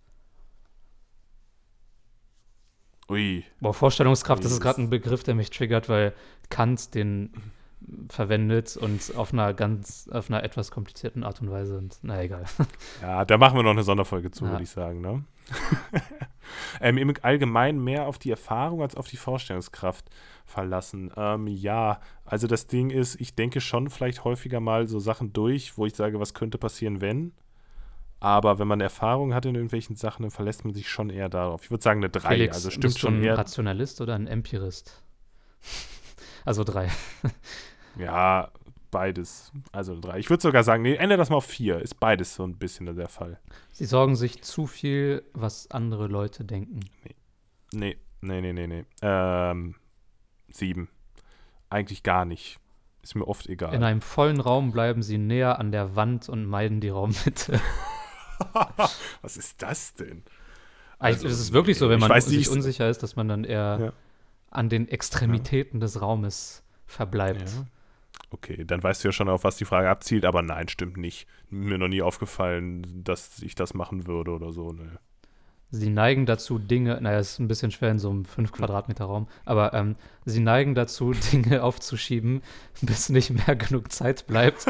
Ui. 3.09 3.45
Boah, 3.61 3.73
Vorstellungskraft, 3.73 4.43
das 4.43 4.51
ist 4.51 4.59
gerade 4.59 4.81
ein 4.81 4.89
Begriff, 4.89 5.23
der 5.23 5.35
mich 5.35 5.49
triggert, 5.49 5.87
weil 5.87 6.13
Kant 6.49 6.93
den 6.95 7.31
verwendet 8.09 8.75
und 8.75 9.15
auf 9.15 9.31
einer 9.31 9.53
ganz, 9.53 10.09
auf 10.11 10.29
einer 10.29 10.43
etwas 10.43 10.69
komplizierten 10.69 11.23
Art 11.23 11.41
und 11.41 11.49
Weise. 11.49 11.77
Und 11.77 11.97
na 12.01 12.21
egal. 12.21 12.43
Ja, 13.01 13.23
da 13.23 13.37
machen 13.37 13.55
wir 13.55 13.63
noch 13.63 13.71
eine 13.71 13.83
Sonderfolge 13.83 14.31
zu, 14.31 14.43
Ja. 14.43 14.51
würde 14.51 14.63
ich 14.63 14.69
sagen, 14.69 14.99
ne? 14.99 15.23
ähm, 16.81 16.97
Im 16.97 17.13
Allgemeinen 17.21 17.81
mehr 17.81 18.07
auf 18.07 18.17
die 18.19 18.31
Erfahrung 18.31 18.81
als 18.81 18.95
auf 18.95 19.07
die 19.07 19.15
Vorstellungskraft 19.15 20.09
verlassen. 20.47 21.11
Ähm, 21.15 21.45
ja, 21.47 21.99
also 22.25 22.47
das 22.47 22.65
Ding 22.67 22.89
ist, 22.89 23.19
ich 23.21 23.35
denke 23.35 23.61
schon 23.61 23.89
vielleicht 23.89 24.23
häufiger 24.23 24.59
mal 24.59 24.87
so 24.87 24.99
Sachen 24.99 25.33
durch, 25.33 25.77
wo 25.77 25.85
ich 25.85 25.93
sage, 25.95 26.19
was 26.19 26.33
könnte 26.33 26.57
passieren, 26.57 27.01
wenn. 27.01 27.33
Aber 28.19 28.57
wenn 28.57 28.67
man 28.67 28.81
Erfahrung 28.81 29.33
hat 29.35 29.45
in 29.45 29.53
irgendwelchen 29.53 29.95
Sachen, 29.95 30.23
dann 30.23 30.31
verlässt 30.31 30.65
man 30.65 30.73
sich 30.73 30.89
schon 30.89 31.11
eher 31.11 31.29
darauf. 31.29 31.63
Ich 31.63 31.69
würde 31.69 31.83
sagen 31.83 31.99
eine 31.99 32.09
3. 32.09 32.29
Felix, 32.29 32.55
also 32.55 32.67
bist 32.69 32.77
stimmt 32.77 32.95
du 32.95 32.99
schon 32.99 33.19
ein 33.19 33.23
eher. 33.23 33.37
Rationalist 33.37 34.01
oder 34.01 34.15
ein 34.15 34.27
Empirist? 34.27 35.03
Also 36.45 36.63
drei. 36.63 36.89
Ja, 37.99 38.51
beides. 38.89 39.51
Also 39.73 39.91
eine 39.91 40.01
3. 40.01 40.19
Ich 40.19 40.29
würde 40.29 40.41
sogar 40.41 40.63
sagen, 40.63 40.83
nee, 40.83 40.95
ändere 40.95 41.17
das 41.17 41.29
mal 41.29 41.35
auf 41.37 41.45
4. 41.45 41.81
Ist 41.81 41.99
beides 41.99 42.35
so 42.35 42.43
ein 42.45 42.57
bisschen 42.57 42.95
der 42.95 43.09
Fall. 43.09 43.37
Sie 43.73 43.83
sorgen 43.83 44.15
sich 44.15 44.43
zu 44.43 44.65
viel, 44.65 45.23
was 45.33 45.69
andere 45.71 46.07
Leute 46.07 46.45
denken. 46.45 46.79
Nee, 47.73 47.97
nee, 48.21 48.39
nee, 48.39 48.53
nee, 48.53 48.67
nee. 48.67 48.85
Ähm, 49.01 49.75
7. 50.49 50.87
Eigentlich 51.69 52.03
gar 52.03 52.25
nicht. 52.25 52.59
Ist 53.01 53.15
mir 53.15 53.27
oft 53.27 53.47
egal. 53.47 53.73
In 53.73 53.83
einem 53.83 54.01
vollen 54.01 54.39
Raum 54.41 54.71
bleiben 54.71 55.01
sie 55.01 55.17
näher 55.17 55.59
an 55.59 55.71
der 55.71 55.95
Wand 55.95 56.27
und 56.29 56.45
meiden 56.45 56.81
die 56.81 56.89
Raummitte. 56.89 57.59
Was 59.21 59.37
ist 59.37 59.61
das 59.61 59.93
denn? 59.95 60.23
Also, 60.99 61.25
Also, 61.25 61.27
es 61.27 61.39
ist 61.39 61.53
wirklich 61.53 61.77
so, 61.77 61.89
wenn 61.89 61.99
man 61.99 62.09
weiß 62.09 62.25
sich 62.25 62.49
unsicher 62.49 62.89
ist, 62.89 63.03
dass 63.03 63.15
man 63.15 63.27
dann 63.27 63.43
eher 63.43 63.77
Ja. 63.81 63.93
an 64.51 64.69
den 64.69 64.87
Extremitäten 64.87 65.79
des 65.79 66.01
Raumes 66.01 66.63
verbleibt. 66.85 67.49
Ja. 67.49 67.65
Okay, 68.31 68.65
dann 68.65 68.81
weißt 68.83 69.03
du 69.03 69.07
ja 69.09 69.11
schon, 69.11 69.29
auf 69.29 69.43
was 69.43 69.57
die 69.57 69.65
Frage 69.65 69.89
abzielt, 69.89 70.25
aber 70.25 70.41
nein, 70.41 70.67
stimmt 70.67 70.97
nicht. 70.97 71.27
Mir 71.49 71.77
noch 71.77 71.87
nie 71.87 72.01
aufgefallen, 72.01 73.03
dass 73.03 73.41
ich 73.41 73.55
das 73.55 73.73
machen 73.73 74.07
würde 74.07 74.31
oder 74.31 74.51
so. 74.51 74.71
Ne. 74.71 74.99
Sie 75.69 75.89
neigen 75.89 76.25
dazu, 76.25 76.59
Dinge, 76.59 76.99
naja, 77.01 77.19
es 77.19 77.31
ist 77.31 77.39
ein 77.39 77.49
bisschen 77.49 77.71
schwer 77.71 77.91
in 77.91 77.99
so 77.99 78.09
einem 78.09 78.23
5 78.23 78.53
Quadratmeter 78.53 79.05
Raum, 79.05 79.27
aber 79.43 79.73
ähm, 79.73 79.97
sie 80.25 80.39
neigen 80.39 80.75
dazu, 80.75 81.11
Dinge 81.31 81.61
aufzuschieben, 81.63 82.41
bis 82.81 83.09
nicht 83.09 83.31
mehr 83.31 83.55
genug 83.55 83.91
Zeit 83.91 84.27
bleibt, 84.27 84.65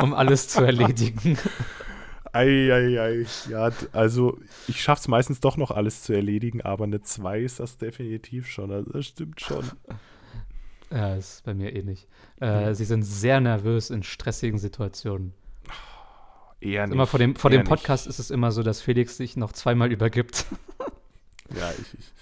um 0.00 0.12
alles 0.12 0.48
zu 0.48 0.64
erledigen. 0.64 1.38
Eieiei. 2.32 3.26
Ja, 3.48 3.70
also 3.92 4.38
ich 4.68 4.80
schaff's 4.82 5.08
meistens 5.08 5.40
doch 5.40 5.56
noch 5.56 5.70
alles 5.70 6.02
zu 6.02 6.12
erledigen, 6.12 6.62
aber 6.62 6.84
eine 6.84 7.00
2 7.00 7.40
ist 7.40 7.60
das 7.60 7.76
definitiv 7.76 8.48
schon. 8.48 8.70
Also 8.70 8.90
das 8.92 9.06
stimmt 9.06 9.40
schon. 9.40 9.64
Ja, 10.90 11.14
ist 11.14 11.44
bei 11.44 11.54
mir 11.54 11.74
eh 11.74 11.82
nicht. 11.82 12.08
Äh, 12.40 12.74
sie 12.74 12.84
sind 12.84 13.02
sehr 13.02 13.40
nervös 13.40 13.90
in 13.90 14.02
stressigen 14.02 14.58
Situationen. 14.58 15.32
Eher 16.60 16.86
nicht. 16.86 16.94
Immer 16.94 17.06
vor 17.06 17.18
dem, 17.18 17.36
vor 17.36 17.50
dem 17.50 17.64
Podcast 17.64 18.06
ist 18.06 18.18
es 18.18 18.30
immer 18.30 18.52
so, 18.52 18.62
dass 18.62 18.80
Felix 18.80 19.16
sich 19.16 19.36
noch 19.36 19.52
zweimal 19.52 19.90
übergibt. 19.92 20.46
Nicht. 20.50 20.60
Ja, 21.58 21.68
ich, 21.72 21.98
ich 21.98 22.12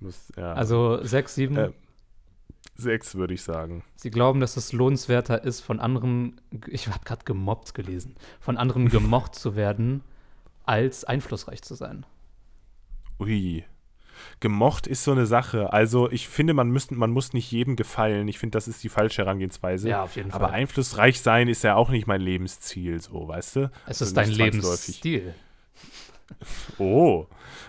muss, 0.00 0.32
ja. 0.34 0.54
Also 0.54 1.04
sechs, 1.04 1.34
sieben. 1.34 1.58
Äh, 1.58 1.72
6 2.76 3.16
würde 3.16 3.34
ich 3.34 3.42
sagen. 3.42 3.84
Sie 3.96 4.10
glauben, 4.10 4.40
dass 4.40 4.56
es 4.56 4.72
lohnenswerter 4.72 5.42
ist, 5.42 5.60
von 5.60 5.80
anderen, 5.80 6.40
ich 6.68 6.86
habe 6.86 7.04
gerade 7.04 7.24
gemobbt 7.24 7.74
gelesen, 7.74 8.16
von 8.40 8.56
anderen 8.56 8.88
gemocht 8.88 9.34
zu 9.34 9.56
werden, 9.56 10.02
als 10.64 11.04
einflussreich 11.04 11.62
zu 11.62 11.74
sein. 11.74 12.06
Ui. 13.18 13.64
Gemocht 14.40 14.86
ist 14.86 15.04
so 15.04 15.12
eine 15.12 15.26
Sache. 15.26 15.72
Also 15.72 16.10
ich 16.10 16.28
finde, 16.28 16.54
man, 16.54 16.70
müsst, 16.70 16.90
man 16.92 17.10
muss 17.10 17.32
nicht 17.32 17.50
jedem 17.50 17.76
gefallen. 17.76 18.28
Ich 18.28 18.38
finde, 18.38 18.56
das 18.56 18.68
ist 18.68 18.82
die 18.84 18.88
falsche 18.88 19.22
Herangehensweise. 19.22 19.88
Ja, 19.88 20.02
auf 20.02 20.16
jeden 20.16 20.32
Aber 20.32 20.46
Fall. 20.48 20.54
einflussreich 20.54 21.20
sein 21.20 21.48
ist 21.48 21.64
ja 21.64 21.74
auch 21.74 21.90
nicht 21.90 22.06
mein 22.06 22.20
Lebensziel, 22.20 23.00
so, 23.00 23.28
weißt 23.28 23.56
du? 23.56 23.60
Es 23.86 24.00
Also 24.00 24.04
ist 24.06 24.16
dein 24.16 24.28
nicht 24.28 24.38
zwangsläufig. 24.38 25.02
Lebensstil. 25.02 25.34
Oh. 26.78 27.26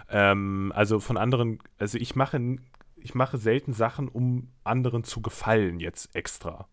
Ähm, 0.10 0.72
also 0.76 1.00
von 1.00 1.18
anderen, 1.18 1.60
also 1.78 1.98
ich 1.98 2.16
mache, 2.16 2.58
ich 2.98 3.16
mache 3.16 3.38
selten 3.38 3.74
Sachen, 3.74 4.08
um 4.08 4.50
anderen 4.64 5.04
zu 5.04 5.22
gefallen 5.22 5.80
jetzt 5.80 6.16
extra. 6.16 6.68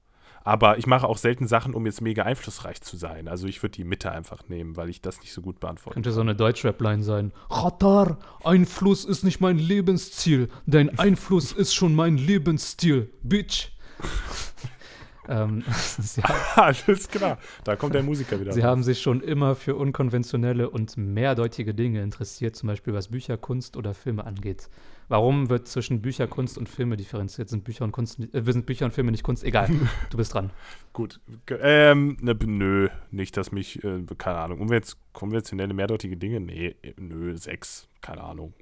Aber 0.47 0.79
ich 0.79 0.87
mache 0.87 1.09
auch 1.09 1.19
selten 1.19 1.49
Sachen, 1.49 1.75
um 1.75 1.87
jetzt 1.87 2.01
mega 2.01 2.23
einflussreich 2.23 2.81
zu 2.81 2.97
sein. 2.97 3.27
Also 3.27 3.49
ich 3.49 3.65
würde 3.65 3.73
die 3.73 3.83
Mitte 3.83 4.13
einfach 4.13 4.49
nehmen, 4.49 4.77
weil 4.77 4.89
ich 4.89 5.01
das 5.01 5.19
nicht 5.21 5.33
so 5.33 5.43
gut 5.43 5.59
beantworten 5.59 5.95
Könnte 5.95 6.13
so 6.13 6.21
eine 6.21 6.37
Deutschrap-Line 6.37 7.03
sein. 7.03 7.33
Ratar, 7.51 8.19
Einfluss 8.45 9.05
ist 9.05 9.25
nicht 9.25 9.41
mein 9.41 9.59
Lebensziel. 9.59 10.49
Dein 10.65 10.97
Einfluss 11.01 11.51
ist 11.51 11.75
schon 11.75 11.97
mein 11.97 12.17
Lebensstil, 12.17 13.11
Bitch. 13.25 13.71
ähm, 15.29 15.65
sie, 15.99 16.23
Alles 16.55 17.09
klar. 17.09 17.39
Da 17.65 17.75
kommt 17.75 17.97
der 17.97 18.05
Musiker 18.05 18.39
wieder. 18.39 18.53
sie 18.53 18.63
haben 18.63 18.85
sich 18.85 19.03
schon 19.03 19.23
immer 19.23 19.57
für 19.57 19.75
unkonventionelle 19.75 20.71
und 20.71 20.97
mehrdeutige 20.97 21.75
Dinge 21.75 22.05
interessiert, 22.05 22.55
zum 22.55 22.69
Beispiel 22.69 22.95
was 22.95 23.09
Bücher, 23.09 23.37
Kunst 23.37 23.77
oder 23.77 23.95
Filme 23.95 24.25
angeht. 24.25 24.69
Warum 25.09 25.49
wird 25.49 25.69
zwischen 25.69 26.03
Bücher, 26.03 26.27
Kunst 26.27 26.59
und 26.59 26.69
Filme 26.69 26.97
differenziert? 26.97 27.49
Sind 27.49 27.63
Bücher 27.65 27.85
und 27.85 27.93
Kunst, 27.93 28.19
äh, 28.19 28.43
sind 28.53 28.67
Bücher 28.67 28.87
und 28.87 28.93
Filme 28.93 29.13
nicht 29.13 29.23
Kunst? 29.23 29.45
Egal, 29.45 29.69
du 30.11 30.17
bist 30.17 30.35
dran. 30.35 30.51
Gut. 30.93 31.21
Ähm, 31.49 32.17
ne, 32.21 32.35
nö, 32.35 32.89
nicht, 33.11 33.37
dass 33.37 33.53
mich, 33.53 33.85
äh, 33.85 34.05
keine 34.19 34.39
Ahnung, 34.39 34.61
Umwelt, 34.61 34.97
konventionelle, 35.13 35.75
mehrdeutige 35.75 36.17
Dinge, 36.17 36.41
nee, 36.41 36.75
äh, 36.83 36.95
nö, 36.97 37.37
sechs, 37.37 37.89
keine 38.01 38.23
Ahnung. 38.23 38.55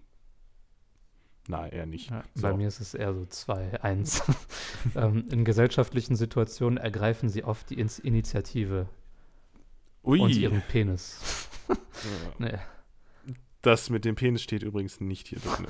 Nein, 1.49 1.73
eher 1.73 1.87
nicht. 1.87 2.11
Ja, 2.11 2.25
So. 2.35 2.43
Bei 2.43 2.55
mir 2.55 2.69
ist 2.69 2.81
es 2.81 2.95
eher 2.95 3.13
so 3.13 3.27
2, 3.27 3.83
1. 3.83 4.23
ähm, 4.97 5.27
in 5.31 5.45
gesellschaftlichen 5.45 6.17
Situationen 6.17 6.79
ergreifen 6.79 7.29
sie 7.29 7.45
oft 7.45 7.69
die 7.71 7.79
Ins 7.79 7.99
Initiative 7.99 8.89
Ui, 10.03 10.21
und 10.21 10.35
ihren 10.37 10.63
Penis. 10.63 11.49
nee. 12.39 12.59
das 13.63 13.91
mit 13.91 14.05
dem 14.05 14.15
Penis 14.15 14.43
steht 14.43 14.63
übrigens 14.63 15.01
nicht 15.01 15.29
hier 15.29 15.39
drin. 15.41 15.67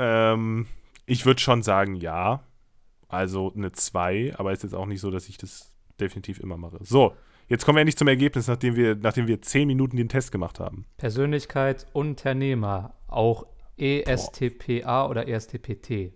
Ähm, 0.00 0.66
ich 1.06 1.26
würde 1.26 1.40
schon 1.40 1.62
sagen, 1.62 1.94
ja. 1.94 2.42
Also 3.08 3.52
eine 3.54 3.72
2, 3.72 4.34
aber 4.36 4.52
ist 4.52 4.62
jetzt 4.62 4.74
auch 4.74 4.86
nicht 4.86 5.00
so, 5.00 5.10
dass 5.10 5.28
ich 5.28 5.36
das 5.36 5.72
definitiv 6.00 6.40
immer 6.40 6.56
mache. 6.56 6.78
So, 6.80 7.14
jetzt 7.48 7.64
kommen 7.64 7.76
wir 7.76 7.80
endlich 7.80 7.96
zum 7.96 8.08
Ergebnis, 8.08 8.46
nachdem 8.46 8.76
wir, 8.76 8.94
nachdem 8.94 9.26
wir 9.26 9.42
10 9.42 9.66
Minuten 9.66 9.96
den 9.96 10.08
Test 10.08 10.32
gemacht 10.32 10.60
haben. 10.60 10.86
Persönlichkeit, 10.96 11.86
Unternehmer, 11.92 12.94
auch 13.08 13.46
ESTPA 13.76 15.08
oder 15.08 15.26
E 15.26 15.32
ESTPT. 15.32 16.12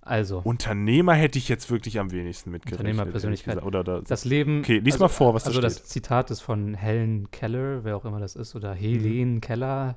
Also, 0.00 0.40
Unternehmer 0.44 1.14
hätte 1.14 1.38
ich 1.38 1.48
jetzt 1.48 1.70
wirklich 1.70 1.98
am 1.98 2.12
wenigsten 2.12 2.50
mitgerechnet. 2.50 2.90
Unternehmerpersönlichkeit. 2.90 3.62
Oder 3.62 3.82
da, 3.82 4.00
das 4.00 4.24
Leben. 4.24 4.60
Okay, 4.60 4.78
lies 4.78 4.94
also, 4.94 5.04
mal 5.04 5.08
vor, 5.08 5.34
was 5.34 5.44
da 5.44 5.50
Also, 5.50 5.60
das 5.60 5.74
steht. 5.74 5.86
Zitat 5.88 6.30
ist 6.30 6.42
von 6.42 6.74
Helen 6.74 7.30
Keller, 7.32 7.82
wer 7.82 7.96
auch 7.96 8.04
immer 8.04 8.20
das 8.20 8.36
ist, 8.36 8.54
oder 8.54 8.72
Helene 8.72 9.40
Keller. 9.40 9.96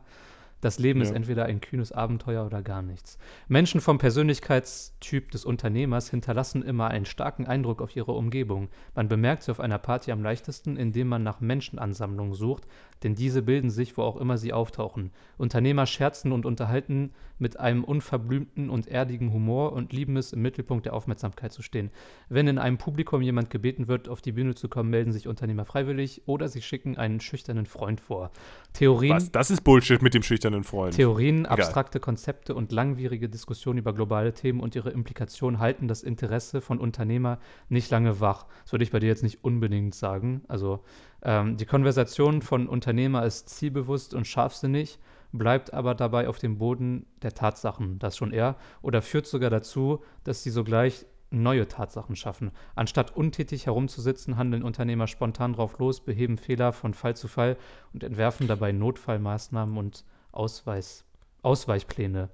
Das 0.62 0.80
Leben 0.80 1.02
ist 1.02 1.10
Ja. 1.10 1.16
entweder 1.16 1.46
ein 1.46 1.62
kühnes 1.62 1.92
Abenteuer 1.92 2.46
oder 2.46 2.62
gar 2.62 2.82
nichts. 2.82 3.18
Menschen 3.48 3.82
vom 3.82 3.98
Persönlichkeitstyp 3.98 5.32
des 5.32 5.46
Unternehmers 5.46 6.10
hinterlassen 6.10 6.64
immer 6.64 6.90
einen 6.90 7.06
starken 7.06 7.46
Eindruck 7.48 7.82
auf 7.82 7.96
ihre 7.96 8.12
Umgebung. 8.12 8.70
Man 8.96 9.08
bemerkt 9.08 9.44
sie 9.44 9.52
auf 9.52 9.60
einer 9.60 9.78
Party 9.78 10.12
am 10.12 10.22
leichtesten, 10.24 10.78
indem 10.78 11.08
man 11.08 11.24
nach 11.24 11.40
Menschenansammlungen 11.42 12.34
sucht, 12.34 12.68
denn 13.04 13.16
diese 13.16 13.42
bilden 13.42 13.70
sich, 13.70 13.98
wo 13.98 14.02
auch 14.04 14.18
immer 14.18 14.38
sie 14.38 14.52
auftauchen. 14.52 15.12
Unternehmer 15.38 15.86
scherzen 15.86 16.32
und 16.32 16.46
unterhalten 16.46 17.12
mit 17.38 17.58
einem 17.58 17.86
unverblümten 17.86 18.70
und 18.70 18.88
erdigen 18.88 19.32
Humor 19.32 19.72
und 19.72 19.94
lieben 19.94 20.18
es, 20.18 20.34
im 20.34 20.42
Mittelpunkt 20.42 20.86
der 20.86 20.94
Aufmerksamkeit 20.94 21.54
zu 21.54 21.62
stehen. 21.62 21.90
Wenn 22.28 22.48
in 22.48 22.58
einem 22.58 22.78
Publikum 22.78 23.22
jemand 23.22 23.50
gebeten 23.50 23.88
wird, 23.88 24.10
auf 24.10 24.22
die 24.22 24.34
Bühne 24.34 24.56
zu 24.56 24.68
kommen, 24.68 24.90
melden 24.90 25.14
sich 25.14 25.28
Unternehmer 25.30 25.64
freiwillig 25.64 26.24
oder 26.26 26.50
sie 26.50 26.62
schicken 26.62 26.98
einen 26.98 27.22
schüchternen 27.22 27.66
Freund 27.66 28.02
vor. 28.02 28.32
Theorien, 28.74 29.16
Was? 29.16 29.32
Das 29.32 29.52
ist 29.52 29.62
Bullshit 29.62 30.02
mit 30.02 30.14
dem 30.14 30.24
schüchternen 30.24 30.49
Freund. 30.64 30.96
Theorien, 30.96 31.46
Egal. 31.46 31.52
abstrakte 31.60 32.00
Konzepte 32.00 32.56
und 32.56 32.72
langwierige 32.72 33.30
Diskussionen 33.30 33.80
über 33.80 33.94
globale 33.94 34.34
Themen 34.34 34.60
und 34.60 34.76
ihre 34.76 34.90
Implikationen 34.90 35.60
halten 35.60 35.88
das 35.88 36.04
Interesse 36.04 36.62
von 36.62 36.80
Unternehmer 36.80 37.40
nicht 37.70 37.90
lange 37.92 38.20
wach. 38.20 38.46
Das 38.64 38.74
würde 38.74 38.84
ich 38.84 38.92
bei 38.92 39.00
dir 39.00 39.08
jetzt 39.08 39.24
nicht 39.24 39.44
unbedingt 39.44 39.96
sagen. 39.96 40.44
Also 40.48 40.82
ähm, 41.22 41.58
die 41.58 41.66
Konversation 41.66 42.42
von 42.42 42.68
Unternehmer 42.68 43.26
ist 43.26 43.50
zielbewusst 43.50 44.14
und 44.14 44.28
scharfsinnig, 44.28 45.00
bleibt 45.32 45.74
aber 45.74 45.96
dabei 45.96 46.28
auf 46.28 46.40
dem 46.40 46.58
Boden 46.58 47.06
der 47.22 47.34
Tatsachen, 47.34 48.00
das 48.00 48.18
schon 48.18 48.32
eher, 48.32 48.56
oder 48.82 49.02
führt 49.02 49.28
sogar 49.28 49.50
dazu, 49.50 50.04
dass 50.24 50.44
sie 50.44 50.50
sogleich 50.50 51.06
neue 51.32 51.68
Tatsachen 51.68 52.16
schaffen. 52.16 52.52
Anstatt 52.76 53.16
untätig 53.16 53.66
herumzusitzen, 53.66 54.38
handeln 54.38 54.64
Unternehmer 54.64 55.08
spontan 55.08 55.54
drauf 55.54 55.78
los, 55.80 56.02
beheben 56.02 56.38
Fehler 56.38 56.74
von 56.74 56.94
Fall 56.94 57.16
zu 57.16 57.28
Fall 57.28 57.58
und 57.94 58.04
entwerfen 58.04 58.48
dabei 58.48 58.72
Notfallmaßnahmen 58.72 59.78
und 59.78 60.06
Ausweis, 60.40 61.04
Ausweichpläne. 61.42 62.30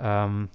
Ähm, 0.00 0.48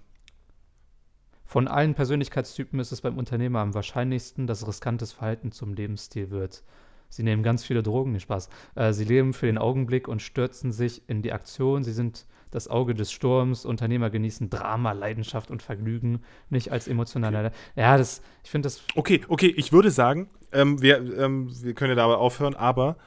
von 1.45 1.69
allen 1.69 1.93
Persönlichkeitstypen 1.93 2.79
ist 2.79 2.91
es 2.91 2.99
beim 2.99 3.17
Unternehmer 3.17 3.59
am 3.59 3.73
wahrscheinlichsten, 3.73 4.45
dass 4.45 4.67
riskantes 4.67 5.13
Verhalten 5.13 5.53
zum 5.53 5.73
Lebensstil 5.73 6.31
wird. 6.31 6.63
Sie 7.07 7.23
nehmen 7.23 7.43
ganz 7.43 7.63
viele 7.63 7.81
Drogen, 7.81 8.11
nicht 8.11 8.23
Spaß. 8.23 8.49
Äh, 8.75 8.91
sie 8.91 9.05
leben 9.05 9.33
für 9.33 9.45
den 9.45 9.57
Augenblick 9.57 10.09
und 10.09 10.21
stürzen 10.21 10.73
sich 10.73 11.07
in 11.07 11.21
die 11.21 11.31
Aktion. 11.31 11.83
Sie 11.83 11.93
sind 11.93 12.25
das 12.51 12.67
Auge 12.67 12.93
des 12.93 13.09
Sturms. 13.09 13.63
Unternehmer 13.63 14.09
genießen 14.09 14.49
Drama, 14.49 14.91
Leidenschaft 14.91 15.51
und 15.51 15.63
Vergnügen, 15.63 16.23
nicht 16.49 16.73
als 16.73 16.89
emotionale. 16.89 17.53
Ja, 17.77 17.97
das, 17.97 18.21
ich 18.43 18.49
finde 18.49 18.65
das. 18.65 18.83
Okay, 18.95 19.21
okay, 19.29 19.53
ich 19.55 19.71
würde 19.71 19.91
sagen, 19.91 20.29
ähm, 20.51 20.81
wir, 20.81 20.97
ähm, 21.17 21.49
wir 21.63 21.73
können 21.73 21.91
ja 21.91 21.95
dabei 21.95 22.15
aufhören, 22.15 22.55
aber 22.55 22.97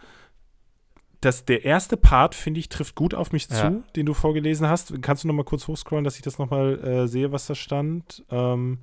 das, 1.21 1.45
der 1.45 1.65
erste 1.65 1.97
Part, 1.97 2.35
finde 2.35 2.61
ich, 2.61 2.69
trifft 2.69 2.95
gut 2.95 3.15
auf 3.15 3.33
mich 3.33 3.49
Ja. 3.51 3.57
zu, 3.71 3.85
den 3.97 4.07
du 4.07 4.15
vorgelesen 4.15 4.69
hast. 4.69 5.03
Kannst 5.03 5.25
du 5.25 5.29
noch 5.29 5.35
mal 5.35 5.45
kurz 5.45 5.67
hochscrollen, 5.67 6.05
dass 6.05 6.17
ich 6.17 6.23
das 6.23 6.39
noch 6.39 6.51
mal 6.51 6.79
äh, 6.85 7.09
sehe, 7.09 7.33
was 7.33 7.47
da 7.47 7.55
stand? 7.55 8.25
Ähm, 8.31 8.79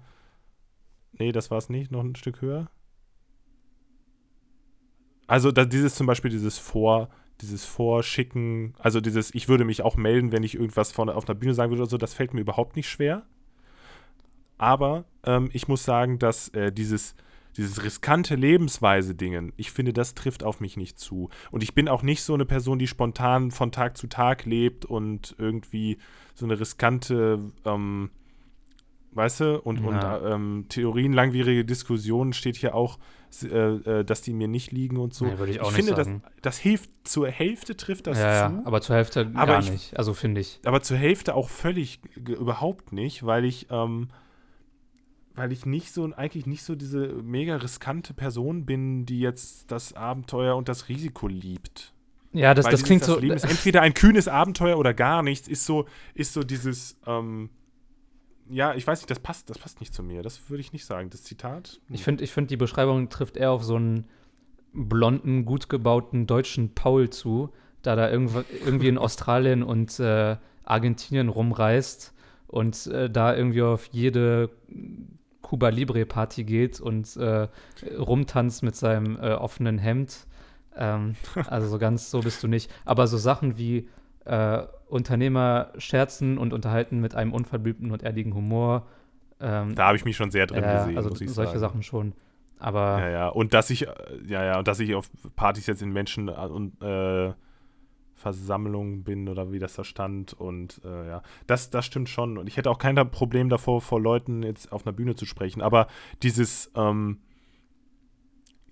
nee, 1.13 1.31
das 1.31 1.49
war 1.51 1.57
es 1.57 1.69
nicht. 1.69 1.91
Noch 1.91 2.03
ein 2.03 2.15
Stück 2.15 2.41
höher. 2.41 2.69
Also 5.27 5.51
da, 5.51 5.65
dieses 5.65 5.95
zum 5.95 6.07
Beispiel 6.07 6.29
dieses 6.29 6.57
Vor, 6.57 7.09
dieses 7.41 7.65
Vorschicken, 7.65 8.73
also 8.79 9.01
dieses, 9.01 9.33
ich 9.33 9.47
würde 9.47 9.65
mich 9.65 9.81
auch 9.81 9.95
melden, 9.97 10.31
wenn 10.31 10.43
ich 10.43 10.55
irgendwas 10.55 10.91
vorne 10.91 11.15
auf 11.15 11.27
einer 11.27 11.35
Bühne 11.35 11.53
sagen 11.53 11.71
würde 11.71 11.83
oder 11.83 11.89
so, 11.89 11.97
das 11.97 12.13
fällt 12.13 12.33
mir 12.33 12.41
überhaupt 12.41 12.75
nicht 12.75 12.89
schwer. 12.89 13.23
Aber 14.57 15.05
ähm, 15.23 15.49
ich 15.51 15.67
muss 15.67 15.83
sagen, 15.83 16.19
dass 16.19 16.49
äh, 16.49 16.71
dieses, 16.71 17.15
dieses 17.57 17.83
riskante 17.83 18.35
Lebensweise-Dingen, 18.35 19.53
ich 19.57 19.71
finde, 19.71 19.93
das 19.93 20.13
trifft 20.13 20.43
auf 20.43 20.59
mich 20.59 20.77
nicht 20.77 20.99
zu. 20.99 21.29
Und 21.51 21.63
ich 21.63 21.73
bin 21.73 21.87
auch 21.87 22.03
nicht 22.03 22.21
so 22.23 22.33
eine 22.33 22.45
Person, 22.45 22.79
die 22.79 22.87
spontan 22.87 23.51
von 23.51 23.71
Tag 23.71 23.97
zu 23.97 24.07
Tag 24.07 24.45
lebt 24.45 24.85
und 24.85 25.35
irgendwie 25.37 25.97
so 26.33 26.45
eine 26.45 26.59
riskante, 26.59 27.39
ähm, 27.65 28.09
weißt 29.13 29.39
du, 29.39 29.61
und, 29.61 29.81
Ja. 29.83 30.15
und 30.17 30.31
ähm, 30.31 30.65
Theorien, 30.69 31.13
langwierige 31.13 31.63
Diskussionen 31.63 32.33
steht 32.33 32.57
hier 32.57 32.75
auch, 32.75 32.99
äh, 33.43 33.47
äh, 33.47 34.03
dass 34.05 34.21
die 34.21 34.33
mir 34.33 34.47
nicht 34.49 34.71
liegen 34.71 34.97
und 34.97 35.13
so. 35.13 35.25
Nee, 35.25 35.37
würde 35.37 35.51
ich 35.53 35.61
auch 35.61 35.71
nicht 35.71 35.85
finde. 35.85 35.93
Das, 35.95 36.09
das 36.41 36.57
hilft, 36.57 36.89
zur 37.05 37.27
Hälfte 37.29 37.75
trifft 37.77 38.07
das 38.07 38.17
ja, 38.17 38.49
zu. 38.49 38.55
ja, 38.55 38.61
aber 38.65 38.81
zur 38.81 38.95
Hälfte 38.97 39.31
Aber 39.33 39.53
gar 39.53 39.59
ich- 39.61 39.71
nicht. 39.71 39.97
Also 39.97 40.13
finde 40.13 40.41
ich. 40.41 40.59
aber 40.65 40.81
zur 40.81 40.97
Hälfte 40.97 41.35
auch 41.35 41.49
völlig 41.49 41.99
überhaupt 42.15 42.91
nicht, 42.91 43.25
weil 43.25 43.45
ich, 43.45 43.67
ähm, 43.69 44.09
weil 45.35 45.51
ich 45.51 45.65
nicht 45.65 45.93
so, 45.93 46.11
eigentlich 46.15 46.45
nicht 46.45 46.63
so 46.63 46.75
diese 46.75 47.07
mega 47.07 47.57
riskante 47.57 48.13
Person 48.13 48.65
bin, 48.65 49.05
die 49.05 49.19
jetzt 49.19 49.71
das 49.71 49.93
Abenteuer 49.93 50.55
und 50.55 50.69
das 50.69 50.89
Risiko 50.89 51.27
liebt. 51.27 51.93
Ja, 52.31 52.53
das, 52.53 52.65
weil 52.65 52.71
das 52.71 52.79
dieses, 52.79 52.87
klingt 52.87 53.01
das 53.01 53.07
so. 53.07 53.19
Leben 53.19 53.35
ist 53.35 53.45
entweder 53.45 53.81
ein 53.81 53.93
kühnes 53.93 54.27
Abenteuer 54.27 54.77
oder 54.77 54.93
gar 54.93 55.23
nichts, 55.23 55.47
ist 55.47 55.65
so, 55.65 55.85
ist 56.13 56.33
so 56.33 56.43
dieses, 56.43 56.97
ähm, 57.05 57.49
ja, 58.49 58.75
ich 58.75 58.85
weiß 58.85 58.99
nicht, 58.99 59.09
das 59.09 59.19
passt, 59.19 59.49
das 59.49 59.57
passt 59.57 59.79
nicht 59.79 59.93
zu 59.93 60.03
mir. 60.03 60.21
Das 60.21 60.49
würde 60.49 60.61
ich 60.61 60.73
nicht 60.73 60.85
sagen. 60.85 61.09
Das 61.09 61.23
Zitat. 61.23 61.79
Ich 61.89 62.03
finde, 62.03 62.23
ich 62.23 62.31
find, 62.31 62.51
die 62.51 62.57
Beschreibung 62.57 63.09
trifft 63.09 63.37
eher 63.37 63.51
auf 63.51 63.63
so 63.63 63.75
einen 63.75 64.05
blonden, 64.73 65.45
gut 65.45 65.69
gebauten 65.69 66.27
deutschen 66.27 66.75
Paul 66.75 67.09
zu, 67.09 67.49
da 67.81 67.95
da 67.95 68.09
irgendwo, 68.09 68.43
irgendwie 68.65 68.89
in 68.89 68.97
Australien 68.97 69.63
und 69.63 69.99
äh, 69.99 70.37
Argentinien 70.63 71.29
rumreist 71.29 72.13
und 72.47 72.87
äh, 72.87 73.09
da 73.09 73.35
irgendwie 73.35 73.61
auf 73.61 73.87
jede 73.91 74.49
Cuba 75.45 75.69
Libre 75.69 76.07
Party 76.07 76.43
geht 76.43 76.81
und 76.81 77.15
äh, 77.17 77.47
rumtanzt 77.95 78.63
mit 78.63 78.75
seinem 78.75 79.15
äh, 79.17 79.33
offenen 79.33 79.77
Hemd. 79.77 80.25
Ähm, 80.75 81.15
also 81.47 81.67
so 81.67 81.77
ganz 81.77 82.09
so 82.09 82.21
bist 82.21 82.41
du 82.41 82.47
nicht. 82.47 82.71
Aber 82.83 83.05
so 83.05 83.17
Sachen 83.17 83.55
wie 83.55 83.87
äh, 84.25 84.63
Unternehmer 84.89 85.71
scherzen 85.77 86.39
und 86.39 86.51
unterhalten 86.51 86.99
mit 86.99 87.13
einem 87.13 87.31
unverblümten 87.31 87.91
und 87.91 88.01
erdigen 88.01 88.33
Humor. 88.33 88.87
Ähm, 89.39 89.75
Da 89.75 89.85
habe 89.85 89.97
ich 89.97 90.03
mich 90.03 90.15
schon 90.15 90.31
sehr 90.31 90.47
drin 90.47 90.63
gesehen, 90.63 90.97
also 90.97 91.13
solche 91.13 91.29
sagen. 91.31 91.59
Sachen 91.59 91.83
schon. 91.83 92.13
Aber 92.57 92.99
Ja, 92.99 93.09
ja. 93.09 93.27
Und 93.27 93.53
dass 93.53 93.69
ich, 93.69 93.87
äh, 93.87 93.91
ja, 94.25 94.43
ja, 94.43 94.57
und 94.57 94.67
dass 94.67 94.79
ich 94.79 94.95
auf 94.95 95.11
Partys 95.35 95.67
jetzt 95.67 95.83
in 95.83 95.93
Menschen 95.93 96.27
äh, 96.27 96.31
und 96.31 96.81
äh, 96.81 97.33
Versammlung 98.25 99.03
bin 99.03 99.29
oder 99.29 99.51
wie 99.51 99.59
das 99.59 99.75
da 99.75 99.83
stand. 99.83 100.33
Und 100.33 100.81
äh, 100.83 101.07
ja, 101.09 101.21
das, 101.45 101.69
das 101.69 101.85
stimmt 101.85 102.09
schon. 102.09 102.39
Und 102.39 102.47
ich 102.47 102.57
hätte 102.57 102.71
auch 102.71 102.79
kein 102.79 102.95
Problem 103.11 103.49
davor, 103.49 103.81
vor 103.81 104.01
Leuten 104.01 104.41
jetzt 104.41 104.71
auf 104.71 104.83
einer 104.83 104.93
Bühne 104.93 105.15
zu 105.15 105.27
sprechen. 105.27 105.61
Aber 105.61 105.85
dieses, 106.23 106.71
ähm, 106.75 107.19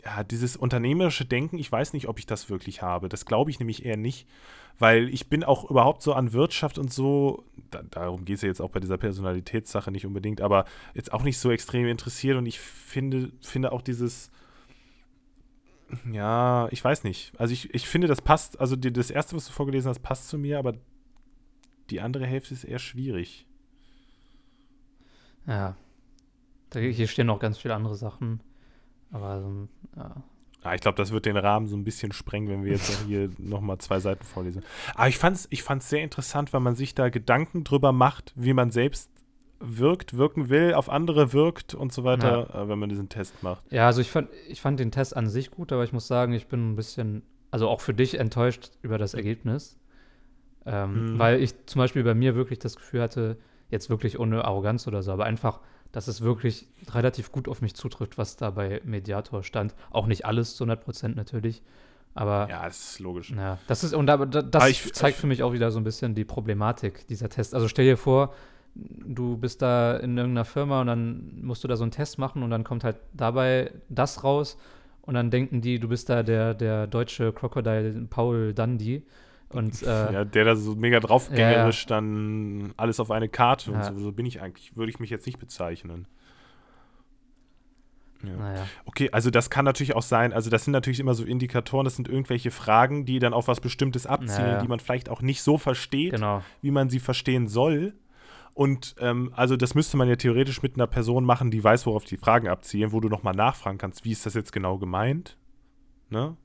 ja, 0.03 0.23
dieses 0.23 0.57
unternehmerische 0.57 1.25
Denken, 1.25 1.59
ich 1.59 1.71
weiß 1.71 1.93
nicht, 1.93 2.07
ob 2.07 2.17
ich 2.17 2.25
das 2.25 2.49
wirklich 2.49 2.81
habe. 2.81 3.09
Das 3.09 3.27
glaube 3.27 3.51
ich 3.51 3.59
nämlich 3.59 3.85
eher 3.85 3.95
nicht, 3.95 4.27
weil 4.79 5.07
ich 5.09 5.29
bin 5.29 5.43
auch 5.43 5.69
überhaupt 5.69 6.01
so 6.01 6.13
an 6.13 6.33
Wirtschaft 6.33 6.79
und 6.79 6.91
so, 6.91 7.43
da, 7.69 7.83
darum 7.83 8.25
geht 8.25 8.37
es 8.37 8.41
ja 8.41 8.47
jetzt 8.47 8.59
auch 8.59 8.71
bei 8.71 8.79
dieser 8.79 8.97
Personalitätssache 8.97 9.91
nicht 9.91 10.07
unbedingt, 10.07 10.41
aber 10.41 10.65
jetzt 10.95 11.13
auch 11.13 11.21
nicht 11.21 11.37
so 11.37 11.51
extrem 11.51 11.85
interessiert 11.85 12.37
und 12.39 12.47
ich 12.47 12.59
finde, 12.59 13.31
finde 13.39 13.71
auch 13.71 13.83
dieses, 13.83 14.31
ja, 16.11 16.67
ich 16.71 16.83
weiß 16.83 17.03
nicht. 17.03 17.33
Also 17.37 17.53
ich, 17.53 17.73
ich 17.73 17.87
finde, 17.87 18.07
das 18.07 18.21
passt, 18.21 18.59
also 18.59 18.75
die, 18.75 18.91
das 18.91 19.09
erste, 19.09 19.35
was 19.35 19.47
du 19.47 19.53
vorgelesen 19.53 19.89
hast, 19.89 19.99
passt 19.99 20.29
zu 20.29 20.37
mir, 20.37 20.59
aber 20.59 20.73
die 21.89 22.01
andere 22.01 22.25
Hälfte 22.25 22.53
ist 22.53 22.63
eher 22.63 22.79
schwierig. 22.79 23.45
Ja. 25.47 25.75
Hier 26.73 27.07
stehen 27.07 27.27
noch 27.27 27.39
ganz 27.39 27.57
viele 27.57 27.75
andere 27.75 27.95
Sachen. 27.95 28.41
Aber 29.11 29.41
so, 29.41 29.67
ja. 29.95 30.23
Ah, 30.63 30.75
ich 30.75 30.81
glaube, 30.81 30.95
das 30.95 31.11
wird 31.11 31.25
den 31.25 31.35
Rahmen 31.37 31.67
so 31.67 31.75
ein 31.75 31.83
bisschen 31.83 32.13
sprengen, 32.13 32.47
wenn 32.47 32.63
wir 32.63 32.71
jetzt 32.71 33.03
hier 33.05 33.29
nochmal 33.37 33.77
zwei 33.79 33.99
Seiten 33.99 34.23
vorlesen. 34.23 34.63
Aber 34.95 35.09
ich 35.09 35.17
fand 35.17 35.35
es 35.35 35.47
ich 35.49 35.61
fand's 35.61 35.89
sehr 35.89 36.01
interessant, 36.01 36.53
weil 36.53 36.61
man 36.61 36.75
sich 36.75 36.95
da 36.95 37.09
Gedanken 37.09 37.63
drüber 37.63 37.91
macht, 37.91 38.33
wie 38.35 38.53
man 38.53 38.71
selbst 38.71 39.11
wirkt, 39.63 40.17
wirken 40.17 40.49
will, 40.49 40.73
auf 40.73 40.89
andere 40.89 41.33
wirkt 41.33 41.73
und 41.73 41.93
so 41.93 42.03
weiter, 42.03 42.49
ja. 42.53 42.63
Äh, 42.63 42.69
wenn 42.69 42.79
man 42.79 42.89
diesen 42.89 43.09
Test 43.09 43.41
macht. 43.41 43.63
Ja, 43.71 43.87
also 43.87 44.01
ich 44.01 44.11
fand, 44.11 44.29
ich 44.47 44.61
fand 44.61 44.79
den 44.79 44.91
Test 44.91 45.15
an 45.15 45.27
sich 45.27 45.51
gut, 45.51 45.71
aber 45.71 45.83
ich 45.83 45.93
muss 45.93 46.07
sagen, 46.07 46.33
ich 46.33 46.47
bin 46.47 46.71
ein 46.71 46.75
bisschen, 46.75 47.23
also 47.51 47.69
auch 47.69 47.81
für 47.81 47.93
dich 47.93 48.19
enttäuscht 48.19 48.71
über 48.81 48.97
das 48.97 49.13
Ergebnis. 49.13 49.79
Ähm, 50.65 51.13
mhm. 51.13 51.19
Weil 51.19 51.41
ich 51.41 51.65
zum 51.65 51.79
Beispiel 51.79 52.03
bei 52.03 52.13
mir 52.13 52.35
wirklich 52.35 52.59
das 52.59 52.75
Gefühl 52.75 53.01
hatte, 53.01 53.37
jetzt 53.69 53.89
wirklich 53.89 54.19
ohne 54.19 54.45
Arroganz 54.45 54.87
oder 54.87 55.01
so, 55.03 55.11
aber 55.11 55.25
einfach 55.25 55.59
dass 55.93 56.07
es 56.07 56.21
wirklich 56.21 56.67
relativ 56.89 57.31
gut 57.31 57.47
auf 57.47 57.61
mich 57.61 57.75
zutrifft, 57.75 58.17
was 58.17 58.35
da 58.35 58.49
bei 58.49 58.81
Mediator 58.83 59.43
stand. 59.43 59.75
Auch 59.91 60.07
nicht 60.07 60.25
alles 60.25 60.55
zu 60.55 60.65
100 60.65 60.83
Prozent 60.83 61.15
natürlich, 61.15 61.61
aber. 62.15 62.47
Ja, 62.49 62.65
das 62.65 62.93
ist 62.93 62.99
logisch. 62.99 63.31
Ja, 63.31 63.59
das 63.67 63.83
ist, 63.83 63.93
und 63.93 64.07
da, 64.07 64.17
das 64.17 64.69
ich, 64.69 64.91
zeigt 64.93 65.15
ich, 65.15 65.21
für 65.21 65.27
mich 65.27 65.43
auch 65.43 65.53
wieder 65.53 65.71
so 65.71 65.79
ein 65.79 65.83
bisschen 65.83 66.15
die 66.15 66.25
Problematik 66.25 67.07
dieser 67.07 67.29
Test. 67.29 67.53
Also 67.53 67.67
stell 67.67 67.85
dir 67.85 67.97
vor, 67.97 68.33
du 68.75 69.37
bist 69.37 69.61
da 69.61 69.97
in 69.97 70.17
irgendeiner 70.17 70.45
Firma 70.45 70.81
und 70.81 70.87
dann 70.87 71.39
musst 71.41 71.63
du 71.63 71.67
da 71.67 71.75
so 71.75 71.83
einen 71.83 71.91
Test 71.91 72.17
machen 72.17 72.43
und 72.43 72.49
dann 72.49 72.63
kommt 72.63 72.83
halt 72.83 72.97
dabei 73.13 73.71
das 73.89 74.23
raus 74.23 74.57
und 75.01 75.13
dann 75.13 75.29
denken 75.29 75.61
die, 75.61 75.79
du 75.79 75.87
bist 75.87 76.09
da 76.09 76.23
der, 76.23 76.53
der 76.53 76.87
deutsche 76.87 77.31
Crocodile 77.33 78.07
Paul 78.09 78.53
Dundee 78.53 79.03
und, 79.49 79.81
äh, 79.83 80.13
ja, 80.13 80.25
der 80.25 80.45
da 80.45 80.55
so 80.55 80.75
mega 80.75 80.99
draufgängerisch 80.99 81.85
ja, 81.85 81.89
ja. 81.89 81.95
dann 81.95 82.73
alles 82.77 82.99
auf 82.99 83.11
eine 83.11 83.29
Karte 83.29 83.71
und 83.71 83.83
so, 83.83 83.97
so 83.97 84.11
bin 84.11 84.25
ich 84.25 84.41
eigentlich, 84.41 84.75
würde 84.75 84.89
ich 84.89 84.99
mich 84.99 85.09
jetzt 85.09 85.25
nicht 85.25 85.39
bezeichnen. 85.39 86.07
Ja. 88.23 88.37
Naja. 88.37 88.67
Okay, 88.85 89.09
also 89.11 89.29
das 89.29 89.49
kann 89.49 89.65
natürlich 89.65 89.95
auch 89.95 90.01
sein, 90.01 90.33
also 90.33 90.49
das 90.49 90.63
sind 90.63 90.71
natürlich 90.71 90.99
immer 90.99 91.13
so 91.13 91.25
Indikatoren, 91.25 91.83
das 91.83 91.97
sind 91.97 92.07
irgendwelche 92.07 92.51
Fragen, 92.51 93.05
die 93.05 93.19
dann 93.19 93.33
auf 93.33 93.47
was 93.47 93.59
Bestimmtes 93.59 94.07
abzielen, 94.07 94.47
naja. 94.47 94.61
die 94.61 94.67
man 94.67 94.79
vielleicht 94.79 95.09
auch 95.09 95.21
nicht 95.21 95.43
so 95.43 95.57
versteht, 95.57 96.13
genau. 96.13 96.41
wie 96.61 96.71
man 96.71 96.89
sie 96.89 96.99
verstehen 96.99 97.47
soll. 97.47 97.93
Und 98.53 98.95
ähm, 98.99 99.31
also 99.35 99.57
das 99.57 99.73
müsste 99.73 99.97
man 99.97 100.07
ja 100.07 100.15
theoretisch 100.15 100.61
mit 100.61 100.75
einer 100.75 100.87
Person 100.87 101.25
machen, 101.25 101.49
die 101.49 101.63
weiß, 101.63 101.85
worauf 101.85 102.03
die 102.03 102.17
Fragen 102.17 102.47
abzielen, 102.47 102.91
wo 102.91 102.99
du 102.99 103.09
nochmal 103.09 103.33
nachfragen 103.33 103.77
kannst, 103.77 104.05
wie 104.05 104.11
ist 104.11 104.25
das 104.25 104.35
jetzt 104.35 104.51
genau 104.51 104.77
gemeint? 104.77 105.37
Ne? 106.09 106.37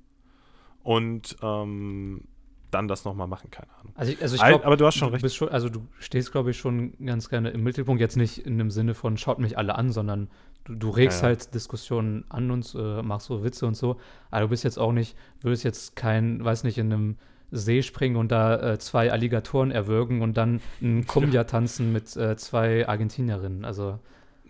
Und 0.82 1.36
ähm, 1.43 2.22
dann 2.70 2.89
das 2.89 3.05
nochmal 3.05 3.26
machen, 3.26 3.51
keine 3.51 3.70
Ahnung. 3.78 3.93
Also, 3.94 4.12
ich, 4.12 4.22
also 4.22 4.36
ich 4.36 4.43
glaub, 4.43 4.64
aber 4.64 4.76
du 4.76 4.86
hast 4.86 4.97
schon 4.97 5.14
recht. 5.14 5.35
Schon, 5.35 5.48
also 5.48 5.68
du 5.68 5.86
stehst, 5.98 6.32
glaube 6.32 6.51
ich, 6.51 6.59
schon 6.59 6.93
ganz 7.05 7.28
gerne 7.28 7.51
im 7.51 7.62
Mittelpunkt, 7.62 8.01
jetzt 8.01 8.16
nicht 8.16 8.39
in 8.39 8.59
dem 8.59 8.70
Sinne 8.70 8.94
von 8.94 9.16
schaut 9.16 9.39
mich 9.39 9.56
alle 9.59 9.74
an, 9.74 9.93
sondern 9.93 10.28
du, 10.64 10.74
du 10.74 10.90
regst 10.90 11.22
ja, 11.22 11.28
ja. 11.28 11.35
halt 11.35 11.55
Diskussionen 11.55 12.24
an 12.28 12.51
und 12.51 12.74
äh, 12.78 13.02
machst 13.02 13.26
so 13.26 13.43
Witze 13.43 13.66
und 13.66 13.76
so. 13.76 13.98
Aber 14.30 14.43
du 14.43 14.48
bist 14.48 14.64
jetzt 14.64 14.78
auch 14.78 14.93
nicht, 14.93 15.16
würdest 15.40 15.64
jetzt 15.64 15.97
kein, 15.97 16.44
weiß 16.44 16.64
nicht, 16.64 16.78
in 16.78 16.93
einem 16.93 17.16
See 17.50 17.82
springen 17.82 18.16
und 18.16 18.30
da 18.30 18.74
äh, 18.74 18.78
zwei 18.78 19.10
Alligatoren 19.10 19.70
erwürgen 19.70 20.22
und 20.22 20.36
dann 20.36 20.60
ein 20.82 21.06
Kumbia 21.06 21.44
tanzen 21.44 21.92
mit 21.92 22.16
äh, 22.16 22.36
zwei 22.36 22.86
Argentinierinnen. 22.86 23.64
Also. 23.64 23.98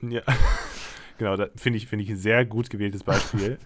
Ja. 0.02 0.22
genau, 1.18 1.36
da 1.36 1.48
finde 1.56 1.76
ich, 1.78 1.86
find 1.86 2.02
ich 2.02 2.10
ein 2.10 2.16
sehr 2.16 2.44
gut 2.44 2.70
gewähltes 2.70 3.04
Beispiel. 3.04 3.58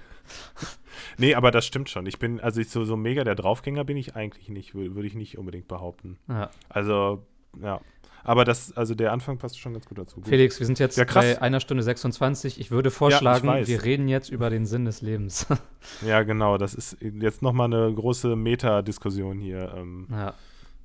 nee, 1.19 1.35
aber 1.35 1.51
das 1.51 1.67
stimmt 1.67 1.89
schon. 1.89 2.07
Ich 2.07 2.19
bin, 2.19 2.41
also 2.41 2.61
ich 2.61 2.69
so, 2.71 2.85
so 2.85 2.97
mega 2.97 3.25
der 3.25 3.35
Draufgänger 3.35 3.85
bin 3.85 3.97
ich 3.97 4.17
eigentlich 4.17 4.49
nicht, 4.49 4.75
würde 4.75 5.07
ich 5.07 5.15
nicht 5.15 5.39
unbedingt 5.39 5.69
behaupten. 5.69 6.19
Ja. 6.29 6.51
Also, 6.69 7.27
ja. 7.61 7.81
Aber 8.25 8.45
das, 8.45 8.77
also 8.77 8.95
der 8.95 9.13
Anfang 9.13 9.39
passt 9.39 9.59
schon 9.59 9.73
ganz 9.73 9.87
gut 9.87 9.99
dazu. 9.99 10.17
Gut. 10.17 10.29
Felix, 10.29 10.59
wir 10.59 10.67
sind 10.67 10.79
jetzt 10.79 10.97
ja, 10.97 11.05
bei 11.05 11.41
einer 11.43 11.61
Stunde 11.61 11.83
26. 11.83 12.61
Ich 12.61 12.71
würde 12.71 12.91
vorschlagen, 12.91 13.49
ja, 13.49 13.59
ich 13.59 13.69
wir 13.69 13.83
reden 13.83 14.09
jetzt 14.09 14.29
über 14.29 14.51
den 14.51 14.67
Sinn 14.67 14.85
des 14.85 15.03
Lebens. 15.03 15.47
ja, 16.07 16.23
genau. 16.23 16.59
Das 16.59 16.75
ist 16.75 16.97
jetzt 17.01 17.43
nochmal 17.43 17.73
eine 17.73 17.93
große 17.93 18.37
Metadiskussion 18.37 19.41
hier 19.41 19.75
ähm, 19.77 20.07
ja. 20.11 20.35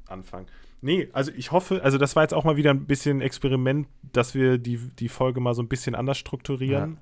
Anfang. 0.07 0.47
Nee, 0.81 1.09
also 1.13 1.31
ich 1.35 1.51
hoffe, 1.51 1.83
also 1.83 1.97
das 1.97 2.15
war 2.15 2.23
jetzt 2.23 2.33
auch 2.33 2.43
mal 2.43 2.55
wieder 2.55 2.71
ein 2.71 2.85
bisschen 2.85 3.21
Experiment, 3.21 3.87
dass 4.13 4.35
wir 4.35 4.57
die, 4.57 4.77
die 4.77 5.09
Folge 5.09 5.39
mal 5.39 5.53
so 5.53 5.61
ein 5.61 5.67
bisschen 5.67 5.95
anders 5.95 6.17
strukturieren. 6.17 6.99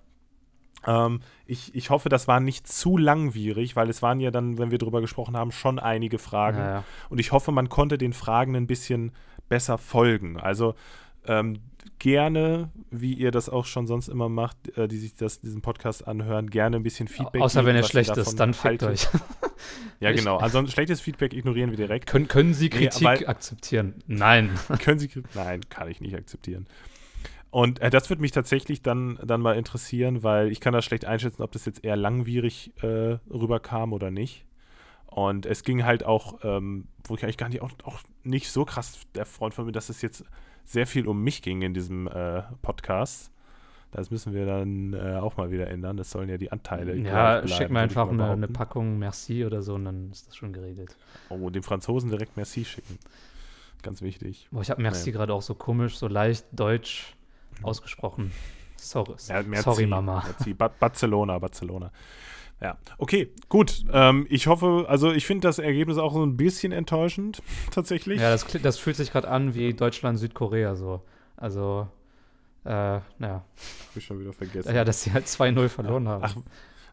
Ähm, 0.86 1.20
ich, 1.46 1.74
ich 1.76 1.90
hoffe, 1.90 2.10
das 2.10 2.28
war 2.28 2.40
nicht 2.40 2.68
zu 2.68 2.98
langwierig, 2.98 3.76
weil 3.76 3.90
es 3.90 4.02
waren 4.02 4.20
ja 4.20 4.32
dann, 4.32 4.58
wenn 4.58 4.72
wir 4.72 4.78
darüber 4.78 5.02
gesprochen 5.02 5.36
haben, 5.36 5.52
schon 5.52 5.80
einige 5.80 6.20
Fragen. 6.20 6.58
Ja, 6.58 6.70
ja. 6.70 6.84
Und 7.10 7.20
ich 7.20 7.32
hoffe, 7.32 7.52
man 7.52 7.70
konnte 7.70 7.98
den 7.98 8.14
Fragen 8.14 8.56
ein 8.56 8.68
bisschen 8.68 9.12
besser 9.50 9.78
folgen. 9.78 10.38
Also 10.38 10.76
ähm, 11.28 11.60
gerne, 12.00 12.72
wie 12.92 13.14
ihr 13.14 13.32
das 13.32 13.50
auch 13.50 13.66
schon 13.66 13.88
sonst 13.88 14.08
immer 14.08 14.30
macht, 14.30 14.78
äh, 14.78 14.88
die 14.88 14.98
sich 14.98 15.16
das, 15.16 15.40
diesen 15.42 15.62
Podcast 15.62 16.08
anhören, 16.08 16.50
gerne 16.50 16.78
ein 16.78 16.84
bisschen 16.84 17.08
Feedback. 17.08 17.42
Außer 17.42 17.62
geben, 17.62 17.68
wenn 17.68 17.76
er 17.76 17.84
schlecht 17.84 18.16
ist, 18.18 18.36
dann 18.40 18.54
fickt 18.54 18.84
euch. 18.84 19.08
ja, 20.00 20.12
genau. 20.12 20.38
Ansonsten 20.38 20.72
schlechtes 20.72 21.02
Feedback 21.02 21.34
ignorieren 21.34 21.72
wir 21.72 21.78
direkt. 21.78 22.08
Können, 22.08 22.28
können 22.28 22.54
Sie 22.54 22.70
Kritik 22.70 23.02
nee, 23.02 23.26
akzeptieren? 23.26 23.96
Nein. 24.08 24.52
können 24.84 25.00
Sie 25.00 25.10
Nein, 25.34 25.62
kann 25.70 25.90
ich 25.90 26.02
nicht 26.02 26.16
akzeptieren. 26.16 26.68
Und 27.52 27.80
äh, 27.80 27.90
das 27.90 28.10
würde 28.10 28.22
mich 28.22 28.32
tatsächlich 28.32 28.82
dann, 28.82 29.18
dann 29.24 29.42
mal 29.42 29.56
interessieren, 29.56 30.24
weil 30.24 30.52
ich 30.52 30.60
kann 30.60 30.74
das 30.74 30.84
schlecht 30.84 31.06
einschätzen, 31.06 31.42
ob 31.42 31.52
das 31.54 31.66
jetzt 31.66 31.84
eher 31.84 31.96
langwierig 31.96 32.74
äh, 32.84 33.18
rüberkam 33.32 33.94
oder 33.94 34.12
nicht. 34.12 34.45
Und 35.16 35.46
es 35.46 35.64
ging 35.64 35.86
halt 35.86 36.06
auch, 36.06 36.40
ähm, 36.44 36.90
wo 37.06 37.16
ich 37.16 37.24
eigentlich 37.24 37.38
gar 37.38 37.48
nicht 37.48 37.62
auch, 37.62 37.72
auch 37.86 38.00
nicht 38.24 38.52
so 38.52 38.66
krass 38.66 39.00
der 39.16 39.26
Freund 39.26 39.54
von 39.54 39.66
mir, 39.66 39.72
dass 39.72 39.88
es 39.88 40.02
jetzt 40.02 40.26
sehr 40.66 40.86
viel 40.86 41.08
um 41.08 41.24
mich 41.24 41.42
ging 41.42 41.62
in 41.62 41.74
diesem 41.74 42.08
äh, 42.08 42.42
Podcast. 42.62 43.32
Das 43.92 44.12
müssen 44.12 44.34
wir 44.34 44.46
dann 44.46 44.92
äh, 44.92 45.16
auch 45.16 45.38
mal 45.38 45.52
wieder 45.52 45.70
ändern. 45.70 45.96
Das 45.96 46.12
sollen 46.12 46.28
ja 46.28 46.36
die 46.36 46.52
Anteile. 46.52 46.98
Ja, 46.98 47.40
bleiben, 47.40 47.48
schick 47.48 47.70
mir 47.70 47.80
einfach 47.80 48.10
eine, 48.10 48.30
eine, 48.30 48.50
Packung 48.50 49.00
Merci 49.00 49.46
oder 49.46 49.62
so 49.62 49.76
und 49.76 49.86
dann 49.86 50.12
ist 50.12 50.28
das 50.28 50.36
schon 50.36 50.52
geregelt. 50.52 50.98
Oh, 51.30 51.50
dem 51.50 51.64
Franzosen 51.64 52.10
direkt 52.10 52.36
Merci 52.36 52.66
schicken. 52.66 53.00
Ganz 53.84 54.02
wichtig. 54.02 54.50
Boah, 54.52 54.64
ich 54.64 54.70
habe 54.70 54.82
Merci 54.82 55.12
naja. 55.12 55.20
gerade 55.20 55.34
auch 55.34 55.44
so 55.44 55.56
komisch, 55.56 55.98
so 55.98 56.10
leicht 56.10 56.46
deutsch 56.52 57.16
ausgesprochen. 57.62 58.34
Sorry, 58.76 59.14
ja, 59.30 59.42
merci, 59.44 59.64
sorry 59.64 59.88
Mama. 59.88 60.26
Merci. 60.26 60.54
Ba 60.54 60.68
Barcelona, 60.68 61.40
Barcelona. 61.40 61.90
Ja, 62.62 62.78
okay, 62.98 63.30
gut. 63.50 63.84
Ähm, 63.92 64.26
ich 64.30 64.48
hoffe, 64.48 64.86
also 64.88 65.12
ich 65.12 65.26
finde 65.26 65.48
das 65.48 65.60
Ergebnis 65.60 65.98
auch 65.98 66.14
so 66.14 66.26
ein 66.26 66.38
bisschen 66.38 66.72
enttäuschend, 66.72 67.42
tatsächlich. 67.72 68.22
Ja, 68.22 68.30
das, 68.32 68.46
das 68.62 68.78
fühlt 68.80 68.96
sich 68.96 69.12
gerade 69.12 69.28
an 69.28 69.56
wie 69.56 69.74
Deutschland-Südkorea 69.74 70.76
so. 70.76 71.02
Also, 71.36 71.88
äh, 72.64 72.70
naja. 72.70 73.04
Hab 73.20 73.96
ich 73.96 74.06
schon 74.06 74.20
wieder 74.20 74.34
vergessen. 74.34 74.74
Ja, 74.74 74.86
dass 74.86 75.04
sie 75.04 75.12
halt 75.12 75.26
2-0 75.26 75.68
verloren 75.68 76.08
ach, 76.08 76.12
haben. 76.12 76.44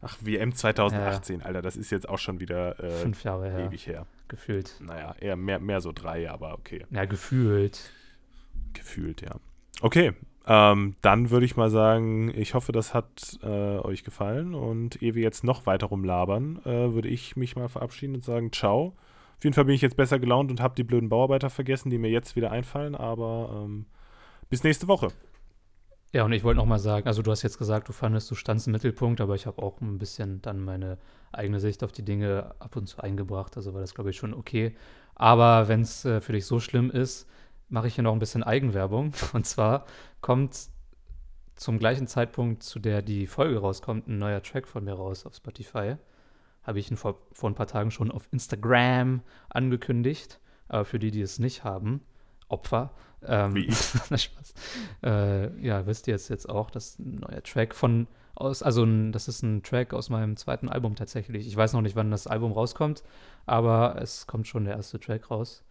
Ach, 0.02 0.10
ach, 0.10 0.16
WM 0.20 0.55
2018, 0.55 1.40
ja. 1.40 1.47
Alter, 1.47 1.62
das 1.62 1.76
ist 1.76 1.90
jetzt 1.90 2.09
auch 2.09 2.18
schon 2.18 2.40
wieder 2.40 2.78
äh, 2.82 2.90
fünf 2.90 3.22
Jahre 3.22 3.51
her. 3.51 3.66
Ewig 3.66 3.86
her. 3.86 4.06
Gefühlt. 4.26 4.74
Naja, 4.80 5.14
eher 5.20 5.36
mehr, 5.36 5.60
mehr 5.60 5.80
so 5.80 5.93
drei, 5.93 6.28
aber 6.28 6.55
okay. 6.55 6.84
Ja, 6.90 7.05
gefühlt. 7.05 7.93
Gefühlt, 8.72 9.22
ja. 9.22 9.36
Okay, 9.80 10.12
ähm, 10.47 10.97
dann 11.02 11.31
würde 11.31 11.47
ich 11.47 11.56
mal 11.56 11.70
sagen, 11.70 12.32
ich 12.35 12.55
hoffe, 12.55 12.73
das 12.73 12.94
hat 12.94 13.39
äh, 13.43 13.47
euch 13.78 14.05
gefallen. 14.05 14.55
Und 14.55 15.02
ehe 15.02 15.14
wir 15.14 15.23
jetzt 15.23 15.44
noch 15.44 15.66
weiter 15.66 15.86
rumlabern, 15.86 16.60
äh, 16.64 16.93
würde 16.93 17.09
ich 17.09 17.36
mich 17.36 17.56
mal 17.56 17.69
verabschieden 17.69 18.14
und 18.14 18.24
sagen, 18.24 18.52
ciao. 18.52 18.94
Auf 19.39 19.44
jeden 19.44 19.55
Fall 19.55 19.64
bin 19.64 19.74
ich 19.74 19.82
jetzt 19.82 19.97
besser 19.97 20.19
gelaunt 20.19 20.51
und 20.51 20.60
habe 20.60 20.74
die 20.74 20.85
blöden 20.85 21.09
Bauarbeiter 21.09 21.51
vergessen, 21.51 21.90
die 21.90 21.98
mir 21.98 22.10
jetzt 22.10 22.36
wieder 22.36 22.51
einfallen. 22.51 22.94
Aber 22.94 23.64
ähm, 23.64 23.86
bis 24.51 24.64
nächste 24.64 24.89
Woche. 24.89 25.09
Ja, 26.12 26.24
und 26.24 26.32
ich 26.32 26.44
wollte 26.44 26.59
noch 26.59 26.66
mal 26.66 26.78
sagen, 26.78 27.06
also 27.06 27.23
du 27.23 27.31
hast 27.31 27.43
jetzt 27.43 27.59
gesagt, 27.59 27.89
du 27.89 27.93
fandest, 27.93 28.31
du 28.31 28.35
standst 28.35 28.66
im 28.66 28.73
Mittelpunkt, 28.73 29.20
aber 29.23 29.35
ich 29.35 29.47
habe 29.47 29.62
auch 29.62 29.81
ein 29.81 29.98
bisschen 29.98 30.43
dann 30.43 30.62
meine 30.62 30.98
eigene 31.32 31.59
Sicht 31.59 31.82
auf 31.82 31.90
die 31.90 32.05
Dinge 32.05 32.55
ab 32.59 32.77
und 32.77 32.86
zu 32.86 33.01
eingebracht. 33.01 33.56
Also 33.56 33.73
war 33.73 33.81
das, 33.81 33.94
glaube 33.94 34.10
ich, 34.10 34.16
schon 34.16 34.35
okay. 34.35 34.77
Aber 35.14 35.69
wenn 35.69 35.81
es 35.81 36.05
äh, 36.05 36.20
für 36.20 36.32
dich 36.32 36.44
so 36.44 36.60
schlimm 36.60 36.90
ist, 36.90 37.27
mache 37.73 37.89
ich 37.89 37.94
hier 37.94 38.05
noch 38.05 38.12
ein 38.12 38.19
bisschen 38.19 38.43
Eigenwerbung. 38.43 39.12
Und 39.32 39.47
zwar 39.47 39.86
kommt 40.20 40.69
zum 41.57 41.78
gleichen 41.78 42.07
Zeitpunkt, 42.07 42.62
zu 42.62 42.78
der 42.78 43.03
die 43.03 43.27
Folge 43.27 43.59
rauskommt, 43.59 44.09
ein 44.09 44.19
neuer 44.19 44.43
Track 44.43 44.69
von 44.69 44.85
mir 44.85 44.94
raus 44.94 45.27
auf 45.27 45.35
Spotify. 45.35 45.97
habe 46.62 46.78
ich 46.78 46.90
ihn 46.90 46.97
vor, 46.97 47.19
vor 47.32 47.51
ein 47.51 47.55
paar 47.55 47.66
Tagen 47.66 47.90
schon 47.90 48.11
auf 48.11 48.28
Instagram 48.31 49.23
angekündigt. 49.49 50.39
Aber 50.69 50.85
für 50.85 50.99
die, 50.99 51.11
die 51.11 51.20
es 51.20 51.39
nicht 51.39 51.65
haben, 51.65 52.03
Opfer. 52.49 52.93
Ähm, 53.24 53.55
Wie 53.55 53.65
ich. 53.69 53.77
Spaß. 53.77 54.55
Äh, 55.03 55.61
ja, 55.61 55.86
wisst 55.86 56.07
ihr 56.07 56.12
jetzt, 56.12 56.28
jetzt 56.28 56.49
auch, 56.49 56.70
dass 56.70 56.99
ein 56.99 57.16
neuer 57.16 57.43
Track 57.43 57.74
von 57.74 58.07
aus, 58.35 58.62
also 58.62 58.85
ein, 58.85 59.12
das 59.12 59.28
ist 59.28 59.43
ein 59.43 59.62
Track 59.62 59.93
aus 59.93 60.09
meinem 60.09 60.36
zweiten 60.36 60.69
Album 60.69 60.94
tatsächlich. 60.94 61.47
Ich 61.47 61.57
weiß 61.57 61.74
noch 61.74 61.82
nicht, 61.82 61.97
wann 61.97 62.11
das 62.11 62.27
Album 62.27 62.53
rauskommt, 62.53 63.03
aber 63.44 63.97
es 64.01 64.27
kommt 64.27 64.49
schon 64.49 64.65
der 64.65 64.74
erste 64.74 64.99
Track 64.99 65.31
raus. 65.31 65.65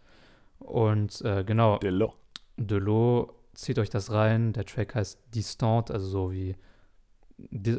Und 0.62 1.20
äh, 1.22 1.44
genau, 1.44 1.78
Delo. 1.78 2.14
Delo, 2.56 3.34
zieht 3.54 3.78
euch 3.78 3.90
das 3.90 4.10
rein. 4.10 4.52
Der 4.52 4.64
Track 4.64 4.94
heißt 4.94 5.18
Distant, 5.34 5.90
also 5.90 6.06
so 6.06 6.32
wie, 6.32 6.56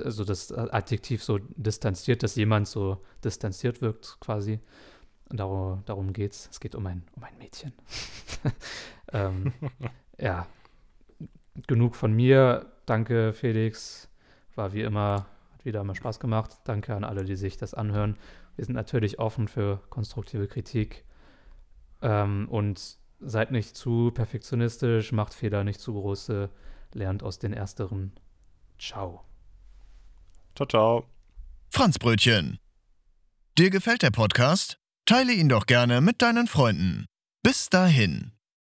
also 0.04 0.24
das 0.24 0.52
Adjektiv 0.52 1.24
so 1.24 1.40
distanziert, 1.56 2.24
dass 2.24 2.36
jemand 2.36 2.68
so 2.68 3.02
distanziert 3.24 3.82
wirkt 3.82 4.18
quasi. 4.20 4.60
Darum, 5.30 5.84
darum 5.86 6.14
geht's. 6.14 6.48
Es 6.52 6.60
geht 6.60 6.76
um 6.76 6.86
ein, 6.86 7.04
um 7.16 7.24
ein 7.24 7.38
Mädchen. 7.40 7.74
ähm, 9.14 9.54
ja, 10.20 10.48
genug 11.68 11.96
von 11.96 12.14
mir. 12.14 12.72
Danke, 12.86 13.34
Felix. 13.34 14.10
War 14.56 14.74
wie 14.74 14.82
immer, 14.82 15.26
hat 15.54 15.66
wieder 15.66 15.84
mal 15.84 15.96
Spaß 15.96 16.20
gemacht. 16.20 16.58
Danke 16.66 16.96
an 16.96 17.04
alle, 17.04 17.24
die 17.24 17.36
sich 17.36 17.58
das 17.58 17.74
anhören. 17.74 18.18
Wir 18.56 18.66
sind 18.66 18.76
natürlich 18.76 19.18
offen 19.18 19.48
für 19.48 19.82
konstruktive 19.90 20.48
Kritik. 20.48 21.06
Ähm, 22.04 22.48
und 22.50 22.98
seid 23.20 23.52
nicht 23.52 23.76
zu 23.76 24.12
perfektionistisch, 24.12 25.12
macht 25.12 25.34
Fehler 25.34 25.64
nicht 25.64 25.80
zu 25.80 25.94
große, 25.94 26.50
lernt 26.94 27.24
aus 27.24 27.40
den 27.40 27.54
ersteren. 27.54 28.12
Ciao. 28.78 29.24
Ciao, 30.56 30.68
ciao. 30.68 31.06
Franzbrötchen. 31.72 32.60
Dir 33.58 33.70
gefällt 33.70 34.04
der 34.04 34.12
Podcast? 34.12 34.78
Teile 35.06 35.34
ihn 35.34 35.50
doch 35.50 35.66
gerne 35.66 36.02
mit 36.02 36.22
deinen 36.22 36.48
Freunden. 36.48 37.06
Bis 37.42 37.70
dahin. 37.70 38.34